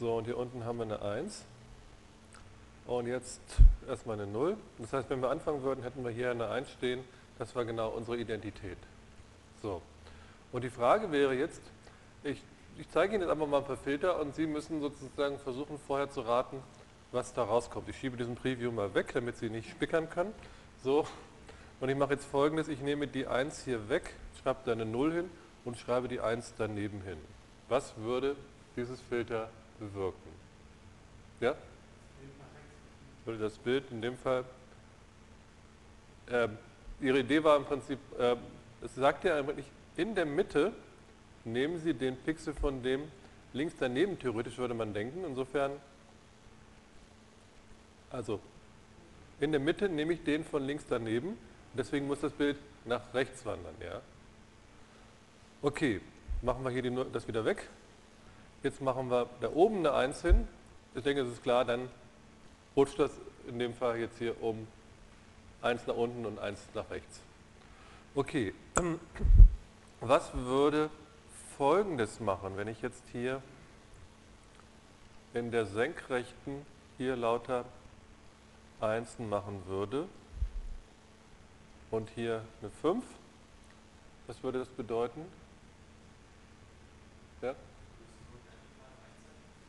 So, 0.02 0.16
und 0.16 0.26
hier 0.26 0.36
unten 0.36 0.66
haben 0.66 0.80
wir 0.80 0.86
eine 0.86 0.99
1. 0.99 1.45
Und 2.88 3.06
jetzt 3.06 3.39
erstmal 3.88 4.20
eine 4.20 4.26
0. 4.26 4.58
Das 4.80 4.93
heißt, 4.93 5.08
wenn 5.12 5.22
wir 5.22 5.30
anfangen 5.30 5.62
würden, 5.62 5.84
hätten 5.84 6.04
wir 6.04 6.10
hier 6.10 6.32
eine 6.32 6.49
1 6.49 6.72
stehen. 6.72 7.04
Das 7.38 7.56
war 7.56 7.66
genau 7.66 7.89
unsere 7.89 8.18
Identität. 8.18 8.80
So. 9.62 9.80
Und 10.52 10.64
die 10.64 10.72
Frage 10.72 11.12
wäre 11.12 11.36
jetzt, 11.36 11.62
ich, 12.24 12.41
ich 12.80 12.89
zeige 12.89 13.14
Ihnen 13.14 13.22
jetzt 13.22 13.30
einfach 13.30 13.45
mal 13.45 13.60
ein 13.60 13.64
paar 13.64 13.78
Filter 13.78 14.20
und 14.20 14.34
Sie 14.34 14.47
müssen 14.47 14.82
sozusagen 14.82 15.38
versuchen, 15.38 15.78
vorher 15.86 16.10
zu 16.10 16.22
raten, 16.22 16.64
was 17.12 17.36
da 17.36 17.43
rauskommt. 17.43 17.88
Ich 17.88 17.99
schiebe 17.99 18.18
diesen 18.18 18.34
Preview 18.34 18.72
mal 18.72 18.95
weg, 18.95 19.12
damit 19.14 19.38
Sie 19.38 19.52
nicht 19.52 19.70
spickern 19.70 20.10
können. 20.10 20.34
So. 20.84 21.06
Und 21.80 21.89
ich 21.89 21.95
mache 21.95 22.14
jetzt 22.14 22.26
folgendes, 22.26 22.70
ich 22.70 22.82
nehme 22.82 23.06
die 23.06 23.28
1 23.28 23.66
hier 23.66 23.88
weg, 23.88 24.16
schreibe 24.41 24.62
da 24.66 24.72
eine 24.72 24.86
0 24.88 25.14
hin 25.14 25.30
und 25.64 25.78
schreibe 25.78 26.08
die 26.08 26.22
1 26.22 26.56
daneben 26.58 27.04
hin. 27.04 27.20
Was 27.70 27.95
würde 27.97 28.36
dieses 28.76 28.99
Filter 28.99 29.52
bewirken. 29.82 30.32
Ja? 31.39 31.55
Würde 33.25 33.39
das 33.39 33.57
Bild 33.57 33.84
in 33.91 34.01
dem 34.01 34.17
Fall, 34.17 34.45
äh, 36.27 36.47
Ihre 37.01 37.19
Idee 37.19 37.43
war 37.43 37.57
im 37.57 37.65
Prinzip, 37.65 37.99
äh, 38.19 38.36
es 38.84 38.95
sagt 38.95 39.23
ja 39.23 39.38
eigentlich, 39.38 39.65
in 39.97 40.13
der 40.13 40.25
Mitte 40.25 40.71
nehmen 41.43 41.79
Sie 41.79 41.93
den 41.93 42.15
Pixel 42.15 42.53
von 42.53 42.84
dem 42.84 43.11
links 43.53 43.73
daneben, 43.79 44.17
theoretisch 44.19 44.57
würde 44.57 44.73
man 44.73 44.93
denken. 44.93 45.25
Insofern, 45.25 45.71
also 48.11 48.39
in 49.39 49.51
der 49.51 49.59
Mitte 49.59 49.89
nehme 49.89 50.13
ich 50.13 50.23
den 50.23 50.43
von 50.43 50.63
links 50.63 50.86
daneben. 50.88 51.38
Deswegen 51.73 52.05
muss 52.05 52.19
das 52.19 52.32
Bild 52.32 52.57
nach 52.86 53.13
rechts 53.13 53.45
wandern. 53.45 53.73
Ja? 53.82 54.01
Okay, 55.61 56.01
machen 56.41 56.63
wir 56.63 56.71
hier 56.71 56.84
die, 56.84 56.95
das 57.11 57.27
wieder 57.27 57.43
weg. 57.43 57.67
Jetzt 58.64 58.80
machen 58.80 59.09
wir 59.09 59.28
da 59.39 59.49
oben 59.49 59.78
eine 59.78 59.93
1 59.93 60.22
hin. 60.22 60.47
Ich 60.93 61.03
denke, 61.03 61.24
es 61.24 61.32
ist 61.32 61.41
klar, 61.41 61.66
dann 61.66 61.89
rutscht 62.76 62.99
das 62.99 63.12
in 63.47 63.57
dem 63.57 63.74
Fall 63.74 63.97
jetzt 63.97 64.20
hier 64.20 64.41
um 64.43 64.68
1 65.64 65.88
nach 65.88 65.95
unten 65.95 66.26
und 66.28 66.38
1 66.38 66.59
nach 66.76 66.89
rechts. 66.91 67.22
Okay, 68.14 68.53
was 70.01 70.32
würde 70.36 70.91
folgendes 71.57 72.20
machen, 72.20 72.55
wenn 72.55 72.68
ich 72.68 72.82
jetzt 72.84 73.03
hier 73.12 73.41
in 75.34 75.49
der 75.49 75.66
Senkrechten 75.66 76.64
hier 76.97 77.16
lauter 77.16 77.66
Einsen 78.80 79.28
machen 79.28 79.64
würde 79.66 80.07
und 81.89 82.09
hier 82.12 82.43
eine 82.62 82.70
5? 82.70 83.03
Was 84.28 84.43
würde 84.43 84.59
das 84.59 84.70
bedeuten? 84.70 85.22
Ja? 87.41 87.55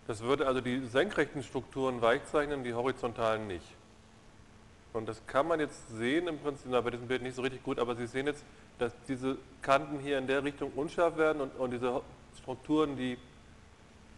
Das 0.07 0.23
würde 0.23 0.47
also 0.47 0.61
die 0.61 0.81
senkrechten 0.87 1.43
Strukturen 1.43 2.03
weich 2.03 2.25
zeichnen, 2.25 2.65
die 2.65 2.75
horizontalen 2.75 3.47
nicht. 3.47 3.67
Und 4.93 5.09
das 5.09 5.25
kann 5.27 5.47
man 5.47 5.61
jetzt 5.61 5.89
sehen 5.97 6.29
im 6.29 6.39
Prinzip, 6.39 6.67
na, 6.71 6.81
bei 6.81 6.91
diesem 6.91 7.09
Bild 7.09 7.23
nicht 7.23 7.35
so 7.35 7.43
richtig 7.43 7.63
gut, 7.63 7.79
aber 7.79 7.95
Sie 7.95 8.07
sehen 8.07 8.27
jetzt, 8.27 8.45
dass 8.79 8.93
diese 9.09 9.39
Kanten 9.63 10.01
hier 10.01 10.19
in 10.19 10.27
der 10.27 10.45
Richtung 10.45 10.73
unscharf 10.73 11.17
werden 11.17 11.41
und, 11.41 11.57
und 11.57 11.71
diese 11.71 12.03
Strukturen, 12.41 12.97
die 12.97 13.17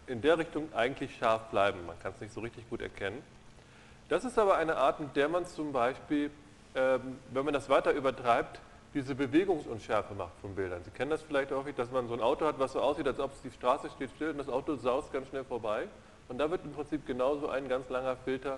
in 0.07 0.21
der 0.21 0.37
Richtung 0.37 0.67
eigentlich 0.73 1.15
scharf 1.17 1.43
bleiben. 1.49 1.85
Man 1.85 1.97
kann 1.99 2.13
es 2.13 2.21
nicht 2.21 2.33
so 2.33 2.41
richtig 2.41 2.69
gut 2.69 2.81
erkennen. 2.81 3.21
Das 4.09 4.25
ist 4.25 4.37
aber 4.37 4.57
eine 4.57 4.75
Art, 4.75 4.99
in 4.99 5.11
der 5.13 5.29
man 5.29 5.45
zum 5.45 5.71
Beispiel, 5.71 6.29
ähm, 6.75 7.17
wenn 7.31 7.45
man 7.45 7.53
das 7.53 7.69
weiter 7.69 7.91
übertreibt, 7.91 8.59
diese 8.95 9.13
Bewegungsunschärfe 9.13 10.13
macht 10.15 10.39
von 10.39 10.55
Bildern. 10.55 10.81
Sie 10.85 10.89
kennen 10.89 11.11
das 11.11 11.21
vielleicht 11.21 11.51
häufig, 11.51 11.75
dass 11.75 11.91
man 11.91 12.07
so 12.07 12.13
ein 12.13 12.21
Auto 12.21 12.45
hat, 12.45 12.57
was 12.57 12.71
so 12.71 12.79
aussieht, 12.79 13.05
als 13.05 13.19
ob 13.19 13.33
es 13.33 13.41
die 13.41 13.51
Straße 13.51 13.89
steht 13.89 14.09
still 14.15 14.29
und 14.29 14.37
das 14.37 14.47
Auto 14.47 14.75
saust 14.75 15.11
ganz 15.11 15.27
schnell 15.27 15.43
vorbei. 15.43 15.89
Und 16.29 16.37
da 16.37 16.49
wird 16.49 16.63
im 16.63 16.71
Prinzip 16.71 17.05
genauso 17.05 17.49
ein 17.49 17.67
ganz 17.67 17.89
langer 17.89 18.15
Filter 18.15 18.57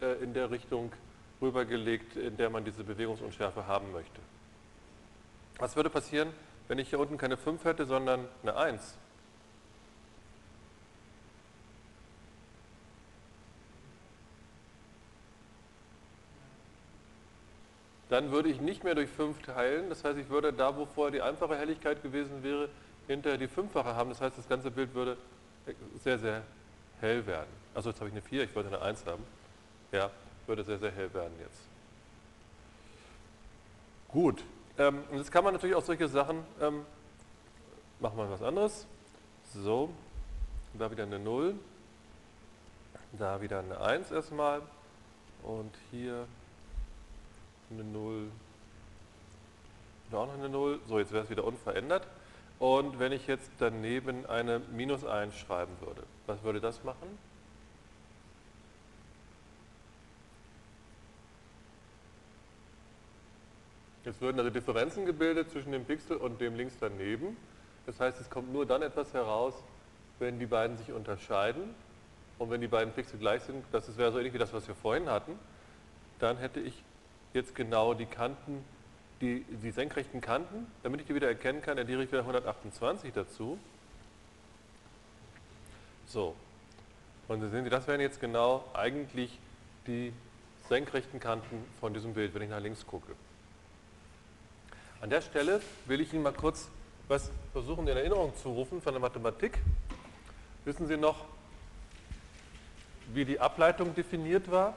äh, 0.00 0.14
in 0.24 0.32
der 0.32 0.50
Richtung 0.50 0.90
rübergelegt, 1.42 2.16
in 2.16 2.36
der 2.38 2.48
man 2.48 2.64
diese 2.64 2.82
Bewegungsunschärfe 2.82 3.66
haben 3.66 3.92
möchte. 3.92 4.20
Was 5.58 5.76
würde 5.76 5.90
passieren, 5.90 6.30
wenn 6.66 6.78
ich 6.78 6.88
hier 6.88 6.98
unten 6.98 7.18
keine 7.18 7.36
5 7.36 7.62
hätte, 7.64 7.84
sondern 7.84 8.26
eine 8.42 8.56
1? 8.56 8.96
Dann 18.14 18.30
würde 18.30 18.48
ich 18.48 18.60
nicht 18.60 18.84
mehr 18.84 18.94
durch 18.94 19.10
5 19.10 19.42
teilen, 19.42 19.88
das 19.88 20.04
heißt, 20.04 20.16
ich 20.16 20.28
würde 20.28 20.52
da, 20.52 20.76
wo 20.76 20.86
vorher 20.86 21.10
die 21.10 21.20
einfache 21.20 21.56
Helligkeit 21.56 22.00
gewesen 22.00 22.44
wäre, 22.44 22.68
hinterher 23.08 23.36
die 23.36 23.48
fünffache 23.48 23.96
haben. 23.96 24.08
Das 24.10 24.20
heißt, 24.20 24.38
das 24.38 24.48
ganze 24.48 24.70
Bild 24.70 24.94
würde 24.94 25.16
sehr, 26.00 26.20
sehr 26.20 26.42
hell 27.00 27.26
werden. 27.26 27.48
Also 27.74 27.90
jetzt 27.90 27.98
habe 27.98 28.10
ich 28.10 28.14
eine 28.14 28.22
4, 28.22 28.44
ich 28.44 28.54
wollte 28.54 28.68
eine 28.68 28.80
1 28.82 29.04
haben. 29.06 29.24
Ja, 29.90 30.12
würde 30.46 30.62
sehr, 30.62 30.78
sehr 30.78 30.92
hell 30.92 31.12
werden 31.12 31.32
jetzt. 31.40 31.58
Gut, 34.06 34.44
ähm, 34.78 35.02
und 35.10 35.18
jetzt 35.18 35.32
kann 35.32 35.42
man 35.42 35.54
natürlich 35.54 35.74
auch 35.74 35.84
solche 35.84 36.06
Sachen, 36.06 36.44
ähm, 36.60 36.86
machen 37.98 38.16
wir 38.16 38.30
was 38.30 38.42
anderes. 38.42 38.86
So, 39.52 39.90
da 40.74 40.88
wieder 40.88 41.02
eine 41.02 41.18
0, 41.18 41.56
da 43.18 43.42
wieder 43.42 43.58
eine 43.58 43.80
1 43.80 44.12
erstmal 44.12 44.62
und 45.42 45.74
hier 45.90 46.28
eine 47.74 47.84
0, 47.84 48.30
da 50.10 50.18
auch 50.18 50.26
noch 50.26 50.34
eine 50.34 50.48
0. 50.48 50.80
So, 50.86 50.98
jetzt 50.98 51.12
wäre 51.12 51.24
es 51.24 51.30
wieder 51.30 51.44
unverändert. 51.44 52.06
Und 52.58 52.98
wenn 52.98 53.12
ich 53.12 53.26
jetzt 53.26 53.50
daneben 53.58 54.26
eine 54.26 54.60
Minus 54.72 55.04
1 55.04 55.36
schreiben 55.36 55.72
würde, 55.80 56.02
was 56.26 56.42
würde 56.42 56.60
das 56.60 56.84
machen? 56.84 57.18
Jetzt 64.04 64.20
würden 64.20 64.38
also 64.38 64.50
Differenzen 64.50 65.06
gebildet 65.06 65.50
zwischen 65.50 65.72
dem 65.72 65.84
Pixel 65.84 66.18
und 66.18 66.40
dem 66.40 66.54
links 66.54 66.74
daneben. 66.78 67.36
Das 67.86 68.00
heißt, 68.00 68.20
es 68.20 68.28
kommt 68.28 68.52
nur 68.52 68.66
dann 68.66 68.82
etwas 68.82 69.14
heraus, 69.14 69.54
wenn 70.18 70.38
die 70.38 70.46
beiden 70.46 70.76
sich 70.76 70.92
unterscheiden. 70.92 71.74
Und 72.38 72.50
wenn 72.50 72.60
die 72.60 72.68
beiden 72.68 72.92
Pixel 72.92 73.18
gleich 73.18 73.42
sind, 73.42 73.64
das 73.72 73.96
wäre 73.96 74.12
so 74.12 74.18
ähnlich 74.18 74.34
wie 74.34 74.38
das, 74.38 74.52
was 74.52 74.66
wir 74.68 74.74
vorhin 74.74 75.08
hatten, 75.08 75.38
dann 76.18 76.36
hätte 76.36 76.60
ich 76.60 76.82
jetzt 77.34 77.54
genau 77.54 77.94
die 77.94 78.06
Kanten, 78.06 78.64
die, 79.20 79.44
die 79.62 79.70
senkrechten 79.72 80.20
Kanten, 80.20 80.66
damit 80.82 81.00
ich 81.00 81.06
die 81.06 81.14
wieder 81.14 81.28
erkennen 81.28 81.60
kann, 81.60 81.78
addiere 81.78 82.04
ich 82.04 82.10
wieder 82.10 82.20
128 82.20 83.12
dazu. 83.12 83.58
So. 86.06 86.34
Und 87.26 87.42
dann 87.42 87.50
sehen 87.50 87.64
Sie, 87.64 87.70
das 87.70 87.86
wären 87.86 88.00
jetzt 88.00 88.20
genau 88.20 88.64
eigentlich 88.72 89.38
die 89.86 90.12
senkrechten 90.68 91.20
Kanten 91.20 91.64
von 91.80 91.92
diesem 91.92 92.14
Bild, 92.14 92.34
wenn 92.34 92.42
ich 92.42 92.50
nach 92.50 92.60
links 92.60 92.86
gucke. 92.86 93.12
An 95.00 95.10
der 95.10 95.20
Stelle 95.20 95.60
will 95.86 96.00
ich 96.00 96.12
Ihnen 96.12 96.22
mal 96.22 96.32
kurz 96.32 96.68
was 97.08 97.30
versuchen 97.52 97.86
in 97.86 97.96
Erinnerung 97.96 98.34
zu 98.36 98.50
rufen 98.50 98.80
von 98.80 98.94
der 98.94 99.00
Mathematik. 99.00 99.58
Wissen 100.64 100.86
Sie 100.86 100.96
noch, 100.96 101.24
wie 103.12 103.24
die 103.26 103.40
Ableitung 103.40 103.94
definiert 103.94 104.50
war 104.50 104.74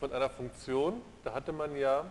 von 0.00 0.12
einer 0.12 0.30
Funktion? 0.30 1.00
Da 1.24 1.34
hatte 1.34 1.52
man 1.52 1.76
ja, 1.76 2.04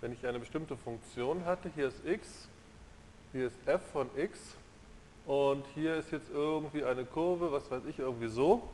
wenn 0.00 0.12
ich 0.12 0.26
eine 0.26 0.38
bestimmte 0.38 0.76
Funktion 0.76 1.44
hatte, 1.44 1.70
hier 1.74 1.88
ist 1.88 2.04
x, 2.06 2.48
hier 3.32 3.46
ist 3.46 3.56
f 3.66 3.80
von 3.92 4.08
x 4.16 4.38
und 5.26 5.64
hier 5.74 5.96
ist 5.96 6.10
jetzt 6.12 6.30
irgendwie 6.32 6.84
eine 6.84 7.04
Kurve, 7.04 7.52
was 7.52 7.70
weiß 7.70 7.82
ich, 7.88 7.98
irgendwie 7.98 8.28
so. 8.28 8.68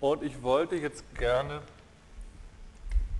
Und 0.00 0.22
ich 0.22 0.42
wollte 0.42 0.76
jetzt 0.76 1.04
gerne 1.16 1.62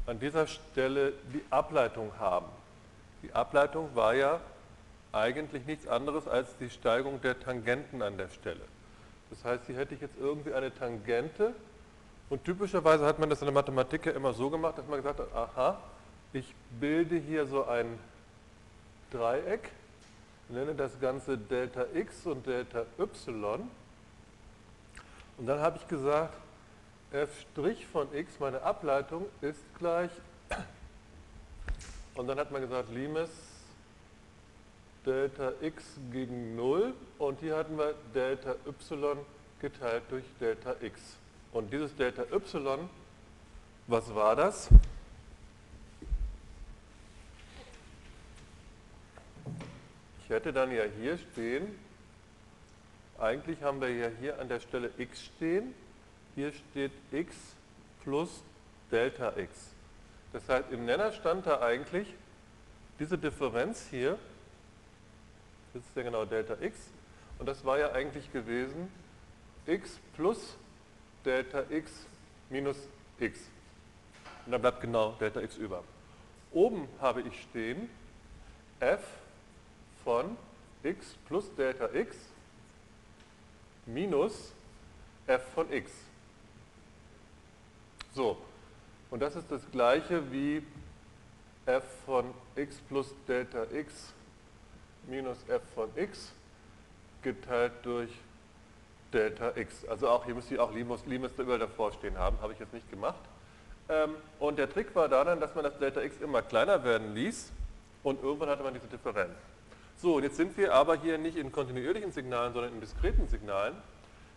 an 0.06 0.20
dieser 0.20 0.46
Stelle 0.46 1.12
die 1.32 1.42
Ableitung 1.50 2.12
haben. 2.18 2.46
Die 3.22 3.32
Ableitung 3.32 3.94
war 3.94 4.14
ja 4.14 4.40
eigentlich 5.12 5.64
nichts 5.66 5.86
anderes 5.88 6.28
als 6.28 6.56
die 6.58 6.68
Steigung 6.68 7.20
der 7.22 7.40
Tangenten 7.40 8.02
an 8.02 8.18
der 8.18 8.28
Stelle. 8.28 8.60
Das 9.30 9.44
heißt, 9.44 9.66
hier 9.66 9.76
hätte 9.76 9.94
ich 9.94 10.00
jetzt 10.00 10.16
irgendwie 10.20 10.52
eine 10.52 10.72
Tangente 10.72 11.54
und 12.28 12.44
typischerweise 12.44 13.04
hat 13.04 13.18
man 13.18 13.30
das 13.30 13.40
in 13.40 13.46
der 13.46 13.54
Mathematik 13.54 14.06
ja 14.06 14.12
immer 14.12 14.32
so 14.32 14.50
gemacht, 14.50 14.78
dass 14.78 14.86
man 14.86 14.98
gesagt 14.98 15.20
hat, 15.20 15.32
aha, 15.34 15.78
ich 16.32 16.54
bilde 16.78 17.16
hier 17.16 17.46
so 17.46 17.64
ein 17.66 17.98
Dreieck, 19.10 19.70
nenne 20.48 20.74
das 20.74 20.98
Ganze 21.00 21.38
Delta 21.38 21.86
x 21.94 22.26
und 22.26 22.46
Delta 22.46 22.84
y 22.98 23.68
und 25.38 25.46
dann 25.46 25.60
habe 25.60 25.76
ich 25.78 25.86
gesagt, 25.86 26.34
f' 27.12 27.46
von 27.92 28.14
x, 28.14 28.40
meine 28.40 28.62
Ableitung, 28.62 29.26
ist 29.40 29.60
gleich 29.78 30.10
und 32.14 32.26
dann 32.26 32.38
hat 32.38 32.50
man 32.50 32.62
gesagt, 32.62 32.90
Limes 32.92 33.30
Delta 35.04 35.52
x 35.60 35.84
gegen 36.10 36.56
0 36.56 36.92
und 37.18 37.40
hier 37.40 37.56
hatten 37.56 37.78
wir 37.78 37.94
Delta 38.14 38.56
y 38.66 39.18
geteilt 39.60 40.02
durch 40.10 40.24
Delta 40.40 40.74
x. 40.80 41.00
Und 41.56 41.72
dieses 41.72 41.96
Delta 41.96 42.24
y, 42.24 42.86
was 43.86 44.14
war 44.14 44.36
das? 44.36 44.68
Ich 50.20 50.28
hätte 50.28 50.52
dann 50.52 50.70
ja 50.70 50.82
hier 51.00 51.16
stehen, 51.16 51.66
eigentlich 53.18 53.62
haben 53.62 53.80
wir 53.80 53.88
ja 53.88 54.10
hier 54.20 54.38
an 54.38 54.50
der 54.50 54.60
Stelle 54.60 54.90
x 54.98 55.24
stehen, 55.24 55.74
hier 56.34 56.52
steht 56.52 56.92
x 57.10 57.34
plus 58.04 58.42
Delta 58.90 59.34
x. 59.38 59.72
Das 60.34 60.46
heißt, 60.50 60.70
im 60.72 60.84
Nenner 60.84 61.10
stand 61.12 61.46
da 61.46 61.62
eigentlich 61.62 62.12
diese 62.98 63.16
Differenz 63.16 63.86
hier, 63.88 64.18
das 65.72 65.82
ist 65.82 65.96
ja 65.96 66.02
genau 66.02 66.26
Delta 66.26 66.58
x, 66.60 66.78
und 67.38 67.46
das 67.46 67.64
war 67.64 67.78
ja 67.78 67.92
eigentlich 67.92 68.30
gewesen 68.30 68.92
x 69.64 69.98
plus 70.16 70.58
Delta 71.26 71.64
x 71.68 72.06
minus 72.48 72.76
x. 73.18 73.40
Und 74.46 74.52
dann 74.52 74.60
bleibt 74.60 74.80
genau 74.80 75.12
Delta 75.20 75.42
x 75.42 75.56
über. 75.56 75.82
Oben 76.52 76.88
habe 77.00 77.22
ich 77.22 77.42
stehen 77.42 77.90
f 78.80 79.02
von 80.04 80.36
x 80.84 81.16
plus 81.26 81.52
Delta 81.56 81.92
x 81.92 82.16
minus 83.84 84.52
f 85.26 85.42
von 85.52 85.70
x. 85.72 85.90
So, 88.14 88.38
und 89.10 89.20
das 89.20 89.36
ist 89.36 89.50
das 89.50 89.60
gleiche 89.72 90.32
wie 90.32 90.64
f 91.66 91.84
von 92.06 92.32
x 92.54 92.76
plus 92.88 93.12
Delta 93.26 93.64
x 93.72 94.12
minus 95.08 95.38
f 95.48 95.62
von 95.74 95.90
x 95.96 96.32
geteilt 97.22 97.72
durch 97.82 98.10
Delta 99.12 99.52
x. 99.56 99.86
Also 99.88 100.08
auch 100.08 100.24
hier 100.24 100.34
müsst 100.34 100.50
ihr 100.50 100.62
auch 100.62 100.72
Limes, 100.72 101.06
Limes 101.06 101.32
überall 101.38 101.58
davor 101.58 101.92
stehen 101.92 102.18
haben, 102.18 102.40
habe 102.40 102.52
ich 102.52 102.58
jetzt 102.58 102.72
nicht 102.72 102.90
gemacht. 102.90 103.20
Ähm, 103.88 104.14
und 104.38 104.58
der 104.58 104.70
Trick 104.70 104.94
war 104.94 105.08
da 105.08 105.24
dann, 105.24 105.40
dass 105.40 105.54
man 105.54 105.64
das 105.64 105.78
Delta 105.78 106.02
x 106.02 106.20
immer 106.20 106.42
kleiner 106.42 106.82
werden 106.84 107.14
ließ 107.14 107.52
und 108.02 108.22
irgendwann 108.22 108.48
hatte 108.48 108.62
man 108.62 108.74
diese 108.74 108.88
Differenz. 108.88 109.34
So, 109.98 110.16
und 110.16 110.24
jetzt 110.24 110.36
sind 110.36 110.56
wir 110.58 110.74
aber 110.74 110.96
hier 110.96 111.18
nicht 111.18 111.36
in 111.36 111.52
kontinuierlichen 111.52 112.12
Signalen, 112.12 112.52
sondern 112.52 112.72
in 112.72 112.80
diskreten 112.80 113.28
Signalen. 113.28 113.74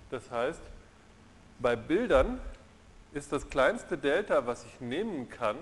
Das 0.09 0.31
heißt, 0.31 0.61
bei 1.59 1.75
Bildern 1.75 2.39
ist 3.13 3.31
das 3.33 3.49
kleinste 3.49 3.97
Delta, 3.97 4.45
was 4.45 4.65
ich 4.65 4.79
nehmen 4.79 5.29
kann, 5.29 5.57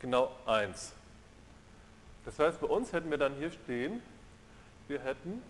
genau 0.00 0.30
1. 0.46 0.92
Das 2.24 2.38
heißt, 2.38 2.60
bei 2.60 2.66
uns 2.66 2.92
hätten 2.92 3.10
wir 3.10 3.18
dann 3.18 3.34
hier 3.34 3.52
stehen, 3.52 4.02
wir 4.88 5.00
hätten 5.00 5.42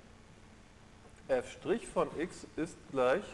f' 1.29 1.59
von 1.93 2.09
x 2.19 2.47
ist 2.57 2.77
gleich 2.91 3.25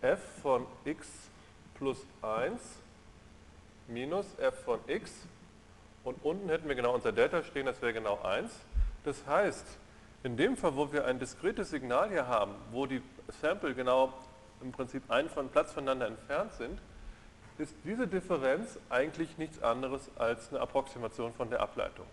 f 0.00 0.20
von 0.42 0.66
x 0.84 1.08
plus 1.74 2.04
1 2.22 2.60
minus 3.86 4.26
f 4.38 4.54
von 4.64 4.80
x 4.86 5.12
und 6.04 6.16
unten 6.24 6.48
hätten 6.48 6.68
wir 6.68 6.74
genau 6.74 6.94
unser 6.94 7.12
Delta 7.12 7.42
stehen, 7.42 7.66
das 7.66 7.80
wäre 7.82 7.92
genau 7.92 8.20
1. 8.22 8.50
Das 9.04 9.26
heißt, 9.26 9.66
in 10.22 10.36
dem 10.36 10.56
Fall, 10.56 10.76
wo 10.76 10.92
wir 10.92 11.04
ein 11.06 11.18
diskretes 11.18 11.70
Signal 11.70 12.08
hier 12.08 12.26
haben, 12.26 12.54
wo 12.72 12.86
die 12.86 13.02
Sample 13.40 13.74
genau 13.74 14.12
im 14.60 14.72
Prinzip 14.72 15.10
einen 15.10 15.28
von 15.28 15.48
Platz 15.48 15.72
voneinander 15.72 16.06
entfernt 16.06 16.52
sind, 16.54 16.80
ist 17.58 17.74
diese 17.84 18.06
Differenz 18.06 18.78
eigentlich 18.88 19.36
nichts 19.38 19.62
anderes 19.62 20.10
als 20.16 20.50
eine 20.50 20.60
Approximation 20.60 21.32
von 21.34 21.50
der 21.50 21.60
Ableitung. 21.60 22.06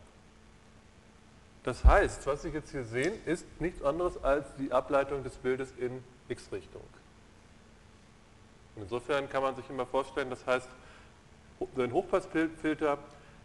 Das 1.65 1.83
heißt, 1.83 2.27
was 2.27 2.43
Sie 2.43 2.49
jetzt 2.49 2.69
hier 2.69 2.83
sehen, 2.83 3.13
ist 3.25 3.45
nichts 3.59 3.81
anderes 3.81 4.23
als 4.23 4.45
die 4.57 4.71
Ableitung 4.71 5.23
des 5.23 5.33
Bildes 5.33 5.73
in 5.77 6.03
x-Richtung. 6.29 6.83
Insofern 8.75 9.27
kann 9.29 9.41
man 9.41 9.55
sich 9.55 9.67
immer 9.69 9.87
vorstellen, 9.87 10.29
das 10.29 10.45
heißt, 10.45 10.69
ein 11.75 11.91
Hochpassfilter 11.91 12.99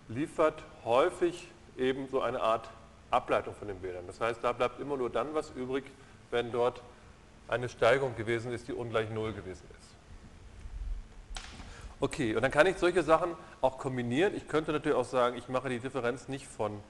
liefert 0.08 0.62
häufig 0.84 1.48
eben 1.78 2.08
so 2.08 2.20
eine 2.20 2.42
Art 2.42 2.68
Ableitung 3.10 3.54
von 3.54 3.68
den 3.68 3.78
Bildern. 3.78 4.06
Das 4.06 4.20
heißt, 4.20 4.44
da 4.44 4.52
bleibt 4.52 4.80
immer 4.80 4.98
nur 4.98 5.08
dann 5.08 5.32
was 5.32 5.50
übrig, 5.52 5.84
wenn 6.30 6.52
dort 6.52 6.82
eine 7.48 7.70
Steigung 7.70 8.16
gewesen 8.16 8.52
ist, 8.52 8.68
die 8.68 8.74
ungleich 8.74 9.08
Null 9.08 9.32
gewesen 9.32 9.66
ist. 9.78 11.44
Okay, 12.00 12.34
und 12.34 12.42
dann 12.42 12.50
kann 12.50 12.66
ich 12.66 12.76
solche 12.76 13.02
Sachen 13.02 13.34
auch 13.62 13.78
kombinieren. 13.78 14.34
Ich 14.34 14.46
könnte 14.46 14.72
natürlich 14.72 14.96
auch 14.96 15.06
sagen, 15.06 15.38
ich 15.38 15.48
mache 15.48 15.70
die 15.70 15.78
Differenz 15.78 16.28
nicht 16.28 16.46
von 16.46 16.80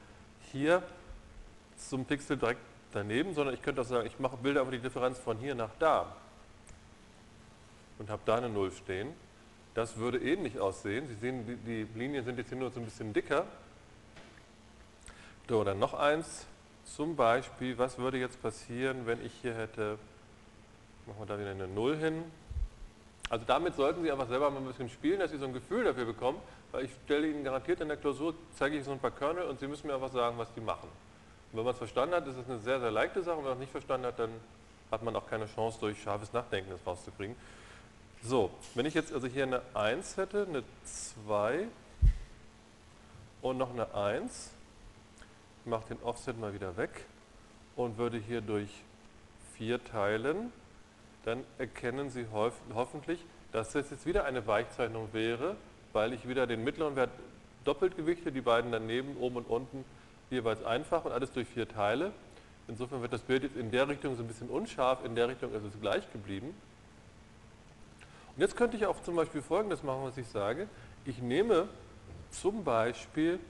hier 0.51 0.83
zum 1.89 2.05
Pixel 2.05 2.37
direkt 2.37 2.61
daneben, 2.93 3.35
sondern 3.35 3.55
ich 3.55 3.63
könnte 3.63 3.81
auch 3.81 3.87
sagen, 3.87 4.07
ich 4.07 4.19
mache 4.19 4.37
Bilder 4.37 4.61
einfach 4.61 4.73
die 4.73 4.81
Differenz 4.81 5.19
von 5.19 5.39
hier 5.39 5.55
nach 5.55 5.71
da 5.79 6.07
und 7.99 8.11
habe 8.11 8.23
da 8.25 8.37
eine 8.37 8.49
Null 8.49 8.73
stehen. 8.73 9.13
Das 9.75 9.97
würde 9.97 10.19
ähnlich 10.19 10.59
aussehen. 10.59 11.07
Sie 11.07 11.15
sehen, 11.15 11.47
die, 11.47 11.57
die 11.57 11.99
Linien 11.99 12.25
sind 12.25 12.39
jetzt 12.39 12.49
hier 12.49 12.59
nur 12.59 12.71
so 12.71 12.81
ein 12.81 12.85
bisschen 12.85 13.13
dicker. 13.13 13.47
So, 15.49 15.65
dann 15.65 15.79
noch 15.79 15.95
eins. 15.95 16.47
Zum 16.85 17.15
Beispiel, 17.15 17.79
was 17.79 17.99
würde 17.99 18.19
jetzt 18.19 18.43
passieren, 18.43 19.07
wenn 19.07 19.25
ich 19.25 19.33
hier 19.43 19.55
hätte, 19.55 19.99
machen 21.07 21.21
wir 21.21 21.27
da 21.27 21.39
wieder 21.39 21.51
eine 21.51 21.69
Null 21.69 21.97
hin. 21.97 22.25
Also 23.29 23.45
damit 23.47 23.77
sollten 23.77 24.03
Sie 24.03 24.11
einfach 24.11 24.27
selber 24.27 24.51
mal 24.51 24.59
ein 24.59 24.67
bisschen 24.67 24.89
spielen, 24.89 25.21
dass 25.21 25.31
Sie 25.31 25.39
so 25.39 25.47
ein 25.47 25.53
Gefühl 25.53 25.85
dafür 25.85 26.05
bekommen, 26.05 26.39
weil 26.73 26.87
ich 26.87 26.91
stelle 27.05 27.29
Ihnen 27.29 27.45
garantiert 27.45 27.81
in 27.81 27.89
der 27.89 27.97
Klausur, 27.97 28.35
zeige 28.57 28.77
ich 28.77 28.85
so 28.85 28.91
ein 28.91 28.99
paar 28.99 29.13
Kernel 29.13 29.45
und 29.45 29.61
Sie 29.61 29.69
müssen 29.69 29.87
mir 29.87 29.95
einfach 29.95 30.11
sagen, 30.11 30.37
was 30.37 30.53
die 30.55 30.61
machen. 30.61 30.89
Wenn 31.53 31.65
man 31.65 31.73
es 31.73 31.79
verstanden 31.79 32.15
hat, 32.15 32.27
ist 32.27 32.37
es 32.37 32.49
eine 32.49 32.61
sehr, 32.61 32.81
sehr 32.81 32.91
leichte 32.91 33.23
Sache. 33.23 33.39
Wenn 33.39 33.45
man 33.45 33.53
es 33.55 33.59
nicht 33.59 33.73
verstanden 33.73 34.07
hat, 34.07 34.19
dann 34.19 34.31
hat 34.91 35.03
man 35.03 35.15
auch 35.17 35.29
keine 35.29 35.47
Chance, 35.47 35.79
durch 35.81 36.01
scharfes 36.03 36.33
Nachdenken 36.33 36.71
das 36.71 36.87
rauszukriegen. 36.87 37.37
So, 38.23 38.51
wenn 38.75 38.87
ich 38.87 38.95
jetzt 38.95 39.13
also 39.13 39.27
hier 39.27 39.45
eine 39.45 39.63
1 39.75 40.17
hätte, 40.17 40.47
eine 40.49 40.63
2 41.25 41.67
und 43.43 43.59
noch 43.59 43.71
eine 43.71 43.95
1, 43.95 44.51
ich 45.65 45.71
mache 45.71 45.89
den 45.89 46.03
Offset 46.03 46.39
mal 46.39 46.53
wieder 46.53 46.77
weg 46.77 46.91
und 47.77 47.99
würde 47.99 48.19
hier 48.19 48.43
durch 48.43 48.69
4 49.57 49.83
teilen, 49.85 50.53
dann 51.25 51.45
erkennen 51.59 52.11
Sie 52.11 52.27
hoffentlich, 52.33 53.25
dass 53.53 53.73
das 53.73 53.91
jetzt 53.91 54.07
wieder 54.07 54.25
eine 54.25 54.47
Weichzeichnung 54.47 55.09
wäre, 55.13 55.57
weil 55.93 56.13
ich 56.13 56.29
wieder 56.29 56.47
den 56.47 56.63
mittleren 56.63 56.97
Wert 56.97 57.11
doppelt 57.65 57.97
gewichte, 57.97 58.33
die 58.33 58.41
beiden 58.41 58.71
daneben, 58.71 59.17
oben 59.19 59.37
und 59.37 59.49
unten, 59.49 59.85
jeweils 60.31 60.65
einfach 60.65 61.05
und 61.05 61.13
alles 61.13 61.33
durch 61.33 61.49
4 61.49 61.69
teile. 61.69 62.13
Insofern 62.69 63.03
wird 63.03 63.13
das 63.13 63.23
Bild 63.23 63.43
jetzt 63.43 63.57
in 63.57 63.71
der 63.71 63.89
Richtung 63.89 64.17
so 64.17 64.23
ein 64.23 64.29
bisschen 64.29 64.49
unscharf, 64.49 65.05
in 65.05 65.15
der 65.15 65.29
Richtung 65.29 65.53
ist 65.53 65.65
es 65.65 65.81
gleich 65.81 66.11
geblieben. 66.13 66.55
Und 68.37 68.41
jetzt 68.41 68.57
könnte 68.57 68.77
ich 68.77 68.87
auch 68.87 69.03
zum 69.03 69.17
Beispiel 69.17 69.43
folgendes 69.43 69.83
machen, 69.83 70.05
was 70.05 70.17
ich 70.17 70.29
sage. 70.29 70.69
Ich 71.05 71.19
nehme 71.19 71.69
zum 72.31 72.63
Beispiel, 72.63 73.41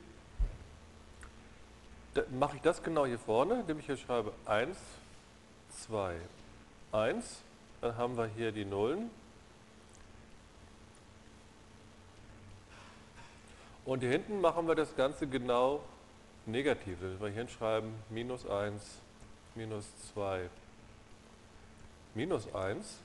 mache 2.30 2.56
ich 2.56 2.62
das 2.62 2.82
genau 2.82 3.04
hier 3.04 3.18
vorne, 3.18 3.60
indem 3.60 3.78
ich 3.78 3.86
hier 3.86 3.98
schreibe 3.98 4.32
1, 4.46 4.76
2, 5.86 6.16
1. 6.92 7.42
Dann 7.82 7.96
haben 7.96 8.16
wir 8.16 8.26
hier 8.26 8.52
die 8.52 8.64
Nullen. 8.64 9.10
Und 13.84 14.00
hier 14.00 14.10
hinten 14.10 14.40
machen 14.40 14.66
wir 14.66 14.74
das 14.74 14.96
Ganze 14.96 15.26
genau 15.26 15.82
negativ. 16.46 16.98
Wenn 17.00 17.20
wir 17.20 17.28
hier 17.28 17.38
hinschreiben 17.38 17.92
minus 18.08 18.46
1, 18.46 18.82
minus 19.54 19.86
2, 20.14 20.48
minus 22.14 22.52
1 22.54 22.98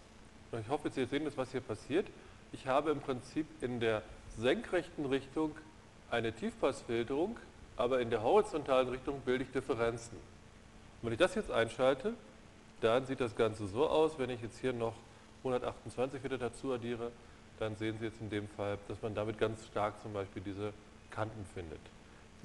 ich 0.59 0.69
hoffe, 0.69 0.89
Sie 0.89 1.05
sehen 1.05 1.25
das, 1.25 1.37
was 1.37 1.51
hier 1.51 1.61
passiert. 1.61 2.07
Ich 2.51 2.67
habe 2.67 2.91
im 2.91 3.01
Prinzip 3.01 3.45
in 3.61 3.79
der 3.79 4.01
senkrechten 4.37 5.05
Richtung 5.05 5.55
eine 6.09 6.31
Tiefpassfilterung, 6.33 7.37
aber 7.77 7.99
in 7.99 8.09
der 8.09 8.21
horizontalen 8.21 8.89
Richtung 8.89 9.21
bilde 9.21 9.43
ich 9.43 9.51
Differenzen. 9.51 10.17
Und 10.17 11.07
wenn 11.07 11.13
ich 11.13 11.19
das 11.19 11.35
jetzt 11.35 11.51
einschalte, 11.51 12.13
dann 12.81 13.05
sieht 13.05 13.19
das 13.19 13.35
Ganze 13.35 13.67
so 13.67 13.87
aus, 13.87 14.17
wenn 14.17 14.29
ich 14.29 14.41
jetzt 14.41 14.59
hier 14.59 14.73
noch 14.73 14.93
128 15.39 16.23
wieder 16.23 16.37
dazu 16.37 16.73
addiere, 16.73 17.11
dann 17.59 17.75
sehen 17.75 17.97
Sie 17.99 18.05
jetzt 18.05 18.21
in 18.21 18.29
dem 18.29 18.47
Fall, 18.49 18.77
dass 18.87 19.01
man 19.01 19.13
damit 19.15 19.37
ganz 19.37 19.65
stark 19.65 19.99
zum 20.01 20.13
Beispiel 20.13 20.41
diese 20.41 20.73
Kanten 21.11 21.45
findet. 21.53 21.79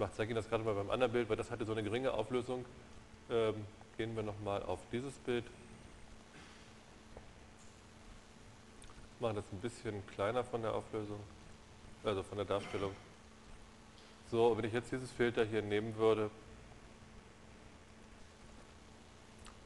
Ich 0.06 0.16
zeige 0.16 0.30
Ihnen 0.30 0.36
das 0.36 0.48
gerade 0.48 0.64
mal 0.64 0.74
beim 0.74 0.90
anderen 0.90 1.12
Bild, 1.12 1.28
weil 1.28 1.36
das 1.36 1.50
hatte 1.50 1.64
so 1.64 1.72
eine 1.72 1.82
geringe 1.82 2.12
Auflösung. 2.12 2.64
Ähm, 3.30 3.54
gehen 3.96 4.16
wir 4.16 4.22
nochmal 4.22 4.62
auf 4.62 4.80
dieses 4.90 5.14
Bild. 5.18 5.44
machen 9.20 9.36
das 9.36 9.44
ein 9.52 9.60
bisschen 9.60 10.06
kleiner 10.08 10.42
von 10.42 10.62
der 10.62 10.74
Auflösung, 10.74 11.20
also 12.04 12.22
von 12.22 12.38
der 12.38 12.46
Darstellung. 12.46 12.92
So, 14.30 14.56
wenn 14.56 14.64
ich 14.64 14.72
jetzt 14.72 14.90
dieses 14.90 15.10
Filter 15.12 15.44
hier 15.44 15.60
nehmen 15.60 15.94
würde, 15.96 16.30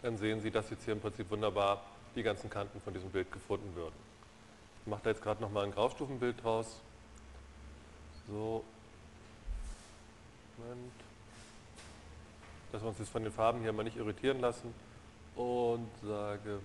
dann 0.02 0.18
sehen 0.18 0.40
Sie, 0.40 0.50
dass 0.50 0.70
jetzt 0.70 0.84
hier 0.84 0.94
im 0.94 1.00
Prinzip 1.00 1.30
wunderbar 1.30 1.82
die 2.16 2.22
ganzen 2.22 2.50
Kanten 2.50 2.80
von 2.80 2.92
diesem 2.92 3.10
Bild 3.10 3.30
gefunden 3.30 3.74
würden. 3.74 3.94
Ich 4.82 4.90
mache 4.90 5.02
da 5.04 5.10
jetzt 5.10 5.22
gerade 5.22 5.40
nochmal 5.40 5.64
ein 5.64 5.70
Graustufenbild 5.70 6.42
draus. 6.42 6.80
So. 8.26 8.64
Moment. 10.58 10.92
Dass 12.72 12.82
wir 12.82 12.88
uns 12.88 12.98
jetzt 12.98 13.10
von 13.10 13.22
den 13.22 13.32
Farben 13.32 13.60
hier 13.60 13.72
mal 13.72 13.82
nicht 13.82 13.96
irritieren 13.96 14.40
lassen. 14.40 14.74
Und 15.36 15.88
sage 16.02 16.60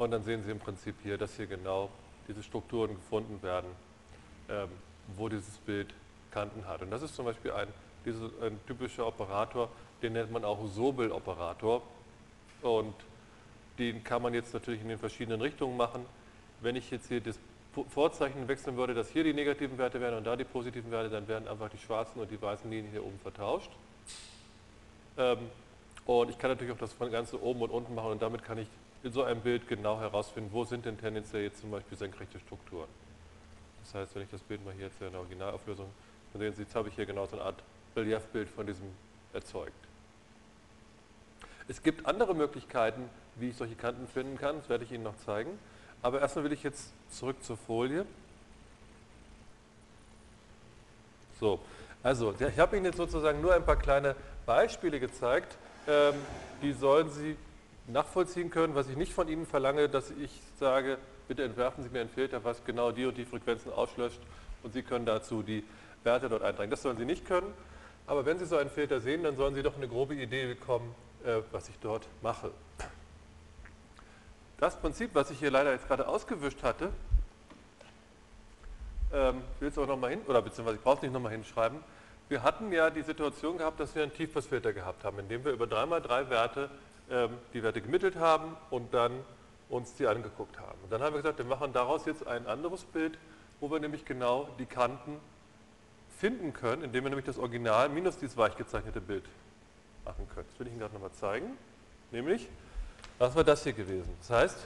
Und 0.00 0.12
dann 0.12 0.22
sehen 0.22 0.42
Sie 0.42 0.50
im 0.50 0.58
Prinzip 0.58 0.94
hier, 1.02 1.18
dass 1.18 1.36
hier 1.36 1.46
genau 1.46 1.90
diese 2.26 2.42
Strukturen 2.42 2.94
gefunden 2.94 3.42
werden, 3.42 3.68
ähm, 4.48 4.70
wo 5.14 5.28
dieses 5.28 5.58
Bild 5.58 5.92
Kanten 6.30 6.66
hat. 6.66 6.80
Und 6.80 6.90
das 6.90 7.02
ist 7.02 7.14
zum 7.14 7.26
Beispiel 7.26 7.52
ein, 7.52 7.68
diese, 8.06 8.30
ein 8.40 8.58
typischer 8.66 9.06
Operator, 9.06 9.68
den 10.00 10.14
nennt 10.14 10.32
man 10.32 10.42
auch 10.42 10.66
Sobel-Operator. 10.66 11.82
Und 12.62 12.94
den 13.78 14.02
kann 14.02 14.22
man 14.22 14.32
jetzt 14.32 14.54
natürlich 14.54 14.80
in 14.80 14.88
den 14.88 14.98
verschiedenen 14.98 15.42
Richtungen 15.42 15.76
machen. 15.76 16.06
Wenn 16.62 16.76
ich 16.76 16.90
jetzt 16.90 17.08
hier 17.08 17.20
das 17.20 17.38
Vorzeichen 17.88 18.48
wechseln 18.48 18.76
würde, 18.76 18.94
dass 18.94 19.10
hier 19.10 19.22
die 19.22 19.32
negativen 19.32 19.78
Werte 19.78 20.00
wären 20.00 20.14
und 20.14 20.24
da 20.24 20.34
die 20.36 20.44
positiven 20.44 20.90
Werte, 20.90 21.08
dann 21.08 21.28
werden 21.28 21.46
einfach 21.46 21.68
die 21.68 21.78
schwarzen 21.78 22.20
und 22.20 22.30
die 22.30 22.40
weißen 22.40 22.68
Linien 22.68 22.90
hier 22.90 23.04
oben 23.04 23.18
vertauscht. 23.20 23.70
Ähm, 25.16 25.38
und 26.04 26.30
ich 26.30 26.38
kann 26.38 26.50
natürlich 26.50 26.72
auch 26.72 26.78
das 26.78 26.92
von 26.92 27.10
ganz 27.12 27.32
oben 27.34 27.62
und 27.62 27.70
unten 27.70 27.94
machen 27.94 28.10
und 28.10 28.22
damit 28.22 28.42
kann 28.42 28.58
ich 28.58 28.68
in 29.02 29.12
so 29.12 29.22
einem 29.22 29.40
Bild 29.40 29.68
genau 29.68 30.00
herausfinden, 30.00 30.50
wo 30.52 30.64
sind 30.64 30.84
denn 30.84 30.98
tendenziell 30.98 31.44
jetzt 31.44 31.60
zum 31.60 31.70
Beispiel 31.70 31.96
senkrechte 31.96 32.38
Strukturen. 32.40 32.88
Das 33.84 33.94
heißt, 33.94 34.14
wenn 34.14 34.22
ich 34.22 34.30
das 34.30 34.42
Bild 34.42 34.64
mal 34.64 34.74
hier 34.74 34.86
jetzt 34.86 35.00
in 35.00 35.10
der 35.10 35.20
Originalauflösung, 35.20 35.88
dann 36.32 36.40
sehen 36.40 36.54
Sie, 36.54 36.62
jetzt 36.62 36.74
habe 36.74 36.88
ich 36.88 36.94
hier 36.94 37.06
genau 37.06 37.26
so 37.26 37.36
eine 37.36 37.44
Art 37.44 37.62
Reliefbild 37.96 38.48
von 38.48 38.66
diesem 38.66 38.86
erzeugt. 39.32 39.72
Es 41.68 41.82
gibt 41.82 42.04
andere 42.06 42.34
Möglichkeiten, 42.34 43.08
wie 43.36 43.50
ich 43.50 43.56
solche 43.56 43.76
Kanten 43.76 44.06
finden 44.08 44.36
kann, 44.36 44.56
das 44.56 44.68
werde 44.68 44.84
ich 44.84 44.92
Ihnen 44.92 45.04
noch 45.04 45.16
zeigen. 45.18 45.58
Aber 46.02 46.20
erstmal 46.20 46.44
will 46.44 46.52
ich 46.52 46.62
jetzt 46.62 46.90
zurück 47.10 47.42
zur 47.42 47.56
Folie. 47.56 48.06
So, 51.38 51.58
also 52.02 52.34
ich 52.38 52.58
habe 52.58 52.76
Ihnen 52.76 52.86
jetzt 52.86 52.96
sozusagen 52.96 53.40
nur 53.40 53.54
ein 53.54 53.64
paar 53.64 53.76
kleine 53.76 54.14
Beispiele 54.46 55.00
gezeigt, 55.00 55.56
ähm, 55.86 56.14
die 56.62 56.72
sollen 56.72 57.10
Sie 57.10 57.36
nachvollziehen 57.86 58.50
können, 58.50 58.74
was 58.74 58.88
ich 58.88 58.96
nicht 58.96 59.12
von 59.12 59.28
Ihnen 59.28 59.46
verlange, 59.46 59.88
dass 59.88 60.10
ich 60.10 60.30
sage, 60.58 60.98
bitte 61.28 61.42
entwerfen 61.44 61.82
Sie 61.82 61.90
mir 61.90 62.00
einen 62.00 62.10
Filter, 62.10 62.44
was 62.44 62.64
genau 62.64 62.92
die 62.92 63.06
und 63.06 63.16
die 63.16 63.24
Frequenzen 63.24 63.72
auslöscht 63.72 64.20
und 64.62 64.72
Sie 64.72 64.82
können 64.82 65.06
dazu 65.06 65.42
die 65.42 65.64
Werte 66.04 66.28
dort 66.28 66.42
eintragen. 66.42 66.70
Das 66.70 66.82
sollen 66.82 66.96
Sie 66.96 67.04
nicht 67.04 67.26
können, 67.26 67.52
aber 68.06 68.24
wenn 68.26 68.38
Sie 68.38 68.46
so 68.46 68.56
einen 68.56 68.70
Filter 68.70 69.00
sehen, 69.00 69.22
dann 69.22 69.36
sollen 69.36 69.54
Sie 69.54 69.62
doch 69.62 69.76
eine 69.76 69.88
grobe 69.88 70.14
Idee 70.14 70.46
bekommen, 70.46 70.94
äh, 71.24 71.40
was 71.52 71.68
ich 71.68 71.78
dort 71.80 72.06
mache. 72.22 72.50
Das 74.60 74.76
Prinzip, 74.76 75.14
was 75.14 75.30
ich 75.30 75.38
hier 75.38 75.50
leider 75.50 75.72
jetzt 75.72 75.88
gerade 75.88 76.06
ausgewischt 76.06 76.62
hatte, 76.62 76.92
ähm, 79.10 79.40
ich 79.54 79.60
will 79.62 79.68
es 79.70 79.78
auch 79.78 79.86
nochmal 79.86 80.10
hin, 80.10 80.20
oder 80.28 80.42
beziehungsweise 80.42 80.76
ich 80.76 80.82
brauche 80.82 80.96
es 80.96 81.02
nicht 81.02 81.12
nochmal 81.12 81.32
hinschreiben, 81.32 81.78
wir 82.28 82.42
hatten 82.42 82.70
ja 82.70 82.90
die 82.90 83.02
Situation 83.02 83.56
gehabt, 83.56 83.80
dass 83.80 83.94
wir 83.94 84.02
einen 84.02 84.12
Tiefpassfilter 84.12 84.74
gehabt 84.74 85.02
haben, 85.02 85.18
indem 85.18 85.44
wir 85.46 85.52
über 85.52 85.64
3x3 85.64 86.28
Werte 86.28 86.70
ähm, 87.10 87.30
die 87.54 87.62
Werte 87.62 87.80
gemittelt 87.80 88.16
haben 88.16 88.54
und 88.68 88.92
dann 88.92 89.12
uns 89.70 89.94
die 89.94 90.06
angeguckt 90.06 90.60
haben. 90.60 90.78
Und 90.84 90.92
dann 90.92 91.00
haben 91.00 91.14
wir 91.14 91.22
gesagt, 91.22 91.38
wir 91.38 91.44
machen 91.46 91.72
daraus 91.72 92.04
jetzt 92.04 92.26
ein 92.26 92.46
anderes 92.46 92.84
Bild, 92.84 93.18
wo 93.60 93.70
wir 93.70 93.80
nämlich 93.80 94.04
genau 94.04 94.48
die 94.58 94.66
Kanten 94.66 95.16
finden 96.18 96.52
können, 96.52 96.84
indem 96.84 97.04
wir 97.04 97.08
nämlich 97.08 97.26
das 97.26 97.38
Original 97.38 97.88
minus 97.88 98.18
dieses 98.18 98.36
weich 98.36 98.56
gezeichnete 98.56 99.00
Bild 99.00 99.24
machen 100.04 100.28
können. 100.34 100.46
Das 100.50 100.60
will 100.60 100.66
ich 100.66 100.72
Ihnen 100.74 100.80
gerade 100.80 100.94
nochmal 100.94 101.12
zeigen. 101.12 101.56
Nämlich, 102.10 102.48
was 103.20 103.36
war 103.36 103.44
das 103.44 103.62
hier 103.62 103.74
gewesen? 103.74 104.08
Das 104.20 104.30
heißt, 104.30 104.56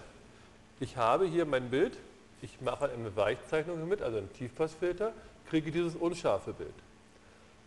ich 0.78 0.96
habe 0.96 1.26
hier 1.26 1.44
mein 1.44 1.70
Bild, 1.70 1.98
ich 2.40 2.60
mache 2.60 2.88
eine 2.88 3.14
Weichzeichnung 3.16 3.86
mit, 3.88 4.00
also 4.00 4.18
einen 4.18 4.32
Tiefpassfilter, 4.32 5.12
kriege 5.50 5.72
dieses 5.72 5.96
unscharfe 5.96 6.52
Bild. 6.52 6.74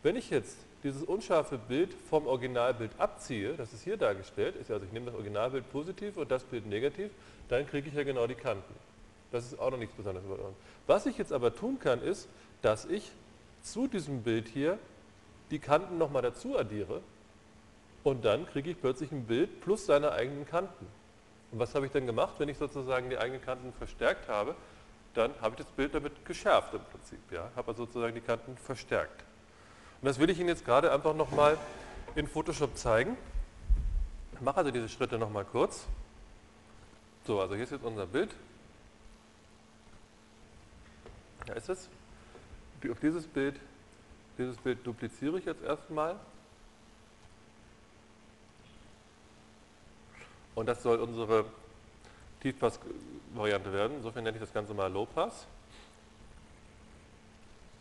Wenn 0.02 0.16
ich 0.16 0.30
jetzt 0.30 0.56
dieses 0.84 1.04
unscharfe 1.04 1.58
Bild 1.58 1.94
vom 2.10 2.26
Originalbild 2.26 2.92
abziehe, 2.98 3.56
das 3.56 3.74
ist 3.74 3.84
hier 3.84 3.98
dargestellt, 3.98 4.56
ist 4.56 4.72
also 4.72 4.86
ich 4.86 4.94
nehme 4.94 5.08
das 5.08 5.16
Originalbild 5.16 5.70
positiv 5.74 6.16
und 6.16 6.32
das 6.32 6.44
Bild 6.46 6.66
negativ, 6.66 7.12
dann 7.50 7.68
kriege 7.68 7.90
ich 7.90 7.94
ja 7.94 8.04
genau 8.04 8.26
die 8.26 8.36
Kanten. 8.36 8.74
Das 9.34 9.44
ist 9.44 9.60
auch 9.60 9.72
noch 9.72 9.78
nichts 9.78 9.96
Besonderes. 9.96 10.26
Was 10.88 11.06
ich 11.06 11.18
jetzt 11.18 11.34
aber 11.34 11.54
tun 11.54 11.80
kann, 11.82 12.02
ist, 12.02 12.30
dass 12.62 12.86
ich 12.86 13.12
zu 13.62 13.88
diesem 13.88 14.24
Bild 14.24 14.48
hier 14.48 14.80
die 15.52 15.60
Kanten 15.60 15.98
nochmal 15.98 16.22
dazu 16.22 16.58
addiere 16.58 17.02
und 18.08 18.24
dann 18.24 18.46
kriege 18.46 18.72
ich 18.72 18.80
plötzlich 18.80 19.12
ein 19.12 19.26
Bild 19.26 19.60
plus 19.60 19.86
seine 19.86 20.14
eigenen 20.14 20.48
Kanten. 20.48 20.88
Und 21.52 21.60
was 21.60 21.76
habe 21.76 21.86
ich 21.86 21.92
dann 21.92 22.06
gemacht, 22.06 22.36
wenn 22.38 22.48
ich 22.48 22.58
sozusagen 22.58 23.10
die 23.10 23.18
eigenen 23.18 23.42
Kanten 23.42 23.74
verstärkt 23.74 24.30
habe? 24.30 24.56
Dann 25.14 25.34
habe 25.42 25.56
ich 25.58 25.66
das 25.66 25.68
Bild 25.74 25.94
damit 25.94 26.26
geschärft 26.26 26.74
im 26.74 26.80
Prinzip. 26.90 27.20
Ja? 27.32 27.52
Habe 27.58 27.68
also 27.68 27.84
sozusagen 27.84 28.16
die 28.16 28.22
Kanten 28.22 28.56
verstärkt. 28.56 29.26
Und 30.02 30.06
das 30.06 30.20
will 30.20 30.30
ich 30.30 30.40
Ihnen 30.40 30.48
jetzt 30.48 30.64
gerade 30.64 30.90
einfach 30.90 31.14
nochmal 31.14 31.58
in 32.16 32.28
Photoshop 32.28 32.78
zeigen. 32.78 33.18
Ich 34.32 34.40
mache 34.40 34.56
also 34.56 34.72
diese 34.72 34.88
Schritte 34.88 35.18
nochmal 35.18 35.44
kurz. 35.44 35.86
So, 37.26 37.42
also 37.42 37.56
hier 37.56 37.66
ist 37.66 37.72
jetzt 37.72 37.84
unser 37.84 38.06
Bild. 38.06 38.34
Da 41.46 41.56
ist 41.56 41.68
es. 41.68 41.90
Auf 42.90 43.02
dieses 43.02 43.28
Bild, 43.28 43.60
dieses 44.38 44.56
Bild 44.56 44.88
dupliziere 44.88 45.40
ich 45.40 45.46
jetzt 45.46 45.62
erstmal. 45.62 46.16
Und 50.58 50.66
das 50.66 50.82
soll 50.82 51.00
unsere 51.00 51.46
Tiefpass-Variante 52.42 53.72
werden. 53.72 53.98
Insofern 53.98 54.24
nenne 54.24 54.38
ich 54.38 54.42
das 54.42 54.52
Ganze 54.52 54.74
mal 54.74 54.92
Low-Pass. 54.92 55.46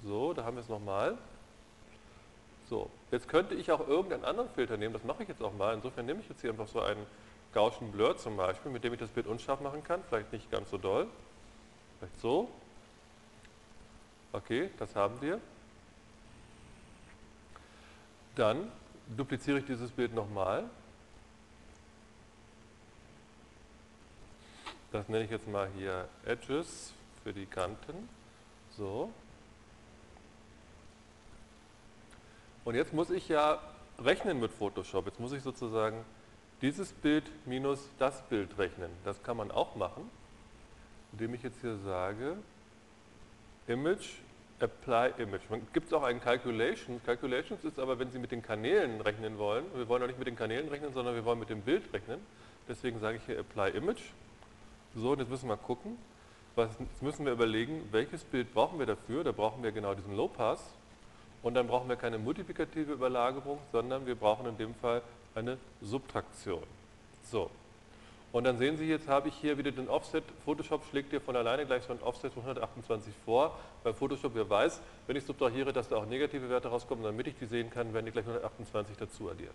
So, 0.05 0.35
da 0.35 0.45
haben 0.45 0.59
wir 0.59 0.61
es 0.61 0.69
nochmal. 0.69 1.17
So, 2.69 2.91
jetzt 3.11 3.31
könnte 3.31 3.55
ich 3.55 3.73
auch 3.73 3.89
irgendeinen 3.89 4.27
anderen 4.27 4.51
Filter 4.51 4.77
nehmen, 4.77 4.93
das 4.93 5.05
mache 5.05 5.23
ich 5.23 5.29
jetzt 5.31 5.43
auch 5.43 5.55
mal. 5.55 5.73
Insofern 5.73 6.05
nehme 6.05 6.21
ich 6.21 6.29
jetzt 6.29 6.43
hier 6.43 6.51
einfach 6.51 6.69
so 6.69 6.83
einen 6.83 7.07
Gaussian 7.55 7.91
Blur 7.93 8.19
zum 8.19 8.37
Beispiel, 8.37 8.71
mit 8.71 8.85
dem 8.85 8.93
ich 8.93 9.01
das 9.01 9.09
Bild 9.09 9.27
unscharf 9.27 9.63
machen 9.63 9.83
kann, 9.83 10.03
vielleicht 10.11 10.31
nicht 10.35 10.51
ganz 10.51 10.69
so 10.69 10.77
doll. 10.77 11.07
Vielleicht 11.99 12.21
so. 12.21 12.51
Okay, 14.35 14.69
das 14.79 14.95
haben 14.95 15.19
wir. 15.23 15.41
Dann 18.35 18.71
dupliziere 19.17 19.61
ich 19.61 19.65
dieses 19.65 19.91
Bild 19.91 20.15
nochmal. 20.15 20.69
Das 24.97 25.11
nenne 25.11 25.25
ich 25.25 25.31
jetzt 25.31 25.47
mal 25.47 25.69
hier 25.77 26.09
Edges 26.25 26.95
für 27.23 27.35
die 27.35 27.45
Kanten. 27.45 28.09
So. 28.71 29.13
Und 32.65 32.77
jetzt 32.77 32.95
muss 32.95 33.11
ich 33.11 33.29
ja 33.29 33.61
rechnen 33.99 34.41
mit 34.41 34.51
Photoshop. 34.51 35.05
Jetzt 35.05 35.21
muss 35.21 35.33
ich 35.33 35.43
sozusagen 35.43 36.03
dieses 36.63 36.95
Bild 36.95 37.25
minus 37.45 37.91
das 37.99 38.23
Bild 38.23 38.57
rechnen. 38.57 38.89
Das 39.05 39.23
kann 39.23 39.37
man 39.37 39.51
auch 39.51 39.77
machen, 39.77 40.11
indem 41.13 41.35
ich 41.35 41.43
jetzt 41.43 41.61
hier 41.61 41.77
sage, 41.77 42.39
Image, 43.67 44.21
Apply 44.61 45.13
Image. 45.19 45.43
Gibt 45.75 45.89
es 45.89 45.93
auch 45.93 46.05
einen 46.05 46.23
Calculation. 46.23 47.03
Calculations 47.05 47.63
ist 47.65 47.79
aber, 47.79 47.99
wenn 47.99 48.11
Sie 48.11 48.19
mit 48.19 48.33
den 48.33 48.41
Kanälen 48.41 49.03
rechnen 49.03 49.37
wollen. 49.37 49.67
Wir 49.75 49.89
wollen 49.89 50.03
auch 50.03 50.07
nicht 50.07 50.19
mit 50.19 50.27
den 50.27 50.37
Kanälen 50.37 50.69
rechnen, 50.69 50.95
sondern 50.95 51.15
wir 51.15 51.27
wollen 51.27 51.39
mit 51.39 51.51
dem 51.51 51.61
Bild 51.61 51.93
rechnen. 51.93 52.19
Deswegen 52.67 52.99
sage 52.99 53.19
ich 53.19 53.27
hier 53.27 53.39
Apply 53.39 53.73
Image. 53.77 54.01
So, 54.97 55.11
und 55.11 55.19
jetzt 55.19 55.29
müssen 55.29 55.49
wir 55.49 55.59
gucken. 55.59 55.99
Was, 56.55 56.71
jetzt 56.79 57.03
müssen 57.03 57.27
wir 57.27 57.33
überlegen, 57.33 57.87
welches 57.93 58.25
Bild 58.25 58.55
brauchen 58.55 58.79
wir 58.79 58.87
dafür. 58.87 59.25
Da 59.25 59.33
brauchen 59.33 59.63
wir 59.63 59.71
genau 59.71 59.95
diesen 59.95 60.17
Low 60.17 60.27
Pass. 60.27 60.59
Und 61.43 61.53
dann 61.53 61.67
brauchen 61.67 61.89
wir 61.89 61.97
keine 61.97 62.19
multiplikative 62.19 62.93
Überlagerung, 62.93 63.59
sondern 63.73 64.07
wir 64.07 64.15
brauchen 64.15 64.47
in 64.47 64.57
dem 64.57 64.75
Fall 64.75 65.03
eine 65.35 65.59
Subtraktion. 65.83 66.63
So. 67.25 67.51
Und 68.33 68.45
dann 68.45 68.57
sehen 68.57 68.79
Sie, 68.79 68.87
jetzt 68.87 69.07
habe 69.07 69.29
ich 69.29 69.35
hier 69.35 69.59
wieder 69.59 69.71
den 69.71 69.89
Offset. 69.89 70.25
Photoshop 70.45 70.83
schlägt 70.87 71.13
dir 71.13 71.21
von 71.21 71.37
alleine 71.37 71.67
gleich 71.67 71.85
so 71.85 71.93
ein 71.93 72.03
Offset 72.03 72.33
von 72.33 72.43
128 72.43 73.13
vor, 73.25 73.59
weil 73.83 73.93
Photoshop 73.93 74.35
ja 74.35 74.49
weiß, 74.49 74.81
wenn 75.07 75.17
ich 75.17 75.25
subtrahiere, 75.25 75.75
dass 75.75 75.91
da 75.91 75.97
auch 75.97 76.07
negative 76.07 76.49
Werte 76.49 76.69
rauskommen, 76.69 77.05
damit 77.05 77.27
ich 77.27 77.35
die 77.39 77.47
sehen 77.47 77.71
kann, 77.71 77.93
werden 77.93 78.07
die 78.07 78.13
gleich 78.13 78.27
128 78.27 78.97
dazu 78.97 79.31
addiert. 79.31 79.55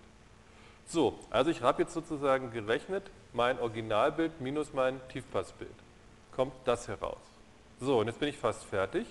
So, 0.91 1.17
also 1.29 1.51
ich 1.51 1.61
habe 1.61 1.83
jetzt 1.83 1.93
sozusagen 1.93 2.51
gerechnet, 2.51 3.03
mein 3.31 3.57
Originalbild 3.59 4.41
minus 4.41 4.73
mein 4.73 4.99
Tiefpassbild. 5.07 5.71
Kommt 6.35 6.51
das 6.65 6.89
heraus. 6.89 7.21
So, 7.79 7.99
und 7.99 8.07
jetzt 8.07 8.19
bin 8.19 8.27
ich 8.27 8.37
fast 8.37 8.65
fertig. 8.65 9.07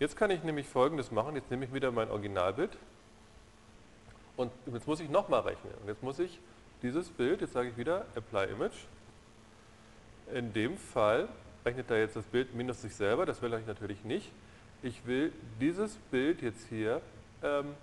Jetzt 0.00 0.16
kann 0.16 0.30
ich 0.30 0.42
nämlich 0.44 0.66
folgendes 0.66 1.10
machen, 1.10 1.36
jetzt 1.36 1.50
nehme 1.50 1.66
ich 1.66 1.74
wieder 1.74 1.92
mein 1.92 2.10
Originalbild 2.10 2.70
und 4.38 4.50
jetzt 4.72 4.86
muss 4.86 5.00
ich 5.00 5.10
nochmal 5.10 5.42
rechnen. 5.42 5.74
Und 5.82 5.88
jetzt 5.88 6.02
muss 6.02 6.18
ich 6.18 6.40
dieses 6.80 7.10
Bild, 7.10 7.42
jetzt 7.42 7.52
sage 7.52 7.68
ich 7.68 7.76
wieder 7.76 8.06
Apply 8.14 8.46
Image, 8.46 8.86
in 10.32 10.54
dem 10.54 10.78
Fall 10.78 11.28
rechnet 11.66 11.90
er 11.90 11.98
jetzt 11.98 12.16
das 12.16 12.24
Bild 12.24 12.54
minus 12.54 12.80
sich 12.80 12.96
selber, 12.96 13.26
das 13.26 13.42
will 13.42 13.52
ich 13.52 13.66
natürlich 13.66 14.04
nicht. 14.04 14.32
Ich 14.82 15.06
will 15.06 15.34
dieses 15.60 15.96
Bild 16.10 16.40
jetzt 16.40 16.66
hier 16.70 17.02
ähm, 17.42 17.74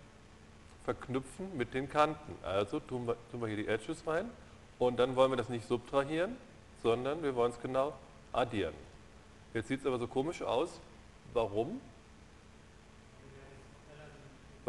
verknüpfen 0.89 1.55
mit 1.55 1.73
den 1.73 1.89
Kanten. 1.89 2.35
Also 2.43 2.79
tun 2.79 3.07
wir, 3.07 3.15
tun 3.31 3.41
wir 3.41 3.47
hier 3.47 3.57
die 3.57 3.67
Edges 3.67 4.05
rein 4.07 4.29
und 4.79 4.97
dann 4.97 5.15
wollen 5.15 5.31
wir 5.31 5.37
das 5.37 5.49
nicht 5.49 5.67
subtrahieren, 5.67 6.35
sondern 6.81 7.21
wir 7.21 7.35
wollen 7.35 7.51
es 7.51 7.61
genau 7.61 7.93
addieren. 8.33 8.73
Jetzt 9.53 9.67
sieht 9.67 9.81
es 9.81 9.85
aber 9.85 9.99
so 9.99 10.07
komisch 10.07 10.41
aus. 10.41 10.79
Warum? 11.33 11.79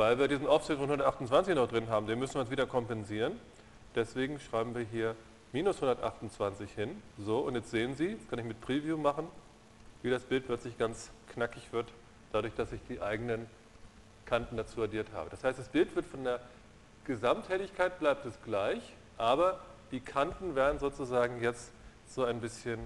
weil 0.01 0.19
wir 0.19 0.29
diesen 0.29 0.47
Offset 0.47 0.79
von 0.79 0.87
128 0.87 1.55
noch 1.55 1.69
drin 1.69 1.91
haben, 1.91 2.07
den 2.07 2.19
müssen 2.19 2.37
wir 2.37 2.41
uns 2.41 2.51
wieder 2.51 2.65
kompensieren. 2.65 3.39
Deswegen 3.95 4.41
schreiben 4.41 4.75
wir 4.75 4.81
hier 4.81 5.15
minus 5.53 5.77
128 5.77 6.71
hin. 6.73 7.03
So, 7.19 7.41
und 7.41 7.55
jetzt 7.55 7.71
sehen 7.71 7.95
Sie, 7.97 8.13
jetzt 8.13 8.31
kann 8.31 8.39
ich 8.39 8.47
mit 8.47 8.63
Preview 8.63 8.97
machen, 8.97 9.27
wie 10.01 10.09
das 10.09 10.23
Bild 10.23 10.47
plötzlich 10.47 10.79
ganz 10.79 11.11
knackig 11.35 11.71
wird, 11.75 11.89
dadurch, 12.33 12.55
dass 12.55 12.73
ich 12.73 12.81
die 12.89 13.03
eigenen 13.03 13.47
Kanten 14.31 14.57
dazu 14.57 14.81
addiert 14.83 15.09
habe. 15.13 15.29
Das 15.29 15.43
heißt, 15.43 15.59
das 15.59 15.69
Bild 15.69 15.95
wird 15.97 16.07
von 16.07 16.23
der 16.23 16.39
Gesamthelligkeit 17.05 17.99
bleibt 17.99 18.25
es 18.25 18.41
gleich, 18.45 18.81
aber 19.19 19.59
die 19.91 19.99
Kanten 19.99 20.55
werden 20.55 20.79
sozusagen 20.79 21.43
jetzt 21.43 21.73
so 22.07 22.25
ein 22.25 22.41
bisschen 22.41 22.79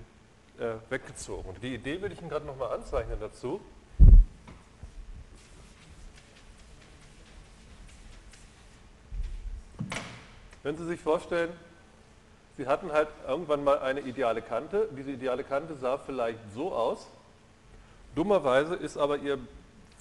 äh, 0.59 0.77
weggezogen. 0.89 1.55
Die 1.61 1.75
Idee 1.75 2.01
will 2.01 2.11
ich 2.11 2.21
Ihnen 2.21 2.31
gerade 2.31 2.47
nochmal 2.47 2.73
anzeichnen 2.73 3.19
dazu. 3.21 3.61
Wenn 10.63 10.79
Sie 10.79 10.87
sich 10.87 11.01
vorstellen, 11.01 11.53
Sie 12.57 12.67
hatten 12.67 12.91
halt 12.91 13.09
irgendwann 13.29 13.65
mal 13.65 13.81
eine 13.81 14.01
ideale 14.01 14.41
Kante. 14.41 14.89
Diese 14.97 15.11
ideale 15.11 15.45
Kante 15.45 15.75
sah 15.75 15.99
vielleicht 15.99 16.39
so 16.55 16.73
aus. 16.73 17.07
Dummerweise 18.15 18.77
ist 18.77 18.97
aber 18.97 19.19
Ihr 19.19 19.39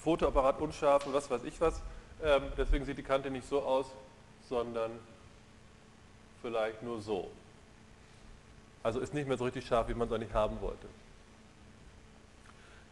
Fotoapparat 0.04 0.60
unscharf 0.60 1.06
und 1.06 1.14
was 1.14 1.30
weiß 1.30 1.42
ich 1.44 1.60
was. 1.60 1.82
Ähm, 2.22 2.42
deswegen 2.56 2.84
sieht 2.84 2.98
die 2.98 3.02
Kante 3.02 3.30
nicht 3.30 3.48
so 3.48 3.62
aus, 3.62 3.86
sondern 4.48 4.92
vielleicht 6.42 6.82
nur 6.82 7.00
so. 7.00 7.30
Also 8.82 9.00
ist 9.00 9.14
nicht 9.14 9.26
mehr 9.26 9.38
so 9.38 9.44
richtig 9.44 9.66
scharf, 9.66 9.88
wie 9.88 9.94
man 9.94 10.06
es 10.06 10.14
eigentlich 10.14 10.34
haben 10.34 10.60
wollte. 10.60 10.86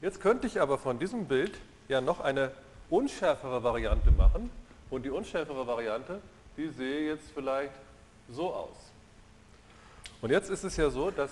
Jetzt 0.01 0.21
könnte 0.21 0.47
ich 0.47 0.61
aber 0.61 0.79
von 0.79 0.99
diesem 0.99 1.27
Bild 1.27 1.57
ja 1.89 2.01
noch 2.01 2.21
eine 2.21 2.51
unschärfere 2.91 3.63
Variante 3.63 4.11
machen. 4.11 4.51
Und 4.91 5.05
die 5.05 5.11
unschärfere 5.11 5.67
Variante 5.67 6.21
die 6.57 6.69
sehe 6.69 7.09
jetzt 7.09 7.31
vielleicht 7.35 7.73
so 8.29 8.53
aus. 8.53 8.77
Und 10.21 10.31
jetzt 10.31 10.51
ist 10.51 10.65
es 10.65 10.77
ja 10.77 10.91
so, 10.91 11.11
dass 11.11 11.31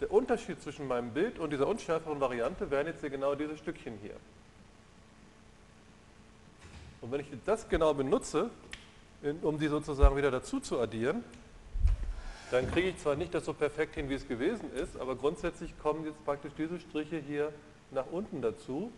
der 0.00 0.10
Unterschied 0.10 0.60
zwischen 0.60 0.88
meinem 0.88 1.10
Bild 1.10 1.38
und 1.38 1.50
dieser 1.50 1.66
unschärferen 1.66 2.20
Variante 2.20 2.70
wären 2.70 2.86
jetzt 2.86 3.00
hier 3.00 3.10
genau 3.10 3.34
diese 3.34 3.56
Stückchen 3.56 3.98
hier. 4.02 4.16
Und 7.02 7.12
wenn 7.12 7.20
ich 7.20 7.26
das 7.44 7.68
genau 7.68 7.92
benutze, 7.92 8.48
um 9.42 9.58
die 9.58 9.68
sozusagen 9.68 10.16
wieder 10.16 10.30
dazu 10.30 10.60
zu 10.60 10.80
addieren, 10.80 11.22
dann 12.50 12.70
kriege 12.70 12.90
ich 12.90 12.98
zwar 12.98 13.16
nicht 13.16 13.34
das 13.34 13.44
so 13.44 13.52
perfekt 13.54 13.94
hin, 13.94 14.08
wie 14.08 14.14
es 14.14 14.26
gewesen 14.26 14.72
ist, 14.74 14.98
aber 14.98 15.16
grundsätzlich 15.16 15.76
kommen 15.80 16.04
jetzt 16.04 16.24
praktisch 16.24 16.52
diese 16.56 16.78
Striche 16.80 17.18
hier 17.18 17.52
nach 17.90 18.06
unten 18.10 18.40
dazu. 18.40 18.92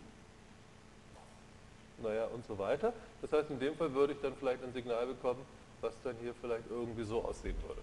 Naja, 2.03 2.25
und 2.25 2.45
so 2.45 2.57
weiter. 2.59 2.93
Das 3.21 3.31
heißt, 3.31 3.49
in 3.49 3.59
dem 3.59 3.75
Fall 3.75 3.93
würde 3.93 4.13
ich 4.13 4.19
dann 4.21 4.33
vielleicht 4.37 4.63
ein 4.63 4.73
Signal 4.73 5.07
bekommen, 5.07 5.39
was 5.81 5.93
dann 6.03 6.15
hier 6.21 6.33
vielleicht 6.41 6.69
irgendwie 6.69 7.03
so 7.03 7.23
aussehen 7.23 7.55
würde. 7.67 7.81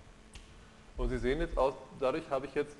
Und 0.98 1.08
Sie 1.08 1.18
sehen 1.18 1.40
jetzt 1.40 1.56
aus, 1.56 1.74
dadurch 1.98 2.28
habe 2.28 2.46
ich 2.46 2.54
jetzt, 2.54 2.76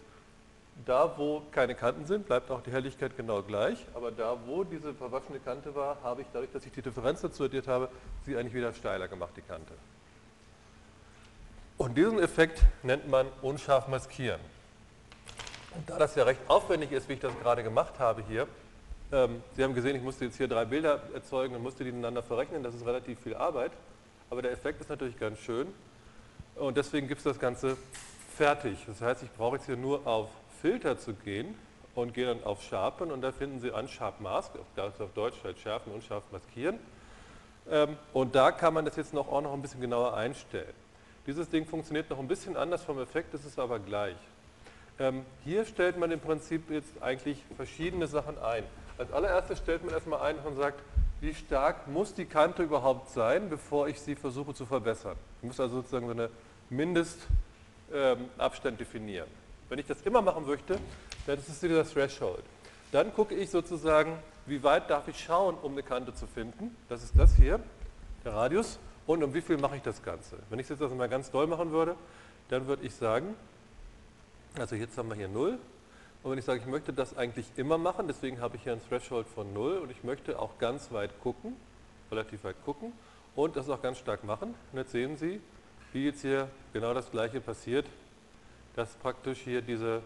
da 0.85 1.15
wo 1.17 1.43
keine 1.53 1.75
Kanten 1.75 2.07
sind, 2.07 2.27
bleibt 2.27 2.51
auch 2.51 2.63
die 2.63 2.73
Helligkeit 2.73 3.17
genau 3.17 3.43
gleich, 3.43 3.79
aber 3.95 4.11
da 4.11 4.37
wo 4.47 4.65
diese 4.65 4.95
verwaschene 4.95 5.39
Kante 5.39 5.75
war, 5.75 5.99
habe 6.03 6.23
ich 6.23 6.27
dadurch, 6.33 6.51
dass 6.51 6.67
ich 6.67 6.73
die 6.73 6.83
Differenz 6.83 7.21
dazu 7.21 7.45
addiert 7.45 7.69
habe, 7.69 7.89
sie 8.25 8.37
eigentlich 8.37 8.55
wieder 8.55 8.73
steiler 8.73 9.09
gemacht, 9.09 9.33
die 9.37 9.43
Kante. 9.43 9.73
Und 11.79 11.97
diesen 11.97 12.19
Effekt 12.19 12.63
nennt 12.83 13.09
man 13.09 13.27
unscharf 13.43 13.89
maskieren. 13.89 14.41
Und 15.75 15.89
da 15.89 15.99
das 15.99 16.15
ja 16.15 16.25
recht 16.25 16.41
aufwendig 16.49 16.93
ist, 16.93 17.09
wie 17.09 17.15
ich 17.15 17.21
das 17.21 17.33
gerade 17.41 17.63
gemacht 17.63 17.99
habe 17.99 18.23
hier, 18.29 18.47
ähm, 19.13 19.43
Sie 19.55 19.63
haben 19.63 19.75
gesehen, 19.75 19.95
ich 19.95 20.03
musste 20.03 20.25
jetzt 20.25 20.37
hier 20.37 20.49
drei 20.49 20.65
Bilder 20.65 21.01
erzeugen 21.15 21.55
und 21.55 21.63
musste 21.63 21.85
die 21.85 21.93
miteinander 21.93 22.23
verrechnen, 22.23 22.63
das 22.63 22.75
ist 22.75 22.87
relativ 22.87 23.21
viel 23.21 23.35
Arbeit, 23.35 23.73
aber 24.31 24.43
der 24.43 24.53
Effekt 24.53 24.81
ist 24.81 24.89
natürlich 24.89 25.19
ganz 25.19 25.39
schön 25.39 25.67
und 26.57 26.77
deswegen 26.77 27.09
gibt 27.09 27.19
es 27.19 27.25
das 27.25 27.39
Ganze 27.39 27.77
fertig. 28.37 28.79
Das 28.87 29.01
heißt, 29.01 29.23
ich 29.23 29.31
brauche 29.33 29.57
jetzt 29.57 29.67
hier 29.67 29.77
nur 29.77 30.07
auf 30.07 30.29
Filter 30.63 30.97
zu 30.97 31.13
gehen 31.13 31.55
und 31.97 32.15
gehe 32.15 32.25
dann 32.25 32.45
auf 32.45 32.63
Sharpen 32.63 33.11
und 33.11 33.21
da 33.21 33.33
finden 33.33 33.59
Sie 33.61 33.71
Unsharp 33.71 34.21
Mask, 34.21 34.53
das 34.77 34.95
ist 34.95 35.01
auf 35.01 35.13
Deutsch 35.13 35.43
halt 35.43 35.59
schärfen, 35.59 35.93
unscharf 35.93 36.23
maskieren. 36.31 36.79
Ähm, 37.69 37.97
und 38.13 38.37
da 38.37 38.53
kann 38.53 38.73
man 38.73 38.85
das 38.85 38.95
jetzt 38.97 39.13
noch, 39.13 39.27
auch 39.29 39.43
noch 39.43 39.53
ein 39.53 39.61
bisschen 39.61 39.81
genauer 39.81 40.17
einstellen. 40.17 40.73
Dieses 41.27 41.51
Ding 41.51 41.67
funktioniert 41.67 42.09
noch 42.11 42.21
ein 42.21 42.29
bisschen 42.29 42.57
anders 42.57 42.85
vom 42.85 43.01
Effekt, 43.01 43.35
ist 43.35 43.45
es 43.45 43.59
aber 43.59 43.81
gleich. 43.81 44.15
Ähm, 45.01 45.27
hier 45.45 45.65
stellt 45.65 45.99
man 45.99 46.13
im 46.13 46.21
Prinzip 46.21 46.71
jetzt 46.71 47.03
eigentlich 47.03 47.43
verschiedene 47.57 48.07
Sachen 48.07 48.39
ein. 48.39 48.63
Als 48.99 49.13
allererstes 49.13 49.59
stellt 49.59 49.85
man 49.85 49.95
erstmal 49.95 50.21
ein 50.21 50.39
und 50.39 50.55
sagt, 50.57 50.81
wie 51.21 51.35
stark 51.35 51.89
muss 51.89 52.15
die 52.15 52.27
Kante 52.27 52.63
überhaupt 52.63 53.11
sein, 53.11 53.49
bevor 53.49 53.89
ich 53.89 54.01
sie 54.01 54.15
versuche 54.15 54.55
zu 54.55 54.65
verbessern. 54.65 55.17
Ich 55.41 55.49
muss 55.49 55.59
also 55.59 55.75
sozusagen 55.77 56.07
so 56.07 56.13
eine 56.13 56.31
Mindestabstand 56.71 58.79
definieren. 58.79 59.42
Wenn 59.73 59.79
ich 59.79 59.87
das 59.87 60.03
immer 60.03 60.21
machen 60.21 60.47
möchte, 60.47 60.79
dann 61.25 61.39
ist 61.39 61.49
es 61.49 61.61
dieser 61.61 61.83
Threshold. 61.83 62.45
Dann 62.91 63.11
gucke 63.15 63.35
ich 63.35 63.49
sozusagen, 63.49 64.19
wie 64.45 64.63
weit 64.63 64.91
darf 64.91 65.09
ich 65.09 65.19
schauen, 65.19 65.57
um 65.63 65.73
eine 65.73 65.83
Kante 65.83 66.13
zu 66.13 66.27
finden. 66.27 66.77
Das 66.91 67.03
ist 67.03 67.19
das 67.19 67.37
hier, 67.37 67.59
der 68.23 68.35
Radius. 68.35 68.79
Und 69.07 69.23
um 69.23 69.33
wie 69.33 69.41
viel 69.41 69.57
mache 69.57 69.77
ich 69.77 69.83
das 69.83 70.03
Ganze? 70.03 70.37
Wenn 70.51 70.59
ich 70.59 70.65
es 70.65 70.69
jetzt 70.69 70.83
also 70.83 70.95
mal 70.95 71.09
ganz 71.09 71.31
doll 71.31 71.47
machen 71.47 71.71
würde, 71.71 71.97
dann 72.51 72.67
würde 72.67 72.85
ich 72.85 72.95
sagen, 72.95 73.35
also 74.59 74.77
jetzt 74.77 74.99
haben 74.99 75.09
wir 75.09 75.17
hier 75.17 75.29
0. 75.29 75.59
Und 76.23 76.31
wenn 76.31 76.39
ich 76.39 76.45
sage, 76.45 76.61
ich 76.61 76.67
möchte 76.67 76.93
das 76.93 77.17
eigentlich 77.17 77.47
immer 77.57 77.79
machen, 77.79 78.07
deswegen 78.09 78.43
habe 78.43 78.57
ich 78.57 78.65
hier 78.65 78.75
ein 78.75 78.81
Threshold 78.87 79.27
von 79.27 79.55
0 79.55 79.79
und 79.79 79.91
ich 79.91 80.05
möchte 80.05 80.39
auch 80.39 80.59
ganz 80.59 80.93
weit 80.93 81.19
gucken, 81.23 81.57
relativ 82.11 82.45
weit 82.45 82.63
gucken 82.67 82.93
und 83.35 83.57
das 83.57 83.71
auch 83.71 83.81
ganz 83.81 83.97
stark 83.97 84.23
machen. 84.23 84.55
Und 84.71 84.79
jetzt 84.79 84.93
sehen 84.93 85.17
Sie, 85.17 85.41
wie 85.95 86.05
jetzt 86.05 86.21
hier 86.21 86.49
genau 86.75 86.93
das 86.93 87.11
gleiche 87.11 87.41
passiert, 87.41 87.87
dass 88.77 88.95
praktisch 88.95 89.39
hier 89.41 89.63
diese 89.63 90.03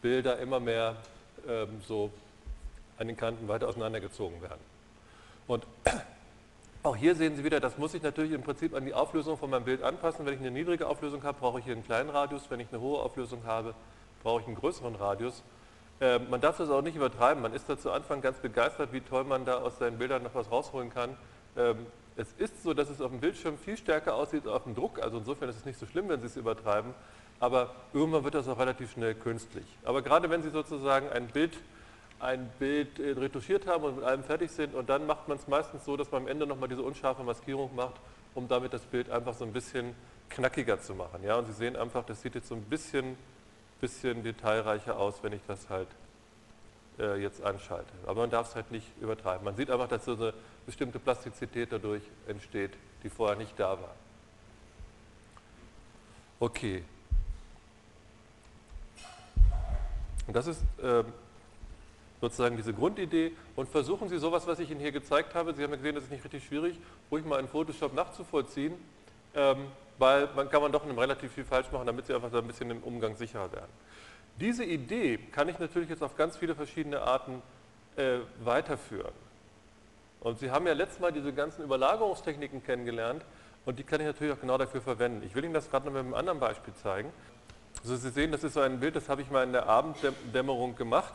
Bilder 0.00 0.38
immer 0.38 0.60
mehr 0.60 0.96
ähm, 1.46 1.80
so 1.86 2.10
an 2.98 3.06
den 3.06 3.16
Kanten 3.16 3.48
weiter 3.48 3.68
auseinandergezogen 3.68 4.40
werden. 4.42 4.60
Und 5.46 5.66
auch 6.82 6.96
hier 6.96 7.14
sehen 7.14 7.36
Sie 7.36 7.44
wieder, 7.44 7.60
das 7.60 7.78
muss 7.78 7.94
ich 7.94 8.02
natürlich 8.02 8.32
im 8.32 8.42
Prinzip 8.42 8.74
an 8.74 8.84
die 8.84 8.94
Auflösung 8.94 9.38
von 9.38 9.50
meinem 9.50 9.64
Bild 9.64 9.82
anpassen. 9.82 10.26
Wenn 10.26 10.34
ich 10.34 10.40
eine 10.40 10.50
niedrige 10.50 10.86
Auflösung 10.86 11.22
habe, 11.22 11.38
brauche 11.38 11.58
ich 11.58 11.64
hier 11.64 11.74
einen 11.74 11.84
kleinen 11.84 12.10
Radius. 12.10 12.50
Wenn 12.50 12.60
ich 12.60 12.68
eine 12.72 12.80
hohe 12.80 13.00
Auflösung 13.00 13.44
habe, 13.44 13.74
brauche 14.22 14.40
ich 14.40 14.46
einen 14.46 14.56
größeren 14.56 14.94
Radius. 14.96 15.42
Äh, 16.00 16.18
man 16.18 16.40
darf 16.40 16.56
das 16.56 16.70
auch 16.70 16.82
nicht 16.82 16.96
übertreiben. 16.96 17.42
Man 17.42 17.54
ist 17.54 17.68
da 17.68 17.78
zu 17.78 17.92
Anfang 17.92 18.20
ganz 18.20 18.38
begeistert, 18.38 18.92
wie 18.92 19.00
toll 19.00 19.24
man 19.24 19.44
da 19.44 19.58
aus 19.58 19.78
seinen 19.78 19.98
Bildern 19.98 20.24
noch 20.24 20.34
was 20.34 20.50
rausholen 20.50 20.92
kann. 20.92 21.16
Ähm, 21.56 21.86
es 22.16 22.32
ist 22.38 22.62
so, 22.62 22.74
dass 22.74 22.90
es 22.90 23.00
auf 23.00 23.10
dem 23.10 23.20
Bildschirm 23.20 23.56
viel 23.58 23.76
stärker 23.76 24.14
aussieht 24.14 24.44
als 24.44 24.54
auf 24.54 24.64
dem 24.64 24.74
Druck. 24.74 25.02
Also 25.02 25.18
insofern 25.18 25.48
ist 25.48 25.56
es 25.56 25.64
nicht 25.64 25.78
so 25.78 25.86
schlimm, 25.86 26.08
wenn 26.08 26.20
Sie 26.20 26.26
es 26.26 26.36
übertreiben. 26.36 26.94
Aber 27.40 27.74
irgendwann 27.92 28.24
wird 28.24 28.34
das 28.34 28.48
auch 28.48 28.58
relativ 28.58 28.92
schnell 28.92 29.14
künstlich. 29.14 29.64
Aber 29.84 30.02
gerade 30.02 30.30
wenn 30.30 30.42
Sie 30.42 30.50
sozusagen 30.50 31.08
ein 31.08 31.28
Bild 31.28 31.52
ein 32.22 32.48
Bild 32.58 33.00
äh, 33.00 33.10
retuschiert 33.12 33.66
haben 33.66 33.82
und 33.82 33.96
mit 33.96 34.04
allem 34.04 34.22
fertig 34.22 34.50
sind 34.52 34.74
und 34.74 34.88
dann 34.88 35.06
macht 35.06 35.26
man 35.26 35.38
es 35.38 35.48
meistens 35.48 35.84
so, 35.84 35.96
dass 35.96 36.10
man 36.12 36.22
am 36.22 36.28
Ende 36.28 36.46
nochmal 36.46 36.68
diese 36.68 36.82
unscharfe 36.82 37.24
Maskierung 37.24 37.74
macht, 37.74 37.96
um 38.34 38.46
damit 38.46 38.72
das 38.72 38.82
Bild 38.82 39.10
einfach 39.10 39.34
so 39.34 39.44
ein 39.44 39.52
bisschen 39.52 39.94
knackiger 40.30 40.80
zu 40.80 40.94
machen. 40.94 41.24
Ja? 41.24 41.36
Und 41.36 41.46
Sie 41.46 41.52
sehen 41.52 41.74
einfach, 41.74 42.04
das 42.04 42.22
sieht 42.22 42.36
jetzt 42.36 42.48
so 42.48 42.54
ein 42.54 42.62
bisschen, 42.62 43.16
bisschen 43.80 44.22
detailreicher 44.22 44.96
aus, 44.96 45.16
wenn 45.22 45.32
ich 45.32 45.42
das 45.48 45.68
halt 45.68 45.88
äh, 47.00 47.20
jetzt 47.20 47.42
anschalte. 47.42 47.92
Aber 48.06 48.20
man 48.20 48.30
darf 48.30 48.50
es 48.50 48.54
halt 48.54 48.70
nicht 48.70 48.86
übertreiben. 49.00 49.44
Man 49.44 49.56
sieht 49.56 49.70
einfach, 49.70 49.88
dass 49.88 50.04
so 50.04 50.14
eine 50.14 50.32
bestimmte 50.66 50.98
Plastizität 50.98 51.72
dadurch 51.72 52.02
entsteht, 52.26 52.72
die 53.02 53.10
vorher 53.10 53.36
nicht 53.36 53.58
da 53.58 53.70
war. 53.70 53.94
Okay. 56.40 56.82
Und 60.26 60.34
das 60.34 60.46
ist 60.46 60.62
äh, 60.82 61.04
sozusagen 62.20 62.56
diese 62.56 62.72
Grundidee 62.72 63.32
und 63.56 63.68
versuchen 63.68 64.08
Sie 64.08 64.18
sowas, 64.18 64.46
was 64.46 64.60
ich 64.60 64.70
Ihnen 64.70 64.80
hier 64.80 64.92
gezeigt 64.92 65.34
habe, 65.34 65.54
Sie 65.54 65.62
haben 65.62 65.70
ja 65.70 65.76
gesehen, 65.76 65.94
das 65.94 66.04
ist 66.04 66.10
nicht 66.10 66.24
richtig 66.24 66.44
schwierig, 66.44 66.78
ruhig 67.10 67.24
mal 67.24 67.40
in 67.40 67.48
Photoshop 67.48 67.94
nachzuvollziehen, 67.94 68.74
ähm, 69.34 69.66
weil 69.98 70.28
man 70.34 70.48
kann 70.48 70.62
man 70.62 70.72
doch 70.72 70.86
relativ 70.86 71.32
viel 71.32 71.44
falsch 71.44 71.70
machen, 71.72 71.86
damit 71.86 72.06
Sie 72.06 72.14
einfach 72.14 72.30
da 72.30 72.38
ein 72.38 72.46
bisschen 72.46 72.70
im 72.70 72.82
Umgang 72.82 73.16
sicherer 73.16 73.50
werden. 73.52 73.70
Diese 74.40 74.64
Idee 74.64 75.18
kann 75.18 75.48
ich 75.48 75.58
natürlich 75.58 75.90
jetzt 75.90 76.02
auf 76.02 76.16
ganz 76.16 76.36
viele 76.36 76.54
verschiedene 76.54 77.02
Arten 77.02 77.42
äh, 77.96 78.18
weiterführen. 78.42 79.12
Und 80.22 80.38
Sie 80.38 80.52
haben 80.52 80.66
ja 80.68 80.72
letztes 80.72 81.00
Mal 81.00 81.12
diese 81.12 81.32
ganzen 81.32 81.64
Überlagerungstechniken 81.64 82.62
kennengelernt 82.62 83.24
und 83.64 83.80
die 83.80 83.82
kann 83.82 84.00
ich 84.00 84.06
natürlich 84.06 84.32
auch 84.32 84.40
genau 84.40 84.56
dafür 84.56 84.80
verwenden. 84.80 85.26
Ich 85.26 85.34
will 85.34 85.44
Ihnen 85.44 85.52
das 85.52 85.68
gerade 85.68 85.86
noch 85.86 85.92
mit 85.92 86.00
einem 86.00 86.14
anderen 86.14 86.38
Beispiel 86.38 86.72
zeigen. 86.74 87.12
Also 87.82 87.96
Sie 87.96 88.10
sehen, 88.10 88.30
das 88.30 88.44
ist 88.44 88.54
so 88.54 88.60
ein 88.60 88.78
Bild, 88.78 88.94
das 88.94 89.08
habe 89.08 89.22
ich 89.22 89.30
mal 89.30 89.42
in 89.42 89.52
der 89.52 89.68
Abenddämmerung 89.68 90.76
gemacht. 90.76 91.12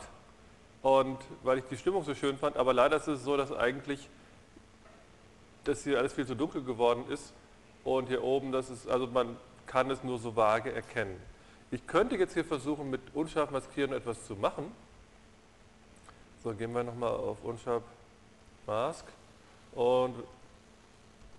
Und 0.82 1.18
weil 1.42 1.58
ich 1.58 1.64
die 1.70 1.78
Stimmung 1.78 2.04
so 2.04 2.14
schön 2.14 2.36
fand, 2.36 2.58
aber 2.58 2.74
leider 2.74 2.98
ist 2.98 3.08
es 3.08 3.24
so, 3.24 3.38
dass 3.38 3.50
eigentlich 3.50 4.10
das 5.64 5.84
hier 5.84 5.98
alles 5.98 6.12
viel 6.12 6.26
zu 6.26 6.34
dunkel 6.34 6.62
geworden 6.62 7.04
ist 7.08 7.32
und 7.84 8.08
hier 8.08 8.22
oben, 8.22 8.52
das 8.52 8.68
ist, 8.68 8.88
also 8.88 9.06
man 9.06 9.36
kann 9.66 9.90
es 9.90 10.04
nur 10.04 10.18
so 10.18 10.36
vage 10.36 10.70
erkennen. 10.72 11.18
Ich 11.70 11.86
könnte 11.86 12.16
jetzt 12.16 12.34
hier 12.34 12.44
versuchen, 12.44 12.90
mit 12.90 13.00
unscharf 13.14 13.50
maskieren 13.50 13.92
etwas 13.92 14.26
zu 14.26 14.36
machen. 14.36 14.70
So, 16.44 16.52
gehen 16.52 16.72
wir 16.72 16.84
nochmal 16.84 17.10
auf 17.10 17.42
unscharf 17.42 17.82
Mask. 18.68 19.04
Und 19.72 20.14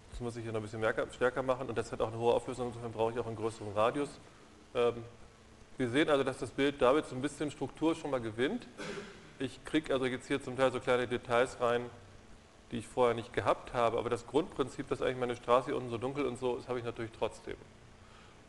das 0.09 0.19
muss 0.19 0.35
ich 0.35 0.43
hier 0.43 0.51
noch 0.51 0.59
ein 0.59 0.63
bisschen 0.63 0.83
stärker 1.13 1.43
machen. 1.43 1.69
Und 1.69 1.77
das 1.77 1.91
hat 1.93 2.01
auch 2.01 2.09
eine 2.09 2.17
hohe 2.17 2.33
Auflösung, 2.33 2.67
insofern 2.67 2.91
brauche 2.91 3.13
ich 3.13 3.19
auch 3.19 3.27
einen 3.27 3.37
größeren 3.37 3.71
Radius. 3.71 4.09
Ähm, 4.75 4.95
wir 5.77 5.89
sehen 5.89 6.09
also, 6.09 6.25
dass 6.25 6.39
das 6.39 6.51
Bild 6.51 6.81
damit 6.81 7.05
so 7.05 7.15
ein 7.15 7.21
bisschen 7.21 7.51
Struktur 7.51 7.95
schon 7.95 8.11
mal 8.11 8.19
gewinnt. 8.19 8.67
Ich 9.39 9.63
kriege 9.63 9.93
also 9.93 10.05
jetzt 10.05 10.27
hier 10.27 10.43
zum 10.43 10.57
Teil 10.57 10.73
so 10.73 10.81
kleine 10.81 11.07
Details 11.07 11.61
rein, 11.61 11.85
die 12.71 12.79
ich 12.79 12.87
vorher 12.87 13.15
nicht 13.15 13.31
gehabt 13.31 13.73
habe, 13.73 13.97
aber 13.97 14.09
das 14.09 14.27
Grundprinzip, 14.27 14.89
dass 14.89 15.01
eigentlich 15.01 15.17
meine 15.17 15.35
Straße 15.35 15.67
hier 15.67 15.77
unten 15.77 15.89
so 15.89 15.97
dunkel 15.97 16.25
und 16.25 16.37
so 16.37 16.57
ist, 16.57 16.67
habe 16.67 16.79
ich 16.79 16.85
natürlich 16.85 17.11
trotzdem. 17.17 17.55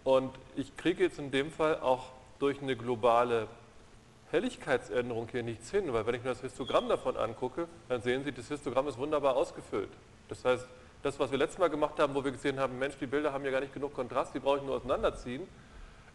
Und 0.02 0.34
ich 0.56 0.76
kriege 0.76 1.04
jetzt 1.04 1.18
in 1.18 1.30
dem 1.30 1.52
Fall 1.52 1.78
auch 1.80 2.06
durch 2.40 2.60
eine 2.60 2.74
globale 2.74 3.46
Helligkeitsänderung 4.30 5.28
hier 5.30 5.42
nichts 5.42 5.70
hin, 5.70 5.92
weil 5.92 6.06
wenn 6.06 6.14
ich 6.14 6.22
mir 6.22 6.30
das 6.30 6.40
Histogramm 6.40 6.88
davon 6.88 7.16
angucke, 7.16 7.66
dann 7.88 8.00
sehen 8.00 8.24
Sie, 8.24 8.32
das 8.32 8.48
Histogramm 8.48 8.86
ist 8.88 8.98
wunderbar 8.98 9.36
ausgefüllt. 9.36 9.90
Das 10.28 10.44
heißt, 10.44 10.66
das, 11.02 11.18
was 11.18 11.30
wir 11.30 11.38
letztes 11.38 11.58
Mal 11.58 11.70
gemacht 11.70 11.98
haben, 11.98 12.14
wo 12.14 12.22
wir 12.22 12.30
gesehen 12.30 12.60
haben, 12.60 12.78
Mensch, 12.78 12.96
die 13.00 13.06
Bilder 13.06 13.32
haben 13.32 13.44
ja 13.44 13.50
gar 13.50 13.60
nicht 13.60 13.74
genug 13.74 13.94
Kontrast, 13.94 14.34
die 14.34 14.38
brauche 14.38 14.58
ich 14.58 14.62
nur 14.62 14.76
auseinanderziehen. 14.76 15.42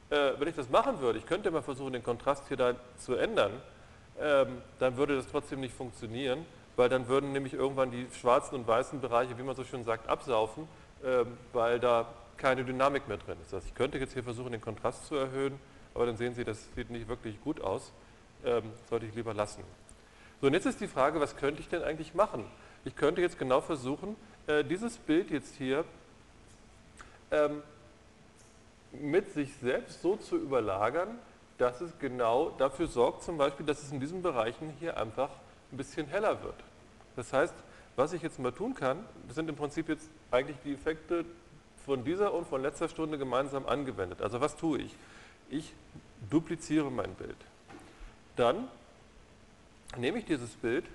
Äh, 0.10 0.34
wenn 0.38 0.48
ich 0.48 0.56
das 0.56 0.70
machen 0.70 1.00
würde, 1.02 1.18
ich 1.18 1.26
könnte 1.26 1.50
mal 1.50 1.64
versuchen, 1.64 1.94
den 1.94 2.04
Kontrast 2.04 2.48
hier 2.48 2.58
da 2.58 2.76
zu 2.98 3.16
ändern, 3.16 3.52
ähm, 4.20 4.62
dann 4.80 4.96
würde 4.98 5.16
das 5.16 5.28
trotzdem 5.30 5.60
nicht 5.60 5.74
funktionieren, 5.74 6.46
weil 6.76 6.90
dann 6.90 7.08
würden 7.08 7.32
nämlich 7.32 7.54
irgendwann 7.54 7.92
die 7.92 8.08
schwarzen 8.20 8.56
und 8.56 8.68
weißen 8.68 9.02
Bereiche, 9.02 9.38
wie 9.38 9.44
man 9.44 9.56
so 9.56 9.64
schön 9.64 9.84
sagt, 9.84 10.08
absaufen, 10.08 10.68
ähm, 11.04 11.38
weil 11.52 11.80
da 11.80 12.08
keine 12.38 12.64
Dynamik 12.64 13.08
mehr 13.08 13.18
drin 13.18 13.38
ist. 13.42 13.52
Das 13.52 13.62
heißt, 13.62 13.68
ich 13.70 13.76
könnte 13.76 13.98
jetzt 13.98 14.14
hier 14.14 14.24
versuchen, 14.24 14.52
den 14.52 14.62
Kontrast 14.62 15.08
zu 15.08 15.16
erhöhen, 15.16 15.60
aber 15.94 16.06
dann 16.06 16.18
sehen 16.18 16.36
Sie, 16.36 16.44
das 16.44 16.68
sieht 16.76 16.90
nicht 16.92 17.08
wirklich 17.08 17.42
gut 17.42 17.60
aus. 17.62 17.92
Ähm, 18.46 18.64
sollte 18.90 19.08
ich 19.08 19.16
lieber 19.16 19.34
lassen. 19.34 19.64
So, 20.40 20.48
und 20.48 20.54
jetzt 20.54 20.68
ist 20.68 20.80
die 20.80 20.88
Frage, 20.88 21.20
was 21.20 21.36
könnte 21.36 21.62
ich 21.62 21.68
denn 21.68 21.82
eigentlich 21.82 22.14
machen? 22.14 22.46
Ich 22.84 22.96
könnte 22.96 23.22
jetzt 23.22 23.40
genau 23.40 23.60
versuchen, 23.60 24.16
äh, 24.46 24.64
dieses 24.64 24.98
Bild 24.98 25.32
jetzt 25.32 25.56
hier 25.56 25.84
ähm, 27.32 27.64
mit 28.92 29.34
sich 29.34 29.56
selbst 29.56 30.04
so 30.04 30.16
zu 30.16 30.38
überlagern, 30.38 31.18
dass 31.58 31.82
es 31.82 31.98
genau 31.98 32.52
dafür 32.52 32.88
sorgt, 32.88 33.24
zum 33.24 33.38
Beispiel, 33.38 33.66
dass 33.66 33.82
es 33.82 33.92
in 33.92 34.00
diesen 34.00 34.22
Bereichen 34.22 34.74
hier 34.80 34.98
einfach 34.98 35.30
ein 35.72 35.78
bisschen 35.78 36.06
heller 36.08 36.44
wird. 36.44 36.56
Das 37.16 37.34
heißt, 37.34 37.56
was 37.96 38.14
ich 38.14 38.22
jetzt 38.22 38.40
mal 38.40 38.52
tun 38.52 38.76
kann, 38.76 39.04
das 39.26 39.36
sind 39.36 39.50
im 39.50 39.56
Prinzip 39.56 39.90
jetzt 39.90 40.10
eigentlich 40.30 40.58
die 40.64 40.74
Effekte 40.74 41.26
von 41.86 42.04
dieser 42.04 42.34
und 42.34 42.46
von 42.46 42.62
letzter 42.62 42.90
Stunde 42.90 43.18
gemeinsam 43.18 43.66
angewendet. 43.66 44.22
Also 44.22 44.42
was 44.42 44.56
tue 44.56 44.80
ich? 44.80 44.96
Ich 45.50 45.74
dupliziere 46.30 46.92
mein 46.92 47.14
Bild. 47.16 47.38
Dann 48.36 48.68
nehme 49.98 50.20
ich 50.20 50.26
dieses 50.26 50.52
Bild 50.52 50.86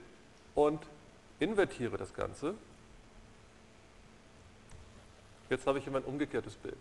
und 0.55 0.81
invertiere 1.39 1.97
das 1.97 2.15
Ganze. 2.15 2.55
Jetzt 5.49 5.67
habe 5.67 5.79
ich 5.79 5.85
hier 5.85 5.93
mein 5.93 6.05
umgekehrtes 6.05 6.55
Bild. 6.55 6.77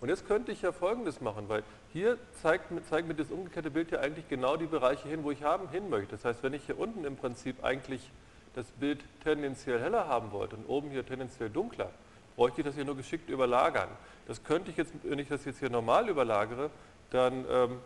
Und 0.00 0.08
jetzt 0.08 0.26
könnte 0.26 0.50
ich 0.50 0.62
ja 0.62 0.72
Folgendes 0.72 1.20
machen, 1.20 1.48
weil 1.48 1.62
hier 1.92 2.16
zeigt, 2.40 2.72
zeigt 2.88 3.06
mir 3.06 3.14
das 3.14 3.30
umgekehrte 3.30 3.70
Bild 3.70 3.90
ja 3.90 4.00
eigentlich 4.00 4.28
genau 4.28 4.56
die 4.56 4.66
Bereiche 4.66 5.06
hin, 5.08 5.22
wo 5.24 5.30
ich 5.30 5.42
haben, 5.42 5.68
hin 5.68 5.90
möchte. 5.90 6.12
Das 6.12 6.24
heißt, 6.24 6.42
wenn 6.42 6.54
ich 6.54 6.64
hier 6.64 6.78
unten 6.78 7.04
im 7.04 7.16
Prinzip 7.16 7.62
eigentlich 7.62 8.10
das 8.54 8.66
Bild 8.72 9.00
tendenziell 9.22 9.78
heller 9.78 10.08
haben 10.08 10.32
wollte 10.32 10.56
und 10.56 10.66
oben 10.66 10.90
hier 10.90 11.04
tendenziell 11.04 11.50
dunkler, 11.50 11.90
bräuchte 12.36 12.62
ich 12.62 12.66
das 12.66 12.74
hier 12.74 12.86
nur 12.86 12.96
geschickt 12.96 13.28
überlagern. 13.28 13.88
Das 14.26 14.42
könnte 14.42 14.70
ich 14.70 14.78
jetzt, 14.78 14.92
wenn 15.02 15.18
ich 15.18 15.28
das 15.28 15.44
jetzt 15.44 15.58
hier 15.58 15.70
normal 15.70 16.08
überlagere, 16.08 16.70
dann 17.10 17.44
ähm, 17.50 17.80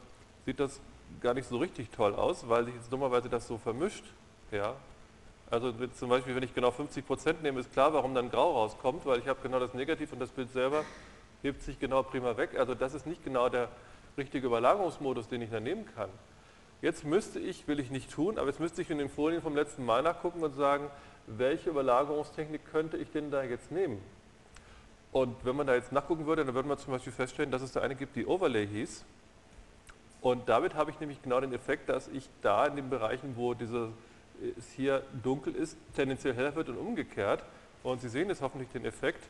sieht 0.46 0.60
das 0.60 0.80
gar 1.20 1.34
nicht 1.34 1.48
so 1.48 1.56
richtig 1.58 1.90
toll 1.90 2.14
aus, 2.14 2.48
weil 2.48 2.64
sich 2.66 2.74
jetzt 2.74 2.92
dummerweise 2.92 3.28
das 3.28 3.46
so 3.46 3.58
vermischt. 3.58 4.04
Ja. 4.50 4.74
Also 5.50 5.72
zum 5.72 6.08
Beispiel, 6.08 6.34
wenn 6.34 6.42
ich 6.42 6.54
genau 6.54 6.70
50% 6.70 7.42
nehme, 7.42 7.60
ist 7.60 7.72
klar, 7.72 7.92
warum 7.92 8.14
dann 8.14 8.30
Grau 8.30 8.52
rauskommt, 8.52 9.06
weil 9.06 9.18
ich 9.18 9.28
habe 9.28 9.40
genau 9.42 9.60
das 9.60 9.74
Negativ 9.74 10.12
und 10.12 10.18
das 10.18 10.30
Bild 10.30 10.50
selber 10.50 10.84
hebt 11.42 11.62
sich 11.62 11.78
genau 11.78 12.02
prima 12.02 12.36
weg. 12.36 12.58
Also 12.58 12.74
das 12.74 12.94
ist 12.94 13.06
nicht 13.06 13.22
genau 13.22 13.48
der 13.48 13.68
richtige 14.16 14.46
Überlagerungsmodus, 14.46 15.28
den 15.28 15.42
ich 15.42 15.50
da 15.50 15.60
nehmen 15.60 15.86
kann. 15.94 16.08
Jetzt 16.80 17.04
müsste 17.04 17.38
ich, 17.38 17.68
will 17.68 17.80
ich 17.80 17.90
nicht 17.90 18.10
tun, 18.10 18.38
aber 18.38 18.48
jetzt 18.48 18.60
müsste 18.60 18.82
ich 18.82 18.90
in 18.90 18.98
den 18.98 19.08
Folien 19.08 19.42
vom 19.42 19.54
letzten 19.54 19.84
Mal 19.84 20.02
nachgucken 20.02 20.42
und 20.42 20.54
sagen, 20.54 20.90
welche 21.26 21.70
Überlagerungstechnik 21.70 22.62
könnte 22.70 22.96
ich 22.96 23.10
denn 23.10 23.30
da 23.30 23.42
jetzt 23.42 23.70
nehmen? 23.70 24.02
Und 25.12 25.36
wenn 25.44 25.54
man 25.56 25.66
da 25.66 25.74
jetzt 25.74 25.92
nachgucken 25.92 26.26
würde, 26.26 26.44
dann 26.44 26.54
würde 26.54 26.68
man 26.68 26.76
zum 26.76 26.92
Beispiel 26.92 27.12
feststellen, 27.12 27.50
dass 27.50 27.62
es 27.62 27.72
da 27.72 27.80
eine 27.80 27.94
gibt, 27.94 28.16
die 28.16 28.26
Overlay 28.26 28.66
hieß. 28.66 29.04
Und 30.24 30.48
damit 30.48 30.74
habe 30.74 30.90
ich 30.90 30.98
nämlich 31.00 31.20
genau 31.20 31.38
den 31.38 31.52
Effekt, 31.52 31.90
dass 31.90 32.08
ich 32.08 32.30
da 32.40 32.64
in 32.64 32.76
den 32.76 32.88
Bereichen, 32.88 33.36
wo 33.36 33.52
diese, 33.52 33.90
es 34.58 34.72
hier 34.72 35.02
dunkel 35.22 35.54
ist, 35.54 35.76
tendenziell 35.94 36.32
heller 36.32 36.54
wird 36.54 36.70
und 36.70 36.78
umgekehrt. 36.78 37.44
Und 37.82 38.00
Sie 38.00 38.08
sehen 38.08 38.30
jetzt 38.30 38.40
hoffentlich 38.40 38.70
den 38.70 38.86
Effekt, 38.86 39.22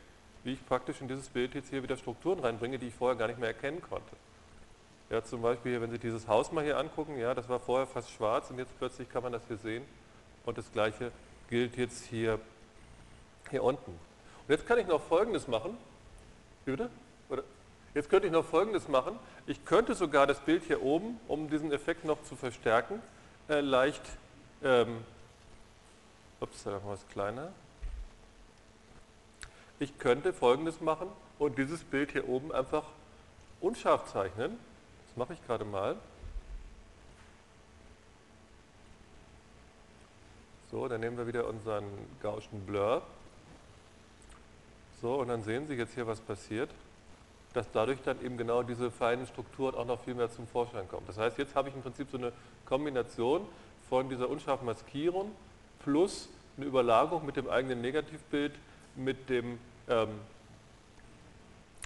wie 0.45 0.53
ich 0.53 0.65
praktisch 0.65 1.01
in 1.01 1.09
dieses 1.09 1.27
Bild 1.27 1.53
jetzt 1.53 1.69
hier 1.69 1.83
wieder 1.83 1.97
Strukturen 1.97 2.39
reinbringe, 2.39 2.79
die 2.79 2.87
ich 2.87 2.93
vorher 2.93 3.17
gar 3.17 3.27
nicht 3.27 3.37
mehr 3.37 3.49
erkennen 3.49 3.81
konnte. 3.81 4.15
Ja, 5.09 5.21
zum 5.21 5.41
Beispiel, 5.41 5.81
wenn 5.81 5.91
Sie 5.91 5.99
dieses 5.99 6.29
Haus 6.29 6.53
mal 6.53 6.63
hier 6.63 6.77
angucken, 6.77 7.19
ja, 7.19 7.33
das 7.33 7.49
war 7.49 7.59
vorher 7.59 7.87
fast 7.87 8.09
schwarz 8.11 8.49
und 8.49 8.57
jetzt 8.57 8.71
plötzlich 8.79 9.09
kann 9.09 9.21
man 9.21 9.33
das 9.33 9.45
hier 9.49 9.57
sehen. 9.57 9.83
Und 10.45 10.57
das 10.57 10.71
gleiche 10.71 11.11
gilt 11.49 11.75
jetzt 11.75 12.05
hier, 12.05 12.39
hier 13.51 13.63
unten. 13.65 13.91
Und 13.91 14.49
jetzt 14.49 14.65
kann 14.65 14.77
ich 14.77 14.87
noch 14.87 15.01
Folgendes 15.01 15.49
machen. 15.49 15.75
Bitte? 16.63 16.89
Jetzt 17.95 18.09
könnte 18.09 18.27
ich 18.27 18.33
noch 18.33 18.43
Folgendes 18.43 18.89
machen. 18.89 19.17
Ich 19.47 19.63
könnte 19.63 19.95
sogar 19.95 20.27
das 20.27 20.41
Bild 20.41 20.63
hier 20.63 20.83
oben, 20.83 21.17
um 21.29 21.49
diesen 21.49 21.71
Effekt 21.71 22.03
noch 22.03 22.21
zu 22.23 22.35
verstärken, 22.35 23.01
äh, 23.47 23.61
leicht, 23.61 24.01
ähm, 24.61 25.05
ups, 26.41 26.63
da 26.63 26.71
machen 26.71 26.87
wir 26.87 26.93
es 26.93 27.07
kleiner. 27.07 27.53
Ich 29.79 29.97
könnte 29.97 30.33
Folgendes 30.33 30.81
machen 30.81 31.07
und 31.39 31.57
dieses 31.57 31.85
Bild 31.85 32.11
hier 32.11 32.27
oben 32.27 32.51
einfach 32.51 32.83
unscharf 33.61 34.11
zeichnen. 34.11 34.59
Das 35.07 35.15
mache 35.15 35.31
ich 35.31 35.45
gerade 35.45 35.63
mal. 35.63 35.95
So, 40.69 40.89
dann 40.89 40.99
nehmen 40.99 41.17
wir 41.17 41.27
wieder 41.27 41.47
unseren 41.47 41.85
Gaußschen 42.21 42.65
Blur. 42.65 43.03
So, 45.01 45.15
und 45.15 45.29
dann 45.29 45.43
sehen 45.43 45.65
Sie 45.67 45.75
jetzt 45.75 45.93
hier, 45.93 46.07
was 46.07 46.19
passiert, 46.19 46.69
dass 47.55 47.71
dadurch 47.71 47.99
dann 48.03 48.23
eben 48.23 48.37
genau 48.37 48.63
diese 48.63 48.91
feinen 48.91 49.25
Strukturen 49.25 49.75
auch 49.75 49.85
noch 49.85 50.01
viel 50.01 50.13
mehr 50.13 50.29
zum 50.29 50.47
Vorschein 50.47 50.87
kommen. 50.87 51.05
Das 51.07 51.17
heißt, 51.17 51.37
jetzt 51.37 51.55
habe 51.55 51.69
ich 51.69 51.75
im 51.75 51.81
Prinzip 51.81 52.09
so 52.09 52.17
eine 52.17 52.31
Kombination 52.65 53.41
von 53.89 54.09
dieser 54.09 54.29
unscharfen 54.29 54.65
Maskierung 54.65 55.31
plus 55.79 56.29
eine 56.57 56.65
Überlagerung 56.65 57.25
mit 57.25 57.35
dem 57.35 57.49
eigenen 57.49 57.81
Negativbild, 57.81 58.53
mit 58.95 59.29
dem 59.29 59.59
ähm, 59.87 60.09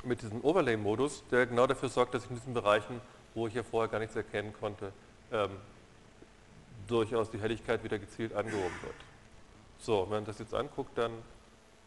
mit 0.06 0.22
diesem 0.22 0.42
Overlay-Modus, 0.46 1.24
der 1.30 1.46
genau 1.46 1.68
dafür 1.68 1.90
sorgt, 1.90 2.14
dass 2.14 2.24
ich 2.24 2.30
in 2.30 2.38
diesen 2.38 2.54
Bereichen 2.54 3.02
wo 3.34 3.48
ich 3.48 3.54
ja 3.54 3.64
vorher 3.64 3.90
gar 3.90 4.00
nichts 4.00 4.16
erkennen 4.16 4.54
konnte, 4.60 4.92
ähm, 5.32 5.52
durchaus 6.88 7.30
die 7.30 7.40
Helligkeit 7.40 7.84
wieder 7.84 8.00
gezielt 8.00 8.34
angehoben 8.34 8.82
wird. 8.82 8.96
So, 9.80 10.04
wenn 10.04 10.10
man 10.10 10.26
das 10.26 10.40
jetzt 10.40 10.54
anguckt, 10.54 10.98
dann 10.98 11.12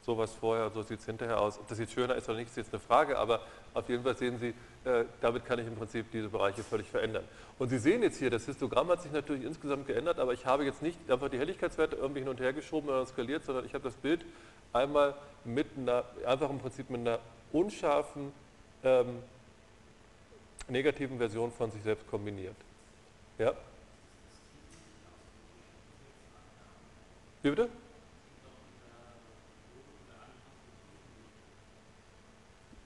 sowas 0.04 0.32
vorher, 0.34 0.68
so 0.70 0.82
sieht 0.82 1.00
es 1.00 1.06
hinterher 1.06 1.40
aus. 1.40 1.58
Ob 1.58 1.68
das 1.68 1.78
jetzt 1.78 1.92
schöner 1.92 2.16
ist 2.16 2.28
oder 2.28 2.38
nicht, 2.38 2.48
ist 2.48 2.56
jetzt 2.56 2.72
eine 2.72 2.80
Frage, 2.80 3.16
aber 3.18 3.40
auf 3.72 3.88
jeden 3.88 4.02
Fall 4.02 4.16
sehen 4.16 4.38
Sie, 4.38 4.54
äh, 4.88 5.04
damit 5.20 5.44
kann 5.44 5.58
ich 5.60 5.66
im 5.66 5.76
Prinzip 5.76 6.10
diese 6.10 6.28
Bereiche 6.28 6.62
völlig 6.64 6.88
verändern. 6.88 7.24
Und 7.58 7.68
Sie 7.68 7.78
sehen 7.78 8.02
jetzt 8.02 8.18
hier, 8.18 8.28
das 8.28 8.44
Histogramm 8.46 8.88
hat 8.88 9.02
sich 9.02 9.12
natürlich 9.12 9.44
insgesamt 9.44 9.86
geändert, 9.86 10.18
aber 10.18 10.32
ich 10.32 10.44
habe 10.44 10.64
jetzt 10.64 10.82
nicht 10.82 10.98
einfach 11.08 11.28
die 11.28 11.38
Helligkeitswerte 11.38 11.96
irgendwie 11.96 12.20
hin 12.20 12.28
und 12.28 12.40
her 12.40 12.52
geschoben 12.52 12.88
oder 12.88 13.06
skaliert, 13.06 13.44
sondern 13.44 13.64
ich 13.64 13.74
habe 13.74 13.84
das 13.84 13.94
Bild 13.94 14.24
einmal 14.72 15.14
mit 15.44 15.68
einer, 15.76 16.04
einfach 16.26 16.50
im 16.50 16.58
Prinzip 16.58 16.90
mit 16.90 17.00
einer 17.00 17.20
unscharfen 17.52 18.32
ähm, 18.82 19.22
negativen 20.68 21.18
Version 21.18 21.52
von 21.52 21.70
sich 21.70 21.82
selbst 21.82 22.08
kombiniert. 22.08 22.56
Ja? 23.38 23.52
Wie 27.42 27.50
bitte? 27.50 27.68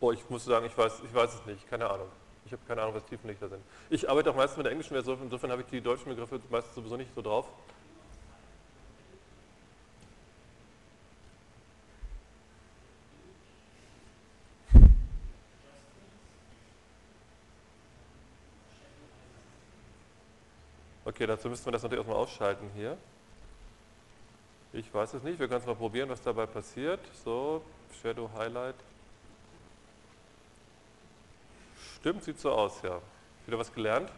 Oh, 0.00 0.12
ich 0.12 0.28
muss 0.28 0.44
sagen, 0.44 0.66
ich 0.66 0.76
weiß, 0.76 1.02
ich 1.04 1.14
weiß 1.14 1.34
es 1.34 1.46
nicht, 1.46 1.68
keine 1.70 1.88
Ahnung. 1.88 2.08
Ich 2.44 2.52
habe 2.52 2.62
keine 2.68 2.82
Ahnung, 2.82 2.94
was 2.94 3.04
Tiefenlichter 3.06 3.48
sind. 3.48 3.62
Ich 3.90 4.08
arbeite 4.08 4.30
auch 4.30 4.36
meistens 4.36 4.58
mit 4.58 4.66
der 4.66 4.72
englischen 4.72 4.94
Version, 4.94 5.18
insofern 5.22 5.50
habe 5.50 5.62
ich 5.62 5.68
die 5.68 5.80
deutschen 5.80 6.10
Begriffe 6.10 6.40
meistens 6.50 6.74
sowieso 6.74 6.96
nicht 6.96 7.12
so 7.14 7.22
drauf. 7.22 7.46
Okay, 21.04 21.26
dazu 21.26 21.48
müssten 21.48 21.66
wir 21.66 21.72
das 21.72 21.82
natürlich 21.82 22.00
erstmal 22.00 22.22
ausschalten 22.22 22.68
hier. 22.74 22.98
Ich 24.72 24.92
weiß 24.92 25.14
es 25.14 25.22
nicht, 25.22 25.38
wir 25.38 25.48
können 25.48 25.60
es 25.60 25.66
mal 25.66 25.74
probieren, 25.74 26.10
was 26.10 26.20
dabei 26.20 26.44
passiert. 26.44 27.00
So, 27.24 27.62
Shadow 28.02 28.28
Highlight. 28.36 28.74
Stimmt, 32.06 32.22
sieht 32.22 32.38
so 32.38 32.52
aus, 32.52 32.82
ja. 32.84 33.00
Wieder 33.46 33.58
was 33.58 33.74
gelernt? 33.74 34.08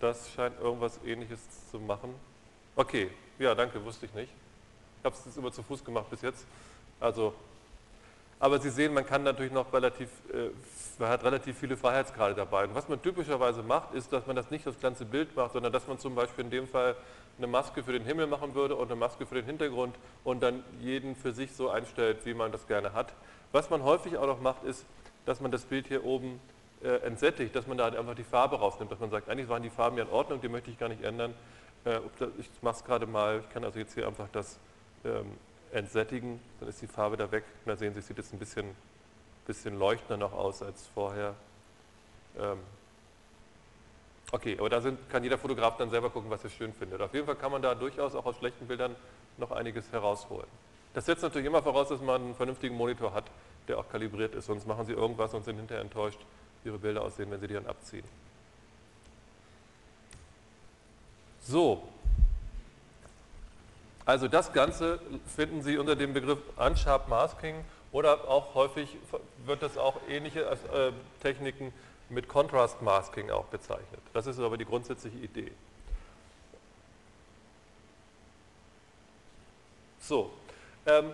Das 0.00 0.32
scheint 0.32 0.58
irgendwas 0.58 0.98
ähnliches 1.04 1.38
zu 1.70 1.78
machen. 1.78 2.12
Okay, 2.74 3.08
ja, 3.38 3.54
danke, 3.54 3.84
wusste 3.84 4.06
ich 4.06 4.14
nicht. 4.14 4.32
Ich 4.98 5.04
habe 5.04 5.14
es 5.14 5.24
jetzt 5.24 5.36
immer 5.36 5.52
zu 5.52 5.62
Fuß 5.62 5.84
gemacht 5.84 6.10
bis 6.10 6.22
jetzt. 6.22 6.44
Also 6.98 7.32
aber 8.40 8.58
Sie 8.58 8.70
sehen, 8.70 8.92
man 8.92 9.06
kann 9.06 9.22
natürlich 9.22 9.52
noch 9.52 9.72
relativ, 9.72 10.08
äh, 10.32 10.50
man 10.98 11.08
hat 11.08 11.22
relativ 11.22 11.56
viele 11.56 11.76
Freiheitsgrade 11.76 12.34
dabei. 12.34 12.64
Und 12.64 12.74
was 12.74 12.88
man 12.88 13.00
typischerweise 13.00 13.62
macht, 13.62 13.94
ist, 13.94 14.12
dass 14.12 14.26
man 14.26 14.34
das 14.34 14.50
nicht 14.50 14.66
das 14.66 14.80
ganze 14.80 15.04
Bild 15.04 15.36
macht, 15.36 15.52
sondern 15.52 15.72
dass 15.72 15.86
man 15.86 16.00
zum 16.00 16.16
Beispiel 16.16 16.46
in 16.46 16.50
dem 16.50 16.66
Fall 16.66 16.96
eine 17.38 17.46
Maske 17.46 17.84
für 17.84 17.92
den 17.92 18.02
Himmel 18.02 18.26
machen 18.26 18.56
würde 18.56 18.74
und 18.74 18.90
eine 18.90 18.96
Maske 18.96 19.24
für 19.24 19.36
den 19.36 19.44
Hintergrund 19.44 19.94
und 20.24 20.42
dann 20.42 20.64
jeden 20.80 21.14
für 21.14 21.32
sich 21.32 21.52
so 21.52 21.70
einstellt, 21.70 22.26
wie 22.26 22.34
man 22.34 22.50
das 22.50 22.66
gerne 22.66 22.92
hat. 22.92 23.12
Was 23.52 23.70
man 23.70 23.84
häufig 23.84 24.16
auch 24.16 24.26
noch 24.26 24.40
macht, 24.40 24.64
ist, 24.64 24.84
dass 25.24 25.40
man 25.40 25.50
das 25.50 25.64
Bild 25.64 25.86
hier 25.88 26.04
oben 26.04 26.40
äh, 26.82 26.96
entsättigt, 27.06 27.54
dass 27.54 27.66
man 27.66 27.78
da 27.78 27.86
einfach 27.86 28.14
die 28.14 28.24
Farbe 28.24 28.56
rausnimmt, 28.56 28.90
dass 28.90 28.98
man 28.98 29.10
sagt, 29.10 29.28
eigentlich 29.28 29.48
waren 29.48 29.62
die 29.62 29.70
Farben 29.70 29.96
ja 29.96 30.04
in 30.04 30.10
Ordnung, 30.10 30.40
die 30.40 30.48
möchte 30.48 30.70
ich 30.70 30.78
gar 30.78 30.88
nicht 30.88 31.02
ändern. 31.02 31.34
Äh, 31.84 32.00
ich 32.38 32.50
mache 32.60 32.76
es 32.76 32.84
gerade 32.84 33.06
mal, 33.06 33.40
ich 33.40 33.48
kann 33.50 33.64
also 33.64 33.78
jetzt 33.78 33.94
hier 33.94 34.06
einfach 34.06 34.28
das 34.32 34.58
ähm, 35.04 35.32
entsättigen, 35.72 36.40
dann 36.60 36.68
ist 36.68 36.82
die 36.82 36.86
Farbe 36.86 37.16
da 37.16 37.30
weg. 37.30 37.44
Und 37.64 37.70
da 37.70 37.76
sehen 37.76 37.94
Sie, 37.94 38.00
sieht 38.00 38.18
es 38.18 38.32
ein 38.32 38.38
bisschen, 38.38 38.66
bisschen 39.46 39.78
leuchtender 39.78 40.16
noch 40.16 40.32
aus 40.32 40.62
als 40.62 40.88
vorher. 40.94 41.34
Ähm 42.38 42.58
okay, 44.30 44.56
aber 44.58 44.70
da 44.70 44.80
sind, 44.80 45.08
kann 45.10 45.22
jeder 45.22 45.38
Fotograf 45.38 45.76
dann 45.76 45.90
selber 45.90 46.10
gucken, 46.10 46.30
was 46.30 46.44
er 46.44 46.50
schön 46.50 46.72
findet. 46.72 47.00
Auf 47.00 47.14
jeden 47.14 47.26
Fall 47.26 47.36
kann 47.36 47.52
man 47.52 47.62
da 47.62 47.74
durchaus 47.74 48.14
auch 48.14 48.26
aus 48.26 48.36
schlechten 48.36 48.66
Bildern 48.66 48.94
noch 49.38 49.50
einiges 49.50 49.90
herausholen. 49.92 50.48
Das 50.94 51.06
setzt 51.06 51.22
natürlich 51.22 51.46
immer 51.46 51.62
voraus, 51.62 51.88
dass 51.88 52.00
man 52.00 52.22
einen 52.22 52.34
vernünftigen 52.34 52.76
Monitor 52.76 53.14
hat, 53.14 53.24
der 53.68 53.78
auch 53.78 53.88
kalibriert 53.88 54.34
ist. 54.34 54.46
Sonst 54.46 54.66
machen 54.66 54.84
Sie 54.86 54.92
irgendwas 54.92 55.34
und 55.34 55.44
sind 55.44 55.56
hinterher 55.56 55.82
enttäuscht, 55.82 56.18
wie 56.62 56.68
Ihre 56.68 56.78
Bilder 56.78 57.02
aussehen, 57.02 57.30
wenn 57.30 57.40
Sie 57.40 57.48
die 57.48 57.54
dann 57.54 57.66
abziehen. 57.66 58.04
So, 61.40 61.82
also 64.04 64.28
das 64.28 64.52
Ganze 64.52 65.00
finden 65.26 65.62
Sie 65.62 65.78
unter 65.78 65.94
dem 65.94 66.12
Begriff 66.12 66.38
Unsharp 66.56 67.08
Masking 67.08 67.64
oder 67.92 68.28
auch 68.28 68.54
häufig 68.54 68.96
wird 69.44 69.62
das 69.62 69.76
auch 69.76 69.96
ähnliche 70.08 70.42
äh, 70.42 70.92
Techniken 71.20 71.72
mit 72.08 72.28
Contrast 72.28 72.82
Masking 72.82 73.30
auch 73.30 73.44
bezeichnet. 73.46 74.00
Das 74.12 74.26
ist 74.26 74.38
aber 74.38 74.56
die 74.56 74.64
grundsätzliche 74.64 75.18
Idee. 75.18 75.52
So, 80.00 80.30
ähm, 80.86 81.12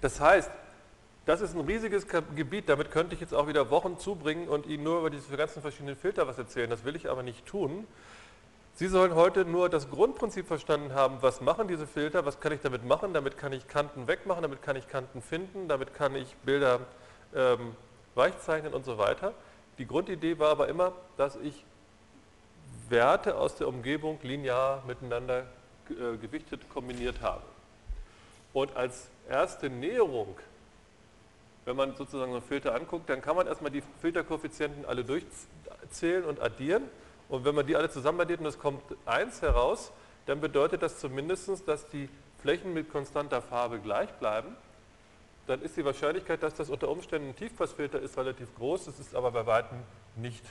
das 0.00 0.20
heißt, 0.20 0.50
das 1.26 1.40
ist 1.42 1.54
ein 1.54 1.60
riesiges 1.60 2.06
Gebiet, 2.34 2.68
damit 2.68 2.90
könnte 2.90 3.14
ich 3.14 3.20
jetzt 3.20 3.34
auch 3.34 3.48
wieder 3.48 3.68
Wochen 3.70 3.98
zubringen 3.98 4.48
und 4.48 4.66
Ihnen 4.66 4.82
nur 4.82 5.00
über 5.00 5.10
diese 5.10 5.36
ganzen 5.36 5.60
verschiedenen 5.60 5.96
Filter 5.96 6.26
was 6.26 6.38
erzählen. 6.38 6.70
Das 6.70 6.84
will 6.84 6.96
ich 6.96 7.10
aber 7.10 7.22
nicht 7.22 7.44
tun. 7.44 7.86
Sie 8.74 8.86
sollen 8.86 9.14
heute 9.14 9.44
nur 9.44 9.68
das 9.68 9.90
Grundprinzip 9.90 10.46
verstanden 10.46 10.94
haben, 10.94 11.18
was 11.20 11.40
machen 11.40 11.68
diese 11.68 11.86
Filter, 11.86 12.24
was 12.24 12.40
kann 12.40 12.52
ich 12.52 12.60
damit 12.60 12.84
machen, 12.84 13.12
damit 13.12 13.36
kann 13.36 13.52
ich 13.52 13.66
Kanten 13.66 14.06
wegmachen, 14.06 14.42
damit 14.42 14.62
kann 14.62 14.76
ich 14.76 14.88
Kanten 14.88 15.20
finden, 15.20 15.68
damit 15.68 15.94
kann 15.94 16.14
ich 16.14 16.34
Bilder 16.36 16.80
ähm, 17.34 17.74
weichzeichnen 18.14 18.72
und 18.72 18.84
so 18.84 18.96
weiter. 18.96 19.34
Die 19.78 19.86
Grundidee 19.86 20.38
war 20.38 20.50
aber 20.50 20.68
immer, 20.68 20.92
dass 21.16 21.36
ich 21.36 21.64
Werte 22.88 23.36
aus 23.36 23.56
der 23.56 23.68
Umgebung 23.68 24.18
linear 24.22 24.82
miteinander 24.86 25.46
äh, 25.90 26.16
gewichtet 26.16 26.68
kombiniert 26.70 27.20
habe. 27.20 27.42
Und 28.52 28.76
als 28.76 29.08
erste 29.28 29.70
Näherung 29.70 30.36
wenn 31.68 31.76
man 31.76 31.94
sozusagen 31.94 32.30
so 32.30 32.38
einen 32.38 32.46
Filter 32.46 32.74
anguckt, 32.74 33.10
dann 33.10 33.20
kann 33.20 33.36
man 33.36 33.46
erstmal 33.46 33.70
die 33.70 33.82
Filterkoeffizienten 34.00 34.86
alle 34.86 35.04
durchzählen 35.04 36.24
und 36.24 36.40
addieren. 36.40 36.84
Und 37.28 37.44
wenn 37.44 37.54
man 37.54 37.66
die 37.66 37.76
alle 37.76 37.90
zusammen 37.90 38.22
addiert 38.22 38.40
und 38.40 38.46
es 38.46 38.58
kommt 38.58 38.82
1 39.04 39.42
heraus, 39.42 39.92
dann 40.24 40.40
bedeutet 40.40 40.80
das 40.80 40.98
zumindest, 40.98 41.68
dass 41.68 41.86
die 41.90 42.08
Flächen 42.40 42.72
mit 42.72 42.90
konstanter 42.90 43.42
Farbe 43.42 43.80
gleich 43.80 44.08
bleiben. 44.14 44.56
Dann 45.46 45.60
ist 45.60 45.76
die 45.76 45.84
Wahrscheinlichkeit, 45.84 46.42
dass 46.42 46.54
das 46.54 46.70
unter 46.70 46.88
Umständen 46.88 47.28
ein 47.28 47.36
Tiefpassfilter 47.36 48.00
ist, 48.00 48.16
relativ 48.16 48.54
groß. 48.54 48.86
Das 48.86 48.98
ist 48.98 49.14
aber 49.14 49.30
bei 49.30 49.44
weitem 49.44 49.76
nicht 50.16 50.46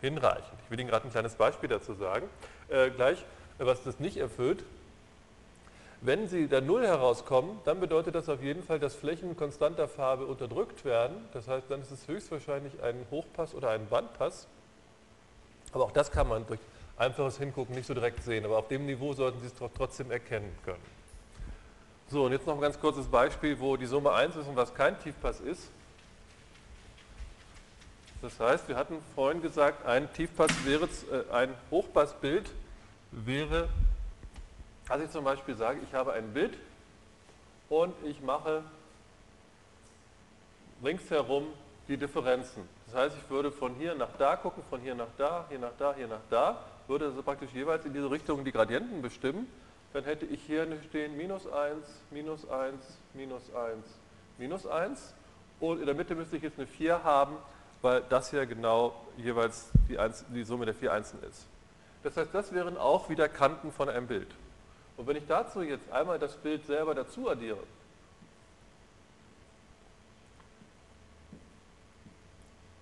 hinreichend. 0.00 0.60
Ich 0.64 0.70
will 0.70 0.78
Ihnen 0.78 0.88
gerade 0.88 1.08
ein 1.08 1.10
kleines 1.10 1.34
Beispiel 1.34 1.68
dazu 1.68 1.94
sagen. 1.94 2.28
Äh, 2.68 2.90
gleich, 2.90 3.24
was 3.58 3.82
das 3.82 3.98
nicht 3.98 4.18
erfüllt. 4.18 4.62
Wenn 6.02 6.28
Sie 6.28 6.46
da 6.46 6.60
Null 6.60 6.86
herauskommen, 6.86 7.58
dann 7.64 7.80
bedeutet 7.80 8.14
das 8.14 8.28
auf 8.28 8.42
jeden 8.42 8.62
Fall, 8.62 8.78
dass 8.78 8.94
Flächen 8.94 9.36
konstanter 9.36 9.88
Farbe 9.88 10.26
unterdrückt 10.26 10.84
werden. 10.84 11.16
Das 11.32 11.48
heißt, 11.48 11.70
dann 11.70 11.80
ist 11.80 11.90
es 11.90 12.06
höchstwahrscheinlich 12.06 12.82
ein 12.82 13.06
Hochpass 13.10 13.54
oder 13.54 13.70
ein 13.70 13.88
Bandpass. 13.88 14.46
Aber 15.72 15.84
auch 15.84 15.92
das 15.92 16.10
kann 16.10 16.28
man 16.28 16.46
durch 16.46 16.60
einfaches 16.96 17.38
Hingucken 17.38 17.74
nicht 17.74 17.86
so 17.86 17.94
direkt 17.94 18.22
sehen. 18.22 18.44
Aber 18.44 18.58
auf 18.58 18.68
dem 18.68 18.86
Niveau 18.86 19.14
sollten 19.14 19.40
Sie 19.40 19.46
es 19.46 19.54
trotzdem 19.74 20.10
erkennen 20.10 20.56
können. 20.64 20.96
So, 22.08 22.24
und 22.24 22.32
jetzt 22.32 22.46
noch 22.46 22.54
ein 22.54 22.60
ganz 22.60 22.78
kurzes 22.78 23.06
Beispiel, 23.06 23.58
wo 23.58 23.76
die 23.76 23.86
Summe 23.86 24.12
1 24.12 24.36
ist 24.36 24.46
und 24.46 24.54
was 24.54 24.72
kein 24.74 24.98
Tiefpass 25.00 25.40
ist. 25.40 25.70
Das 28.22 28.38
heißt, 28.38 28.68
wir 28.68 28.76
hatten 28.76 28.98
vorhin 29.14 29.42
gesagt, 29.42 29.84
ein 29.84 30.12
Tiefpass 30.12 30.50
wäre, 30.64 30.84
äh, 30.84 31.32
ein 31.32 31.54
Hochpassbild 31.70 32.50
wäre, 33.10 33.68
als 34.88 35.04
ich 35.04 35.10
zum 35.10 35.24
Beispiel 35.24 35.54
sage, 35.54 35.80
ich 35.82 35.94
habe 35.94 36.12
ein 36.12 36.32
Bild 36.32 36.56
und 37.68 37.94
ich 38.04 38.20
mache 38.20 38.62
ringsherum 40.84 41.48
die 41.88 41.96
Differenzen. 41.96 42.68
Das 42.86 42.94
heißt, 42.94 43.16
ich 43.16 43.30
würde 43.30 43.50
von 43.50 43.74
hier 43.74 43.94
nach 43.94 44.16
da 44.18 44.36
gucken, 44.36 44.62
von 44.68 44.80
hier 44.80 44.94
nach 44.94 45.08
da, 45.16 45.46
hier 45.48 45.58
nach 45.58 45.72
da, 45.78 45.94
hier 45.94 46.06
nach 46.06 46.20
da, 46.30 46.64
würde 46.86 47.06
also 47.06 47.22
praktisch 47.22 47.50
jeweils 47.52 47.84
in 47.84 47.92
diese 47.92 48.10
Richtung 48.10 48.44
die 48.44 48.52
Gradienten 48.52 49.02
bestimmen. 49.02 49.50
Dann 49.92 50.04
hätte 50.04 50.26
ich 50.26 50.42
hier 50.42 50.66
stehen 50.88 51.16
minus 51.16 51.46
1, 51.46 51.86
minus 52.10 52.48
1, 52.48 52.74
minus 53.14 53.54
1, 53.54 53.84
minus 54.38 54.66
1 54.66 55.14
und 55.60 55.80
in 55.80 55.86
der 55.86 55.94
Mitte 55.94 56.14
müsste 56.14 56.36
ich 56.36 56.42
jetzt 56.42 56.58
eine 56.58 56.66
4 56.66 57.02
haben, 57.02 57.36
weil 57.82 58.02
das 58.08 58.30
hier 58.30 58.46
genau 58.46 58.94
jeweils 59.16 59.70
die, 59.88 59.98
Einz 59.98 60.24
die 60.28 60.44
Summe 60.44 60.64
der 60.66 60.74
vier 60.74 60.92
Einsen 60.92 61.22
ist. 61.22 61.46
Das 62.02 62.16
heißt, 62.16 62.30
das 62.32 62.52
wären 62.52 62.76
auch 62.76 63.08
wieder 63.08 63.28
Kanten 63.28 63.72
von 63.72 63.88
einem 63.88 64.06
Bild. 64.06 64.28
Und 64.96 65.06
wenn 65.06 65.16
ich 65.16 65.26
dazu 65.26 65.62
jetzt 65.62 65.90
einmal 65.90 66.18
das 66.18 66.36
Bild 66.36 66.64
selber 66.66 66.94
dazu 66.94 67.28
addiere, 67.28 67.62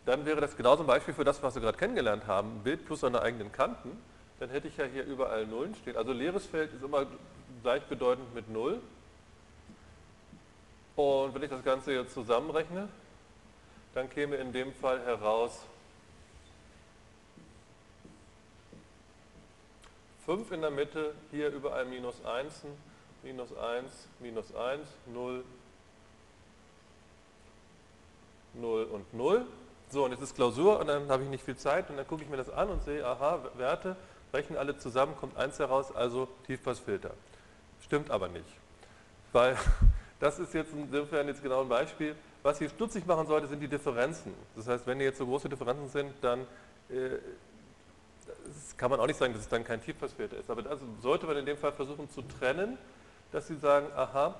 dann 0.06 0.24
wäre 0.24 0.40
das 0.40 0.56
genauso 0.56 0.82
ein 0.82 0.86
Beispiel 0.86 1.14
für 1.14 1.24
das, 1.24 1.42
was 1.42 1.54
wir 1.54 1.62
gerade 1.62 1.78
kennengelernt 1.78 2.26
haben, 2.26 2.60
Bild 2.62 2.84
plus 2.84 3.00
seine 3.00 3.22
eigenen 3.22 3.50
Kanten. 3.52 3.98
Dann 4.38 4.50
hätte 4.50 4.68
ich 4.68 4.76
ja 4.76 4.84
hier 4.84 5.04
überall 5.04 5.46
Nullen 5.46 5.74
stehen. 5.74 5.96
Also 5.96 6.12
leeres 6.12 6.46
Feld 6.46 6.72
ist 6.72 6.82
immer 6.82 7.06
gleichbedeutend 7.62 8.34
mit 8.34 8.50
Null. 8.50 8.80
Und 10.96 11.34
wenn 11.34 11.42
ich 11.42 11.50
das 11.50 11.64
Ganze 11.64 11.92
jetzt 11.92 12.14
zusammenrechne, 12.14 12.88
dann 13.94 14.10
käme 14.10 14.36
in 14.36 14.52
dem 14.52 14.72
Fall 14.74 15.00
heraus 15.04 15.60
5 20.26 20.52
in 20.52 20.62
der 20.62 20.70
Mitte, 20.70 21.14
hier 21.30 21.50
überall 21.50 21.84
minus 21.84 22.24
1, 22.24 22.64
minus 23.22 23.54
1, 23.56 24.08
minus 24.20 24.54
1, 24.54 24.86
0, 25.12 25.44
0 28.54 28.84
und 28.84 29.14
0. 29.14 29.46
So, 29.90 30.04
und 30.04 30.12
jetzt 30.12 30.22
ist 30.22 30.34
Klausur 30.34 30.80
und 30.80 30.86
dann 30.86 31.08
habe 31.08 31.24
ich 31.24 31.28
nicht 31.28 31.44
viel 31.44 31.56
Zeit 31.56 31.90
und 31.90 31.98
dann 31.98 32.06
gucke 32.06 32.22
ich 32.22 32.28
mir 32.28 32.38
das 32.38 32.48
an 32.50 32.70
und 32.70 32.82
sehe, 32.82 33.04
aha, 33.06 33.40
Werte, 33.56 33.96
rechnen 34.32 34.58
alle 34.58 34.76
zusammen, 34.78 35.14
kommt 35.16 35.36
1 35.36 35.58
heraus, 35.58 35.94
also 35.94 36.26
Tiefpassfilter. 36.46 37.10
Stimmt 37.82 38.10
aber 38.10 38.28
nicht, 38.28 38.48
weil 39.32 39.58
das 40.20 40.38
ist 40.38 40.54
jetzt 40.54 40.72
insofern 40.72 41.28
jetzt 41.28 41.42
genau 41.42 41.60
ein 41.60 41.68
Beispiel, 41.68 42.16
was 42.42 42.58
hier 42.58 42.70
stutzig 42.70 43.06
machen 43.06 43.26
sollte, 43.26 43.46
sind 43.46 43.60
die 43.60 43.68
Differenzen. 43.68 44.32
Das 44.56 44.68
heißt, 44.68 44.86
wenn 44.86 44.98
hier 44.98 45.08
jetzt 45.08 45.18
so 45.18 45.26
große 45.26 45.48
Differenzen 45.48 45.88
sind, 45.88 46.12
dann 46.22 46.40
äh, 46.90 47.18
kann 48.76 48.90
man 48.90 49.00
auch 49.00 49.06
nicht 49.06 49.18
sagen, 49.18 49.32
dass 49.32 49.42
es 49.42 49.48
dann 49.48 49.64
kein 49.64 49.82
Tiefpassfilter 49.82 50.36
ist. 50.36 50.50
Aber 50.50 50.62
das 50.62 50.80
sollte 51.00 51.26
man 51.26 51.36
in 51.36 51.46
dem 51.46 51.56
Fall 51.56 51.72
versuchen 51.72 52.10
zu 52.10 52.22
trennen, 52.22 52.78
dass 53.32 53.48
Sie 53.48 53.56
sagen, 53.56 53.86
aha, 53.94 54.34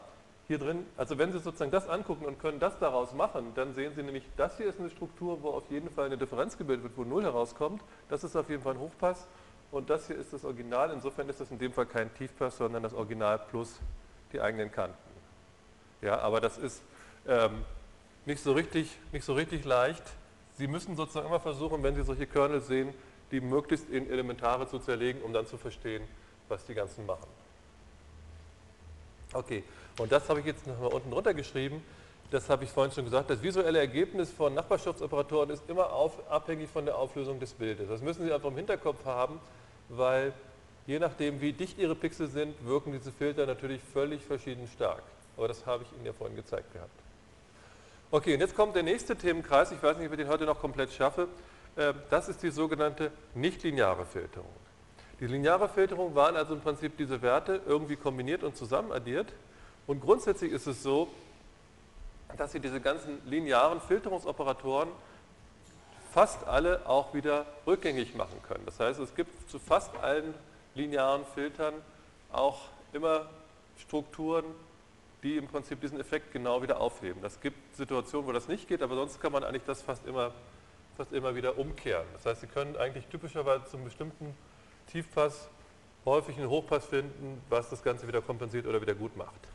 hier 0.46 0.58
drin, 0.58 0.86
also 0.96 1.16
wenn 1.18 1.32
Sie 1.32 1.38
sozusagen 1.38 1.70
das 1.70 1.88
angucken 1.88 2.26
und 2.26 2.38
können 2.38 2.60
das 2.60 2.78
daraus 2.78 3.14
machen, 3.14 3.52
dann 3.54 3.72
sehen 3.72 3.92
Sie 3.94 4.02
nämlich, 4.02 4.24
das 4.36 4.56
hier 4.56 4.66
ist 4.66 4.78
eine 4.78 4.90
Struktur, 4.90 5.42
wo 5.42 5.50
auf 5.50 5.70
jeden 5.70 5.90
Fall 5.90 6.06
eine 6.06 6.18
Differenz 6.18 6.58
gebildet 6.58 6.84
wird, 6.84 6.96
wo 6.96 7.04
0 7.04 7.24
herauskommt. 7.24 7.82
Das 8.08 8.24
ist 8.24 8.36
auf 8.36 8.48
jeden 8.50 8.62
Fall 8.62 8.74
ein 8.74 8.80
Hochpass. 8.80 9.26
Und 9.70 9.90
das 9.90 10.06
hier 10.06 10.16
ist 10.16 10.32
das 10.32 10.44
Original. 10.44 10.90
Insofern 10.92 11.28
ist 11.28 11.40
das 11.40 11.50
in 11.50 11.58
dem 11.58 11.72
Fall 11.72 11.86
kein 11.86 12.12
Tiefpass, 12.14 12.58
sondern 12.58 12.82
das 12.82 12.92
Original 12.92 13.38
plus 13.50 13.80
die 14.32 14.40
eigenen 14.40 14.70
Kanten. 14.70 14.96
Ja, 16.02 16.18
aber 16.18 16.40
das 16.40 16.58
ist 16.58 16.82
ähm, 17.26 17.64
nicht 18.26 18.42
so 18.42 18.52
richtig, 18.52 18.96
nicht 19.12 19.24
so 19.24 19.32
richtig 19.32 19.64
leicht. 19.64 20.02
Sie 20.52 20.66
müssen 20.66 20.94
sozusagen 20.94 21.26
immer 21.26 21.40
versuchen, 21.40 21.82
wenn 21.82 21.94
Sie 21.94 22.04
solche 22.04 22.26
Kernel 22.26 22.60
sehen, 22.60 22.94
die 23.34 23.40
möglichst 23.40 23.90
in 23.90 24.08
Elementare 24.08 24.68
zu 24.68 24.78
zerlegen, 24.78 25.20
um 25.22 25.32
dann 25.32 25.44
zu 25.44 25.56
verstehen, 25.56 26.04
was 26.48 26.64
die 26.66 26.74
ganzen 26.74 27.04
machen. 27.04 27.26
Okay, 29.32 29.64
und 29.98 30.12
das 30.12 30.28
habe 30.28 30.38
ich 30.38 30.46
jetzt 30.46 30.68
nochmal 30.68 30.92
unten 30.92 31.10
drunter 31.10 31.34
geschrieben. 31.34 31.82
Das 32.30 32.48
habe 32.48 32.62
ich 32.62 32.70
vorhin 32.70 32.92
schon 32.92 33.04
gesagt. 33.04 33.28
Das 33.28 33.42
visuelle 33.42 33.80
Ergebnis 33.80 34.30
von 34.30 34.54
Nachbarschaftsoperatoren 34.54 35.50
ist 35.50 35.68
immer 35.68 35.92
auf, 35.92 36.12
abhängig 36.30 36.70
von 36.70 36.84
der 36.84 36.96
Auflösung 36.96 37.40
des 37.40 37.52
Bildes. 37.54 37.88
Das 37.88 38.00
müssen 38.02 38.24
Sie 38.24 38.32
einfach 38.32 38.50
im 38.50 38.56
Hinterkopf 38.56 39.04
haben, 39.04 39.40
weil 39.88 40.32
je 40.86 41.00
nachdem, 41.00 41.40
wie 41.40 41.52
dicht 41.52 41.76
Ihre 41.78 41.96
Pixel 41.96 42.28
sind, 42.28 42.54
wirken 42.64 42.92
diese 42.92 43.10
Filter 43.10 43.46
natürlich 43.46 43.82
völlig 43.92 44.22
verschieden 44.24 44.68
stark. 44.72 45.02
Aber 45.36 45.48
das 45.48 45.66
habe 45.66 45.82
ich 45.82 45.92
Ihnen 45.96 46.06
ja 46.06 46.12
vorhin 46.12 46.36
gezeigt 46.36 46.72
gehabt. 46.72 46.90
Okay, 48.12 48.34
und 48.34 48.40
jetzt 48.40 48.54
kommt 48.54 48.76
der 48.76 48.84
nächste 48.84 49.16
Themenkreis. 49.16 49.72
Ich 49.72 49.82
weiß 49.82 49.96
nicht, 49.96 50.06
ob 50.06 50.12
ich 50.12 50.18
den 50.18 50.28
heute 50.28 50.44
noch 50.44 50.60
komplett 50.60 50.92
schaffe. 50.92 51.26
Ähm, 51.76 51.94
das 52.10 52.28
ist 52.28 52.42
die 52.42 52.50
sogenannte 52.50 53.10
nichtlineare 53.34 54.06
Filterung. 54.06 54.50
Die 55.20 55.26
lineare 55.26 55.68
Filterung 55.68 56.14
waren 56.14 56.36
also 56.36 56.54
im 56.54 56.60
Prinzip 56.60 56.96
diese 56.96 57.22
Werte 57.22 57.60
irgendwie 57.66 57.96
kombiniert 57.96 58.42
und 58.42 58.56
zusammen 58.56 58.92
addiert. 58.92 59.32
Und 59.86 60.00
grundsätzlich 60.00 60.52
ist 60.52 60.66
es 60.66 60.82
so, 60.82 61.08
dass 62.36 62.52
Sie 62.52 62.60
diese 62.60 62.80
ganzen 62.80 63.20
linearen 63.26 63.80
Filterungsoperatoren 63.80 64.88
fast 66.12 66.46
alle 66.46 66.86
auch 66.88 67.14
wieder 67.14 67.46
rückgängig 67.66 68.14
machen 68.14 68.40
können. 68.46 68.64
Das 68.66 68.78
heißt, 68.80 69.00
es 69.00 69.14
gibt 69.14 69.50
zu 69.50 69.58
fast 69.58 69.96
allen 69.98 70.34
linearen 70.74 71.24
Filtern 71.34 71.74
auch 72.32 72.60
immer 72.92 73.26
Strukturen, 73.78 74.44
die 75.22 75.36
im 75.36 75.48
Prinzip 75.48 75.80
diesen 75.80 75.98
Effekt 75.98 76.32
genau 76.32 76.62
wieder 76.62 76.80
aufheben. 76.80 77.24
Es 77.24 77.40
gibt 77.40 77.76
Situationen, 77.76 78.28
wo 78.28 78.32
das 78.32 78.46
nicht 78.46 78.68
geht, 78.68 78.82
aber 78.82 78.94
sonst 78.94 79.20
kann 79.20 79.32
man 79.32 79.42
eigentlich 79.42 79.64
das 79.66 79.82
fast 79.82 80.06
immer, 80.06 80.32
fast 80.96 81.12
immer 81.12 81.34
wieder 81.34 81.58
umkehren. 81.58 82.06
Das 82.12 82.26
heißt, 82.26 82.40
Sie 82.42 82.46
können 82.46 82.76
eigentlich 82.76 83.06
typischerweise 83.06 83.64
zum 83.66 83.84
bestimmten 83.84 84.34
Tiefpass 84.90 85.48
häufig 86.04 86.36
einen 86.36 86.48
Hochpass 86.48 86.86
finden, 86.86 87.42
was 87.48 87.70
das 87.70 87.82
Ganze 87.82 88.06
wieder 88.06 88.20
kompensiert 88.20 88.66
oder 88.66 88.80
wieder 88.80 88.94
gut 88.94 89.16
macht. 89.16 89.48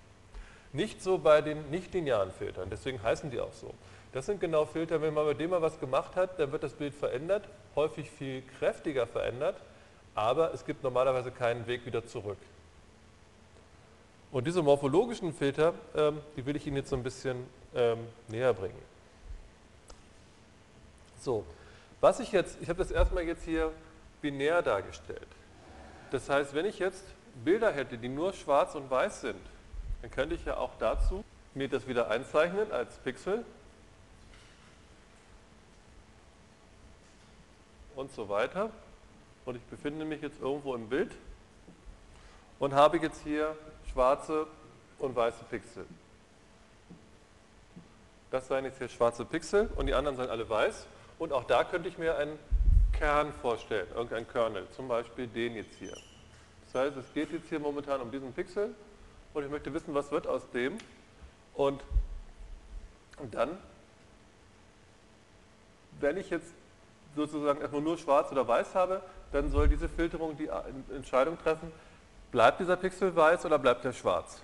Nicht 0.74 1.02
so 1.02 1.18
bei 1.18 1.42
den 1.42 1.70
nicht-linearen 1.72 2.32
Filtern, 2.32 2.70
deswegen 2.70 3.02
heißen 3.02 3.32
die 3.32 3.40
auch 3.40 3.54
so. 3.54 3.74
Das 4.12 4.26
sind 4.26 4.40
genau 4.40 4.66
Filter, 4.66 5.02
wenn 5.02 5.14
man 5.14 5.28
mit 5.28 5.40
dem 5.40 5.52
mal 5.52 5.62
was 5.62 5.80
gemacht 5.80 6.16
hat, 6.16 6.40
dann 6.40 6.52
wird 6.52 6.64
das 6.64 6.74
Bild 6.74 6.94
verändert, 6.94 7.48
häufig 7.76 8.10
viel 8.10 8.44
kräftiger 8.60 9.08
verändert, 9.08 9.62
aber 10.16 10.54
es 10.54 10.66
gibt 10.66 10.84
normalerweise 10.84 11.32
keinen 11.32 11.66
Weg 11.68 11.86
wieder 11.86 12.06
zurück. 12.06 12.38
Und 14.32 14.46
diese 14.46 14.62
morphologischen 14.62 15.34
Filter, 15.34 15.74
ähm, 15.96 16.20
die 16.36 16.46
will 16.46 16.56
ich 16.56 16.68
Ihnen 16.68 16.78
jetzt 16.78 16.90
so 16.90 16.96
ein 16.96 17.04
bisschen 17.04 17.48
ähm, 17.76 18.00
näher 18.28 18.54
bringen. 18.54 18.78
So, 21.20 21.46
was 22.02 22.20
ich 22.20 22.32
jetzt, 22.32 22.58
ich 22.62 22.70
habe 22.70 22.80
das 22.80 22.92
erstmal 22.92 23.24
jetzt 23.24 23.44
hier 23.44 23.72
binär 24.22 24.62
dargestellt. 24.62 25.28
Das 26.12 26.30
heißt, 26.30 26.54
wenn 26.54 26.66
ich 26.66 26.80
jetzt 26.80 27.04
Bilder 27.44 27.72
hätte, 27.72 27.98
die 27.98 28.10
nur 28.10 28.34
schwarz 28.34 28.76
und 28.76 28.90
weiß 28.90 29.22
sind, 29.22 29.40
dann 30.02 30.12
könnte 30.12 30.36
ich 30.36 30.46
ja 30.46 30.58
auch 30.58 30.72
dazu 30.80 31.24
mir 31.54 31.68
das 31.68 31.88
wieder 31.88 32.10
einzeichnen 32.10 32.72
als 32.72 32.98
Pixel 32.98 33.44
und 37.96 38.12
so 38.14 38.30
weiter. 38.30 38.70
Und 39.46 39.56
ich 39.56 39.64
befinde 39.64 40.06
mich 40.06 40.22
jetzt 40.22 40.40
irgendwo 40.40 40.74
im 40.76 40.88
Bild 40.88 41.12
und 42.60 42.74
habe 42.74 42.98
jetzt 42.98 43.22
hier 43.24 43.56
schwarze 43.92 44.48
und 45.00 45.16
weiße 45.16 45.44
Pixel. 45.50 45.86
Das 48.32 48.48
seien 48.48 48.64
jetzt 48.66 48.78
hier 48.78 48.88
schwarze 48.90 49.26
Pixel 49.26 49.70
und 49.76 49.88
die 49.88 49.94
anderen 49.94 50.16
seien 50.16 50.30
alle 50.30 50.48
weiß. 50.48 50.86
Und 51.20 51.34
auch 51.34 51.44
da 51.44 51.64
könnte 51.64 51.90
ich 51.90 51.98
mir 51.98 52.18
einen 52.18 52.40
Kern 52.94 53.32
vorstellen, 53.34 53.88
irgendein 53.94 54.28
Kernel, 54.28 54.68
zum 54.72 54.88
Beispiel 54.88 55.28
den 55.28 55.56
jetzt 55.56 55.76
hier. 55.78 55.96
Das 56.66 56.82
heißt, 56.82 56.98
es 56.98 57.14
geht 57.14 57.32
jetzt 57.32 57.50
hier 57.50 57.60
momentan 57.60 58.02
um 58.02 58.10
diesen 58.10 58.34
Pixel 58.34 58.74
und 59.34 59.44
ich 59.44 59.52
möchte 59.52 59.74
wissen, 59.74 59.94
was 59.94 60.12
wird 60.12 60.28
aus 60.28 60.50
dem. 60.52 60.78
Und 61.54 61.82
dann, 63.32 63.58
wenn 66.00 66.18
ich 66.18 66.30
jetzt 66.30 66.54
sozusagen 67.16 67.60
erstmal 67.60 67.82
nur 67.82 67.98
schwarz 67.98 68.32
oder 68.32 68.48
weiß 68.48 68.74
habe, 68.76 69.02
dann 69.32 69.50
soll 69.50 69.68
diese 69.68 69.90
Filterung 69.90 70.38
die 70.38 70.50
Entscheidung 70.96 71.38
treffen, 71.38 71.72
bleibt 72.32 72.60
dieser 72.60 72.78
Pixel 72.78 73.16
weiß 73.16 73.46
oder 73.46 73.60
bleibt 73.60 73.84
er 73.84 73.94
schwarz? 73.94 74.42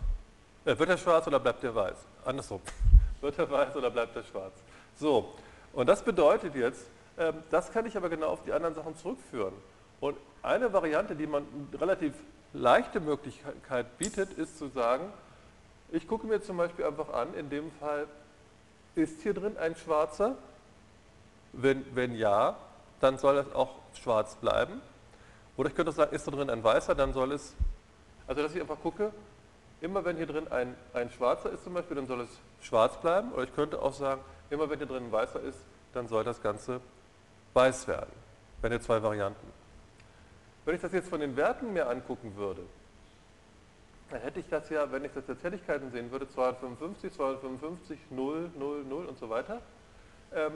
Äh, 0.65 0.77
wird 0.77 0.89
er 0.89 0.97
schwarz 0.97 1.25
oder 1.27 1.39
bleibt 1.39 1.63
er 1.63 1.73
weiß? 1.73 1.97
Andersrum. 2.25 2.61
Wird 3.21 3.39
er 3.39 3.49
weiß 3.49 3.75
oder 3.75 3.89
bleibt 3.89 4.15
er 4.15 4.23
schwarz? 4.23 4.53
So, 4.97 5.35
und 5.75 5.87
das 5.87 6.03
bedeutet 6.03 6.55
jetzt, 6.55 6.87
äh, 7.17 7.33
das 7.51 7.71
kann 7.71 7.85
ich 7.85 7.95
aber 7.95 8.09
genau 8.09 8.27
auf 8.27 8.43
die 8.43 8.51
anderen 8.51 8.73
Sachen 8.73 8.95
zurückführen. 8.95 9.53
Und 9.99 10.17
eine 10.41 10.73
Variante, 10.73 11.15
die 11.15 11.27
man 11.27 11.45
relativ 11.73 12.13
leichte 12.53 12.99
Möglichkeit 12.99 13.97
bietet, 13.97 14.33
ist 14.33 14.57
zu 14.57 14.69
sagen, 14.69 15.11
ich 15.91 16.07
gucke 16.07 16.25
mir 16.25 16.41
zum 16.41 16.57
Beispiel 16.57 16.85
einfach 16.85 17.09
an, 17.13 17.33
in 17.35 17.49
dem 17.49 17.71
Fall, 17.73 18.07
ist 18.95 19.21
hier 19.21 19.33
drin 19.33 19.57
ein 19.57 19.75
schwarzer? 19.75 20.35
Wenn, 21.53 21.85
wenn 21.95 22.15
ja, 22.15 22.57
dann 22.99 23.17
soll 23.17 23.37
es 23.37 23.53
auch 23.53 23.71
schwarz 23.93 24.35
bleiben. 24.35 24.81
Oder 25.57 25.69
ich 25.69 25.75
könnte 25.75 25.91
auch 25.91 25.95
sagen, 25.95 26.15
ist 26.15 26.25
da 26.27 26.31
drin 26.31 26.49
ein 26.49 26.63
weißer, 26.63 26.95
dann 26.95 27.13
soll 27.13 27.31
es, 27.31 27.53
also 28.27 28.41
dass 28.41 28.55
ich 28.55 28.61
einfach 28.61 28.79
gucke, 28.81 29.11
immer 29.85 30.03
wenn 30.03 30.17
hier 30.17 30.25
drin 30.25 30.47
ein, 30.49 30.75
ein 30.93 31.11
schwarzer 31.11 31.51
ist 31.51 31.63
zum 31.63 31.75
Beispiel, 31.75 31.95
dann 31.95 32.07
soll 32.07 32.21
es 32.21 32.29
schwarz 32.59 32.99
bleiben. 32.99 33.31
Oder 33.33 33.43
ich 33.43 33.53
könnte 33.53 33.79
auch 33.81 33.93
sagen, 33.93 34.19
immer 34.49 34.67
wenn 34.69 34.79
hier 34.79 34.87
drin 34.87 35.05
ein 35.05 35.11
weißer 35.11 35.39
ist, 35.41 35.59
dann 35.93 36.07
soll 36.07 36.23
das 36.23 36.41
Ganze 36.41 36.81
weiß 37.53 37.87
werden. 37.87 38.11
Wenn 38.61 38.71
hier 38.71 38.81
zwei 38.81 39.01
Varianten. 39.01 39.47
Wenn 40.65 40.75
ich 40.75 40.81
das 40.81 40.91
jetzt 40.91 41.07
von 41.07 41.19
den 41.19 41.37
Werten 41.37 41.71
mir 41.71 41.87
angucken 41.87 42.35
würde, 42.35 42.63
dann 44.09 44.21
hätte 44.21 44.39
ich 44.39 44.49
das 44.49 44.69
ja, 44.71 44.91
wenn 44.91 45.05
ich 45.05 45.11
das 45.13 45.25
der 45.27 45.39
Zähligkeiten 45.39 45.91
sehen 45.91 46.11
würde, 46.11 46.27
255, 46.27 47.13
255, 47.13 47.99
0, 48.09 48.49
0, 48.57 48.83
0 48.85 49.05
und 49.05 49.19
so 49.19 49.29
weiter. 49.29 49.61
Ähm, 50.33 50.53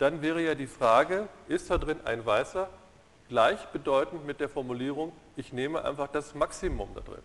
dann 0.00 0.20
wäre 0.20 0.42
ja 0.42 0.56
die 0.56 0.66
Frage, 0.66 1.28
ist 1.46 1.70
da 1.70 1.78
drin 1.78 2.00
ein 2.04 2.26
weißer, 2.26 2.68
gleichbedeutend 3.28 4.26
mit 4.26 4.40
der 4.40 4.48
Formulierung, 4.48 5.12
ich 5.36 5.52
nehme 5.52 5.84
einfach 5.84 6.08
das 6.08 6.34
Maximum 6.34 6.88
da 6.94 7.00
drin. 7.02 7.22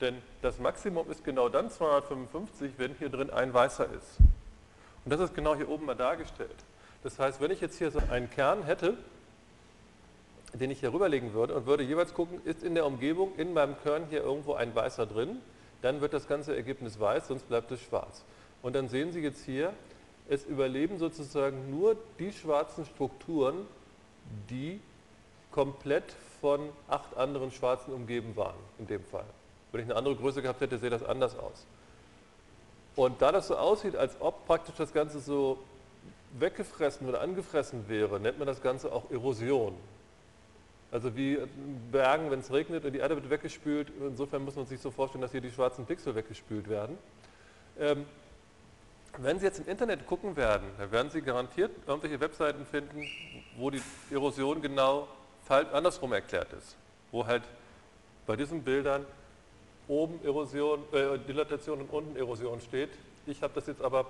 Denn 0.00 0.16
das 0.42 0.58
Maximum 0.58 1.10
ist 1.10 1.24
genau 1.24 1.48
dann 1.48 1.70
255, 1.70 2.72
wenn 2.78 2.94
hier 2.94 3.10
drin 3.10 3.30
ein 3.30 3.52
weißer 3.52 3.84
ist. 3.84 4.16
Und 5.04 5.12
das 5.12 5.20
ist 5.20 5.34
genau 5.34 5.54
hier 5.54 5.68
oben 5.68 5.86
mal 5.86 5.94
dargestellt. 5.94 6.56
Das 7.02 7.18
heißt, 7.18 7.40
wenn 7.40 7.50
ich 7.50 7.60
jetzt 7.60 7.78
hier 7.78 7.90
so 7.90 8.00
einen 8.10 8.30
Kern 8.30 8.62
hätte, 8.62 8.96
den 10.52 10.70
ich 10.70 10.80
hier 10.80 10.92
rüberlegen 10.92 11.32
würde 11.32 11.54
und 11.54 11.66
würde 11.66 11.82
jeweils 11.82 12.12
gucken, 12.14 12.40
ist 12.44 12.62
in 12.62 12.74
der 12.74 12.86
Umgebung 12.86 13.34
in 13.36 13.52
meinem 13.52 13.78
Kern 13.82 14.06
hier 14.10 14.22
irgendwo 14.22 14.54
ein 14.54 14.74
weißer 14.74 15.06
drin, 15.06 15.38
dann 15.82 16.00
wird 16.00 16.12
das 16.12 16.26
ganze 16.26 16.54
Ergebnis 16.54 17.00
weiß, 17.00 17.28
sonst 17.28 17.48
bleibt 17.48 17.70
es 17.70 17.80
schwarz. 17.80 18.24
Und 18.62 18.74
dann 18.74 18.88
sehen 18.88 19.12
Sie 19.12 19.20
jetzt 19.20 19.44
hier, 19.44 19.72
es 20.28 20.44
überleben 20.44 20.98
sozusagen 20.98 21.70
nur 21.70 21.96
die 22.18 22.32
schwarzen 22.32 22.84
Strukturen, 22.84 23.66
die 24.50 24.80
komplett 25.50 26.04
von 26.40 26.68
acht 26.88 27.16
anderen 27.16 27.50
schwarzen 27.50 27.92
umgeben 27.92 28.36
waren, 28.36 28.58
in 28.78 28.86
dem 28.86 29.04
Fall. 29.04 29.24
Wenn 29.72 29.82
ich 29.82 29.86
eine 29.86 29.96
andere 29.96 30.16
Größe 30.16 30.42
gehabt 30.42 30.60
hätte, 30.60 30.78
sähe 30.78 30.90
das 30.90 31.02
anders 31.02 31.38
aus. 31.38 31.66
Und 32.96 33.22
da 33.22 33.32
das 33.32 33.48
so 33.48 33.56
aussieht, 33.56 33.96
als 33.96 34.16
ob 34.20 34.46
praktisch 34.46 34.74
das 34.76 34.92
Ganze 34.92 35.20
so 35.20 35.58
weggefressen 36.38 37.08
oder 37.08 37.20
angefressen 37.20 37.88
wäre, 37.88 38.20
nennt 38.20 38.38
man 38.38 38.46
das 38.46 38.62
Ganze 38.62 38.92
auch 38.92 39.10
Erosion. 39.10 39.74
Also 40.92 41.16
wie 41.16 41.38
Bergen, 41.92 42.30
wenn 42.30 42.40
es 42.40 42.52
regnet 42.52 42.84
und 42.84 42.92
die 42.92 42.98
Erde 42.98 43.14
wird 43.14 43.30
weggespült. 43.30 43.92
Insofern 44.00 44.44
muss 44.44 44.56
man 44.56 44.66
sich 44.66 44.80
so 44.80 44.90
vorstellen, 44.90 45.22
dass 45.22 45.30
hier 45.30 45.40
die 45.40 45.50
schwarzen 45.50 45.86
Pixel 45.86 46.14
weggespült 46.14 46.68
werden. 46.68 46.98
Ähm, 47.78 48.06
wenn 49.18 49.38
Sie 49.38 49.46
jetzt 49.46 49.60
im 49.60 49.68
Internet 49.68 50.06
gucken 50.06 50.36
werden, 50.36 50.66
dann 50.78 50.90
werden 50.90 51.10
Sie 51.10 51.20
garantiert 51.20 51.70
irgendwelche 51.86 52.20
Webseiten 52.20 52.64
finden, 52.64 53.06
wo 53.56 53.70
die 53.70 53.82
Erosion 54.10 54.62
genau 54.62 55.08
andersrum 55.48 56.12
erklärt 56.12 56.52
ist. 56.52 56.76
Wo 57.10 57.26
halt 57.26 57.42
bei 58.26 58.36
diesen 58.36 58.62
Bildern 58.62 59.04
oben 59.88 60.24
Erosion, 60.24 60.80
äh, 60.92 61.18
Dilatation 61.18 61.80
und 61.80 61.90
unten 61.90 62.16
Erosion 62.16 62.60
steht. 62.60 62.90
Ich 63.26 63.42
habe 63.42 63.52
das 63.54 63.66
jetzt 63.66 63.82
aber 63.82 64.06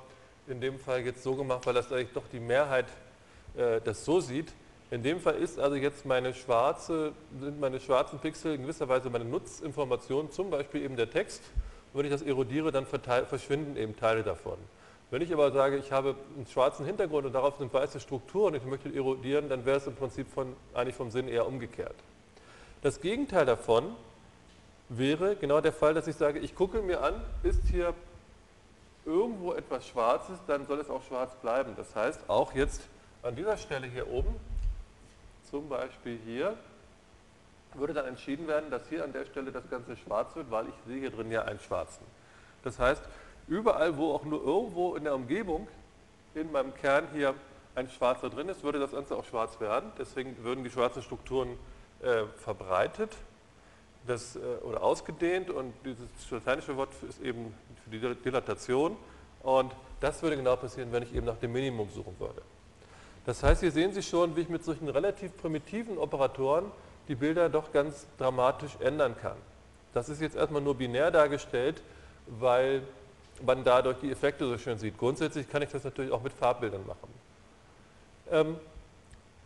in 0.46 0.60
dem 0.60 0.78
Fall 0.78 1.00
jetzt 1.00 1.22
so 1.22 1.34
gemacht, 1.34 1.66
weil 1.66 1.74
das 1.74 1.92
eigentlich 1.92 2.12
doch 2.12 2.28
die 2.32 2.40
Mehrheit 2.40 2.86
äh, 3.56 3.80
das 3.82 4.04
so 4.04 4.20
sieht. 4.20 4.52
In 4.90 5.02
dem 5.02 5.20
Fall 5.20 5.36
ist 5.36 5.58
also 5.58 5.76
jetzt 5.76 6.04
meine 6.04 6.34
schwarze, 6.34 7.12
sind 7.40 7.60
meine 7.60 7.78
schwarzen 7.78 8.18
Pixel 8.18 8.54
in 8.54 8.62
gewisser 8.62 8.88
Weise 8.88 9.08
meine 9.08 9.24
Nutzinformation, 9.24 10.32
zum 10.32 10.50
Beispiel 10.50 10.82
eben 10.82 10.96
der 10.96 11.08
Text. 11.08 11.42
Und 11.92 11.98
wenn 11.98 12.06
ich 12.06 12.12
das 12.12 12.22
erodiere, 12.22 12.72
dann 12.72 12.86
verschwinden 12.86 13.76
eben 13.76 13.96
Teile 13.96 14.22
davon. 14.22 14.58
Wenn 15.10 15.22
ich 15.22 15.32
aber 15.32 15.50
sage, 15.50 15.76
ich 15.76 15.90
habe 15.90 16.14
einen 16.36 16.46
schwarzen 16.46 16.86
Hintergrund 16.86 17.26
und 17.26 17.32
darauf 17.32 17.58
sind 17.58 17.72
weiße 17.72 17.98
Strukturen 17.98 18.54
und 18.54 18.60
ich 18.60 18.64
möchte 18.64 18.94
erodieren, 18.94 19.48
dann 19.48 19.64
wäre 19.64 19.78
es 19.78 19.86
im 19.86 19.94
Prinzip 19.94 20.28
von, 20.28 20.54
eigentlich 20.72 20.94
vom 20.94 21.10
Sinn 21.10 21.26
eher 21.28 21.46
umgekehrt. 21.46 21.96
Das 22.82 23.00
Gegenteil 23.00 23.44
davon 23.44 23.96
wäre 24.90 25.36
genau 25.36 25.60
der 25.60 25.72
Fall, 25.72 25.94
dass 25.94 26.06
ich 26.08 26.16
sage, 26.16 26.40
ich 26.40 26.54
gucke 26.54 26.82
mir 26.82 27.02
an, 27.02 27.14
ist 27.42 27.62
hier 27.70 27.94
irgendwo 29.06 29.54
etwas 29.54 29.86
Schwarzes, 29.86 30.38
dann 30.46 30.66
soll 30.66 30.80
es 30.80 30.90
auch 30.90 31.02
schwarz 31.04 31.34
bleiben. 31.36 31.74
Das 31.76 31.94
heißt, 31.94 32.28
auch 32.28 32.52
jetzt 32.54 32.82
an 33.22 33.36
dieser 33.36 33.56
Stelle 33.56 33.86
hier 33.86 34.10
oben 34.10 34.34
zum 35.48 35.68
Beispiel 35.68 36.18
hier, 36.24 36.56
würde 37.74 37.94
dann 37.94 38.06
entschieden 38.06 38.48
werden, 38.48 38.70
dass 38.70 38.88
hier 38.88 39.04
an 39.04 39.12
der 39.12 39.24
Stelle 39.26 39.52
das 39.52 39.68
Ganze 39.70 39.96
schwarz 39.96 40.34
wird, 40.34 40.50
weil 40.50 40.66
ich 40.68 40.74
sehe 40.86 41.00
hier 41.00 41.10
drin 41.10 41.30
ja 41.30 41.42
einen 41.42 41.60
schwarzen. 41.60 42.04
Das 42.64 42.78
heißt, 42.80 43.02
überall, 43.46 43.96
wo 43.96 44.12
auch 44.12 44.24
nur 44.24 44.44
irgendwo 44.44 44.96
in 44.96 45.04
der 45.04 45.14
Umgebung 45.14 45.68
in 46.34 46.50
meinem 46.50 46.74
Kern 46.74 47.06
hier 47.12 47.34
ein 47.76 47.88
schwarzer 47.88 48.28
drin 48.28 48.48
ist, 48.48 48.64
würde 48.64 48.80
das 48.80 48.90
Ganze 48.90 49.16
auch 49.16 49.24
schwarz 49.24 49.60
werden. 49.60 49.92
Deswegen 49.98 50.42
würden 50.42 50.64
die 50.64 50.70
schwarzen 50.70 51.02
Strukturen 51.02 51.56
äh, 52.02 52.24
verbreitet 52.38 53.16
das, 54.10 54.36
äh, 54.36 54.40
oder 54.62 54.82
ausgedehnt 54.82 55.50
und 55.50 55.72
dieses 55.84 56.30
lateinische 56.30 56.76
Wort 56.76 56.90
ist 57.08 57.20
eben 57.22 57.54
für 57.84 57.90
die 57.90 58.14
Dilatation. 58.22 58.96
Und 59.42 59.72
das 60.00 60.22
würde 60.22 60.36
genau 60.36 60.56
passieren, 60.56 60.92
wenn 60.92 61.02
ich 61.02 61.14
eben 61.14 61.26
nach 61.26 61.36
dem 61.36 61.52
Minimum 61.52 61.88
suchen 61.90 62.14
würde. 62.18 62.42
Das 63.24 63.42
heißt, 63.42 63.60
hier 63.60 63.70
sehen 63.70 63.92
Sie 63.92 64.02
schon, 64.02 64.34
wie 64.36 64.40
ich 64.42 64.48
mit 64.48 64.64
solchen 64.64 64.88
relativ 64.88 65.36
primitiven 65.36 65.98
Operatoren 65.98 66.70
die 67.08 67.14
Bilder 67.14 67.48
doch 67.48 67.72
ganz 67.72 68.06
dramatisch 68.18 68.76
ändern 68.80 69.16
kann. 69.16 69.36
Das 69.92 70.08
ist 70.08 70.20
jetzt 70.20 70.36
erstmal 70.36 70.62
nur 70.62 70.74
binär 70.74 71.10
dargestellt, 71.10 71.82
weil 72.26 72.82
man 73.44 73.64
dadurch 73.64 73.98
die 73.98 74.10
Effekte 74.10 74.46
so 74.46 74.58
schön 74.58 74.78
sieht. 74.78 74.98
Grundsätzlich 74.98 75.48
kann 75.48 75.62
ich 75.62 75.70
das 75.70 75.84
natürlich 75.84 76.12
auch 76.12 76.22
mit 76.22 76.32
Farbbildern 76.32 76.86
machen. 76.86 77.08
Ähm, 78.30 78.56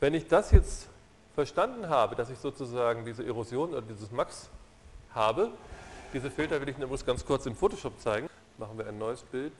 wenn 0.01 0.15
ich 0.15 0.27
das 0.27 0.51
jetzt 0.51 0.89
verstanden 1.35 1.89
habe, 1.89 2.15
dass 2.15 2.31
ich 2.31 2.39
sozusagen 2.39 3.05
diese 3.05 3.25
Erosion 3.25 3.71
oder 3.71 3.83
dieses 3.83 4.11
Max 4.11 4.49
habe, 5.15 5.51
diese 6.13 6.31
Filter 6.31 6.61
will 6.61 6.69
ich 6.69 6.79
Ihnen 6.79 6.89
ganz 7.05 7.25
kurz 7.25 7.45
in 7.47 7.57
Photoshop 7.57 7.99
zeigen. 8.01 8.29
Machen 8.57 8.79
wir 8.79 8.87
ein 8.87 8.99
neues 8.99 9.23
Bild. 9.23 9.53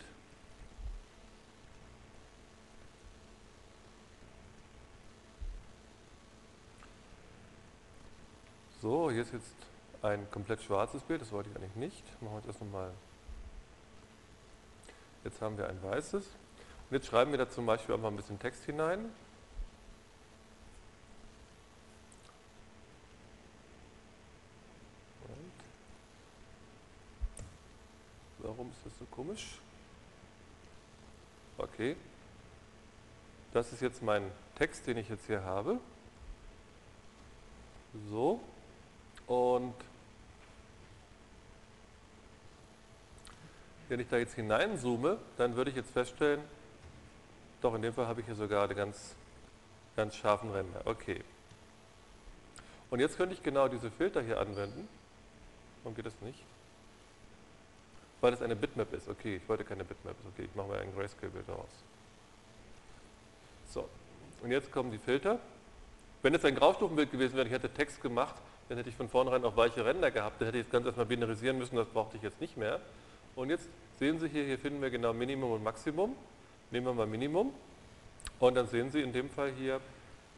So, 8.81 9.11
hier 9.11 9.23
ist 9.23 9.33
jetzt 9.33 9.57
ein 10.03 10.31
komplett 10.31 10.63
schwarzes 10.63 11.03
Bild, 11.03 11.23
das 11.23 11.33
wollte 11.33 11.49
ich 11.49 11.57
eigentlich 11.57 11.75
nicht. 11.75 12.05
Machen 12.21 12.35
wir 12.35 12.39
jetzt 12.39 12.49
erst 12.49 12.61
nochmal. 12.61 12.91
Jetzt 15.25 15.41
haben 15.41 15.57
wir 15.57 15.69
ein 15.69 15.83
weißes. 15.83 16.25
Und 16.25 16.95
jetzt 16.95 17.07
schreiben 17.07 17.31
wir 17.31 17.39
da 17.39 17.49
zum 17.49 17.67
Beispiel 17.67 17.95
einfach 17.95 18.09
ein 18.09 18.17
bisschen 18.17 18.39
Text 18.39 18.63
hinein. 18.65 19.11
Warum 28.47 28.71
ist 28.71 28.85
das 28.85 28.93
so 28.99 29.07
komisch? 29.07 29.59
Okay. 31.57 31.97
Das 33.55 33.73
ist 33.73 33.81
jetzt 33.81 34.03
mein 34.03 34.31
Text, 34.57 34.87
den 34.87 34.99
ich 34.99 35.09
jetzt 35.09 35.27
hier 35.27 35.43
habe. 35.43 35.81
So. 38.11 38.41
Und 39.27 39.75
wenn 43.89 44.01
ich 44.01 44.09
da 44.09 44.19
jetzt 44.19 44.35
hineinzoome, 44.35 45.17
dann 45.39 45.57
würde 45.57 45.71
ich 45.71 45.77
jetzt 45.77 45.93
feststellen, 45.93 46.43
doch 47.63 47.75
in 47.75 47.81
dem 47.81 47.95
Fall 47.95 48.07
habe 48.07 48.21
ich 48.21 48.27
hier 48.27 48.35
sogar 48.35 48.65
eine 48.65 48.75
ganz, 48.75 49.15
ganz 49.97 50.17
scharfen 50.17 50.51
Ränder. 50.51 50.83
Okay. 50.85 51.25
Und 52.91 53.01
jetzt 53.01 53.17
könnte 53.17 53.35
ich 53.35 53.43
genau 53.43 53.69
diese 53.69 53.91
Filter 53.91 54.21
hier 54.21 54.39
anwenden. 54.39 54.87
Warum 55.83 55.97
geht 55.97 56.05
das 56.05 56.21
nicht? 56.21 56.45
Weil 58.25 58.33
es 58.33 58.41
eine 58.41 58.57
Bitmap 58.57 58.91
ist. 58.95 59.07
Okay, 59.07 59.37
ich 59.37 59.47
wollte 59.51 59.65
keine 59.65 59.85
Bitmap. 59.85 60.17
Okay, 60.33 60.49
ich 60.51 60.55
mache 60.55 60.69
mal 60.69 60.79
ein 60.79 60.95
Grayscale-Bild 60.95 61.47
daraus. 61.47 61.69
So, 63.69 63.87
und 64.43 64.51
jetzt 64.51 64.73
kommen 64.73 64.91
die 64.91 64.97
Filter. 64.97 65.39
Wenn 66.23 66.35
es 66.35 66.43
ein 66.47 66.55
Graustufenbild 66.55 67.11
gewesen 67.11 67.37
wäre, 67.37 67.47
ich 67.47 67.53
hätte 67.53 67.69
Text 67.69 68.01
gemacht, 68.01 68.35
dann 68.71 68.79
hätte 68.79 68.89
ich 68.89 68.97
von 68.97 69.11
vornherein 69.11 69.45
auch 69.45 69.59
weiche 69.59 69.85
Ränder 69.85 70.11
gehabt, 70.11 70.41
dann 70.41 70.47
hätte 70.47 70.57
ich 70.57 70.65
das 70.65 70.73
Ganze 70.73 70.89
erstmal 70.89 71.05
binarisieren 71.05 71.59
müssen, 71.59 71.77
das 71.77 71.87
brauchte 71.87 72.17
ich 72.17 72.23
jetzt 72.23 72.41
nicht 72.41 72.57
mehr. 72.57 72.81
Und 73.37 73.51
jetzt 73.51 73.69
sehen 73.99 74.19
Sie 74.19 74.29
hier, 74.31 74.45
hier 74.45 74.59
finden 74.59 74.81
wir 74.81 74.89
genau 74.89 75.13
Minimum 75.13 75.53
und 75.53 75.63
Maximum. 75.63 76.17
Nehmen 76.71 76.87
wir 76.87 76.95
mal 76.95 77.07
Minimum. 77.07 77.53
Und 78.39 78.55
dann 78.55 78.69
sehen 78.69 78.91
Sie 78.91 79.03
in 79.03 79.13
dem 79.13 79.29
Fall 79.29 79.53
hier, 79.53 79.83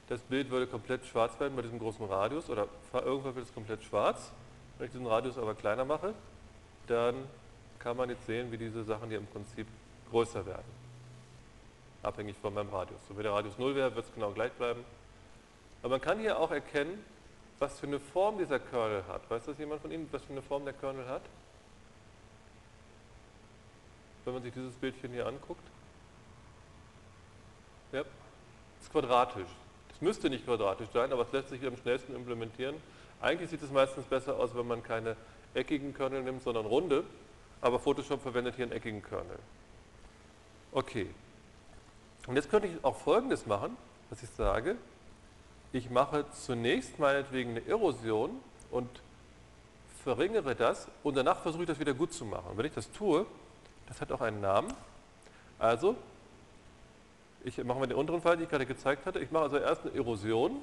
das 0.08 0.20
Bild 0.22 0.50
würde 0.50 0.66
komplett 0.66 1.06
schwarz 1.06 1.38
werden 1.38 1.54
bei 1.54 1.62
diesem 1.62 1.78
großen 1.78 2.04
Radius 2.04 2.50
oder 2.50 2.66
irgendwann 2.92 3.36
wird 3.36 3.46
es 3.46 3.54
komplett 3.54 3.84
schwarz. 3.84 4.32
Wenn 4.76 4.86
ich 4.86 4.92
diesen 4.92 5.06
Radius 5.06 5.38
aber 5.38 5.54
kleiner 5.54 5.84
mache, 5.84 6.14
dann 6.88 7.14
kann 7.86 7.96
man 7.96 8.10
jetzt 8.10 8.26
sehen, 8.26 8.50
wie 8.50 8.58
diese 8.58 8.82
Sachen 8.82 9.10
hier 9.10 9.18
im 9.18 9.28
Prinzip 9.28 9.64
größer 10.10 10.44
werden. 10.44 10.66
Abhängig 12.02 12.36
von 12.42 12.52
meinem 12.52 12.68
Radius. 12.68 12.98
So, 13.06 13.16
wenn 13.16 13.22
der 13.22 13.32
Radius 13.32 13.56
0 13.58 13.76
wäre, 13.76 13.94
wird 13.94 14.04
es 14.04 14.12
genau 14.12 14.32
gleich 14.32 14.50
bleiben. 14.54 14.84
Aber 15.82 15.90
man 15.90 16.00
kann 16.00 16.18
hier 16.18 16.36
auch 16.36 16.50
erkennen, 16.50 17.04
was 17.60 17.78
für 17.78 17.86
eine 17.86 18.00
Form 18.00 18.38
dieser 18.38 18.58
Kernel 18.58 19.04
hat. 19.06 19.30
Weiß 19.30 19.44
das 19.44 19.56
jemand 19.58 19.82
von 19.82 19.92
Ihnen, 19.92 20.08
was 20.10 20.24
für 20.24 20.32
eine 20.32 20.42
Form 20.42 20.64
der 20.64 20.74
Kernel 20.74 21.06
hat? 21.06 21.22
Wenn 24.24 24.34
man 24.34 24.42
sich 24.42 24.52
dieses 24.52 24.74
Bildchen 24.74 25.12
hier 25.12 25.28
anguckt. 25.28 25.62
Ja, 27.92 28.00
ist 28.80 28.90
quadratisch. 28.90 29.46
Es 29.92 30.00
müsste 30.00 30.28
nicht 30.28 30.44
quadratisch 30.44 30.88
sein, 30.92 31.12
aber 31.12 31.22
es 31.22 31.30
lässt 31.30 31.50
sich 31.50 31.64
am 31.64 31.76
schnellsten 31.76 32.16
implementieren. 32.16 32.74
Eigentlich 33.20 33.48
sieht 33.48 33.62
es 33.62 33.70
meistens 33.70 34.06
besser 34.06 34.40
aus, 34.40 34.56
wenn 34.56 34.66
man 34.66 34.82
keine 34.82 35.16
eckigen 35.54 35.94
Kernel 35.94 36.24
nimmt, 36.24 36.42
sondern 36.42 36.66
runde. 36.66 37.04
Aber 37.60 37.78
Photoshop 37.78 38.22
verwendet 38.22 38.56
hier 38.56 38.64
einen 38.64 38.72
eckigen 38.72 39.02
Kernel. 39.02 39.38
Okay. 40.72 41.08
Und 42.26 42.36
jetzt 42.36 42.50
könnte 42.50 42.68
ich 42.68 42.84
auch 42.84 42.96
Folgendes 42.96 43.46
machen, 43.46 43.76
dass 44.10 44.22
ich 44.22 44.30
sage, 44.30 44.76
ich 45.72 45.90
mache 45.90 46.24
zunächst 46.32 46.98
meinetwegen 46.98 47.50
eine 47.50 47.66
Erosion 47.66 48.30
und 48.70 48.88
verringere 50.02 50.54
das 50.54 50.88
und 51.02 51.16
danach 51.16 51.40
versuche 51.40 51.62
ich 51.62 51.68
das 51.68 51.80
wieder 51.80 51.94
gut 51.94 52.12
zu 52.12 52.24
machen. 52.24 52.50
Und 52.50 52.58
wenn 52.58 52.66
ich 52.66 52.74
das 52.74 52.90
tue, 52.92 53.26
das 53.88 54.00
hat 54.00 54.12
auch 54.12 54.20
einen 54.20 54.40
Namen. 54.40 54.72
Also, 55.58 55.96
ich 57.44 57.62
mache 57.64 57.78
mal 57.78 57.86
den 57.86 57.96
unteren 57.96 58.20
Fall, 58.20 58.36
den 58.36 58.44
ich 58.44 58.50
gerade 58.50 58.66
gezeigt 58.66 59.06
hatte. 59.06 59.18
Ich 59.20 59.30
mache 59.30 59.44
also 59.44 59.58
erst 59.58 59.82
eine 59.82 59.94
Erosion, 59.94 60.58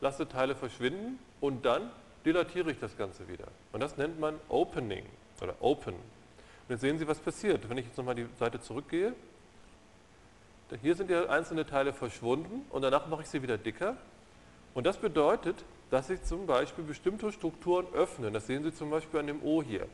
lasse 0.00 0.28
Teile 0.28 0.54
verschwinden 0.54 1.18
und 1.40 1.64
dann 1.64 1.90
dilatiere 2.24 2.70
ich 2.70 2.78
das 2.78 2.96
Ganze 2.96 3.28
wieder. 3.28 3.46
Und 3.72 3.80
das 3.80 3.96
nennt 3.96 4.20
man 4.20 4.38
Opening 4.48 5.06
oder 5.42 5.54
Open. 5.60 5.94
Und 5.94 6.70
jetzt 6.70 6.80
sehen 6.80 6.98
Sie, 6.98 7.06
was 7.06 7.18
passiert. 7.18 7.68
Wenn 7.68 7.78
ich 7.78 7.86
jetzt 7.86 7.96
nochmal 7.96 8.14
die 8.14 8.26
Seite 8.38 8.60
zurückgehe, 8.60 9.14
hier 10.80 10.94
sind 10.94 11.10
ja 11.10 11.26
einzelne 11.26 11.66
Teile 11.66 11.92
verschwunden 11.92 12.64
und 12.70 12.82
danach 12.82 13.06
mache 13.06 13.22
ich 13.22 13.28
sie 13.28 13.42
wieder 13.42 13.58
dicker. 13.58 13.96
Und 14.74 14.86
das 14.86 14.96
bedeutet, 14.96 15.56
dass 15.90 16.06
sich 16.06 16.22
zum 16.22 16.46
Beispiel 16.46 16.84
bestimmte 16.84 17.30
Strukturen 17.30 17.86
öffnen. 17.92 18.32
Das 18.32 18.46
sehen 18.46 18.62
Sie 18.62 18.74
zum 18.74 18.88
Beispiel 18.88 19.20
an 19.20 19.26
dem 19.26 19.42
O 19.42 19.62
hier. 19.62 19.86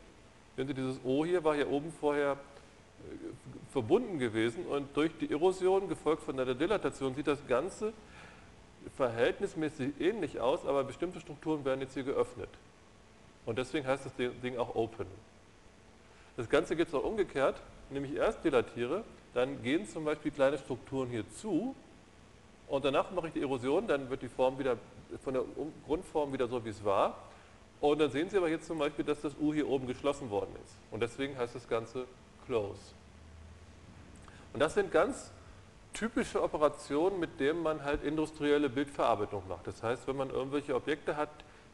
Sehen 0.56 0.68
Sie, 0.68 0.74
dieses 0.74 1.00
O 1.04 1.24
hier 1.24 1.42
war 1.42 1.56
hier 1.56 1.68
oben 1.68 1.92
vorher 2.00 2.32
äh, 2.32 3.72
verbunden 3.72 4.20
gewesen 4.20 4.66
und 4.66 4.96
durch 4.96 5.10
die 5.18 5.30
Erosion, 5.30 5.88
gefolgt 5.88 6.22
von 6.22 6.36
der 6.36 6.54
Dilatation, 6.54 7.14
sieht 7.14 7.26
das 7.26 7.44
Ganze 7.48 7.92
verhältnismäßig 8.96 10.00
ähnlich 10.00 10.38
aus, 10.38 10.64
aber 10.64 10.84
bestimmte 10.84 11.20
Strukturen 11.20 11.64
werden 11.64 11.80
jetzt 11.80 11.94
hier 11.94 12.04
geöffnet. 12.04 12.48
Und 13.44 13.58
deswegen 13.58 13.86
heißt 13.86 14.06
das 14.06 14.12
Ding 14.14 14.56
auch 14.58 14.76
Open. 14.76 15.06
Das 16.38 16.48
Ganze 16.48 16.76
geht 16.76 16.94
auch 16.94 17.02
umgekehrt, 17.02 17.60
nämlich 17.90 18.14
erst 18.14 18.44
dilatiere, 18.44 19.02
dann 19.34 19.60
gehen 19.60 19.88
zum 19.88 20.04
Beispiel 20.04 20.30
kleine 20.30 20.56
Strukturen 20.56 21.08
hier 21.08 21.28
zu 21.30 21.74
und 22.68 22.84
danach 22.84 23.10
mache 23.10 23.26
ich 23.26 23.32
die 23.32 23.40
Erosion, 23.40 23.88
dann 23.88 24.08
wird 24.08 24.22
die 24.22 24.28
Form 24.28 24.56
wieder 24.56 24.76
von 25.24 25.34
der 25.34 25.42
Grundform 25.84 26.32
wieder 26.32 26.46
so, 26.46 26.64
wie 26.64 26.68
es 26.68 26.84
war. 26.84 27.16
Und 27.80 27.98
dann 27.98 28.12
sehen 28.12 28.30
Sie 28.30 28.36
aber 28.36 28.48
jetzt 28.48 28.68
zum 28.68 28.78
Beispiel, 28.78 29.04
dass 29.04 29.20
das 29.20 29.32
U 29.40 29.52
hier 29.52 29.68
oben 29.68 29.88
geschlossen 29.88 30.30
worden 30.30 30.54
ist. 30.64 30.76
Und 30.92 31.00
deswegen 31.00 31.36
heißt 31.36 31.56
das 31.56 31.68
Ganze 31.68 32.04
Close. 32.46 32.78
Und 34.52 34.60
das 34.60 34.74
sind 34.74 34.92
ganz 34.92 35.32
typische 35.92 36.40
Operationen, 36.40 37.18
mit 37.18 37.40
denen 37.40 37.64
man 37.64 37.82
halt 37.82 38.04
industrielle 38.04 38.68
Bildverarbeitung 38.68 39.42
macht. 39.48 39.66
Das 39.66 39.82
heißt, 39.82 40.06
wenn 40.06 40.16
man 40.16 40.30
irgendwelche 40.30 40.76
Objekte 40.76 41.16
hat, 41.16 41.30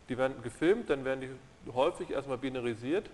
die 0.08 0.16
werden 0.16 0.42
gefilmt, 0.42 0.88
dann 0.88 1.04
werden 1.04 1.20
die 1.20 1.72
häufig 1.72 2.10
erstmal 2.10 2.38
binarisiert 2.38 3.10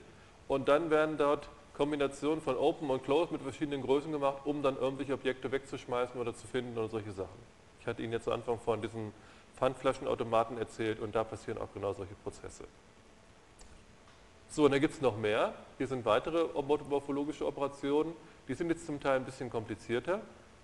und 0.51 0.68
dann 0.68 0.90
werden 0.90 1.16
dort 1.16 1.48
Kombinationen 1.74 2.40
von 2.40 2.56
Open 2.56 2.90
und 2.90 3.05
Close 3.05 3.32
mit 3.32 3.40
verschiedenen 3.40 3.82
Größen 3.82 4.10
gemacht, 4.10 4.39
um 4.44 4.64
dann 4.64 4.77
irgendwelche 4.77 5.14
Objekte 5.14 5.52
wegzuschmeißen 5.52 6.20
oder 6.20 6.35
zu 6.35 6.44
finden 6.48 6.77
oder 6.77 6.89
solche 6.89 7.12
Sachen. 7.12 7.39
Ich 7.81 7.86
hatte 7.86 8.02
Ihnen 8.02 8.12
jetzt 8.12 8.27
am 8.27 8.35
Anfang 8.35 8.59
von 8.59 8.82
diesen 8.82 9.12
Pfandflaschenautomaten 9.55 10.59
erzählt 10.59 10.98
und 10.98 11.14
da 11.14 11.22
passieren 11.22 11.56
auch 11.59 11.72
genau 11.72 11.93
solche 11.93 12.14
Prozesse. 12.16 12.64
So, 14.48 14.64
und 14.64 14.72
da 14.72 14.81
gibt 14.81 14.94
es 14.94 15.01
noch 15.01 15.16
mehr. 15.16 15.55
Hier 15.78 15.86
sind 15.86 16.05
weitere 16.05 16.48
morphologische 16.60 17.47
Operationen. 17.47 18.12
Die 18.48 18.55
sind 18.55 18.70
jetzt 18.70 18.86
zum 18.86 18.98
Teil 18.98 19.20
ein 19.20 19.24
bisschen 19.24 19.51
komplizierter. 19.51 20.20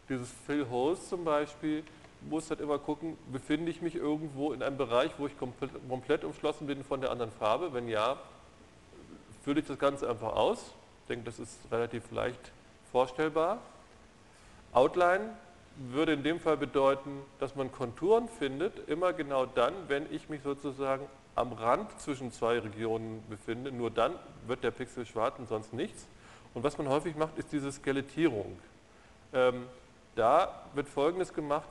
Dieses 0.08 0.32
Fill 0.46 0.68
Holes 0.68 1.08
zum 1.08 1.24
Beispiel 1.24 1.84
muss 2.28 2.50
halt 2.50 2.60
immer 2.60 2.80
gucken, 2.80 3.16
befinde 3.30 3.70
ich 3.70 3.82
mich 3.82 3.94
irgendwo 3.94 4.52
in 4.52 4.64
einem 4.64 4.78
Bereich, 4.78 5.12
wo 5.18 5.28
ich 5.28 5.38
komplett 5.38 6.24
umschlossen 6.24 6.66
bin 6.66 6.82
von 6.82 7.00
der 7.00 7.12
anderen 7.12 7.30
Farbe? 7.30 7.72
Wenn 7.72 7.86
ja, 7.86 8.18
fülle 9.46 9.60
ich 9.60 9.66
das 9.68 9.78
Ganze 9.78 10.10
einfach 10.10 10.34
aus. 10.34 10.58
Ich 11.02 11.08
denke, 11.08 11.24
das 11.24 11.38
ist 11.38 11.56
relativ 11.70 12.10
leicht 12.10 12.50
vorstellbar. 12.90 13.58
Outline 14.72 15.30
würde 15.76 16.14
in 16.14 16.24
dem 16.24 16.40
Fall 16.40 16.56
bedeuten, 16.56 17.22
dass 17.38 17.54
man 17.54 17.70
Konturen 17.70 18.28
findet, 18.28 18.88
immer 18.88 19.12
genau 19.12 19.46
dann, 19.46 19.72
wenn 19.86 20.12
ich 20.12 20.28
mich 20.28 20.42
sozusagen 20.42 21.06
am 21.36 21.52
Rand 21.52 21.88
zwischen 22.00 22.32
zwei 22.32 22.58
Regionen 22.58 23.22
befinde. 23.30 23.70
Nur 23.70 23.92
dann 23.92 24.14
wird 24.48 24.64
der 24.64 24.72
Pixel 24.72 25.06
schwarz 25.06 25.38
und 25.38 25.48
sonst 25.48 25.72
nichts. 25.72 26.08
Und 26.52 26.64
was 26.64 26.76
man 26.76 26.88
häufig 26.88 27.14
macht, 27.14 27.38
ist 27.38 27.52
diese 27.52 27.70
Skelettierung. 27.70 28.58
Ähm, 29.32 29.66
da 30.16 30.64
wird 30.74 30.88
Folgendes 30.88 31.32
gemacht, 31.32 31.68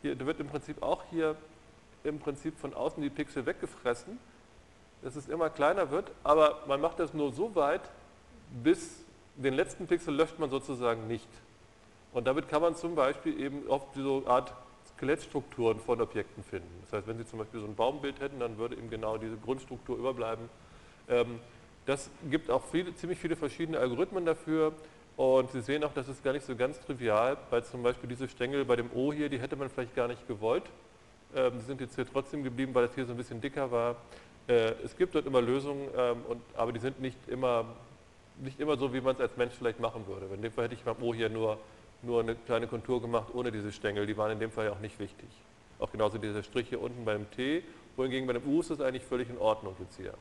hier 0.00 0.18
wird 0.18 0.40
im 0.40 0.48
Prinzip 0.48 0.82
auch 0.82 1.02
hier 1.10 1.36
im 2.04 2.20
Prinzip 2.20 2.58
von 2.58 2.72
außen 2.72 3.02
die 3.02 3.10
Pixel 3.10 3.44
weggefressen, 3.44 4.18
dass 5.02 5.16
es 5.16 5.28
immer 5.28 5.50
kleiner 5.50 5.90
wird, 5.90 6.10
aber 6.22 6.60
man 6.66 6.80
macht 6.80 6.98
das 6.98 7.12
nur 7.12 7.32
so 7.32 7.54
weit, 7.54 7.82
bis 8.62 9.04
den 9.36 9.54
letzten 9.54 9.86
Pixel 9.86 10.14
löscht 10.14 10.38
man 10.38 10.50
sozusagen 10.50 11.06
nicht. 11.06 11.28
Und 12.12 12.26
damit 12.26 12.48
kann 12.48 12.62
man 12.62 12.76
zum 12.76 12.94
Beispiel 12.94 13.40
eben 13.40 13.66
oft 13.68 13.94
so 13.94 14.18
eine 14.18 14.26
Art 14.26 14.52
Skelettstrukturen 14.96 15.80
von 15.80 16.00
Objekten 16.00 16.44
finden. 16.44 16.68
Das 16.82 16.92
heißt, 16.92 17.08
wenn 17.08 17.18
Sie 17.18 17.26
zum 17.26 17.38
Beispiel 17.38 17.60
so 17.60 17.66
ein 17.66 17.74
Baumbild 17.74 18.20
hätten, 18.20 18.38
dann 18.38 18.58
würde 18.58 18.76
eben 18.76 18.90
genau 18.90 19.16
diese 19.16 19.36
Grundstruktur 19.36 19.96
überbleiben. 19.96 20.48
Ähm, 21.08 21.40
das 21.86 22.10
gibt 22.30 22.50
auch 22.50 22.62
viele, 22.70 22.94
ziemlich 22.94 23.18
viele 23.18 23.34
verschiedene 23.34 23.78
Algorithmen 23.78 24.24
dafür. 24.24 24.72
Und 25.16 25.50
Sie 25.50 25.60
sehen 25.60 25.82
auch, 25.84 25.92
das 25.92 26.08
ist 26.08 26.22
gar 26.22 26.32
nicht 26.32 26.46
so 26.46 26.54
ganz 26.54 26.78
trivial, 26.80 27.36
weil 27.50 27.64
zum 27.64 27.82
Beispiel 27.82 28.08
diese 28.08 28.28
Stängel 28.28 28.64
bei 28.64 28.76
dem 28.76 28.90
O 28.94 29.12
hier, 29.12 29.28
die 29.28 29.40
hätte 29.40 29.56
man 29.56 29.68
vielleicht 29.68 29.94
gar 29.96 30.08
nicht 30.08 30.26
gewollt. 30.28 30.64
Ähm, 31.34 31.54
die 31.58 31.64
sind 31.64 31.80
jetzt 31.80 31.94
hier 31.94 32.06
trotzdem 32.06 32.44
geblieben, 32.44 32.74
weil 32.74 32.86
das 32.86 32.94
hier 32.94 33.06
so 33.06 33.12
ein 33.12 33.16
bisschen 33.16 33.40
dicker 33.40 33.70
war. 33.70 33.96
Äh, 34.48 34.72
es 34.84 34.96
gibt 34.96 35.14
dort 35.14 35.26
immer 35.26 35.40
Lösungen, 35.40 35.88
ähm, 35.96 36.22
und, 36.28 36.42
aber 36.56 36.72
die 36.72 36.80
sind 36.80 37.00
nicht 37.00 37.18
immer, 37.28 37.64
nicht 38.38 38.60
immer 38.60 38.76
so, 38.76 38.92
wie 38.92 39.00
man 39.00 39.14
es 39.14 39.20
als 39.20 39.36
Mensch 39.36 39.54
vielleicht 39.56 39.80
machen 39.80 40.06
würde. 40.06 40.26
In 40.34 40.42
dem 40.42 40.52
Fall 40.52 40.64
hätte 40.64 40.74
ich 40.74 40.82
beim 40.82 41.02
O 41.02 41.14
hier 41.14 41.28
nur 41.28 41.58
nur 42.02 42.20
eine 42.20 42.34
kleine 42.34 42.66
Kontur 42.66 43.00
gemacht 43.00 43.28
ohne 43.32 43.52
diese 43.52 43.72
Stängel. 43.72 44.06
Die 44.06 44.16
waren 44.16 44.32
in 44.32 44.40
dem 44.40 44.50
Fall 44.50 44.66
ja 44.66 44.72
auch 44.72 44.80
nicht 44.80 44.98
wichtig. 44.98 45.28
Auch 45.78 45.90
genauso 45.90 46.18
dieser 46.18 46.42
Strich 46.42 46.68
hier 46.68 46.80
unten 46.80 47.04
beim 47.04 47.30
T, 47.30 47.62
wohingegen 47.96 48.26
bei 48.26 48.34
dem 48.34 48.46
U 48.46 48.60
ist 48.60 48.70
das 48.70 48.80
eigentlich 48.80 49.04
völlig 49.04 49.30
in 49.30 49.38
Ordnung 49.38 49.74
jetzt 49.78 49.96
hier. 49.96 50.14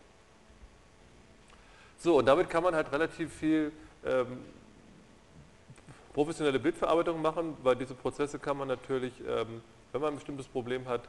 So, 1.97 2.17
und 2.17 2.25
damit 2.25 2.49
kann 2.49 2.63
man 2.63 2.73
halt 2.73 2.91
relativ 2.91 3.33
viel 3.33 3.71
ähm, 4.05 4.39
professionelle 6.13 6.59
Bildverarbeitung 6.59 7.21
machen, 7.21 7.57
weil 7.61 7.75
diese 7.75 7.93
Prozesse 7.93 8.39
kann 8.39 8.57
man 8.57 8.67
natürlich, 8.67 9.13
ähm, 9.19 9.61
wenn 9.91 10.01
man 10.01 10.13
ein 10.13 10.15
bestimmtes 10.15 10.47
Problem 10.47 10.87
hat, 10.87 11.01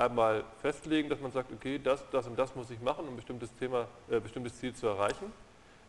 einmal 0.00 0.44
festlegen, 0.62 1.08
dass 1.08 1.20
man 1.20 1.30
sagt, 1.30 1.52
okay, 1.52 1.78
das, 1.78 2.02
das 2.10 2.26
und 2.26 2.38
das 2.38 2.54
muss 2.56 2.70
ich 2.70 2.80
machen, 2.80 3.06
um 3.06 3.16
bestimmtes 3.16 3.54
Thema, 3.56 3.86
äh, 4.10 4.18
bestimmtes 4.18 4.58
Ziel 4.58 4.74
zu 4.74 4.86
erreichen. 4.86 5.32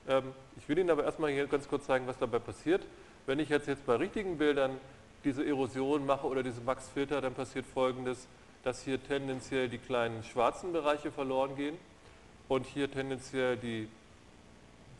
Ähm, 0.07 0.33
ich 0.57 0.67
will 0.67 0.77
Ihnen 0.77 0.89
aber 0.89 1.05
erstmal 1.05 1.31
hier 1.31 1.47
ganz 1.47 1.67
kurz 1.67 1.85
zeigen, 1.85 2.07
was 2.07 2.17
dabei 2.17 2.39
passiert. 2.39 2.85
Wenn 3.25 3.39
ich 3.39 3.49
jetzt, 3.49 3.67
jetzt 3.67 3.85
bei 3.85 3.95
richtigen 3.95 4.37
Bildern 4.37 4.77
diese 5.23 5.45
Erosion 5.45 6.05
mache 6.05 6.27
oder 6.27 6.43
diese 6.43 6.61
Max-Filter, 6.61 7.21
dann 7.21 7.33
passiert 7.33 7.65
folgendes, 7.65 8.27
dass 8.63 8.81
hier 8.83 9.01
tendenziell 9.01 9.69
die 9.69 9.77
kleinen 9.77 10.23
schwarzen 10.23 10.73
Bereiche 10.73 11.11
verloren 11.11 11.55
gehen 11.55 11.77
und 12.47 12.65
hier 12.65 12.91
tendenziell 12.91 13.57
die, 13.57 13.87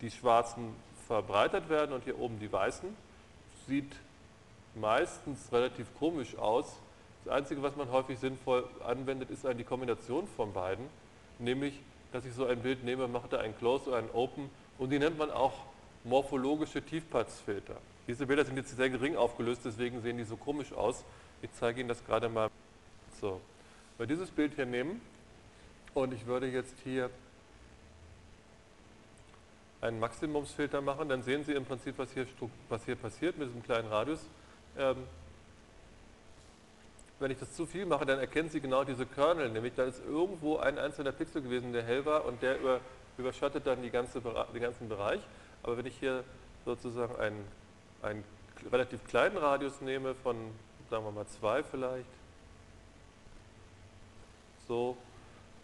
die 0.01 0.11
schwarzen 0.11 0.73
verbreitert 1.07 1.69
werden 1.69 1.93
und 1.93 2.03
hier 2.03 2.17
oben 2.19 2.39
die 2.39 2.51
weißen. 2.51 2.95
Sieht 3.67 3.91
meistens 4.75 5.51
relativ 5.51 5.87
komisch 5.99 6.37
aus. 6.37 6.79
Das 7.25 7.33
Einzige, 7.33 7.61
was 7.61 7.75
man 7.75 7.91
häufig 7.91 8.19
sinnvoll 8.19 8.67
anwendet, 8.85 9.29
ist 9.29 9.45
eine 9.45 9.63
Kombination 9.63 10.27
von 10.35 10.53
beiden, 10.53 10.85
nämlich, 11.39 11.79
dass 12.11 12.25
ich 12.25 12.33
so 12.33 12.45
ein 12.45 12.61
Bild 12.61 12.83
nehme, 12.83 13.07
mache 13.07 13.27
da 13.29 13.39
ein 13.39 13.55
Close 13.57 13.89
oder 13.89 13.97
ein 13.97 14.09
Open 14.11 14.49
und 14.79 14.89
die 14.89 14.99
nennt 14.99 15.17
man 15.17 15.29
auch 15.29 15.53
morphologische 16.03 16.81
Tiefpassfilter. 16.81 17.75
Diese 18.07 18.25
Bilder 18.25 18.43
sind 18.43 18.57
jetzt 18.57 18.75
sehr 18.75 18.89
gering 18.89 19.15
aufgelöst, 19.15 19.61
deswegen 19.63 20.01
sehen 20.01 20.17
die 20.17 20.23
so 20.23 20.35
komisch 20.35 20.73
aus. 20.73 21.03
Ich 21.41 21.51
zeige 21.53 21.79
Ihnen 21.79 21.89
das 21.89 22.03
gerade 22.05 22.27
mal. 22.27 22.49
So, 23.19 23.39
wir 23.97 24.07
dieses 24.07 24.31
Bild 24.31 24.55
hier 24.55 24.65
nehmen 24.65 24.99
und 25.93 26.13
ich 26.13 26.25
würde 26.25 26.47
jetzt 26.47 26.75
hier 26.83 27.11
einen 29.79 29.99
Maximumsfilter 29.99 30.81
machen, 30.81 31.09
dann 31.09 31.23
sehen 31.23 31.43
Sie 31.43 31.53
im 31.53 31.65
Prinzip, 31.65 31.97
was 31.97 32.11
hier, 32.13 32.25
was 32.69 32.85
hier 32.85 32.95
passiert 32.95 33.37
mit 33.37 33.49
diesem 33.49 33.63
kleinen 33.63 33.87
Radius. 33.87 34.19
Ähm, 34.77 34.97
wenn 37.21 37.31
ich 37.31 37.37
das 37.37 37.53
zu 37.53 37.65
viel 37.65 37.85
mache, 37.85 38.05
dann 38.05 38.19
erkennen 38.19 38.49
Sie 38.49 38.59
genau 38.59 38.83
diese 38.83 39.05
Kernel, 39.05 39.49
nämlich 39.49 39.73
da 39.75 39.83
ist 39.83 40.01
irgendwo 40.05 40.57
ein 40.57 40.79
einzelner 40.79 41.11
Pixel 41.11 41.41
gewesen, 41.41 41.71
der 41.71 41.83
hell 41.83 42.03
war 42.05 42.25
und 42.25 42.41
der 42.41 42.59
über, 42.59 42.79
überschattet 43.17 43.67
dann 43.67 43.89
ganze, 43.91 44.21
den 44.21 44.61
ganzen 44.61 44.89
Bereich. 44.89 45.21
Aber 45.61 45.77
wenn 45.77 45.85
ich 45.85 45.97
hier 45.99 46.23
sozusagen 46.65 47.15
einen, 47.17 47.47
einen 48.01 48.23
relativ 48.71 49.05
kleinen 49.07 49.37
Radius 49.37 49.81
nehme, 49.81 50.15
von 50.15 50.35
sagen 50.89 51.05
wir 51.05 51.11
mal 51.11 51.27
zwei 51.27 51.63
vielleicht, 51.63 52.05
so, 54.67 54.97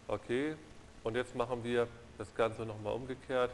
okay, 0.08 0.56
und 1.04 1.16
jetzt 1.16 1.36
machen 1.36 1.64
wir 1.64 1.88
das 2.18 2.34
Ganze 2.36 2.66
nochmal 2.66 2.94
umgekehrt 2.94 3.52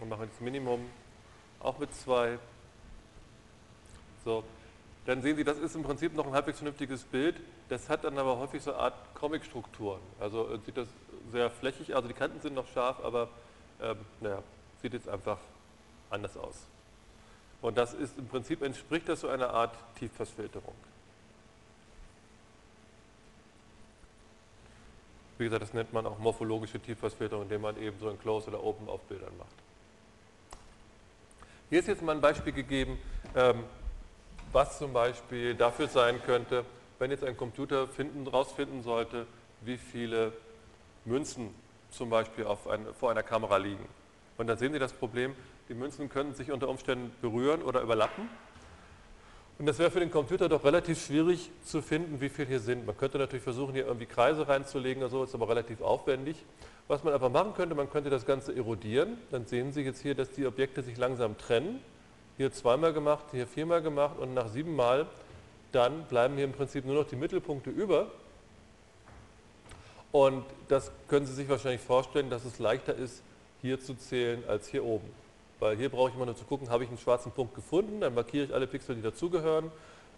und 0.00 0.08
machen 0.08 0.28
das 0.30 0.40
Minimum 0.40 0.90
auch 1.60 1.78
mit 1.78 1.94
2. 1.94 2.38
So, 4.24 4.42
dann 5.06 5.20
sehen 5.22 5.36
Sie, 5.36 5.44
das 5.44 5.58
ist 5.58 5.74
im 5.74 5.82
Prinzip 5.82 6.14
noch 6.14 6.26
ein 6.26 6.32
halbwegs 6.32 6.58
vernünftiges 6.58 7.02
Bild. 7.02 7.40
Das 7.68 7.88
hat 7.88 8.04
dann 8.04 8.18
aber 8.18 8.38
häufig 8.38 8.62
so 8.62 8.72
eine 8.72 8.80
Art 8.80 9.14
Comic-Strukturen. 9.14 10.00
Also 10.20 10.48
äh, 10.48 10.58
sieht 10.64 10.76
das 10.76 10.88
sehr 11.30 11.50
flächig, 11.50 11.94
also 11.96 12.06
die 12.06 12.14
Kanten 12.14 12.40
sind 12.40 12.54
noch 12.54 12.66
scharf, 12.68 13.00
aber 13.02 13.28
ähm, 13.80 13.96
naja, 14.20 14.42
sieht 14.80 14.92
jetzt 14.92 15.08
einfach 15.08 15.38
anders 16.10 16.36
aus. 16.36 16.66
Und 17.60 17.78
das 17.78 17.94
ist 17.94 18.18
im 18.18 18.26
Prinzip 18.26 18.62
entspricht 18.62 19.08
das 19.08 19.20
so 19.20 19.28
einer 19.28 19.50
Art 19.50 19.74
Tiefpassfilterung. 19.98 20.74
Wie 25.38 25.44
gesagt, 25.44 25.62
das 25.62 25.72
nennt 25.72 25.92
man 25.92 26.06
auch 26.06 26.18
morphologische 26.18 26.78
Tiefpassfilterung, 26.78 27.44
indem 27.44 27.62
man 27.62 27.76
eben 27.76 27.98
so 27.98 28.08
ein 28.08 28.18
Close 28.20 28.48
oder 28.48 28.62
Open 28.62 28.88
auf 28.88 29.00
Bildern 29.02 29.36
macht. 29.38 29.54
Hier 31.70 31.80
ist 31.80 31.88
jetzt 31.88 32.02
mal 32.02 32.14
ein 32.14 32.20
Beispiel 32.20 32.52
gegeben, 32.52 32.98
ähm, 33.34 33.64
was 34.52 34.78
zum 34.78 34.92
Beispiel 34.92 35.54
dafür 35.54 35.88
sein 35.88 36.20
könnte, 36.24 36.64
wenn 36.98 37.10
jetzt 37.10 37.24
ein 37.24 37.36
Computer 37.36 37.88
finden, 37.88 38.26
rausfinden 38.26 38.82
sollte, 38.82 39.26
wie 39.62 39.78
viele 39.78 40.32
Münzen 41.04 41.54
zum 41.90 42.10
Beispiel 42.10 42.46
ein, 42.46 42.86
vor 42.98 43.10
einer 43.10 43.22
Kamera 43.22 43.56
liegen. 43.56 43.86
Und 44.38 44.46
dann 44.46 44.58
sehen 44.58 44.72
Sie 44.72 44.78
das 44.78 44.92
Problem, 44.92 45.34
die 45.68 45.74
Münzen 45.74 46.08
können 46.08 46.34
sich 46.34 46.52
unter 46.52 46.68
Umständen 46.68 47.12
berühren 47.20 47.62
oder 47.62 47.82
überlappen. 47.82 48.28
Und 49.58 49.66
das 49.66 49.78
wäre 49.78 49.90
für 49.90 50.00
den 50.00 50.10
Computer 50.10 50.48
doch 50.48 50.64
relativ 50.64 51.04
schwierig 51.04 51.50
zu 51.64 51.82
finden, 51.82 52.20
wie 52.20 52.28
viel 52.28 52.46
hier 52.46 52.60
sind. 52.60 52.86
Man 52.86 52.96
könnte 52.96 53.18
natürlich 53.18 53.44
versuchen, 53.44 53.74
hier 53.74 53.86
irgendwie 53.86 54.06
Kreise 54.06 54.48
reinzulegen 54.48 55.02
oder 55.02 55.10
so, 55.10 55.24
ist 55.24 55.34
aber 55.34 55.48
relativ 55.48 55.80
aufwendig. 55.80 56.44
Was 56.88 57.04
man 57.04 57.14
einfach 57.14 57.30
machen 57.30 57.54
könnte, 57.54 57.74
man 57.74 57.88
könnte 57.88 58.10
das 58.10 58.26
Ganze 58.26 58.56
erodieren. 58.56 59.18
Dann 59.30 59.46
sehen 59.46 59.72
Sie 59.72 59.82
jetzt 59.82 60.02
hier, 60.02 60.14
dass 60.14 60.30
die 60.30 60.46
Objekte 60.46 60.82
sich 60.82 60.96
langsam 60.96 61.38
trennen. 61.38 61.80
Hier 62.36 62.52
zweimal 62.52 62.92
gemacht, 62.92 63.24
hier 63.30 63.46
viermal 63.46 63.82
gemacht 63.82 64.18
und 64.18 64.34
nach 64.34 64.48
siebenmal 64.48 65.06
dann 65.72 66.04
bleiben 66.04 66.34
hier 66.34 66.44
im 66.44 66.52
Prinzip 66.52 66.84
nur 66.84 66.94
noch 66.94 67.08
die 67.08 67.16
Mittelpunkte 67.16 67.70
über. 67.70 68.10
Und 70.12 70.44
das 70.68 70.92
können 71.08 71.26
Sie 71.26 71.32
sich 71.32 71.48
wahrscheinlich 71.48 71.80
vorstellen, 71.80 72.28
dass 72.28 72.44
es 72.44 72.58
leichter 72.58 72.94
ist, 72.94 73.22
hier 73.62 73.80
zu 73.80 73.94
zählen 73.94 74.42
als 74.46 74.68
hier 74.68 74.84
oben. 74.84 75.08
Weil 75.58 75.76
hier 75.76 75.88
brauche 75.88 76.10
ich 76.10 76.14
immer 76.14 76.26
nur 76.26 76.36
zu 76.36 76.44
gucken, 76.44 76.68
habe 76.68 76.84
ich 76.84 76.90
einen 76.90 76.98
schwarzen 76.98 77.32
Punkt 77.32 77.54
gefunden, 77.54 78.00
dann 78.00 78.14
markiere 78.14 78.44
ich 78.44 78.54
alle 78.54 78.66
Pixel, 78.66 78.96
die 78.96 79.02
dazugehören. 79.02 79.70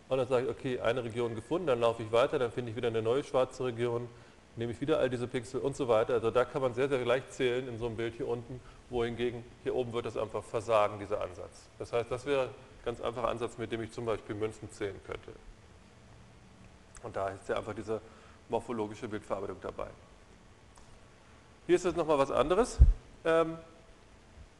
Und 0.08 0.18
dann 0.18 0.26
sage 0.26 0.46
ich, 0.46 0.50
okay, 0.50 0.80
eine 0.80 1.04
Region 1.04 1.34
gefunden, 1.34 1.68
dann 1.68 1.80
laufe 1.80 2.02
ich 2.02 2.10
weiter, 2.10 2.38
dann 2.38 2.50
finde 2.50 2.70
ich 2.70 2.76
wieder 2.76 2.88
eine 2.88 3.02
neue 3.02 3.22
schwarze 3.22 3.64
Region 3.64 4.08
nehme 4.56 4.72
ich 4.72 4.80
wieder 4.80 4.98
all 4.98 5.10
diese 5.10 5.26
Pixel 5.26 5.60
und 5.60 5.76
so 5.76 5.88
weiter. 5.88 6.14
Also 6.14 6.30
da 6.30 6.44
kann 6.44 6.62
man 6.62 6.74
sehr, 6.74 6.88
sehr 6.88 7.04
leicht 7.04 7.32
zählen 7.32 7.68
in 7.68 7.78
so 7.78 7.86
einem 7.86 7.96
Bild 7.96 8.14
hier 8.14 8.28
unten, 8.28 8.60
wohingegen 8.90 9.44
hier 9.62 9.74
oben 9.74 9.92
wird 9.92 10.06
das 10.06 10.16
einfach 10.16 10.44
versagen, 10.44 10.98
dieser 10.98 11.20
Ansatz. 11.20 11.68
Das 11.78 11.92
heißt, 11.92 12.10
das 12.10 12.26
wäre 12.26 12.44
ein 12.44 12.84
ganz 12.84 13.00
einfacher 13.00 13.28
Ansatz, 13.28 13.58
mit 13.58 13.72
dem 13.72 13.82
ich 13.82 13.92
zum 13.92 14.04
Beispiel 14.04 14.34
Münzen 14.34 14.70
zählen 14.70 15.00
könnte. 15.06 15.32
Und 17.02 17.16
da 17.16 17.28
ist 17.28 17.48
ja 17.48 17.56
einfach 17.56 17.74
diese 17.74 18.00
morphologische 18.48 19.08
Bildverarbeitung 19.08 19.56
dabei. 19.60 19.88
Hier 21.66 21.76
ist 21.76 21.84
jetzt 21.84 21.96
nochmal 21.96 22.18
was 22.18 22.30
anderes. 22.30 22.78
Ähm, 23.24 23.56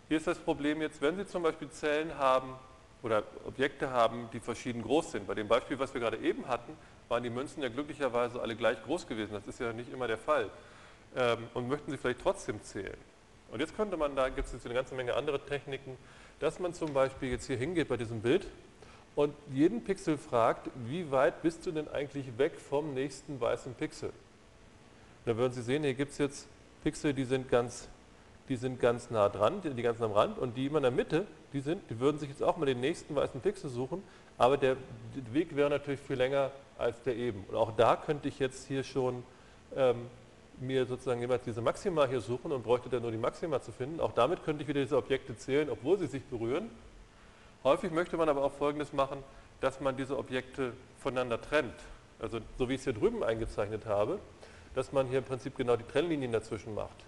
hier 0.08 0.16
ist 0.18 0.26
das 0.26 0.38
Problem 0.38 0.80
jetzt, 0.82 1.00
wenn 1.00 1.16
Sie 1.16 1.26
zum 1.26 1.42
Beispiel 1.42 1.70
Zellen 1.70 2.16
haben 2.18 2.54
oder 3.02 3.22
Objekte 3.46 3.90
haben, 3.90 4.28
die 4.32 4.40
verschieden 4.40 4.82
groß 4.82 5.12
sind. 5.12 5.26
Bei 5.26 5.34
dem 5.34 5.48
Beispiel, 5.48 5.78
was 5.78 5.92
wir 5.92 6.00
gerade 6.00 6.18
eben 6.18 6.48
hatten, 6.48 6.76
waren 7.08 7.22
die 7.22 7.30
Münzen 7.30 7.62
ja 7.62 7.68
glücklicherweise 7.68 8.40
alle 8.40 8.56
gleich 8.56 8.82
groß 8.82 9.06
gewesen. 9.06 9.32
Das 9.34 9.46
ist 9.46 9.60
ja 9.60 9.72
nicht 9.72 9.92
immer 9.92 10.06
der 10.06 10.18
Fall. 10.18 10.50
Ähm, 11.16 11.38
und 11.54 11.68
möchten 11.68 11.90
sie 11.90 11.96
vielleicht 11.96 12.20
trotzdem 12.20 12.62
zählen. 12.62 12.96
Und 13.52 13.60
jetzt 13.60 13.76
könnte 13.76 13.96
man, 13.96 14.16
da 14.16 14.28
gibt 14.28 14.46
es 14.46 14.52
jetzt 14.52 14.64
eine 14.64 14.74
ganze 14.74 14.94
Menge 14.94 15.14
andere 15.14 15.38
Techniken, 15.38 15.96
dass 16.40 16.58
man 16.58 16.74
zum 16.74 16.92
Beispiel 16.92 17.30
jetzt 17.30 17.46
hier 17.46 17.56
hingeht 17.56 17.88
bei 17.88 17.96
diesem 17.96 18.20
Bild 18.20 18.46
und 19.14 19.32
jeden 19.52 19.84
Pixel 19.84 20.18
fragt, 20.18 20.68
wie 20.86 21.10
weit 21.10 21.42
bist 21.42 21.64
du 21.66 21.70
denn 21.70 21.88
eigentlich 21.88 22.36
weg 22.36 22.58
vom 22.58 22.94
nächsten 22.94 23.40
weißen 23.40 23.74
Pixel? 23.74 24.10
Da 25.24 25.36
würden 25.36 25.52
Sie 25.52 25.62
sehen, 25.62 25.84
hier 25.84 25.94
gibt 25.94 26.12
es 26.12 26.18
jetzt 26.18 26.48
Pixel, 26.82 27.14
die 27.14 27.24
sind 27.24 27.48
ganz, 27.48 27.88
die 28.48 28.56
sind 28.56 28.80
ganz 28.80 29.10
nah 29.10 29.28
dran, 29.28 29.60
die, 29.62 29.70
die 29.70 29.82
ganz 29.82 30.02
am 30.02 30.12
Rand 30.12 30.38
und 30.38 30.56
die 30.56 30.66
immer 30.66 30.78
in 30.78 30.82
der 30.82 30.90
Mitte, 30.90 31.26
die, 31.52 31.60
sind, 31.60 31.88
die 31.90 32.00
würden 32.00 32.18
sich 32.18 32.28
jetzt 32.28 32.42
auch 32.42 32.56
mal 32.56 32.66
den 32.66 32.80
nächsten 32.80 33.14
weißen 33.14 33.40
Pixel 33.40 33.70
suchen, 33.70 34.02
aber 34.36 34.56
der 34.56 34.76
Weg 35.32 35.54
wäre 35.54 35.70
natürlich 35.70 36.00
viel 36.00 36.16
länger 36.16 36.50
als 36.78 37.02
der 37.02 37.16
eben. 37.16 37.44
Und 37.48 37.56
auch 37.56 37.72
da 37.76 37.96
könnte 37.96 38.28
ich 38.28 38.38
jetzt 38.38 38.66
hier 38.66 38.84
schon 38.84 39.22
ähm, 39.76 40.06
mir 40.60 40.86
sozusagen 40.86 41.20
jeweils 41.20 41.42
diese 41.44 41.60
Maxima 41.60 42.06
hier 42.06 42.20
suchen 42.20 42.52
und 42.52 42.62
bräuchte 42.62 42.88
dann 42.88 43.02
nur 43.02 43.10
die 43.10 43.18
Maxima 43.18 43.60
zu 43.60 43.72
finden. 43.72 44.00
Auch 44.00 44.12
damit 44.12 44.44
könnte 44.44 44.62
ich 44.62 44.68
wieder 44.68 44.80
diese 44.80 44.96
Objekte 44.96 45.36
zählen, 45.36 45.68
obwohl 45.70 45.98
sie 45.98 46.06
sich 46.06 46.22
berühren. 46.24 46.70
Häufig 47.64 47.90
möchte 47.92 48.16
man 48.16 48.28
aber 48.28 48.44
auch 48.44 48.52
Folgendes 48.52 48.92
machen, 48.92 49.22
dass 49.60 49.80
man 49.80 49.96
diese 49.96 50.18
Objekte 50.18 50.72
voneinander 50.98 51.40
trennt. 51.40 51.74
Also 52.20 52.40
so 52.58 52.68
wie 52.68 52.74
ich 52.74 52.80
es 52.80 52.84
hier 52.84 52.92
drüben 52.92 53.24
eingezeichnet 53.24 53.86
habe, 53.86 54.18
dass 54.74 54.92
man 54.92 55.06
hier 55.06 55.18
im 55.18 55.24
Prinzip 55.24 55.56
genau 55.56 55.76
die 55.76 55.84
Trennlinien 55.84 56.32
dazwischen 56.32 56.74
macht. 56.74 57.04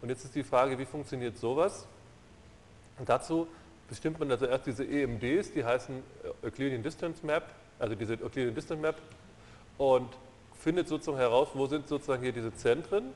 Und 0.00 0.10
jetzt 0.10 0.24
ist 0.24 0.34
die 0.34 0.44
Frage, 0.44 0.78
wie 0.78 0.84
funktioniert 0.84 1.36
sowas? 1.36 1.86
Und 2.98 3.08
dazu 3.08 3.48
bestimmt 3.88 4.18
man 4.18 4.30
also 4.30 4.46
erst 4.46 4.66
diese 4.66 4.84
EMDs, 4.84 5.52
die 5.52 5.64
heißen 5.64 6.02
äh, 6.42 6.46
Euclidean 6.46 6.82
Distance 6.82 7.24
Map, 7.24 7.44
also 7.78 7.94
diese 7.94 8.14
Euclidean 8.14 8.54
Distance 8.54 8.80
Map, 8.80 8.96
und 9.78 10.08
findet 10.60 10.88
sozusagen 10.88 11.18
heraus, 11.18 11.48
wo 11.54 11.66
sind 11.66 11.88
sozusagen 11.88 12.22
hier 12.22 12.32
diese 12.32 12.52
Zentren 12.54 13.14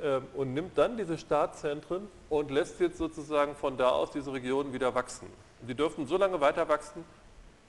ähm, 0.00 0.26
und 0.34 0.54
nimmt 0.54 0.78
dann 0.78 0.96
diese 0.96 1.18
Startzentren 1.18 2.08
und 2.30 2.50
lässt 2.50 2.80
jetzt 2.80 2.96
sozusagen 2.96 3.56
von 3.56 3.76
da 3.76 3.90
aus 3.90 4.12
diese 4.12 4.32
Regionen 4.32 4.72
wieder 4.72 4.94
wachsen. 4.94 5.26
Die 5.62 5.74
dürfen 5.74 6.06
so 6.06 6.16
lange 6.16 6.40
weiter 6.40 6.68
wachsen, 6.68 7.04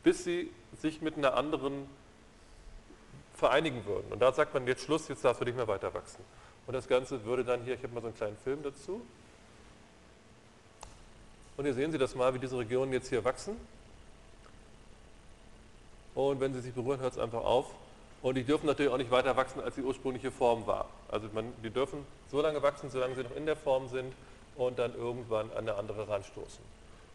bis 0.03 0.23
sie 0.23 0.51
sich 0.79 1.01
mit 1.01 1.17
einer 1.17 1.35
anderen 1.35 1.87
vereinigen 3.33 3.85
würden. 3.85 4.11
Und 4.11 4.21
da 4.21 4.31
sagt 4.31 4.53
man 4.53 4.67
jetzt 4.67 4.83
Schluss, 4.83 5.07
jetzt 5.07 5.25
darfst 5.25 5.41
du 5.41 5.45
nicht 5.45 5.57
mehr 5.57 5.67
weiter 5.67 5.93
wachsen. 5.93 6.23
Und 6.67 6.73
das 6.75 6.87
Ganze 6.87 7.25
würde 7.25 7.43
dann 7.43 7.63
hier, 7.63 7.73
ich 7.73 7.83
habe 7.83 7.93
mal 7.93 8.01
so 8.01 8.07
einen 8.07 8.15
kleinen 8.15 8.37
Film 8.37 8.61
dazu. 8.61 9.01
Und 11.57 11.65
hier 11.65 11.73
sehen 11.73 11.91
Sie 11.91 11.97
das 11.97 12.15
mal, 12.15 12.33
wie 12.35 12.39
diese 12.39 12.57
Regionen 12.57 12.93
jetzt 12.93 13.09
hier 13.09 13.25
wachsen 13.25 13.57
und 16.15 16.39
wenn 16.39 16.53
sie 16.53 16.61
sich 16.61 16.73
berühren, 16.73 16.99
hört 16.99 17.13
es 17.13 17.19
einfach 17.19 17.43
auf. 17.43 17.67
Und 18.21 18.35
die 18.35 18.43
dürfen 18.43 18.67
natürlich 18.67 18.91
auch 18.91 18.97
nicht 18.97 19.11
weiter 19.11 19.35
wachsen, 19.35 19.61
als 19.61 19.75
die 19.75 19.81
ursprüngliche 19.81 20.31
Form 20.31 20.67
war. 20.67 20.87
Also 21.09 21.27
man, 21.33 21.51
die 21.63 21.71
dürfen 21.71 22.05
so 22.29 22.41
lange 22.41 22.61
wachsen, 22.61 22.89
solange 22.89 23.15
sie 23.15 23.23
noch 23.23 23.35
in 23.35 23.45
der 23.45 23.55
Form 23.55 23.87
sind 23.87 24.13
und 24.55 24.77
dann 24.77 24.93
irgendwann 24.95 25.49
an 25.51 25.59
eine 25.59 25.75
andere 25.75 26.07
ranstoßen. 26.07 26.63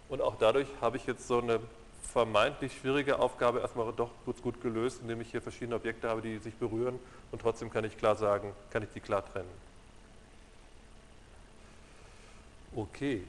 Und 0.08 0.20
auch 0.20 0.36
dadurch 0.38 0.68
habe 0.80 0.96
ich 0.96 1.06
jetzt 1.06 1.28
so 1.28 1.38
eine 1.38 1.60
vermeintlich 2.12 2.76
schwierige 2.78 3.18
Aufgabe 3.18 3.60
erstmal 3.60 3.92
doch 3.92 4.10
gut, 4.24 4.42
gut 4.42 4.60
gelöst, 4.62 5.00
indem 5.02 5.20
ich 5.20 5.30
hier 5.30 5.42
verschiedene 5.42 5.76
Objekte 5.76 6.08
habe, 6.08 6.22
die 6.22 6.38
sich 6.38 6.54
berühren 6.54 6.98
und 7.30 7.42
trotzdem 7.42 7.70
kann 7.70 7.84
ich 7.84 7.96
klar 7.98 8.16
sagen, 8.16 8.52
kann 8.70 8.82
ich 8.82 8.88
die 8.90 9.00
klar 9.00 9.24
trennen. 9.24 9.50
Okay. 12.74 13.24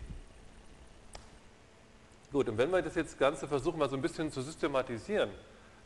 Gut, 2.31 2.49
und 2.49 2.57
wenn 2.57 2.69
wir 2.71 2.81
das 2.81 2.95
jetzt 2.95 3.17
Ganze 3.17 3.47
versuchen, 3.47 3.79
mal 3.79 3.89
so 3.89 3.95
ein 3.95 4.01
bisschen 4.01 4.31
zu 4.31 4.41
systematisieren, 4.41 5.29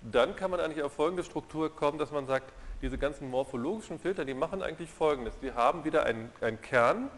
dann 0.02 0.36
kann 0.36 0.52
man 0.52 0.60
eigentlich 0.60 0.84
auf 0.84 0.94
folgende 0.94 1.24
Struktur 1.24 1.76
kommen, 1.76 1.98
dass 1.98 2.12
man 2.12 2.26
sagt, 2.26 2.52
diese 2.82 2.98
ganzen 2.98 3.30
morphologischen 3.30 4.00
Filter, 4.00 4.26
die 4.26 4.34
machen 4.34 4.64
eigentlich 4.64 4.90
folgendes. 4.90 5.38
Die 5.40 5.54
haben 5.54 5.84
wieder 5.84 6.04
einen, 6.06 6.32
einen 6.42 6.60
Kern, 6.62 7.10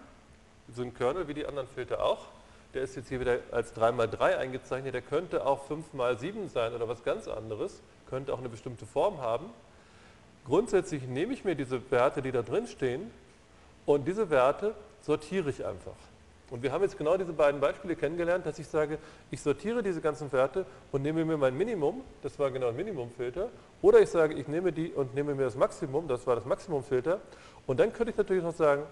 so 0.74 0.82
einen 0.82 0.94
Kernel 0.94 1.28
wie 1.28 1.34
die 1.34 1.46
anderen 1.46 1.68
Filter 1.70 2.04
auch. 2.04 2.28
Der 2.74 2.82
ist 2.82 2.96
jetzt 2.96 3.10
hier 3.10 3.20
wieder 3.20 3.40
als 3.52 3.76
3x3 3.76 4.38
eingezeichnet. 4.38 4.94
Der 4.94 5.02
könnte 5.02 5.46
auch 5.46 5.70
5x7 5.70 6.50
sein 6.50 6.74
oder 6.74 6.90
was 6.90 7.04
ganz 7.04 7.28
anderes. 7.28 7.82
Könnte 8.10 8.34
auch 8.34 8.40
eine 8.40 8.50
bestimmte 8.50 8.86
Form 8.86 9.22
haben. 9.22 9.46
Grundsätzlich 10.46 11.08
nehme 11.08 11.34
ich 11.34 11.46
mir 11.46 11.56
diese 11.56 11.90
Werte, 11.92 12.22
die 12.22 12.32
da 12.32 12.42
drin 12.42 12.68
stehen, 12.68 13.12
und 13.86 14.08
diese 14.08 14.30
Werte 14.30 14.76
sortiere 15.02 15.50
ich 15.50 15.66
einfach. 15.66 15.96
Und 16.54 16.62
wir 16.62 16.72
haben 16.72 16.84
jetzt 16.84 17.00
genau 17.00 17.18
diese 17.18 17.34
beiden 17.34 17.60
Beispiele 17.60 17.96
kennengelernt, 17.96 18.46
dass 18.46 18.60
ich 18.60 18.68
sage, 18.68 19.00
ich 19.32 19.42
sortiere 19.42 19.82
diese 19.82 20.02
ganzen 20.02 20.32
Werte 20.32 20.68
und 20.92 21.02
nehme 21.02 21.26
mir 21.26 21.36
mein 21.36 21.58
Minimum, 21.58 22.04
das 22.22 22.38
war 22.38 22.52
genau 22.52 22.68
ein 22.68 22.76
Minimumfilter, 22.76 23.50
oder 23.82 24.00
ich 24.00 24.10
sage, 24.10 24.36
ich 24.36 24.48
nehme 24.48 24.72
die 24.72 24.92
und 24.92 25.16
nehme 25.16 25.34
mir 25.34 25.46
das 25.46 25.56
Maximum, 25.56 26.08
das 26.08 26.28
war 26.28 26.36
das 26.36 26.46
Maximumfilter, 26.46 27.20
und 27.66 27.80
dann 27.80 27.92
könnte 27.92 28.12
ich 28.12 28.18
natürlich 28.18 28.44
noch 28.44 28.54
sagen, 28.54 28.84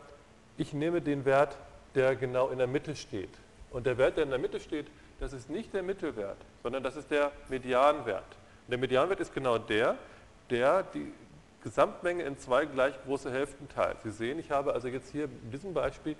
ich 0.57 0.73
nehme 0.73 1.01
den 1.01 1.23
Wert 1.23 1.55
der 1.93 2.15
genau 2.15 2.49
in 2.49 2.57
der 2.57 2.65
Mitte 2.65 2.95
steht. 2.95 3.29
Und 3.69 3.85
der 3.85 3.95
Wert, 3.99 4.17
der 4.17 4.23
in 4.23 4.31
der 4.31 4.39
Mitte 4.39 4.59
steht, 4.59 4.87
das 5.19 5.31
ist 5.31 5.47
nicht 5.47 5.71
der 5.71 5.83
Mittelwert, 5.83 6.37
sondern 6.63 6.81
das 6.81 6.95
ist 6.95 7.11
der 7.11 7.31
Medianwert. 7.47 8.23
Und 8.65 8.71
der 8.71 8.79
Medianwert 8.79 9.19
ist 9.19 9.35
genau 9.35 9.59
der, 9.59 9.97
der 10.49 10.81
die 10.81 11.13
Gesamtmenge 11.63 12.23
in 12.23 12.39
zwei 12.39 12.65
gleich 12.65 12.95
große 13.05 13.31
Hälften 13.31 13.69
teilt. 13.69 13.97
Sie 14.01 14.09
sehen, 14.09 14.39
ich 14.39 14.49
habe 14.49 14.73
also 14.73 14.87
jetzt 14.87 15.11
hier 15.11 15.25
in 15.25 15.51
diesem 15.51 15.75
Beispiel 15.75 16.15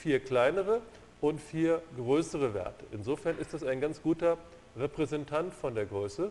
vier 0.00 0.20
kleinere 0.20 0.80
und 1.20 1.40
vier 1.40 1.82
größere 1.96 2.54
Werte. 2.54 2.84
Insofern 2.92 3.38
ist 3.38 3.52
das 3.52 3.62
ein 3.62 3.80
ganz 3.80 4.02
guter 4.02 4.38
Repräsentant 4.76 5.52
von 5.52 5.74
der 5.74 5.84
Größe. 5.86 6.30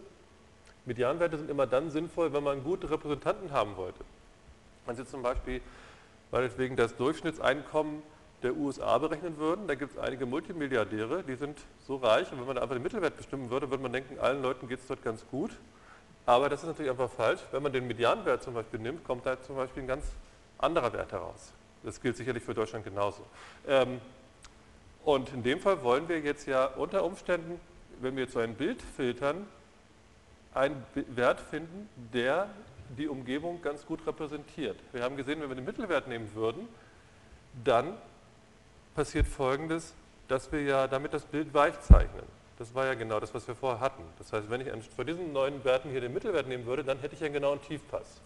Medianwerte 0.86 1.38
sind 1.38 1.50
immer 1.50 1.68
dann 1.68 1.91
sinnvoll, 1.91 2.34
wenn 2.34 2.44
man 2.44 2.64
gute 2.64 2.90
Repräsentanten 2.90 3.52
haben 3.52 3.78
wollte. 3.78 4.00
Wenn 4.86 4.96
Sie 4.96 5.06
zum 5.06 5.22
Beispiel 5.22 5.62
meinetwegen 6.32 6.76
das 6.76 6.96
Durchschnittseinkommen 6.96 8.02
der 8.41 8.56
USA 8.56 8.98
berechnen 8.98 9.38
würden, 9.38 9.68
da 9.68 9.76
gibt 9.76 9.94
es 9.94 10.00
einige 10.00 10.26
Multimilliardäre, 10.26 11.24
die 11.24 11.36
sind 11.36 11.60
so 11.86 11.98
reich 11.98 12.32
und 12.32 12.40
wenn 12.40 12.48
man 12.48 12.56
da 12.56 12.62
einfach 12.64 12.76
den 12.76 12.84
Mittelwert 12.84 13.18
bestimmen 13.18 13.50
würde, 13.52 13.70
würde 13.70 13.84
man 13.84 13.91
denken, 13.94 14.18
allen 14.20 14.41
Leuten 14.41 14.68
geht 14.68 14.80
es 14.80 14.88
dort 14.88 15.04
ganz 15.04 15.26
gut. 15.30 15.52
Aber 16.26 16.48
das 16.50 16.62
ist 16.62 16.68
natürlich 16.68 16.90
einfach 16.90 17.10
falsch. 17.10 17.41
Wenn 17.52 17.62
man 17.62 17.74
den 17.74 17.86
Medianwert 17.88 18.41
zum 18.41 18.54
Beispiel 18.54 18.80
nimmt, 18.80 19.04
kommt 19.04 19.26
da 19.26 19.40
zum 19.41 19.56
Beispiel 19.58 19.84
ein 19.84 19.88
ganz 19.88 20.06
anderer 20.58 20.94
Wert 20.94 21.12
heraus. 21.12 21.54
Das 21.84 22.01
gilt 22.01 22.18
sicherlich 22.18 22.43
für 22.43 22.53
Deutschland 22.53 22.84
genauso. 22.84 23.26
Ähm, 23.68 24.01
und 25.03 25.34
in 25.34 25.43
dem 25.43 25.60
Fall 25.60 25.81
wollen 25.84 26.07
wir 26.10 26.19
jetzt 26.19 26.45
ja 26.45 26.65
unter 26.65 27.03
Umständen, 27.03 27.60
wenn 28.01 28.15
wir 28.15 28.23
jetzt 28.23 28.34
so 28.34 28.39
ein 28.39 28.56
Bild 28.56 28.81
filtern, 28.81 29.47
einen 30.53 30.84
Wert 30.93 31.39
finden, 31.39 31.89
der 32.14 32.49
die 32.97 33.07
Umgebung 33.07 33.61
ganz 33.61 33.85
gut 33.85 34.06
repräsentiert. 34.06 34.77
Wir 34.91 35.03
haben 35.03 35.15
gesehen, 35.15 35.41
wenn 35.41 35.49
wir 35.49 35.56
den 35.56 35.65
Mittelwert 35.65 36.07
nehmen 36.07 36.34
würden, 36.34 36.68
dann 37.64 37.93
passiert 38.95 39.27
Folgendes, 39.27 39.93
dass 40.27 40.51
wir 40.51 40.61
ja 40.61 40.88
damit 40.88 41.14
das 41.14 41.23
Bild 41.23 41.53
weich 41.53 41.80
zeichnen. 41.81 42.23
Das 42.57 42.76
war 42.76 42.85
ja 42.85 42.93
genau 42.93 43.19
das, 43.19 43.34
was 43.34 43.47
wir 43.47 43.56
vorher 43.56 43.80
hatten. 43.80 44.03
Das 44.18 44.34
heißt, 44.34 44.49
wenn 44.49 44.61
ich 44.61 44.68
von 44.95 45.07
diesen 45.07 45.31
neuen 45.31 45.64
Werten 45.64 45.89
hier 45.89 46.01
den 46.01 46.14
Mittelwert 46.14 46.47
nehmen 46.47 46.65
würde, 46.65 46.84
dann 46.84 46.99
hätte 46.99 47.15
ich 47.15 47.22
ja 47.22 47.30
genau 47.30 47.53
einen 47.53 47.61
Tiefpass. 47.61 48.19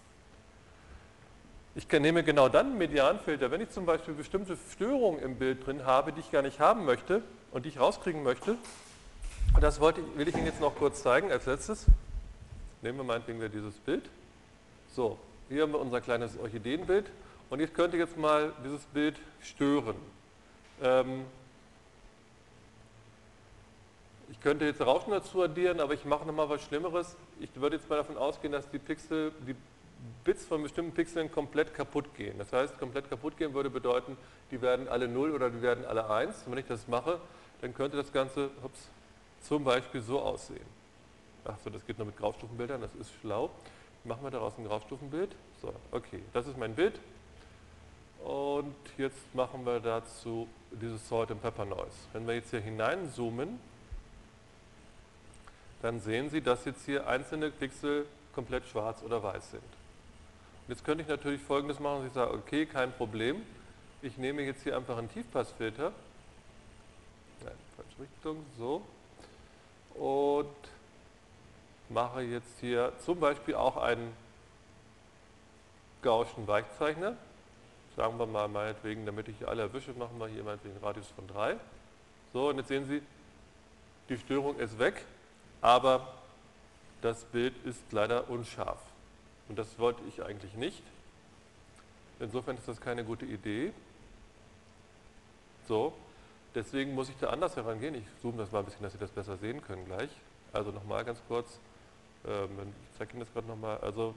Ich 1.76 1.90
nehme 1.92 2.24
genau 2.24 2.50
dann 2.50 2.68
einen 2.68 2.78
Medianfilter, 2.78 3.50
wenn 3.50 3.62
ich 3.62 3.70
zum 3.72 3.88
Beispiel 3.88 4.14
bestimmte 4.14 4.58
Störungen 4.74 5.20
im 5.24 5.38
Bild 5.38 5.66
drin 5.66 5.86
habe, 5.86 6.14
die 6.14 6.20
ich 6.20 6.30
gar 6.30 6.44
nicht 6.44 6.60
haben 6.60 6.86
möchte 6.86 7.24
und 7.52 7.66
die 7.66 7.70
ich 7.70 7.80
rauskriegen 7.80 8.22
möchte. 8.22 8.58
Und 9.56 9.62
das 9.62 9.80
wollte, 9.80 10.02
will 10.16 10.28
ich 10.28 10.36
Ihnen 10.36 10.46
jetzt 10.46 10.62
noch 10.62 10.76
kurz 10.76 11.02
zeigen 11.02 11.32
als 11.32 11.48
letztes. 11.48 11.86
Nehmen 12.84 13.00
wir 13.00 13.04
meinetwegen 13.04 13.40
wieder 13.40 13.50
dieses 13.50 13.76
Bild. 13.76 14.08
So, 14.96 15.18
hier 15.50 15.64
haben 15.64 15.72
wir 15.72 15.80
unser 15.80 16.00
kleines 16.00 16.38
Orchideenbild 16.38 17.10
und 17.50 17.60
ich 17.60 17.74
könnte 17.74 17.98
jetzt 17.98 18.18
mal 18.18 18.54
dieses 18.64 18.82
Bild 18.86 19.20
stören. 19.42 19.96
Ähm, 20.82 21.26
ich 24.30 24.40
könnte 24.42 24.66
jetzt 24.66 24.82
Rauschen 24.82 25.12
dazu 25.12 25.42
addieren, 25.42 25.80
aber 25.80 25.94
ich 25.94 26.06
mache 26.06 26.26
nochmal 26.26 26.50
was 26.50 26.62
Schlimmeres. 26.62 27.16
Ich 27.40 27.50
würde 27.56 27.78
jetzt 27.78 27.90
mal 27.90 27.96
davon 27.96 28.18
ausgehen, 28.18 28.54
dass 28.54 28.70
die 28.70 28.80
Pixel, 28.80 29.32
die 29.48 29.56
Bits 30.24 30.46
von 30.46 30.64
bestimmten 30.64 30.94
Pixeln 30.94 31.32
komplett 31.32 31.74
kaputt 31.74 32.14
gehen. 32.16 32.38
Das 32.38 32.52
heißt, 32.52 32.78
komplett 32.80 33.10
kaputt 33.10 33.38
gehen 33.38 33.54
würde 33.54 33.70
bedeuten, 33.70 34.18
die 34.52 34.62
werden 34.62 34.88
alle 34.88 35.08
0 35.08 35.32
oder 35.32 35.50
die 35.50 35.62
werden 35.62 35.86
alle 35.86 36.10
1. 36.10 36.44
Und 36.46 36.52
wenn 36.52 36.60
ich 36.60 36.68
das 36.68 36.88
mache, 36.88 37.20
dann 37.62 37.74
könnte 37.74 37.98
das 37.98 38.12
Ganze 38.12 38.50
ups, 38.64 38.90
zum 39.42 39.64
Beispiel 39.64 40.02
so 40.02 40.22
aussehen. 40.22 40.66
Achso, 41.46 41.70
das 41.70 41.86
geht 41.86 41.98
nur 41.98 42.08
mit 42.08 42.18
Graustufenbildern, 42.18 42.82
das 42.82 42.96
ist 42.96 43.12
schlau. 43.22 43.50
Machen 44.06 44.24
wir 44.24 44.32
daraus 44.32 44.54
ein 44.58 44.66
Graustufenbild. 44.66 45.34
So, 45.62 45.74
okay, 45.92 46.22
das 46.34 46.48
ist 46.48 46.58
mein 46.58 46.76
Bild. 46.76 47.00
Und 48.24 48.76
jetzt 48.98 49.34
machen 49.34 49.66
wir 49.66 49.80
dazu 49.82 50.48
dieses 50.72 51.08
Salt 51.08 51.32
and 51.32 51.42
Pepper 51.42 51.66
Noise. 51.66 51.92
Wenn 52.14 52.26
wir 52.26 52.36
jetzt 52.36 52.52
hier 52.52 52.62
hineinzoomen, 52.62 53.60
dann 55.82 56.00
sehen 56.00 56.30
Sie, 56.30 56.42
dass 56.42 56.64
jetzt 56.64 56.86
hier 56.86 57.08
einzelne 57.08 57.52
Pixel 57.52 58.06
komplett 58.34 58.66
schwarz 58.66 59.04
oder 59.04 59.22
weiß 59.22 59.52
sind. 59.52 59.64
Jetzt 60.68 60.84
könnte 60.86 61.04
ich 61.04 61.10
natürlich 61.10 61.42
folgendes 61.42 61.80
machen, 61.80 62.08
ich 62.08 62.14
sage, 62.14 62.34
okay, 62.34 62.66
kein 62.66 62.92
Problem, 62.94 63.42
ich 64.02 64.18
nehme 64.18 64.42
jetzt 64.44 64.64
hier 64.64 64.78
einfach 64.78 64.98
einen 64.98 65.10
Tiefpassfilter, 65.10 65.92
nein, 67.44 67.54
falsche 67.76 68.02
Richtung, 68.02 68.46
so, 68.58 68.82
und 69.96 70.56
mache 71.90 72.22
jetzt 72.22 72.60
hier 72.60 72.94
zum 73.00 73.20
Beispiel 73.20 73.56
auch 73.56 73.78
einen 73.78 74.14
Gaußschen 76.02 76.48
Weichzeichner, 76.48 77.16
sagen 77.96 78.18
wir 78.18 78.26
mal 78.26 78.48
meinetwegen, 78.48 79.06
damit 79.06 79.28
ich 79.28 79.48
alle 79.48 79.64
erwische, 79.64 79.94
machen 79.94 80.18
wir 80.18 80.28
hier 80.28 80.44
meinetwegen 80.44 80.76
einen 80.76 80.84
Radius 80.84 81.08
von 81.10 81.28
3. 81.28 81.58
So, 82.32 82.50
und 82.50 82.58
jetzt 82.58 82.70
sehen 82.70 82.88
Sie, 82.88 83.02
die 84.10 84.18
Störung 84.18 84.58
ist 84.58 84.80
weg 84.80 85.06
aber 85.64 86.14
das 87.02 87.24
Bild 87.24 87.54
ist 87.66 87.82
leider 87.92 88.30
unscharf. 88.30 88.80
Und 89.50 89.58
das 89.58 89.78
wollte 89.80 90.02
ich 90.08 90.24
eigentlich 90.24 90.54
nicht. 90.56 90.82
Insofern 92.20 92.58
ist 92.58 92.68
das 92.68 92.80
keine 92.80 93.04
gute 93.04 93.26
Idee. 93.26 93.74
So, 95.68 95.94
deswegen 96.56 96.94
muss 96.94 97.10
ich 97.10 97.18
da 97.18 97.30
anders 97.30 97.56
herangehen. 97.56 97.96
Ich 97.96 98.06
zoome 98.22 98.38
das 98.38 98.52
mal 98.52 98.60
ein 98.60 98.66
bisschen, 98.66 98.84
dass 98.84 98.94
Sie 98.94 99.00
das 99.00 99.12
besser 99.12 99.38
sehen 99.38 99.62
können 99.62 99.86
gleich. 99.86 100.10
Also 100.52 100.72
nochmal 100.72 101.04
ganz 101.04 101.20
kurz, 101.28 101.60
ähm, 102.26 102.74
ich 102.92 102.98
zeige 102.98 103.12
Ihnen 103.14 103.22
das 103.22 103.34
gerade 103.34 103.48
nochmal. 103.48 103.78
Also 103.80 104.14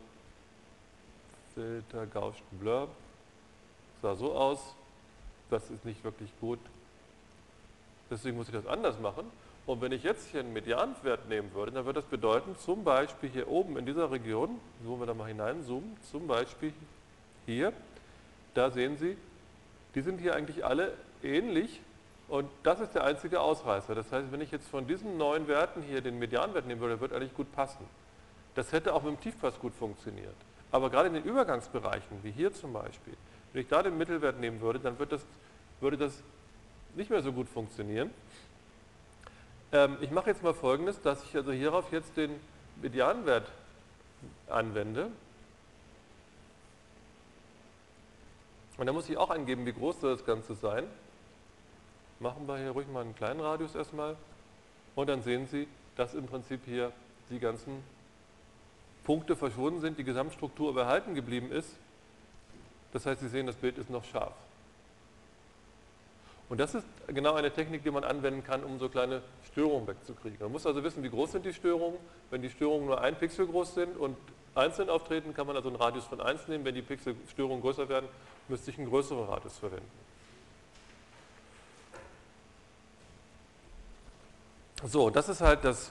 Filter 1.55 2.07
Gaussian 2.07 2.47
Blur 2.61 2.89
sah 4.03 4.15
so 4.15 4.35
aus. 4.35 4.75
Das 5.49 5.71
ist 5.71 5.85
nicht 5.85 6.03
wirklich 6.05 6.31
gut. 6.41 6.59
Deswegen 8.11 8.37
muss 8.37 8.49
ich 8.49 8.55
das 8.55 8.67
anders 8.67 8.99
machen. 9.01 9.31
Und 9.67 9.81
wenn 9.81 9.91
ich 9.91 10.05
jetzt 10.05 10.31
hier 10.31 10.41
einen 10.41 10.53
Medianwert 10.53 11.29
nehmen 11.29 11.53
würde, 11.53 11.73
dann 11.73 11.85
würde 11.85 12.01
das 12.01 12.09
bedeuten, 12.09 12.57
zum 12.57 12.85
Beispiel 12.85 13.29
hier 13.29 13.49
oben 13.49 13.77
in 13.77 13.85
dieser 13.85 14.11
Region, 14.13 14.61
wo 14.85 14.99
wir 14.99 15.07
da 15.07 15.15
mal 15.15 15.27
hineinzoomen, 15.27 15.97
zum 16.11 16.29
Beispiel 16.29 16.73
hier, 17.47 17.73
da 18.55 18.71
sehen 18.71 18.97
Sie, 18.97 19.17
die 19.97 20.03
sind 20.03 20.21
hier 20.21 20.37
eigentlich 20.37 20.65
alle 20.65 20.93
ähnlich 21.23 21.81
und 22.29 22.49
das 22.63 22.81
ist 22.81 22.95
der 22.95 23.05
einzige 23.05 23.41
Ausreißer. 23.41 23.95
Das 23.95 24.13
heißt, 24.13 24.31
wenn 24.31 24.41
ich 24.41 24.53
jetzt 24.53 24.69
von 24.69 24.87
diesen 24.87 25.17
neuen 25.17 25.49
Werten 25.49 25.83
hier 25.83 26.01
den 26.01 26.19
Medianwert 26.19 26.67
nehmen 26.67 26.81
würde, 26.81 27.01
würde 27.01 27.17
eigentlich 27.17 27.35
gut 27.35 27.53
passen. 27.53 27.85
Das 28.55 28.73
hätte 28.73 28.95
auch 28.95 29.03
mit 29.03 29.15
dem 29.15 29.21
Tiefpass 29.21 29.59
gut 29.59 29.75
funktioniert. 29.75 30.35
Aber 30.71 30.91
gerade 30.91 31.09
in 31.09 31.15
den 31.15 31.25
Übergangsbereichen, 31.25 32.19
wie 32.23 32.31
hier 32.31 32.53
zum 32.53 32.73
Beispiel, 32.73 33.15
wenn 33.53 33.63
ich 33.63 33.69
da 33.69 33.83
den 33.83 33.99
Mittelwert 33.99 34.39
nehmen 34.39 34.61
würde, 34.61 34.79
dann 34.79 34.99
würde 34.99 35.17
das, 35.17 35.27
würde 35.81 35.97
das 35.97 36.23
nicht 36.95 37.11
mehr 37.11 37.23
so 37.23 37.33
gut 37.33 37.49
funktionieren. 37.49 38.11
Ähm, 39.73 39.97
ich 40.01 40.11
mache 40.11 40.31
jetzt 40.31 40.43
mal 40.43 40.55
folgendes, 40.55 41.01
dass 41.03 41.23
ich 41.25 41.35
also 41.35 41.53
hierauf 41.53 41.91
jetzt 41.93 42.17
den 42.17 42.39
Medianwert 42.81 43.51
anwende. 44.49 45.11
Und 48.77 48.87
da 48.87 48.93
muss 48.93 49.09
ich 49.09 49.17
auch 49.17 49.31
angeben, 49.31 49.67
wie 49.67 49.73
groß 49.73 50.01
soll 50.01 50.13
das 50.13 50.25
Ganze 50.25 50.55
sein. 50.55 50.85
Machen 52.21 52.47
wir 52.47 52.59
hier 52.59 52.71
ruhig 52.71 52.87
mal 52.89 53.03
einen 53.03 53.15
kleinen 53.15 53.41
Radius 53.41 53.75
erstmal. 53.75 54.17
Und 54.95 55.09
dann 55.09 55.23
sehen 55.23 55.47
Sie, 55.47 55.67
dass 55.97 56.15
im 56.15 56.27
Prinzip 56.27 56.61
hier 56.65 56.93
die 57.31 57.39
ganzen 57.39 57.83
Punkte 59.05 59.37
verschwunden 59.37 59.81
sind, 59.81 59.99
die 59.99 60.05
Gesamtstruktur 60.05 60.71
aber 60.71 61.01
geblieben 61.01 61.51
ist. 61.51 61.71
Das 62.93 63.07
heißt, 63.07 63.21
Sie 63.21 63.29
sehen, 63.29 63.47
das 63.47 63.57
Bild 63.57 63.79
ist 63.79 63.91
noch 63.91 64.05
scharf. 64.05 64.33
Und 66.49 66.61
das 66.61 66.75
ist 66.77 66.87
genau 67.09 67.35
eine 67.35 67.51
Technik, 67.51 67.83
die 67.83 67.91
man 67.91 68.05
anwenden 68.05 68.45
kann, 68.45 68.63
um 68.63 68.79
so 68.79 68.89
kleine 68.89 69.23
Störungen 69.51 69.89
wegzukriegen. 69.89 70.39
Man 70.41 70.53
muss 70.53 70.65
also 70.65 70.83
wissen, 70.85 71.03
wie 71.03 71.11
groß 71.11 71.33
sind 71.33 71.45
die 71.45 71.53
Störungen. 71.53 71.99
Wenn 72.31 72.41
die 72.41 72.51
Störungen 72.51 72.87
nur 72.87 73.01
ein 73.01 73.17
Pixel 73.17 73.47
groß 73.47 73.75
sind 73.75 73.97
und 73.97 74.17
einzeln 74.55 74.89
auftreten, 74.89 75.35
kann 75.35 75.47
man 75.47 75.57
also 75.57 75.69
einen 75.69 75.77
Radius 75.77 76.05
von 76.05 76.21
1 76.21 76.47
nehmen. 76.47 76.65
Wenn 76.65 76.75
die 76.75 76.83
Pixelstörungen 76.83 77.61
größer 77.61 77.89
werden, 77.89 78.09
müsste 78.49 78.71
ich 78.71 78.79
einen 78.79 78.89
größeren 78.89 79.25
Radius 79.25 79.59
verwenden. 79.59 79.91
So, 84.85 85.11
das 85.11 85.29
ist 85.29 85.41
halt 85.41 85.65
das 85.65 85.91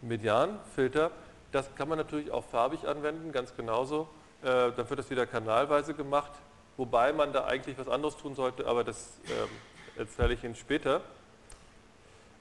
Medianfilter. 0.00 1.12
Das 1.52 1.72
kann 1.76 1.88
man 1.88 1.98
natürlich 1.98 2.32
auch 2.32 2.44
farbig 2.44 2.88
anwenden, 2.88 3.30
ganz 3.30 3.54
genauso. 3.54 4.08
Äh, 4.42 4.72
dann 4.72 4.90
wird 4.90 4.98
das 4.98 5.10
wieder 5.10 5.26
kanalweise 5.26 5.94
gemacht, 5.94 6.32
wobei 6.76 7.12
man 7.12 7.32
da 7.32 7.44
eigentlich 7.44 7.78
was 7.78 7.88
anderes 7.88 8.16
tun 8.16 8.34
sollte, 8.34 8.66
aber 8.66 8.82
das 8.82 9.20
ähm, 9.26 9.48
erzähle 9.96 10.34
ich 10.34 10.44
Ihnen 10.44 10.54
später. 10.54 11.00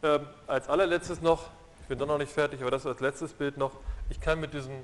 Ähm, 0.03 0.25
als 0.47 0.67
allerletztes 0.67 1.21
noch, 1.21 1.49
ich 1.81 1.87
bin 1.87 1.99
doch 1.99 2.07
noch 2.07 2.17
nicht 2.17 2.31
fertig, 2.31 2.61
aber 2.61 2.71
das 2.71 2.85
als 2.85 2.99
letztes 2.99 3.33
Bild 3.33 3.57
noch, 3.57 3.71
ich 4.09 4.19
kann 4.19 4.39
mit 4.39 4.53
diesen, 4.53 4.75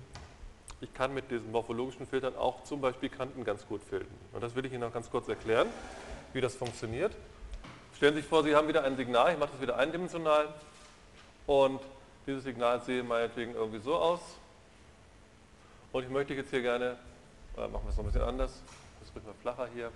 ich 0.81 0.94
kann 0.94 1.14
mit 1.14 1.31
diesen 1.31 1.52
morphologischen 1.52 2.06
Filtern 2.06 2.35
auch 2.35 2.64
zum 2.64 2.81
Beispiel 2.81 3.10
Kanten 3.10 3.44
ganz 3.44 3.65
gut 3.65 3.81
filtern. 3.84 4.14
Und 4.34 4.44
das 4.44 4.56
will 4.56 4.65
ich 4.65 4.72
Ihnen 4.72 4.81
noch 4.81 4.94
ganz 4.94 5.10
kurz 5.10 5.27
erklären, 5.27 5.68
wie 6.34 6.41
das 6.41 6.56
funktioniert. 6.56 7.15
Stellen 7.95 8.14
Sie 8.14 8.22
sich 8.22 8.30
vor, 8.30 8.44
Sie 8.44 8.56
haben 8.56 8.68
wieder 8.68 8.84
ein 8.84 8.95
Signal, 8.95 9.34
ich 9.34 9.39
mache 9.39 9.52
das 9.53 9.61
wieder 9.61 9.77
eindimensional 9.77 10.53
und 11.48 11.81
dieses 12.27 12.44
Signal 12.44 12.81
sieht 12.81 13.07
meinetwegen 13.07 13.56
irgendwie 13.56 13.80
so 13.80 13.95
aus. 13.95 14.19
Und 15.91 16.03
ich 16.03 16.10
möchte 16.10 16.35
jetzt 16.35 16.52
hier 16.52 16.61
gerne, 16.61 16.98
machen 17.56 17.72
wir 17.72 17.89
es 17.89 17.98
noch 17.98 18.03
ein 18.03 18.11
bisschen 18.11 18.22
anders, 18.22 18.61
das 18.99 19.15
wird 19.15 19.26
mal 19.26 19.34
flacher 19.41 19.68
hier. 19.73 19.91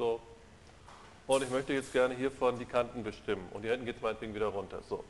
So, 0.00 0.18
und 1.26 1.42
ich 1.42 1.50
möchte 1.50 1.74
jetzt 1.74 1.92
gerne 1.92 2.14
hiervon 2.14 2.58
die 2.58 2.64
Kanten 2.64 3.04
bestimmen. 3.04 3.46
Und 3.52 3.60
hier 3.60 3.72
hinten 3.72 3.84
geht 3.84 3.96
es 3.96 4.02
meinetwegen 4.02 4.34
wieder 4.34 4.46
runter. 4.46 4.80
So. 4.88 5.04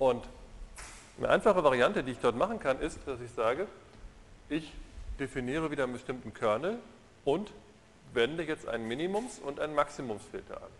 Und 0.00 0.24
eine 1.16 1.28
einfache 1.28 1.62
Variante, 1.62 2.02
die 2.02 2.10
ich 2.10 2.18
dort 2.18 2.34
machen 2.34 2.58
kann, 2.58 2.80
ist, 2.80 2.98
dass 3.06 3.20
ich 3.20 3.30
sage, 3.30 3.68
ich 4.48 4.72
definiere 5.20 5.70
wieder 5.70 5.84
einen 5.84 5.92
bestimmten 5.92 6.34
Kernel 6.34 6.80
und 7.24 7.52
wende 8.12 8.42
jetzt 8.42 8.66
einen 8.66 8.88
Minimums- 8.90 9.40
und 9.40 9.60
einen 9.60 9.76
Maximumsfilter 9.76 10.56
an. 10.56 10.70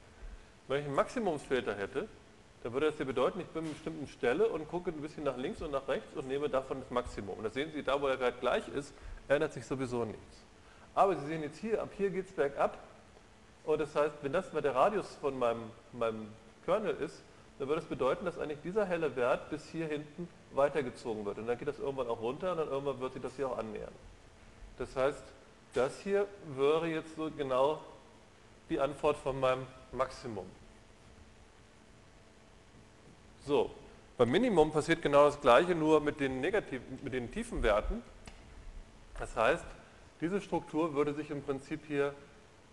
Wenn 0.67 0.81
ich 0.81 0.87
einen 0.87 0.97
Maximumsfilter 0.97 1.77
hätte, 1.77 2.09
dann 2.65 2.73
würde 2.73 2.87
das 2.87 2.97
hier 2.97 3.07
bedeuten, 3.07 3.39
ich 3.39 3.47
bin 3.47 3.61
an 3.61 3.67
einer 3.67 3.75
bestimmten 3.75 4.09
Stelle 4.09 4.49
und 4.49 4.67
gucke 4.67 4.91
ein 4.91 5.01
bisschen 5.01 5.23
nach 5.23 5.37
links 5.37 5.63
und 5.63 5.71
nach 5.71 5.87
rechts 5.87 6.17
und 6.17 6.27
nehme 6.27 6.49
davon 6.49 6.81
das 6.81 6.91
Maximum. 6.91 7.39
Und 7.39 7.45
da 7.45 7.51
sehen 7.51 7.71
Sie, 7.73 7.85
da 7.85 8.03
wo 8.03 8.09
er 8.09 8.17
gerade 8.17 8.37
gleich 8.41 8.67
ist, 8.67 8.93
ändert 9.29 9.53
sich 9.53 9.65
sowieso 9.65 10.05
nichts. 10.05 10.50
Aber 10.95 11.17
Sie 11.17 11.27
sehen 11.27 11.43
jetzt 11.43 11.59
hier, 11.59 11.83
ab 11.83 11.91
hier 11.97 12.11
geht 12.11 12.27
es 12.27 12.33
bergab. 12.33 12.79
Und 13.65 13.81
das 13.81 13.95
heißt, 13.95 14.15
wenn 14.23 14.33
das 14.33 14.53
mal 14.53 14.63
der 14.63 14.75
Radius 14.75 15.15
von 15.21 15.39
meinem, 15.39 15.71
meinem 15.93 16.29
Kernel 16.65 16.97
ist, 16.97 17.23
dann 17.59 17.69
würde 17.69 17.81
das 17.81 17.89
bedeuten, 17.89 18.25
dass 18.25 18.39
eigentlich 18.39 18.61
dieser 18.63 18.87
helle 18.87 19.15
Wert 19.17 19.51
bis 19.51 19.67
hier 19.67 19.87
hinten 19.87 20.29
weitergezogen 20.53 21.25
wird. 21.25 21.39
Und 21.39 21.47
dann 21.47 21.59
geht 21.59 21.69
das 21.69 21.79
irgendwann 21.79 22.09
auch 22.09 22.21
runter 22.21 22.53
und 22.53 22.59
dann 22.59 22.69
irgendwann 22.69 23.01
wird 23.01 23.13
sich 23.13 23.23
das 23.23 23.37
hier 23.37 23.49
auch 23.49 23.59
annähern. 23.59 23.93
Das 24.79 24.97
heißt, 24.97 25.23
das 25.75 26.01
hier 26.01 26.27
wäre 26.57 26.89
jetzt 26.89 27.15
so 27.17 27.31
genau 27.31 27.81
die 28.71 28.81
Antwort 28.81 29.17
von 29.19 29.39
meinem 29.39 29.67
Maximum. 29.93 30.47
So, 33.47 33.71
beim 34.17 34.31
Minimum 34.31 34.73
passiert 34.73 35.03
genau 35.03 35.27
das 35.27 35.41
gleiche, 35.41 35.75
nur 35.75 36.01
mit 36.01 36.21
den, 36.21 36.41
negativen, 36.41 36.99
mit 37.03 37.13
den 37.13 37.31
tiefen 37.31 37.63
Werten. 37.63 38.03
Das 39.19 39.37
heißt, 39.37 39.65
diese 40.21 40.41
Struktur 40.41 40.95
würde 40.95 41.15
sich 41.15 41.31
im 41.31 41.43
Prinzip 41.43 41.81
hier 41.87 42.15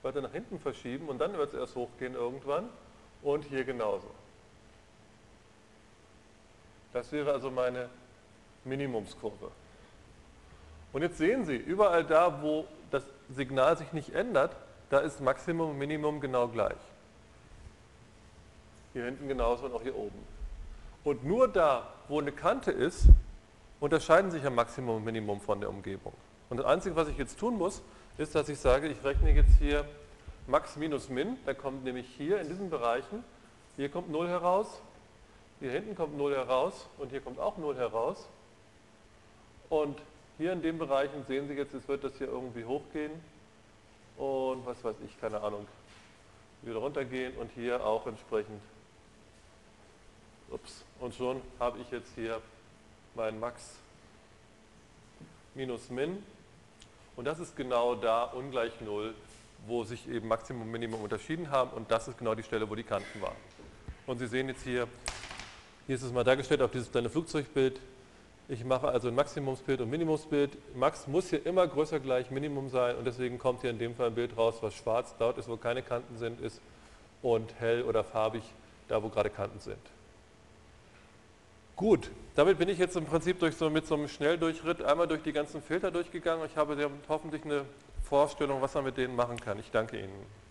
weiter 0.04 0.22
nach 0.22 0.32
hinten 0.32 0.60
verschieben 0.60 1.08
und 1.10 1.20
dann 1.20 1.34
wird 1.38 1.54
es 1.54 1.60
erst 1.60 1.76
hochgehen 1.76 2.14
irgendwann 2.14 2.70
und 3.22 3.44
hier 3.46 3.64
genauso. 3.64 4.10
Das 6.94 7.12
wäre 7.12 7.32
also 7.32 7.52
meine 7.52 7.90
Minimumskurve. 8.64 9.52
Und 10.94 11.02
jetzt 11.02 11.18
sehen 11.18 11.46
Sie, 11.46 11.56
überall 11.56 12.04
da, 12.04 12.42
wo 12.42 12.66
das 12.92 13.04
Signal 13.30 13.78
sich 13.78 13.92
nicht 13.94 14.14
ändert, 14.14 14.56
da 14.90 15.00
ist 15.00 15.20
Maximum 15.22 15.72
und 15.72 15.78
Minimum 15.78 16.22
genau 16.22 16.48
gleich. 16.48 16.78
Hier 18.94 19.06
hinten 19.06 19.28
genauso 19.28 19.66
und 19.66 19.74
auch 19.74 19.84
hier 19.84 19.96
oben. 19.96 20.18
Und 21.04 21.24
nur 21.24 21.48
da, 21.48 21.88
wo 22.08 22.20
eine 22.20 22.32
Kante 22.32 22.72
ist, 22.72 23.08
unterscheiden 23.80 24.32
sich 24.32 24.44
ja 24.44 24.50
Maximum 24.50 24.98
und 24.98 25.06
Minimum 25.06 25.42
von 25.42 25.60
der 25.60 25.70
Umgebung. 25.70 26.14
Und 26.50 26.58
das 26.58 26.66
Einzige, 26.66 26.96
was 26.96 27.08
ich 27.08 27.18
jetzt 27.18 27.40
tun 27.40 27.58
muss, 27.58 27.82
ist, 28.18 28.36
dass 28.36 28.50
ich 28.50 28.60
sage, 28.60 28.88
ich 28.88 29.04
rechne 29.04 29.32
jetzt 29.32 29.58
hier 29.60 29.86
Max 30.48 30.76
minus 30.76 31.10
Min, 31.10 31.38
da 31.46 31.54
kommt 31.54 31.84
nämlich 31.84 32.08
hier 32.18 32.40
in 32.40 32.48
diesen 32.48 32.70
Bereichen, 32.70 33.24
hier 33.76 33.90
kommt 33.90 34.10
0 34.10 34.28
heraus, 34.28 34.82
hier 35.60 35.72
hinten 35.72 35.96
kommt 35.96 36.18
0 36.18 36.36
heraus. 36.36 36.88
Und 36.98 37.10
hier 37.10 37.22
kommt 37.22 37.40
auch 37.40 37.58
0 37.58 37.76
heraus. 37.76 38.28
Und 39.70 40.00
hier 40.38 40.54
in 40.54 40.62
den 40.62 40.78
Bereichen 40.78 41.26
sehen 41.28 41.48
Sie 41.48 41.56
jetzt, 41.56 41.74
es 41.74 41.88
wird 41.88 42.04
das 42.04 42.14
hier 42.18 42.28
irgendwie 42.28 42.64
hochgehen. 42.64 43.12
Und 44.18 44.66
was 44.66 44.84
weiß 44.84 44.96
ich, 45.06 45.20
keine 45.20 45.42
Ahnung, 45.42 45.68
wieder 46.62 46.78
runtergehen 46.78 47.36
und 47.38 47.52
hier 47.52 47.84
auch 47.86 48.06
entsprechend. 48.08 48.62
Ups, 50.50 50.84
und 51.00 51.14
schon 51.14 51.42
habe 51.60 51.80
ich 51.80 51.92
jetzt 51.92 52.12
hier 52.16 52.42
mein 53.16 53.40
Max 53.40 53.76
minus 55.54 55.90
Min 55.90 56.24
und 57.18 57.26
das 57.26 57.40
ist 57.40 57.58
genau 57.58 57.96
da 57.96 58.24
ungleich 58.24 58.80
0, 58.80 59.14
wo 59.68 59.84
sich 59.84 60.08
eben 60.10 60.30
Maximum 60.30 60.62
und 60.62 60.72
Minimum 60.72 61.02
unterschieden 61.02 61.52
haben 61.52 61.72
und 61.72 61.92
das 61.92 62.08
ist 62.08 62.18
genau 62.18 62.34
die 62.34 62.44
Stelle, 62.44 62.70
wo 62.70 62.76
die 62.76 62.84
Kanten 62.84 63.22
waren. 63.22 63.36
Und 64.06 64.20
Sie 64.20 64.28
sehen 64.28 64.48
jetzt 64.48 64.64
hier, 64.64 64.88
hier 65.86 65.96
ist 65.96 66.04
es 66.04 66.14
mal 66.14 66.24
dargestellt 66.24 66.62
auf 66.62 66.72
dieses 66.72 66.90
kleine 66.90 67.10
Flugzeugbild, 67.10 67.82
ich 68.50 68.64
mache 68.64 68.88
also 68.88 69.10
ein 69.10 69.16
Maximumsbild 69.16 69.82
und 69.82 69.90
Minimumsbild. 69.90 70.58
Max 70.74 71.06
muss 71.06 71.30
hier 71.30 71.46
immer 71.46 71.68
größer 71.68 72.00
gleich 72.00 72.32
Minimum 72.32 72.70
sein 72.70 72.96
und 72.96 73.06
deswegen 73.06 73.38
kommt 73.38 73.60
hier 73.60 73.72
in 73.72 73.78
dem 73.78 73.94
Fall 73.94 74.08
ein 74.08 74.16
Bild 74.16 74.38
raus, 74.38 74.56
was 74.62 74.74
schwarz 74.74 75.14
dort 75.20 75.38
ist, 75.38 75.50
wo 75.50 75.58
keine 75.58 75.82
Kanten 75.82 76.18
sind, 76.18 76.40
ist 76.40 76.62
und 77.22 77.54
hell 77.60 77.84
oder 77.84 78.06
farbig 78.06 78.44
da, 78.88 79.04
wo 79.04 79.10
gerade 79.10 79.30
Kanten 79.30 79.60
sind. 79.60 79.82
Gut, 81.76 82.10
damit 82.38 82.60
bin 82.60 82.70
ich 82.70 82.78
jetzt 82.78 82.96
im 82.96 83.06
Prinzip 83.06 83.40
durch 83.40 83.56
so, 83.56 83.68
mit 83.68 83.88
so 83.88 83.96
einem 83.96 84.08
Schnelldurchritt 84.08 84.84
einmal 84.84 85.08
durch 85.08 85.24
die 85.24 85.34
ganzen 85.34 85.60
Filter 85.60 85.90
durchgegangen. 85.90 86.46
Ich 86.46 86.56
habe 86.56 86.90
hoffentlich 87.10 87.44
eine 87.44 87.66
Vorstellung, 88.04 88.62
was 88.62 88.76
man 88.76 88.84
mit 88.84 88.96
denen 88.96 89.16
machen 89.16 89.40
kann. 89.40 89.58
Ich 89.58 89.72
danke 89.72 89.98
Ihnen. 89.98 90.47